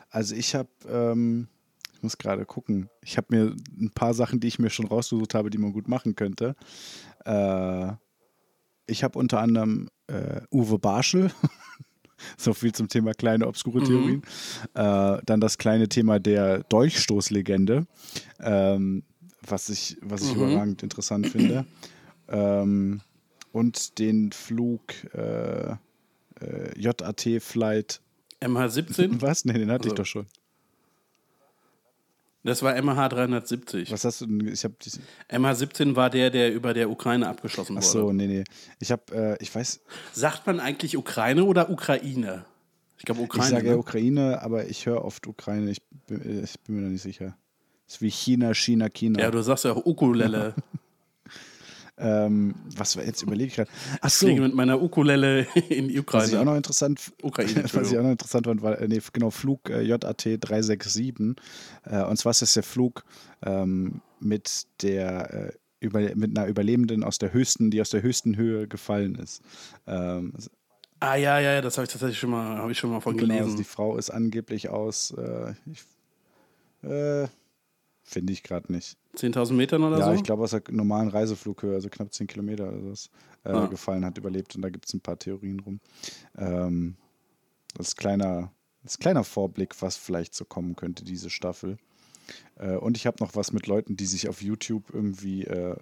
Also 0.08 0.34
ich 0.34 0.54
habe, 0.54 0.70
ähm, 0.88 1.48
ich 1.94 2.02
muss 2.02 2.16
gerade 2.16 2.46
gucken, 2.46 2.88
ich 3.02 3.18
habe 3.18 3.26
mir 3.30 3.56
ein 3.78 3.90
paar 3.90 4.14
Sachen, 4.14 4.40
die 4.40 4.48
ich 4.48 4.58
mir 4.58 4.70
schon 4.70 4.86
rausgesucht 4.86 5.34
habe, 5.34 5.50
die 5.50 5.58
man 5.58 5.72
gut 5.72 5.88
machen 5.88 6.16
könnte. 6.16 6.56
Äh, 7.26 7.92
ich 8.86 9.04
habe 9.04 9.18
unter 9.18 9.40
anderem 9.40 9.90
äh, 10.06 10.40
Uwe 10.50 10.78
Barschel. 10.78 11.30
So 12.36 12.52
viel 12.54 12.72
zum 12.72 12.88
Thema 12.88 13.14
kleine 13.14 13.46
obskure 13.46 13.82
Theorien. 13.82 14.22
Äh, 14.74 15.18
dann 15.24 15.40
das 15.40 15.58
kleine 15.58 15.88
Thema 15.88 16.18
der 16.20 16.62
Dolchstoßlegende, 16.64 17.86
ähm, 18.40 19.02
was 19.46 19.68
ich, 19.68 19.96
was 20.02 20.22
ich 20.22 20.34
überragend 20.34 20.82
interessant 20.82 21.28
finde. 21.28 21.64
Ähm, 22.28 23.00
und 23.52 23.98
den 23.98 24.32
Flug, 24.32 24.82
äh, 25.14 25.70
äh, 25.72 25.76
JAT 26.76 27.26
Flight. 27.40 28.00
MH17? 28.40 29.20
Was? 29.22 29.44
Nee, 29.44 29.54
den 29.54 29.70
hatte 29.70 29.88
ich 29.88 29.92
Also- 29.92 30.02
doch 30.02 30.06
schon. 30.06 30.26
Das 32.48 32.62
war 32.62 32.80
MH 32.80 33.08
370. 33.10 33.92
Was 33.92 34.04
hast 34.04 34.22
du 34.22 34.26
denn? 34.26 34.48
Ich 34.48 34.64
habe 34.64 34.74
MH17 35.30 35.94
war 35.96 36.10
der, 36.10 36.30
der 36.30 36.52
über 36.52 36.74
der 36.74 36.90
Ukraine 36.90 37.28
abgeschossen 37.28 37.76
Ach 37.78 37.82
wurde. 37.82 37.92
so, 37.92 38.12
nee, 38.12 38.26
nee. 38.26 38.44
Ich 38.80 38.90
habe, 38.90 39.02
äh, 39.14 39.36
ich 39.42 39.54
weiß, 39.54 39.80
Sagt 40.12 40.46
man 40.46 40.58
eigentlich 40.58 40.96
Ukraine 40.96 41.44
oder 41.44 41.70
Ukraine? 41.70 42.44
Ich 42.98 43.04
glaube 43.04 43.20
Ukraine. 43.20 43.44
ich 43.46 43.50
sage 43.50 43.64
ne? 43.64 43.70
ja 43.72 43.76
Ukraine, 43.76 44.42
aber 44.42 44.66
ich 44.66 44.86
höre 44.86 45.04
oft 45.04 45.26
Ukraine. 45.26 45.70
Ich 45.70 45.82
bin, 46.06 46.42
ich 46.42 46.58
bin 46.60 46.76
mir 46.76 46.82
da 46.82 46.88
nicht 46.88 47.02
sicher. 47.02 47.36
ist 47.86 48.00
wie 48.00 48.10
China, 48.10 48.54
China, 48.54 48.88
China. 48.88 49.20
ja, 49.20 49.30
du 49.30 49.42
sagst 49.42 49.64
ja 49.64 49.72
auch 49.72 49.84
Ukulele. 49.84 50.54
ähm, 51.98 52.54
was 52.76 52.96
war 52.96 53.04
jetzt 53.04 53.22
überlege 53.22 53.48
ich 53.48 53.54
gerade? 53.56 53.70
Ach 54.00 54.08
Ich 54.08 54.14
so, 54.14 54.26
fliege 54.26 54.40
mit 54.40 54.54
meiner 54.54 54.80
Ukulele 54.80 55.46
in 55.68 55.88
die 55.88 55.98
was 56.12 56.28
ich 56.28 56.36
auch 56.36 56.42
Ukraine. 56.42 56.44
noch 56.44 56.56
interessant, 56.56 57.12
Ukraine, 57.22 57.64
was 57.72 57.90
ich 57.92 57.98
auch 57.98 58.02
noch 58.02 58.10
interessant 58.12 58.46
fand, 58.48 58.62
war, 58.62 58.78
äh, 58.80 58.88
nee, 58.88 59.00
genau, 59.12 59.30
Flug 59.30 59.68
äh, 59.70 59.82
JAT 59.82 60.24
367. 60.40 61.36
Äh, 61.84 62.02
und 62.04 62.16
zwar 62.16 62.30
ist 62.30 62.42
das 62.42 62.54
der 62.54 62.62
Flug 62.62 63.04
ähm, 63.42 64.00
mit 64.20 64.66
der 64.82 65.34
äh, 65.34 65.52
über, 65.80 66.00
mit 66.14 66.36
einer 66.36 66.48
Überlebenden 66.48 67.04
aus 67.04 67.18
der 67.18 67.32
höchsten, 67.32 67.70
die 67.70 67.80
aus 67.80 67.90
der 67.90 68.02
höchsten 68.02 68.36
Höhe 68.36 68.66
gefallen 68.68 69.14
ist. 69.16 69.42
Ähm, 69.86 70.32
Ah 71.00 71.14
ja, 71.14 71.38
ja, 71.38 71.52
ja, 71.52 71.60
das 71.60 71.76
habe 71.78 71.84
ich 71.86 71.92
tatsächlich 71.92 72.18
schon 72.18 72.30
mal, 72.30 72.58
habe 72.58 72.72
ich 72.72 72.78
schon 72.78 72.90
mal 72.90 73.00
von 73.00 73.16
Genau, 73.16 73.32
also 73.34 73.44
gelesen. 73.44 73.58
die 73.58 73.62
Frau 73.64 73.96
ist 73.96 74.10
angeblich 74.10 74.68
aus, 74.68 75.12
äh, 75.12 75.54
äh, 76.82 77.28
finde 78.02 78.32
ich 78.32 78.42
gerade 78.42 78.72
nicht. 78.72 78.96
10.000 79.18 79.52
Metern 79.52 79.82
oder 79.82 79.98
ja, 79.98 80.04
so? 80.06 80.12
ich 80.12 80.22
glaube 80.22 80.44
aus 80.44 80.50
der 80.50 80.62
normalen 80.70 81.08
Reiseflughöhe, 81.08 81.74
also 81.74 81.88
knapp 81.88 82.12
10 82.12 82.26
Kilometer 82.26 82.68
oder 82.68 82.80
sowas, 82.80 83.10
äh, 83.44 83.50
Ah. 83.50 83.66
gefallen 83.66 84.04
hat, 84.04 84.16
überlebt. 84.18 84.54
Und 84.56 84.62
da 84.62 84.70
gibt 84.70 84.86
es 84.86 84.94
ein 84.94 85.00
paar 85.00 85.18
Theorien 85.18 85.60
rum. 85.60 85.80
Ähm, 86.36 86.96
das 87.74 87.88
ist 87.88 87.96
kleiner, 87.96 88.52
das 88.82 88.92
ist 88.94 88.98
kleiner 89.00 89.24
Vorblick, 89.24 89.80
was 89.82 89.96
vielleicht 89.96 90.34
so 90.34 90.44
kommen 90.44 90.76
könnte, 90.76 91.04
diese 91.04 91.30
Staffel. 91.30 91.76
Äh, 92.56 92.76
und 92.76 92.96
ich 92.96 93.06
habe 93.06 93.16
noch 93.20 93.34
was 93.36 93.52
mit 93.52 93.66
Leuten, 93.66 93.96
die 93.96 94.06
sich 94.06 94.28
auf 94.28 94.42
YouTube 94.42 94.90
irgendwie 94.92 95.44
äh, 95.44 95.76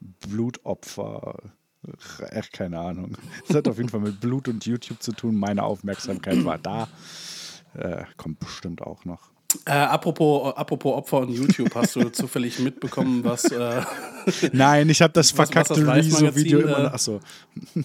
Blutopfer, 0.00 1.38
äh, 2.20 2.42
keine 2.52 2.78
Ahnung. 2.80 3.16
Das 3.46 3.56
hat 3.56 3.68
auf 3.68 3.76
jeden 3.78 3.88
Fall 3.88 4.00
mit 4.00 4.20
Blut 4.20 4.48
und 4.48 4.64
YouTube 4.66 5.02
zu 5.02 5.12
tun. 5.12 5.36
Meine 5.36 5.62
Aufmerksamkeit 5.62 6.44
war 6.44 6.58
da. 6.58 6.88
Äh, 7.74 8.04
kommt 8.16 8.38
bestimmt 8.40 8.82
auch 8.82 9.04
noch. 9.04 9.30
Äh, 9.64 9.72
apropos, 9.72 10.54
apropos 10.54 10.96
Opfer 10.96 11.18
und 11.18 11.30
YouTube, 11.30 11.74
hast 11.74 11.96
du 11.96 12.08
zufällig 12.10 12.60
mitbekommen, 12.60 13.24
was. 13.24 13.44
Äh, 13.44 13.82
Nein, 14.52 14.88
ich 14.88 15.02
habe 15.02 15.12
das 15.12 15.32
verkackte 15.32 15.86
Rezo-Video 15.86 16.60
immer 16.60 16.84
äh. 16.84 16.86
Achso, 16.86 17.20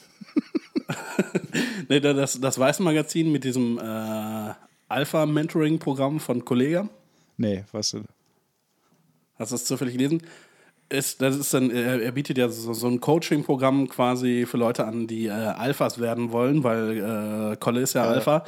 nee, 1.89 1.99
das, 1.99 2.39
das 2.39 2.59
Weiß-Magazin 2.59 3.31
mit 3.31 3.43
diesem 3.43 3.79
äh, 3.79 4.53
Alpha-Mentoring-Programm 4.89 6.19
von 6.19 6.45
Kollega. 6.45 6.87
nee, 7.37 7.63
was 7.71 7.91
denn? 7.91 8.05
Hast 9.37 9.51
du 9.51 9.55
das 9.55 9.65
zufällig 9.65 9.95
gelesen? 9.95 10.21
Ist, 10.87 11.21
das 11.21 11.35
ist 11.35 11.53
dann, 11.53 11.71
er, 11.71 12.11
bietet 12.11 12.37
ja 12.37 12.47
so, 12.47 12.73
so 12.73 12.87
ein 12.87 13.01
Coaching-Programm 13.01 13.89
quasi 13.89 14.45
für 14.45 14.57
Leute 14.57 14.85
an, 14.85 15.07
die 15.07 15.25
äh, 15.25 15.31
Alphas 15.31 15.99
werden 15.99 16.31
wollen, 16.31 16.63
weil 16.63 17.53
äh, 17.53 17.57
Kolle 17.57 17.81
ist 17.81 17.93
ja 17.93 18.03
Alpha. 18.03 18.45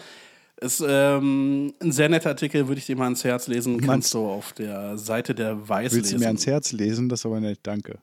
Ist 0.60 0.84
ähm, 0.88 1.74
ein 1.82 1.92
sehr 1.92 2.10
netter 2.10 2.30
Artikel, 2.30 2.68
würde 2.68 2.80
ich 2.80 2.88
dir 2.88 2.96
mal 2.96 3.04
ans 3.06 3.24
Herz 3.24 3.48
lesen. 3.48 3.80
Kannst 3.80 4.14
du 4.16 4.26
auf 4.26 4.54
der 4.54 4.98
Seite 4.98 5.36
der 5.36 5.70
Weiß 5.70 5.94
Willst 5.94 6.10
du 6.12 6.16
lesen. 6.16 6.20
mir 6.22 6.28
ans 6.28 6.48
Herz 6.48 6.72
lesen? 6.72 7.10
Das 7.10 7.20
ist 7.22 7.26
aber 7.28 7.40
nett, 7.40 7.60
danke. 7.62 8.00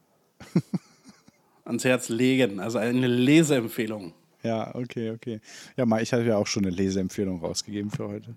ans 1.64 1.84
Herz 1.84 2.08
legen. 2.08 2.60
Also 2.60 2.78
eine 2.78 3.08
Leseempfehlung. 3.08 4.12
Ja, 4.44 4.74
okay, 4.74 5.10
okay. 5.10 5.40
Ja, 5.76 5.84
mal, 5.86 6.02
ich 6.02 6.12
hatte 6.12 6.24
ja 6.24 6.36
auch 6.36 6.46
schon 6.46 6.64
eine 6.64 6.74
Leseempfehlung 6.74 7.40
rausgegeben 7.40 7.90
für 7.90 8.06
heute. 8.08 8.34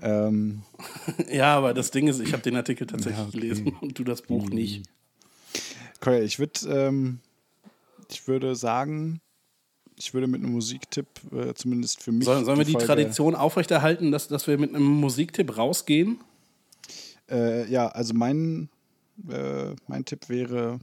Ähm, 0.00 0.62
Ja, 1.32 1.56
aber 1.56 1.74
das 1.74 1.90
Ding 1.90 2.06
ist, 2.06 2.20
ich 2.20 2.32
habe 2.32 2.42
den 2.42 2.54
Artikel 2.56 2.86
tatsächlich 2.86 3.18
Ja, 3.18 3.26
okay. 3.26 3.40
gelesen 3.40 3.76
und 3.80 3.98
du 3.98 4.04
das 4.04 4.22
Buch 4.22 4.48
nicht. 4.50 4.84
Kolja, 6.00 6.20
ich 6.20 6.38
würde, 6.38 6.60
ähm, 6.68 7.18
ich 8.10 8.28
würde 8.28 8.54
sagen, 8.54 9.20
ich 9.98 10.14
würde 10.14 10.26
mit 10.26 10.42
einem 10.42 10.52
Musiktipp, 10.52 11.06
äh, 11.32 11.54
zumindest 11.54 12.02
für 12.02 12.12
mich. 12.12 12.24
Sollen, 12.24 12.44
sollen 12.44 12.58
wir 12.58 12.64
die 12.64 12.72
Folge- 12.72 12.86
Tradition 12.86 13.34
aufrechterhalten, 13.34 14.12
dass, 14.12 14.28
dass 14.28 14.46
wir 14.46 14.58
mit 14.58 14.74
einem 14.74 14.84
Musiktipp 14.84 15.56
rausgehen? 15.56 16.20
Äh, 17.30 17.70
ja, 17.70 17.88
also 17.88 18.14
mein, 18.14 18.68
äh, 19.28 19.74
mein 19.86 20.04
Tipp 20.04 20.28
wäre 20.28 20.78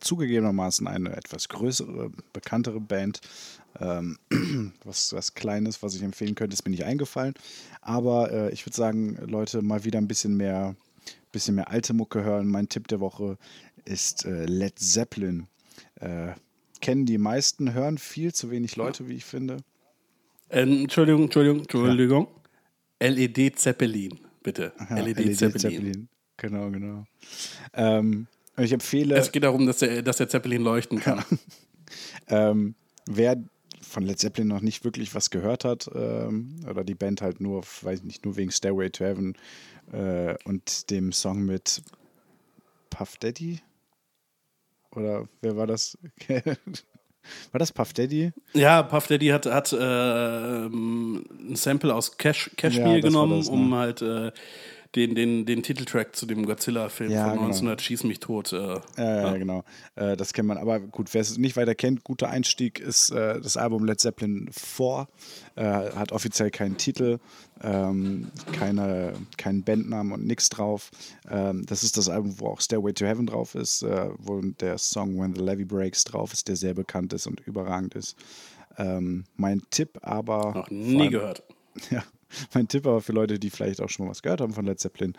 zugegebenermaßen 0.00 0.86
eine 0.86 1.16
etwas 1.16 1.48
größere, 1.48 2.10
bekanntere 2.32 2.80
Band. 2.80 3.20
Ähm, 3.80 4.18
was, 4.84 5.12
was 5.12 5.34
Kleines, 5.34 5.82
was 5.82 5.94
ich 5.94 6.02
empfehlen 6.02 6.34
könnte, 6.34 6.54
ist 6.54 6.64
mir 6.64 6.70
nicht 6.70 6.84
eingefallen. 6.84 7.34
Aber 7.80 8.30
äh, 8.30 8.52
ich 8.52 8.64
würde 8.66 8.76
sagen, 8.76 9.16
Leute, 9.26 9.62
mal 9.62 9.84
wieder 9.84 9.98
ein 9.98 10.08
bisschen 10.08 10.36
mehr, 10.36 10.76
bisschen 11.32 11.54
mehr 11.54 11.70
alte 11.70 11.92
Mucke 11.92 12.22
hören. 12.22 12.48
Mein 12.48 12.68
Tipp 12.68 12.88
der 12.88 13.00
Woche 13.00 13.36
ist 13.84 14.24
äh, 14.24 14.44
Led 14.46 14.78
Zeppelin. 14.78 15.46
Äh, 15.96 16.32
kennen 16.80 17.06
die 17.06 17.18
meisten, 17.18 17.74
hören 17.74 17.98
viel 17.98 18.32
zu 18.34 18.50
wenig 18.50 18.76
Leute, 18.76 19.08
wie 19.08 19.14
ich 19.14 19.24
finde. 19.24 19.58
Ähm, 20.50 20.82
Entschuldigung, 20.82 21.24
Entschuldigung, 21.24 21.60
Entschuldigung. 21.60 22.28
LED 23.00 23.58
Zeppelin, 23.58 24.18
bitte. 24.42 24.72
Ja, 24.90 24.96
LED, 24.98 25.36
Zeppelin. 25.36 26.08
Genau, 26.36 26.70
genau. 26.70 27.04
Ähm, 27.74 28.26
ich 28.56 28.72
empfehle. 28.72 29.16
Es 29.16 29.32
geht 29.32 29.42
darum, 29.42 29.66
dass 29.66 29.78
der, 29.78 30.02
dass 30.02 30.18
der 30.18 30.28
Zeppelin 30.28 30.62
leuchten 30.62 31.00
kann. 31.00 31.24
Ähm, 32.28 32.74
wer 33.06 33.40
von 33.80 34.02
Led 34.02 34.18
Zeppelin 34.18 34.48
noch 34.48 34.60
nicht 34.60 34.84
wirklich 34.84 35.14
was 35.14 35.30
gehört 35.30 35.64
hat, 35.64 35.88
ähm, 35.94 36.56
oder 36.68 36.82
die 36.82 36.96
Band 36.96 37.22
halt 37.22 37.40
nur, 37.40 37.62
weiß 37.82 38.02
nicht, 38.02 38.24
nur 38.24 38.36
wegen 38.36 38.50
Stairway 38.50 38.90
to 38.90 39.04
Heaven 39.04 39.36
äh, 39.92 40.34
und 40.44 40.90
dem 40.90 41.12
Song 41.12 41.44
mit 41.44 41.82
Puff 42.90 43.16
Daddy? 43.18 43.60
Oder 44.96 45.28
wer 45.42 45.56
war 45.56 45.66
das? 45.66 45.96
war 47.52 47.58
das 47.58 47.70
Puff 47.72 47.92
Daddy? 47.92 48.32
Ja, 48.54 48.82
Puff 48.82 49.06
Daddy 49.06 49.28
hat, 49.28 49.46
hat 49.46 49.72
äh, 49.72 49.76
ähm, 50.66 51.24
ein 51.50 51.56
Sample 51.56 51.94
aus 51.94 52.16
Cash, 52.16 52.50
Cashmere 52.56 52.96
Ja, 52.96 53.00
genommen, 53.00 53.38
das, 53.38 53.46
ne? 53.48 53.52
um 53.52 53.74
halt 53.74 54.02
äh, 54.02 54.32
den, 54.94 55.14
den, 55.14 55.44
den 55.46 55.62
Titeltrack 55.62 56.14
zu 56.16 56.24
dem 56.26 56.46
Godzilla-Film 56.46 57.10
Ja, 57.10 57.24
von 57.24 57.32
genau. 57.32 57.44
1900 57.46 57.82
Schieß 57.82 58.04
mich 58.04 58.20
tot. 58.20 58.52
Äh, 58.52 58.56
Ja, 58.56 58.80
ja, 59.32 59.36
genau. 59.36 59.64
Äh, 59.94 60.16
das 60.16 60.32
kennt 60.32 60.48
man. 60.48 60.58
Aber 60.58 60.80
gut, 60.80 61.12
wer 61.12 61.20
es 61.20 61.36
nicht 61.38 61.56
weiter 61.56 61.74
kennt, 61.74 62.04
guter 62.04 62.30
Einstieg 62.30 62.78
ist 62.78 63.10
äh, 63.10 63.40
das 63.40 63.56
Album 63.56 63.84
Led 63.84 64.00
Zeppelin 64.00 64.48
4. 64.52 65.08
Äh, 65.56 65.62
hat 65.64 66.12
offiziell 66.12 66.50
keinen 66.50 66.76
Titel, 66.76 67.18
ähm, 67.62 68.30
keine, 68.52 69.14
keinen 69.36 69.64
Bandnamen 69.64 70.12
und 70.12 70.26
nichts 70.26 70.48
drauf. 70.50 70.90
Ähm, 71.30 71.64
das 71.66 71.82
ist 71.82 71.96
das 71.96 72.08
Album, 72.08 72.38
wo 72.38 72.48
auch 72.48 72.60
Stairway 72.60 72.92
to 72.92 73.04
Heaven 73.06 73.26
drauf 73.26 73.54
ist, 73.54 73.82
äh, 73.82 74.10
wo 74.18 74.40
der 74.40 74.78
Song 74.78 75.18
When 75.20 75.34
the 75.34 75.40
Levy 75.42 75.64
Breaks 75.64 76.04
drauf 76.04 76.32
ist, 76.32 76.48
der 76.48 76.56
sehr 76.56 76.74
bekannt 76.74 77.12
ist 77.12 77.26
und 77.26 77.40
überragend 77.40 77.94
ist. 77.94 78.16
Ähm, 78.78 79.24
mein 79.36 79.62
Tipp 79.70 79.98
aber. 80.02 80.52
noch 80.54 80.70
nie 80.70 81.00
allem- 81.00 81.10
gehört. 81.10 81.42
ja, 81.90 82.02
mein 82.54 82.68
Tipp 82.68 82.86
aber 82.86 83.00
für 83.00 83.12
Leute, 83.12 83.38
die 83.38 83.50
vielleicht 83.50 83.80
auch 83.80 83.88
schon 83.88 84.06
mal 84.06 84.10
was 84.10 84.22
gehört 84.22 84.40
haben 84.40 84.52
von 84.52 84.66
Led 84.66 84.80
Zeppelin. 84.80 85.14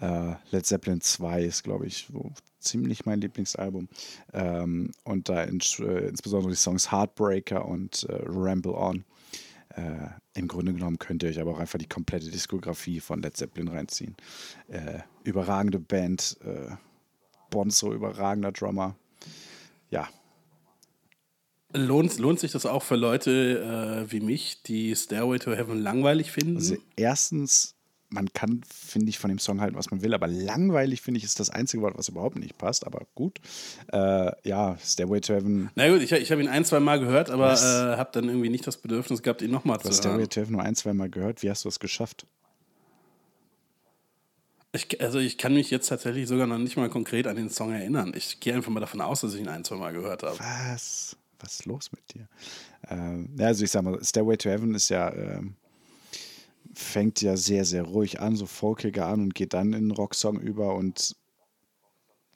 Äh, 0.00 0.34
Led 0.50 0.66
Zeppelin 0.66 1.00
2 1.00 1.42
ist, 1.42 1.64
glaube 1.64 1.86
ich, 1.86 2.08
so 2.12 2.32
ziemlich 2.58 3.06
mein 3.06 3.20
Lieblingsalbum. 3.20 3.88
Ähm, 4.32 4.92
und 5.04 5.28
da 5.28 5.42
ins, 5.42 5.78
äh, 5.80 6.08
insbesondere 6.08 6.50
die 6.50 6.56
Songs 6.56 6.92
Heartbreaker 6.92 7.66
und 7.66 8.04
äh, 8.04 8.22
Ramble 8.26 8.74
On. 8.74 9.04
Äh, 9.76 10.08
Im 10.34 10.48
Grunde 10.48 10.72
genommen 10.72 10.98
könnt 10.98 11.22
ihr 11.22 11.28
euch 11.28 11.40
aber 11.40 11.52
auch 11.52 11.60
einfach 11.60 11.78
die 11.78 11.88
komplette 11.88 12.30
Diskografie 12.30 13.00
von 13.00 13.22
Led 13.22 13.36
Zeppelin 13.36 13.68
reinziehen. 13.68 14.16
Äh, 14.68 15.00
überragende 15.24 15.78
Band, 15.78 16.36
äh, 16.44 16.74
Bonzo, 17.50 17.92
überragender 17.92 18.52
Drummer. 18.52 18.96
Ja, 19.90 20.08
Lohnt, 21.72 22.18
lohnt 22.18 22.40
sich 22.40 22.52
das 22.52 22.66
auch 22.66 22.82
für 22.82 22.96
Leute 22.96 24.04
äh, 24.08 24.12
wie 24.12 24.20
mich, 24.20 24.62
die 24.64 24.94
Stairway 24.96 25.38
to 25.38 25.52
Heaven 25.52 25.80
langweilig 25.80 26.32
finden? 26.32 26.56
Also 26.56 26.76
erstens, 26.96 27.76
man 28.08 28.32
kann, 28.32 28.62
finde 28.68 29.08
ich, 29.08 29.20
von 29.20 29.28
dem 29.28 29.38
Song 29.38 29.60
halten, 29.60 29.76
was 29.76 29.90
man 29.92 30.02
will, 30.02 30.12
aber 30.12 30.26
langweilig, 30.26 31.00
finde 31.00 31.18
ich, 31.18 31.24
ist 31.24 31.38
das 31.38 31.48
einzige 31.50 31.82
Wort, 31.82 31.96
was 31.96 32.08
überhaupt 32.08 32.36
nicht 32.36 32.58
passt, 32.58 32.84
aber 32.84 33.06
gut. 33.14 33.38
Äh, 33.92 34.32
ja, 34.48 34.76
Stairway 34.84 35.20
to 35.20 35.32
Heaven, 35.32 35.70
Na 35.76 35.88
gut, 35.88 36.02
ich, 36.02 36.10
ich 36.10 36.32
habe 36.32 36.42
ihn 36.42 36.48
ein, 36.48 36.64
zwei 36.64 36.80
Mal 36.80 36.98
gehört, 36.98 37.30
aber 37.30 37.52
äh, 37.52 37.96
habe 37.96 38.10
dann 38.12 38.24
irgendwie 38.24 38.48
nicht 38.48 38.66
das 38.66 38.76
Bedürfnis 38.76 39.22
gehabt, 39.22 39.40
ihn 39.42 39.52
nochmal 39.52 39.78
zu 39.80 39.88
hast 39.90 39.98
Stairway 39.98 40.18
hören. 40.22 40.30
to 40.30 40.40
Heaven 40.40 40.52
nur 40.52 40.62
ein, 40.62 40.74
zwei 40.74 40.92
Mal 40.92 41.08
gehört. 41.08 41.42
Wie 41.44 41.50
hast 41.50 41.64
du 41.64 41.68
es 41.68 41.78
geschafft? 41.78 42.26
Ich, 44.72 45.00
also 45.00 45.18
ich 45.18 45.36
kann 45.36 45.54
mich 45.54 45.70
jetzt 45.70 45.88
tatsächlich 45.88 46.28
sogar 46.28 46.46
noch 46.46 46.58
nicht 46.58 46.76
mal 46.76 46.88
konkret 46.88 47.26
an 47.26 47.36
den 47.36 47.50
Song 47.50 47.72
erinnern. 47.72 48.12
Ich 48.16 48.38
gehe 48.40 48.54
einfach 48.54 48.70
mal 48.70 48.78
davon 48.80 49.00
aus, 49.00 49.20
dass 49.20 49.34
ich 49.34 49.40
ihn 49.40 49.48
ein, 49.48 49.64
zwei 49.64 49.76
Mal 49.76 49.92
gehört 49.92 50.22
habe. 50.22 50.38
Was? 50.38 51.16
Was 51.40 51.54
ist 51.54 51.64
los 51.66 51.90
mit 51.92 52.14
dir? 52.14 52.28
Ähm, 52.88 53.34
also 53.38 53.64
ich 53.64 53.70
sag 53.70 53.82
mal, 53.82 54.02
Stairway 54.02 54.36
to 54.36 54.50
Heaven 54.50 54.74
ist 54.74 54.88
ja, 54.88 55.12
ähm, 55.12 55.56
fängt 56.74 57.20
ja 57.22 57.36
sehr, 57.36 57.64
sehr 57.64 57.82
ruhig 57.82 58.20
an, 58.20 58.36
so 58.36 58.46
folkiger 58.46 59.06
an 59.06 59.22
und 59.22 59.34
geht 59.34 59.54
dann 59.54 59.68
in 59.68 59.74
einen 59.74 59.90
Rocksong 59.90 60.38
über 60.38 60.74
und 60.74 61.16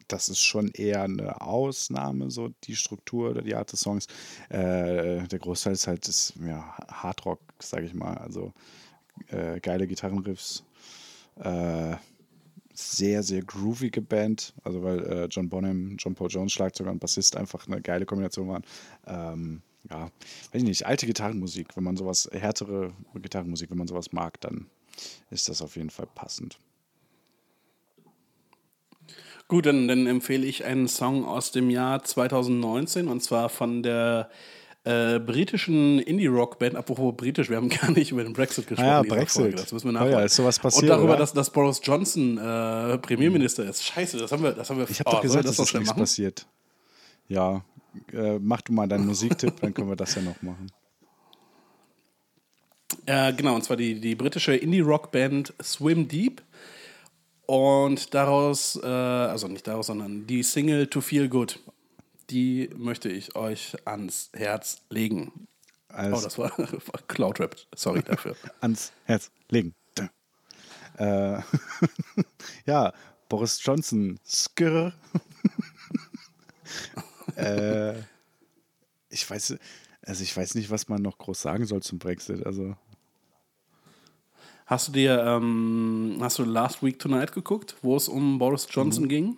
das 0.09 0.28
ist 0.28 0.40
schon 0.40 0.68
eher 0.68 1.02
eine 1.02 1.40
Ausnahme, 1.40 2.31
so 2.31 2.51
die 2.64 2.76
Struktur 2.76 3.31
oder 3.31 3.43
die 3.43 3.55
Art 3.55 3.72
des 3.72 3.81
Songs. 3.81 4.06
Äh, 4.51 5.26
der 5.26 5.39
Großteil 5.39 5.72
ist 5.72 5.86
halt 5.86 6.06
ist, 6.09 6.35
ja, 6.47 6.76
Hardrock, 6.89 7.40
sage 7.59 7.86
ich 7.86 7.94
mal. 7.94 8.14
Also 8.18 8.52
äh, 9.28 9.60
geile 9.60 9.86
Gitarrenriffs. 9.86 10.64
Äh, 11.36 11.97
sehr, 12.75 13.23
sehr 13.23 13.43
groovige 13.43 14.03
Band. 14.03 14.53
Also 14.63 14.83
weil 14.83 15.01
äh, 15.07 15.25
John 15.31 15.49
Bonham, 15.49 15.97
John 15.99 16.15
Paul 16.15 16.29
Jones, 16.29 16.53
Schlagzeuger 16.53 16.91
und 16.91 16.99
Bassist 16.99 17.37
einfach 17.37 17.67
eine 17.67 17.81
geile 17.81 18.05
Kombination 18.05 18.49
waren. 18.49 18.65
Ähm, 19.07 19.63
ja, 19.91 20.05
weiß 20.05 20.63
ich 20.63 20.65
nicht, 20.65 20.87
alte 20.87 21.07
Gitarrenmusik, 21.07 21.77
wenn 21.77 21.85
man 21.85 21.97
sowas, 21.97 22.29
härtere 22.33 22.93
Gitarrenmusik, 23.15 23.71
wenn 23.71 23.79
man 23.79 23.87
sowas 23.87 24.13
mag, 24.13 24.41
dann 24.41 24.67
ist 25.31 25.49
das 25.49 25.63
auf 25.63 25.77
jeden 25.77 25.91
Fall 25.91 26.09
passend. 26.15 26.59
Gut, 29.47 29.67
dann, 29.67 29.89
dann 29.89 30.07
empfehle 30.07 30.47
ich 30.47 30.65
einen 30.65 30.89
Song 30.89 31.27
aus 31.27 31.53
dem 31.53 31.69
Jahr 31.69 32.03
2019 32.03 33.09
und 33.09 33.23
zwar 33.23 33.51
von 33.51 33.83
der 33.83 34.31
äh, 34.85 35.19
britischen 35.19 35.98
Indie-Rock-Band, 35.98 36.77
apropos 36.77 37.15
britisch, 37.16 37.48
wir 37.48 37.56
haben 37.56 37.69
gar 37.81 37.90
nicht 37.90 38.11
über 38.12 38.23
den 38.23 38.32
Brexit 38.35 38.66
gesprochen. 38.66 38.89
Ah 38.89 39.02
ja, 39.02 39.02
Brexit. 39.02 39.40
Folge. 39.43 39.56
Das 39.56 39.73
müssen 39.73 39.86
wir 39.86 39.90
Oh 39.90 39.94
nachholen. 39.94 40.12
ja, 40.12 40.20
ist 40.24 40.36
sowas 40.36 40.59
passiert, 40.59 40.82
Und 40.85 40.89
darüber, 40.89 41.11
oder? 41.11 41.19
dass, 41.20 41.32
dass 41.32 41.51
Boris 41.51 41.81
Johnson 41.82 42.36
äh, 42.39 42.98
Premierminister 42.98 43.65
ist. 43.65 43.82
Scheiße, 43.82 44.19
das 44.19 44.31
haben 44.31 44.43
wir. 44.43 44.52
Das 44.52 44.69
haben 44.70 44.78
wir 44.78 44.89
Ich 44.89 45.01
habe 45.01 45.11
oh, 45.11 45.12
doch 45.15 45.23
gesagt, 45.23 45.44
ich 45.44 45.48
dass 45.51 45.56
das 45.56 45.73
nichts 45.74 45.89
machen? 45.89 46.01
passiert. 46.01 46.47
Ja, 47.28 47.65
äh, 48.12 48.39
mach 48.39 48.61
du 48.61 48.73
mal 48.73 48.86
deinen 48.86 49.06
Musiktipp, 49.06 49.61
dann 49.61 49.73
können 49.73 49.89
wir 49.89 49.97
das 49.97 50.15
ja 50.15 50.23
noch 50.23 50.40
machen. 50.43 50.66
Äh, 53.06 53.32
genau, 53.35 53.55
und 53.56 53.65
zwar 53.65 53.77
die, 53.77 54.01
die 54.01 54.15
britische 54.15 54.55
Indie-Rock-Band 54.55 55.52
Swim 55.62 56.09
Deep. 56.09 56.43
Und 57.47 58.15
daraus, 58.15 58.81
äh, 58.82 58.86
also 58.86 59.48
nicht 59.48 59.66
daraus, 59.66 59.89
sondern 59.89 60.27
die 60.27 60.43
Single 60.43 60.86
To 60.86 61.01
Feel 61.02 61.28
Good, 61.28 61.59
die 62.31 62.71
möchte 62.77 63.09
ich 63.09 63.37
euch 63.37 63.77
ans 63.87 64.31
Herz 64.35 64.83
legen. 64.91 65.49
Als 65.89 66.19
Oh, 66.19 66.23
das 66.23 66.39
war, 66.39 66.59
war 66.59 67.01
Cloud-Rap. 67.09 67.57
Sorry 67.75 68.03
dafür. 68.03 68.37
ans 68.61 68.93
Herz 69.05 69.31
legen. 69.49 69.75
Äh, 70.97 71.41
ja, 72.67 72.93
Boris 73.29 73.59
Johnson, 73.63 74.19
Skr. 74.25 74.93
äh, 77.37 77.95
ich 79.09 79.29
weiß, 79.29 79.57
also 80.03 80.23
ich 80.23 80.37
weiß 80.37 80.55
nicht, 80.55 80.71
was 80.71 80.89
man 80.89 81.03
noch 81.03 81.19
groß 81.19 81.43
sagen 81.43 81.67
soll 81.67 81.83
zum 81.83 81.99
Brexit. 81.99 82.47
Also 82.47 82.77
Hast 84.67 84.89
du 84.89 84.93
dir, 84.93 85.23
ähm, 85.23 86.17
hast 86.21 86.39
du 86.39 86.45
Last 86.45 86.83
Week 86.83 86.99
Tonight 86.99 87.33
geguckt, 87.33 87.77
wo 87.83 87.97
es 87.97 88.09
um 88.09 88.39
Boris 88.39 88.67
Johnson 88.71 89.09
ging? 89.09 89.37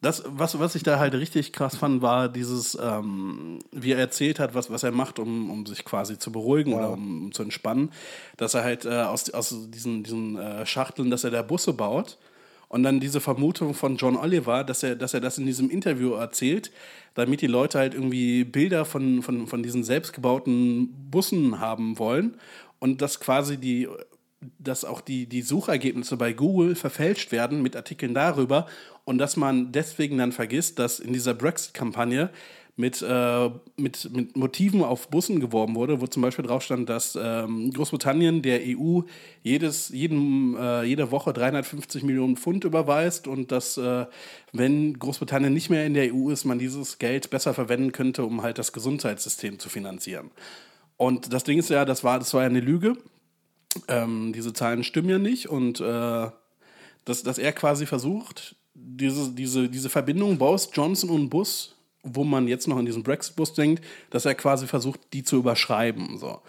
Das, 0.00 0.22
was, 0.26 0.58
was 0.60 0.76
ich 0.76 0.84
da 0.84 1.00
halt 1.00 1.14
richtig 1.14 1.52
krass 1.52 1.76
fand, 1.76 2.02
war 2.02 2.28
dieses, 2.28 2.78
ähm, 2.80 3.58
wie 3.72 3.92
er 3.92 3.98
erzählt 3.98 4.38
hat, 4.38 4.54
was, 4.54 4.70
was 4.70 4.84
er 4.84 4.92
macht, 4.92 5.18
um, 5.18 5.50
um 5.50 5.66
sich 5.66 5.84
quasi 5.84 6.18
zu 6.18 6.30
beruhigen 6.30 6.72
oder 6.72 6.92
um, 6.92 7.24
um 7.24 7.32
zu 7.32 7.42
entspannen, 7.42 7.90
dass 8.36 8.54
er 8.54 8.62
halt 8.62 8.84
äh, 8.84 9.02
aus, 9.02 9.28
aus 9.30 9.54
diesen, 9.70 10.04
diesen 10.04 10.38
äh, 10.38 10.64
Schachteln, 10.66 11.10
dass 11.10 11.24
er 11.24 11.30
da 11.30 11.42
Busse 11.42 11.72
baut. 11.72 12.16
Und 12.68 12.82
dann 12.82 13.00
diese 13.00 13.20
Vermutung 13.20 13.72
von 13.74 13.96
John 13.96 14.16
Oliver, 14.16 14.62
dass 14.62 14.82
er, 14.82 14.94
dass 14.94 15.14
er 15.14 15.20
das 15.20 15.38
in 15.38 15.46
diesem 15.46 15.70
Interview 15.70 16.12
erzählt, 16.12 16.70
damit 17.14 17.40
die 17.40 17.46
Leute 17.46 17.78
halt 17.78 17.94
irgendwie 17.94 18.44
Bilder 18.44 18.84
von, 18.84 19.22
von, 19.22 19.46
von 19.46 19.62
diesen 19.62 19.82
selbstgebauten 19.82 21.10
Bussen 21.10 21.60
haben 21.60 21.98
wollen. 21.98 22.36
Und 22.78 23.02
dass 23.02 23.18
quasi 23.18 23.56
die, 23.56 23.88
dass 24.58 24.84
auch 24.84 25.00
die, 25.00 25.26
die 25.26 25.42
Suchergebnisse 25.42 26.16
bei 26.16 26.32
Google 26.32 26.74
verfälscht 26.74 27.32
werden 27.32 27.62
mit 27.62 27.74
Artikeln 27.74 28.14
darüber 28.14 28.66
und 29.04 29.18
dass 29.18 29.36
man 29.36 29.72
deswegen 29.72 30.18
dann 30.18 30.32
vergisst, 30.32 30.78
dass 30.78 31.00
in 31.00 31.12
dieser 31.12 31.34
Brexit-Kampagne 31.34 32.30
mit, 32.78 33.02
äh, 33.02 33.50
mit, 33.76 34.08
mit 34.14 34.36
Motiven 34.36 34.84
auf 34.84 35.08
Bussen 35.08 35.40
geworben 35.40 35.74
wurde, 35.74 36.00
wo 36.00 36.06
zum 36.06 36.22
Beispiel 36.22 36.46
drauf 36.46 36.62
stand, 36.62 36.88
dass 36.88 37.18
ähm, 37.20 37.72
Großbritannien 37.72 38.40
der 38.40 38.60
EU 38.62 39.00
jedes, 39.42 39.88
jeden, 39.88 40.56
äh, 40.56 40.84
jede 40.84 41.10
Woche 41.10 41.32
350 41.32 42.04
Millionen 42.04 42.36
Pfund 42.36 42.62
überweist 42.62 43.26
und 43.26 43.50
dass, 43.50 43.78
äh, 43.78 44.06
wenn 44.52 44.96
Großbritannien 44.96 45.52
nicht 45.52 45.70
mehr 45.70 45.86
in 45.86 45.94
der 45.94 46.14
EU 46.14 46.30
ist, 46.30 46.44
man 46.44 46.60
dieses 46.60 46.98
Geld 46.98 47.30
besser 47.30 47.52
verwenden 47.52 47.90
könnte, 47.90 48.24
um 48.24 48.42
halt 48.42 48.58
das 48.58 48.72
Gesundheitssystem 48.72 49.58
zu 49.58 49.68
finanzieren. 49.68 50.30
Und 50.96 51.32
das 51.32 51.42
Ding 51.42 51.58
ist 51.58 51.70
ja, 51.70 51.84
das 51.84 52.04
war, 52.04 52.20
das 52.20 52.32
war 52.32 52.42
ja 52.42 52.48
eine 52.48 52.60
Lüge. 52.60 52.96
Ähm, 53.86 54.32
diese 54.32 54.52
Zahlen 54.52 54.82
stimmen 54.82 55.08
ja 55.08 55.18
nicht 55.18 55.48
und 55.48 55.80
äh, 55.80 56.30
dass, 57.04 57.22
dass 57.22 57.38
er 57.38 57.52
quasi 57.52 57.86
versucht, 57.86 58.56
diese, 58.74 59.30
diese, 59.32 59.68
diese 59.68 59.90
Verbindung 59.90 60.38
Boris 60.38 60.68
Johnson 60.72 61.10
und 61.10 61.30
Bus, 61.30 61.74
wo 62.02 62.24
man 62.24 62.48
jetzt 62.48 62.68
noch 62.68 62.76
an 62.76 62.86
diesen 62.86 63.02
Brexit-Bus 63.02 63.54
denkt, 63.54 63.84
dass 64.10 64.24
er 64.24 64.34
quasi 64.34 64.66
versucht, 64.66 65.00
die 65.12 65.22
zu 65.22 65.36
überschreiben. 65.36 66.18
So. 66.18 66.40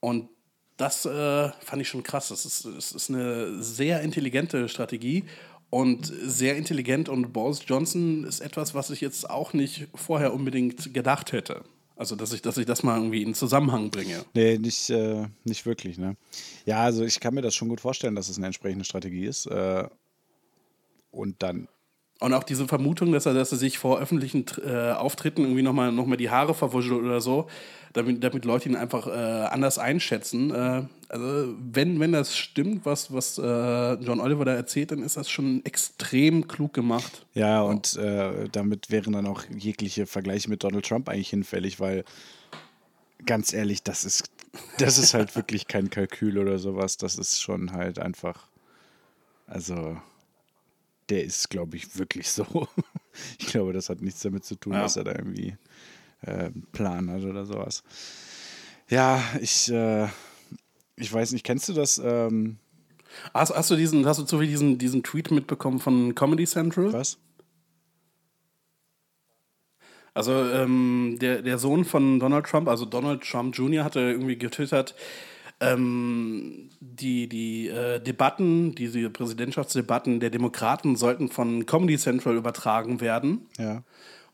Und 0.00 0.28
das 0.76 1.04
äh, 1.04 1.50
fand 1.60 1.82
ich 1.82 1.88
schon 1.88 2.02
krass. 2.02 2.28
Das 2.28 2.44
ist, 2.44 2.64
das 2.64 2.92
ist 2.92 3.10
eine 3.10 3.62
sehr 3.62 4.00
intelligente 4.00 4.68
Strategie 4.68 5.24
und 5.68 6.06
sehr 6.06 6.56
intelligent. 6.56 7.08
Und 7.08 7.32
Boris 7.32 7.60
Johnson 7.66 8.24
ist 8.24 8.40
etwas, 8.40 8.74
was 8.74 8.90
ich 8.90 9.00
jetzt 9.00 9.28
auch 9.28 9.52
nicht 9.52 9.88
vorher 9.94 10.34
unbedingt 10.34 10.92
gedacht 10.92 11.32
hätte. 11.32 11.62
Also, 12.00 12.16
dass 12.16 12.32
ich, 12.32 12.40
dass 12.40 12.56
ich 12.56 12.64
das 12.64 12.82
mal 12.82 12.96
irgendwie 12.96 13.22
in 13.22 13.34
Zusammenhang 13.34 13.90
bringe. 13.90 14.24
Nee, 14.32 14.56
nicht, 14.56 14.88
äh, 14.88 15.26
nicht 15.44 15.66
wirklich, 15.66 15.98
ne? 15.98 16.16
Ja, 16.64 16.82
also 16.82 17.04
ich 17.04 17.20
kann 17.20 17.34
mir 17.34 17.42
das 17.42 17.54
schon 17.54 17.68
gut 17.68 17.82
vorstellen, 17.82 18.14
dass 18.14 18.30
es 18.30 18.38
eine 18.38 18.46
entsprechende 18.46 18.86
Strategie 18.86 19.26
ist. 19.26 19.44
Äh, 19.44 19.86
und 21.10 21.42
dann, 21.42 21.68
Und 22.20 22.34
auch 22.34 22.44
diese 22.44 22.68
Vermutung, 22.68 23.12
dass 23.12 23.24
er, 23.24 23.32
dass 23.32 23.50
er 23.50 23.56
sich 23.56 23.78
vor 23.78 23.98
öffentlichen 23.98 24.44
äh, 24.64 24.92
Auftritten 24.92 25.42
irgendwie 25.42 25.62
nochmal 25.62 25.90
noch 25.90 26.04
mal 26.04 26.18
die 26.18 26.28
Haare 26.28 26.52
verwuschelt 26.52 27.02
oder 27.02 27.22
so, 27.22 27.48
damit, 27.94 28.22
damit 28.22 28.44
Leute 28.44 28.68
ihn 28.68 28.76
einfach 28.76 29.06
äh, 29.06 29.10
anders 29.10 29.78
einschätzen. 29.78 30.50
Äh, 30.50 30.82
also, 31.08 31.54
wenn, 31.72 31.98
wenn 31.98 32.12
das 32.12 32.36
stimmt, 32.36 32.84
was, 32.84 33.10
was 33.12 33.38
äh, 33.38 33.94
John 33.94 34.20
Oliver 34.20 34.44
da 34.44 34.52
erzählt, 34.52 34.90
dann 34.90 35.02
ist 35.02 35.16
das 35.16 35.30
schon 35.30 35.64
extrem 35.64 36.46
klug 36.46 36.74
gemacht. 36.74 37.24
ja, 37.32 37.62
und 37.62 37.96
äh, 37.96 38.50
damit 38.52 38.90
wären 38.90 39.14
dann 39.14 39.26
auch 39.26 39.44
jegliche 39.56 40.04
Vergleiche 40.06 40.50
mit 40.50 40.62
Donald 40.62 40.86
Trump 40.86 41.08
eigentlich 41.08 41.30
hinfällig, 41.30 41.80
weil 41.80 42.04
ganz 43.24 43.54
ehrlich, 43.54 43.82
das 43.82 44.04
ist, 44.04 44.30
das 44.78 44.98
ist 44.98 45.14
halt 45.14 45.36
wirklich 45.36 45.68
kein 45.68 45.88
Kalkül 45.88 46.36
oder 46.36 46.58
sowas. 46.58 46.98
Das 46.98 47.16
ist 47.16 47.40
schon 47.40 47.72
halt 47.72 47.98
einfach, 47.98 48.46
also 49.46 49.96
der 51.10 51.24
ist, 51.24 51.50
glaube 51.50 51.76
ich, 51.76 51.98
wirklich 51.98 52.28
so. 52.30 52.68
Ich 53.40 53.48
glaube, 53.48 53.72
das 53.72 53.90
hat 53.90 54.00
nichts 54.02 54.20
damit 54.20 54.44
zu 54.44 54.54
tun, 54.54 54.72
Ja. 54.74 54.82
dass 54.82 54.96
er 54.96 55.02
da 55.04 55.10
irgendwie 55.12 55.56
äh, 56.22 56.50
Plan 56.72 57.10
hat 57.10 57.24
oder 57.24 57.44
sowas. 57.44 57.82
Ja, 58.88 59.20
ich, 59.40 59.68
äh, 59.70 60.06
ich 60.96 61.12
weiß 61.12 61.32
nicht, 61.32 61.44
kennst 61.44 61.68
du 61.68 61.72
das? 61.72 61.98
Ähm, 61.98 62.56
Hast, 63.34 63.52
hast 63.52 63.68
du 63.70 63.74
diesen, 63.76 64.06
hast 64.06 64.20
du 64.20 64.22
zufällig 64.24 64.50
diesen, 64.52 64.78
diesen 64.78 65.02
Tweet 65.02 65.32
mitbekommen 65.32 65.80
von 65.80 66.14
Comedy 66.14 66.46
Central? 66.46 66.92
was? 66.92 67.18
Also 70.14 70.32
ähm, 70.32 71.18
der, 71.20 71.42
der 71.42 71.58
Sohn 71.58 71.84
von 71.84 72.18
Donald 72.20 72.46
Trump, 72.46 72.68
also 72.68 72.84
Donald 72.84 73.22
Trump 73.22 73.56
Jr., 73.56 73.84
hatte 73.84 74.00
irgendwie 74.00 74.36
getwittert, 74.36 74.94
ähm, 75.60 76.70
die, 76.80 77.28
die 77.28 77.68
äh, 77.68 78.00
Debatten, 78.00 78.74
diese 78.74 79.10
Präsidentschaftsdebatten 79.10 80.20
der 80.20 80.30
Demokraten 80.30 80.96
sollten 80.96 81.28
von 81.28 81.66
Comedy 81.66 81.98
Central 81.98 82.36
übertragen 82.36 83.00
werden. 83.00 83.46
Ja. 83.58 83.82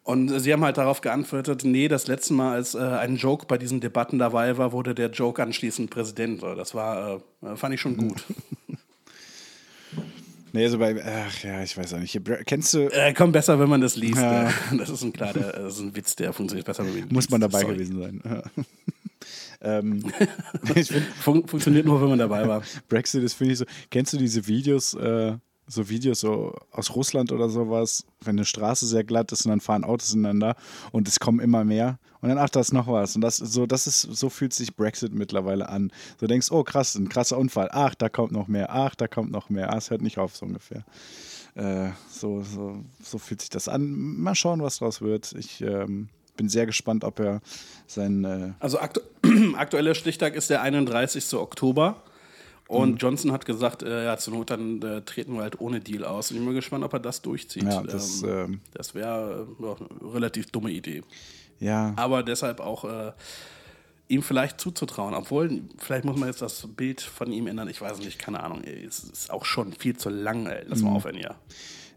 Und 0.05 0.39
sie 0.39 0.53
haben 0.53 0.65
halt 0.65 0.77
darauf 0.79 1.01
geantwortet, 1.01 1.65
nee, 1.65 1.89
das 1.89 2.07
letzte 2.07 2.33
Mal, 2.33 2.53
als 2.55 2.77
äh, 2.77 2.79
ein 2.79 3.17
Joke 3.17 3.47
bei 3.49 3.59
diesen 3.59 3.81
Debatten 3.81 4.21
dabei 4.21 4.57
war, 4.57 4.71
wurde 4.71 4.95
der 4.95 5.11
Joke 5.11 5.43
anschließend 5.43 5.91
Präsident. 5.91 6.45
Das 6.45 6.77
war, 6.77 7.21
äh, 7.43 7.57
fand 7.57 7.75
ich 7.75 7.81
schon 7.81 7.97
gut. 7.97 8.23
Nee, 10.53 10.65
also 10.65 10.79
bei, 10.79 10.95
ach 11.05 11.43
ja, 11.43 11.61
ich 11.63 11.77
weiß 11.77 11.95
auch 11.95 11.99
nicht. 11.99 12.19
Kennst 12.47 12.73
du, 12.73 12.89
äh, 12.93 13.13
kommt 13.15 13.33
besser, 13.33 13.59
wenn 13.59 13.69
man 13.69 13.81
das 13.81 13.97
liest. 13.97 14.17
Ja. 14.17 14.49
Äh, 14.49 14.53
Das 14.79 14.91
ist 14.91 15.03
ein 15.03 15.13
klar, 15.13 15.33
das 15.35 15.75
ist 15.75 15.81
ein 15.81 15.97
Witz, 15.97 16.15
der 16.15 16.33
funktioniert 16.33 16.67
besser, 16.67 16.87
wenn 16.87 17.01
man 17.01 17.09
muss 17.11 17.29
man 17.29 17.41
dabei 17.41 17.63
Sorry. 17.63 17.75
gewesen 17.75 17.99
sein. 18.01 18.23
Ähm, 19.67 20.05
Fun 21.21 21.47
funktioniert 21.47 21.87
nur, 21.87 22.01
wenn 22.01 22.11
man 22.11 22.19
dabei 22.19 22.47
war. 22.47 22.63
Brexit 22.89 23.25
ist, 23.25 23.35
finde 23.35 23.53
ich 23.53 23.59
so. 23.59 23.65
Kennst 23.91 24.13
du 24.13 24.17
diese 24.17 24.47
Videos, 24.47 24.95
äh, 24.95 25.37
so 25.67 25.89
Videos 25.89 26.21
so 26.21 26.55
aus 26.71 26.95
Russland 26.95 27.33
oder 27.33 27.49
sowas, 27.49 28.07
wenn 28.21 28.37
eine 28.37 28.45
Straße 28.45 28.87
sehr 28.87 29.03
glatt 29.03 29.33
ist 29.33 29.45
und 29.45 29.51
dann 29.51 29.61
fahren 29.61 29.83
Autos 29.83 30.15
ineinander 30.15 30.55
und 30.93 31.09
es 31.09 31.19
kommen 31.19 31.41
immer 31.41 31.65
mehr 31.65 31.99
und 32.21 32.29
dann, 32.29 32.39
ach, 32.39 32.49
da 32.49 32.61
ist 32.61 32.73
noch 32.73 32.87
was. 32.87 33.17
Und 33.17 33.23
das 33.23 33.39
so, 33.39 33.67
das 33.67 33.89
ist, 33.89 34.03
so 34.03 34.29
fühlt 34.31 34.53
sich 34.53 34.77
Brexit 34.77 35.13
mittlerweile 35.13 35.69
an. 35.69 35.91
Du 36.19 36.29
denkst, 36.29 36.53
oh 36.53 36.63
krass, 36.63 36.95
ein 36.95 37.09
krasser 37.09 37.37
Unfall. 37.37 37.69
Ach, 37.73 37.97
da 37.97 38.09
kommt 38.09 38.31
noch 38.31 38.47
mehr. 38.47 38.73
Ach, 38.73 38.95
da 38.95 39.09
kommt 39.09 39.33
noch 39.33 39.51
mehr. 39.51 39.73
Ah, 39.73 39.79
es 39.79 39.91
hört 39.91 40.03
nicht 40.03 40.19
auf, 40.19 40.37
so 40.37 40.47
ungefähr. 40.47 40.85
Äh, 41.57 41.91
so, 42.09 42.43
so, 42.43 42.85
so 43.03 43.19
fühlt 43.19 43.41
sich 43.41 43.51
das 43.51 43.69
an. 43.69 43.91
Mal 44.21 44.37
schauen, 44.37 44.63
was 44.63 44.79
draus 44.79 45.01
wird. 45.01 45.35
Ich 45.37 45.61
ähm, 45.63 46.09
bin 46.37 46.49
sehr 46.49 46.67
gespannt, 46.67 47.05
ob 47.05 47.19
er 47.21 47.41
sein. 47.87 48.25
Äh, 48.25 48.53
Also 48.61 48.79
aktu 48.79 49.01
aktueller 49.57 49.95
Stichtag 49.95 50.35
ist 50.35 50.51
der 50.51 50.63
31. 50.63 51.35
Oktober. 51.35 52.03
Und 52.69 53.01
Johnson 53.01 53.31
hat 53.31 53.47
gesagt, 53.47 53.85
äh, 53.85 54.05
ja, 54.07 54.17
zur 54.17 54.35
Not 54.35 54.51
dann 54.51 54.83
äh, 54.83 55.03
treten 55.03 55.35
wir 55.35 55.43
halt 55.43 55.61
ohne 55.61 55.79
Deal 55.79 56.05
aus. 56.05 56.31
Und 56.31 56.37
ich 56.37 56.41
bin 56.41 56.47
mal 56.49 56.55
gespannt, 56.55 56.83
ob 56.85 56.93
er 56.95 56.99
das 56.99 57.23
durchzieht. 57.23 57.63
Ja, 57.63 57.81
das, 57.83 58.23
ähm, 58.25 58.29
ähm, 58.29 58.61
das 58.75 58.93
wäre 58.95 59.47
äh, 59.61 59.65
eine 59.65 60.15
relativ 60.15 60.51
dumme 60.51 60.73
Idee. 60.73 61.03
Ja, 61.61 61.93
Aber 61.97 62.25
deshalb 62.25 62.59
auch 62.59 62.85
äh, 62.85 63.13
ihm 64.09 64.23
vielleicht 64.25 64.61
zuzutrauen. 64.61 65.15
Obwohl, 65.15 65.63
vielleicht 65.79 66.05
muss 66.05 66.17
man 66.19 66.29
jetzt 66.29 66.43
das 66.43 66.67
Bild 66.77 67.01
von 67.01 67.31
ihm 67.33 67.47
ändern. 67.47 67.69
Ich 67.69 67.81
weiß 67.81 67.99
nicht, 68.01 68.19
keine 68.19 68.43
Ahnung. 68.43 68.65
Ey, 68.65 68.85
es 68.85 69.05
ist 69.05 69.31
auch 69.31 69.45
schon 69.45 69.73
viel 69.73 69.97
zu 69.97 70.09
lang, 70.11 70.47
ey. 70.47 70.65
Lass 70.67 70.83
mal 70.83 70.91
Mhm. 70.91 70.97
aufhören, 70.97 71.19
ja. 71.19 71.37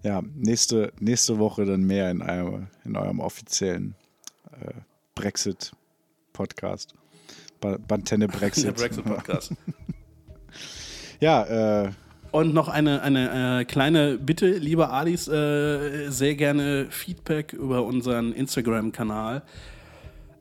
ja 0.04 0.22
nächste, 0.36 0.94
nächste 1.00 1.40
Woche 1.40 1.66
dann 1.66 1.82
mehr 1.82 2.12
in, 2.12 2.22
einem, 2.22 2.68
in 2.86 2.96
eurem 2.96 3.20
offiziellen 3.22 3.96
äh, 4.62 4.72
Brexit-Podcast. 5.16 6.96
Ba 7.60 7.78
Bantenne 7.88 8.28
Der 8.32 8.38
Brexit. 8.38 8.76
Brexit-Podcast. 8.76 9.54
Ja, 11.22 11.84
äh, 11.84 11.90
Und 12.32 12.54
noch 12.54 12.70
eine, 12.70 13.02
eine 13.02 13.60
äh, 13.60 13.66
kleine 13.66 14.18
Bitte, 14.18 14.50
lieber 14.52 14.94
Alice, 14.94 15.28
äh, 15.28 16.10
sehr 16.10 16.36
gerne 16.36 16.88
Feedback 16.90 17.52
über 17.52 17.84
unseren 17.84 18.32
Instagram-Kanal. 18.32 19.44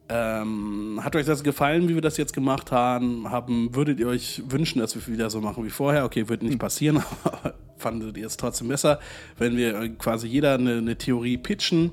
Ähm, 0.09 1.01
hat 1.03 1.17
euch 1.17 1.27
das 1.27 1.43
gefallen, 1.43 1.89
wie 1.89 1.95
wir 1.95 2.01
das 2.01 2.17
jetzt 2.17 2.33
gemacht 2.33 2.71
haben? 2.73 3.29
haben? 3.31 3.75
Würdet 3.75 4.01
ihr 4.01 4.07
euch 4.07 4.43
wünschen, 4.49 4.79
dass 4.79 4.95
wir 4.95 5.07
wieder 5.13 5.29
so 5.31 5.41
machen 5.41 5.65
wie 5.65 5.71
vorher? 5.71 6.05
Okay, 6.05 6.29
wird 6.29 6.43
nicht 6.43 6.59
passieren, 6.59 7.03
aber 7.25 7.55
fandet 7.77 8.17
ihr 8.17 8.27
es 8.27 8.37
trotzdem 8.37 8.69
besser, 8.69 9.01
wenn 9.37 9.57
wir 9.57 9.75
äh, 9.81 9.89
quasi 9.91 10.29
jeder 10.29 10.55
eine, 10.55 10.79
eine 10.79 10.97
Theorie 10.97 11.37
pitchen? 11.37 11.91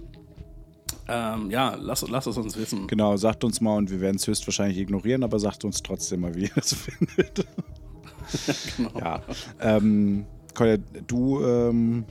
Ähm, 1.08 1.52
ja, 1.52 1.76
lasst, 1.76 2.08
lasst 2.10 2.28
es 2.28 2.38
uns 2.38 2.58
wissen. 2.58 2.88
genau, 2.88 3.16
sagt 3.18 3.44
uns 3.44 3.62
mal 3.62 3.78
und 3.78 3.92
wir 3.92 4.02
werden 4.02 4.16
es 4.16 4.26
höchstwahrscheinlich 4.26 4.78
ignorieren, 4.80 5.24
aber 5.24 5.40
sagt 5.40 5.64
uns 5.64 5.84
trotzdem 5.84 6.22
mal, 6.22 6.34
wie 6.36 6.46
ihr 6.46 6.58
es 6.58 6.74
findet. 6.74 7.46
Ja. 9.00 9.22
Ähm, 9.62 10.26
Kolja, 10.56 10.78
du 11.06 11.44
ähm, 11.44 12.06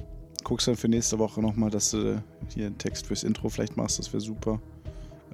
guckst 0.45 0.69
dann 0.69 0.77
für 0.77 0.89
nächste 0.89 1.19
Woche 1.19 1.41
nochmal, 1.41 1.71
dass 1.71 1.91
du 1.91 2.23
hier 2.55 2.67
einen 2.67 2.79
Text 2.79 3.07
fürs 3.07 3.25
Intro 3.25 3.49
vielleicht 3.49 3.77
machst, 3.77 3.99
das 3.99 4.13
wäre 4.13 4.21
super. 4.21 4.61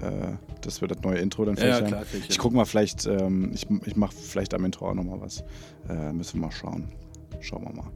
Äh, 0.00 0.32
dass 0.62 0.80
wir 0.80 0.88
das 0.88 1.00
neue 1.02 1.18
Intro 1.18 1.44
dann 1.44 1.56
vielleicht 1.56 1.82
ja, 1.82 1.86
klar, 1.86 2.04
ich 2.10 2.30
Ich 2.30 2.38
guck 2.38 2.54
mal, 2.54 2.64
vielleicht, 2.64 3.04
ähm, 3.06 3.50
ich, 3.52 3.66
ich 3.84 3.96
mache 3.96 4.14
vielleicht 4.14 4.54
am 4.54 4.64
Intro 4.64 4.88
auch 4.88 4.94
nochmal 4.94 5.20
was. 5.20 5.44
Äh, 5.90 6.12
müssen 6.12 6.40
wir 6.40 6.46
mal 6.46 6.52
schauen. 6.52 6.90
Schauen 7.40 7.64
wir 7.64 7.74
mal. 7.74 7.90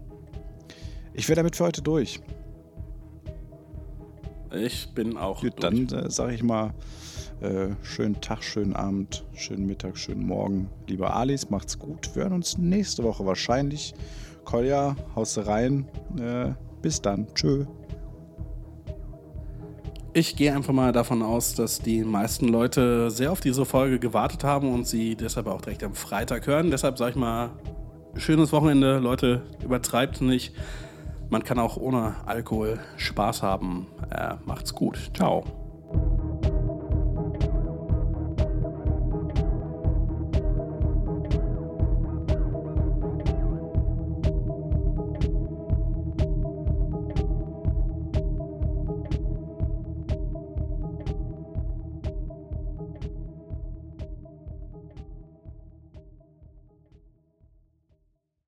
Ich 1.14 1.28
wäre 1.28 1.36
damit 1.36 1.56
für 1.56 1.64
heute 1.64 1.80
durch. 1.80 2.20
Ich 4.54 4.88
bin 4.94 5.16
auch. 5.16 5.40
Gut, 5.40 5.62
durch. 5.62 5.86
dann 5.88 6.04
äh, 6.04 6.10
sage 6.10 6.34
ich 6.34 6.42
mal, 6.42 6.72
äh, 7.40 7.68
schönen 7.82 8.20
Tag, 8.20 8.42
schönen 8.44 8.74
Abend, 8.74 9.24
schönen 9.34 9.66
Mittag, 9.66 9.98
schönen 9.98 10.26
Morgen. 10.26 10.70
Lieber 10.86 11.14
Alice, 11.14 11.50
macht's 11.50 11.78
gut. 11.78 12.14
Wir 12.14 12.24
hören 12.24 12.34
uns 12.34 12.58
nächste 12.58 13.02
Woche 13.02 13.26
wahrscheinlich. 13.26 13.94
Kolja, 14.44 14.96
haust 15.16 15.46
rein. 15.46 15.88
Äh, 16.18 16.52
bis 16.82 17.00
dann. 17.02 17.26
Tschö. 17.34 17.66
Ich 20.12 20.36
gehe 20.36 20.54
einfach 20.54 20.72
mal 20.72 20.92
davon 20.92 21.22
aus, 21.22 21.54
dass 21.54 21.80
die 21.80 22.04
meisten 22.04 22.46
Leute 22.46 23.10
sehr 23.10 23.32
auf 23.32 23.40
diese 23.40 23.64
Folge 23.64 23.98
gewartet 23.98 24.44
haben 24.44 24.72
und 24.72 24.86
sie 24.86 25.16
deshalb 25.16 25.48
auch 25.48 25.60
direkt 25.60 25.82
am 25.82 25.94
Freitag 25.94 26.46
hören. 26.46 26.70
Deshalb 26.70 26.98
sage 26.98 27.12
ich 27.12 27.16
mal, 27.16 27.50
schönes 28.16 28.52
Wochenende, 28.52 28.98
Leute, 28.98 29.42
übertreibt 29.64 30.20
nicht. 30.20 30.52
Man 31.30 31.42
kann 31.42 31.58
auch 31.58 31.76
ohne 31.76 32.14
Alkohol 32.26 32.78
Spaß 32.96 33.42
haben. 33.42 33.86
Äh, 34.10 34.34
macht's 34.44 34.74
gut. 34.74 35.10
Ciao. 35.14 35.63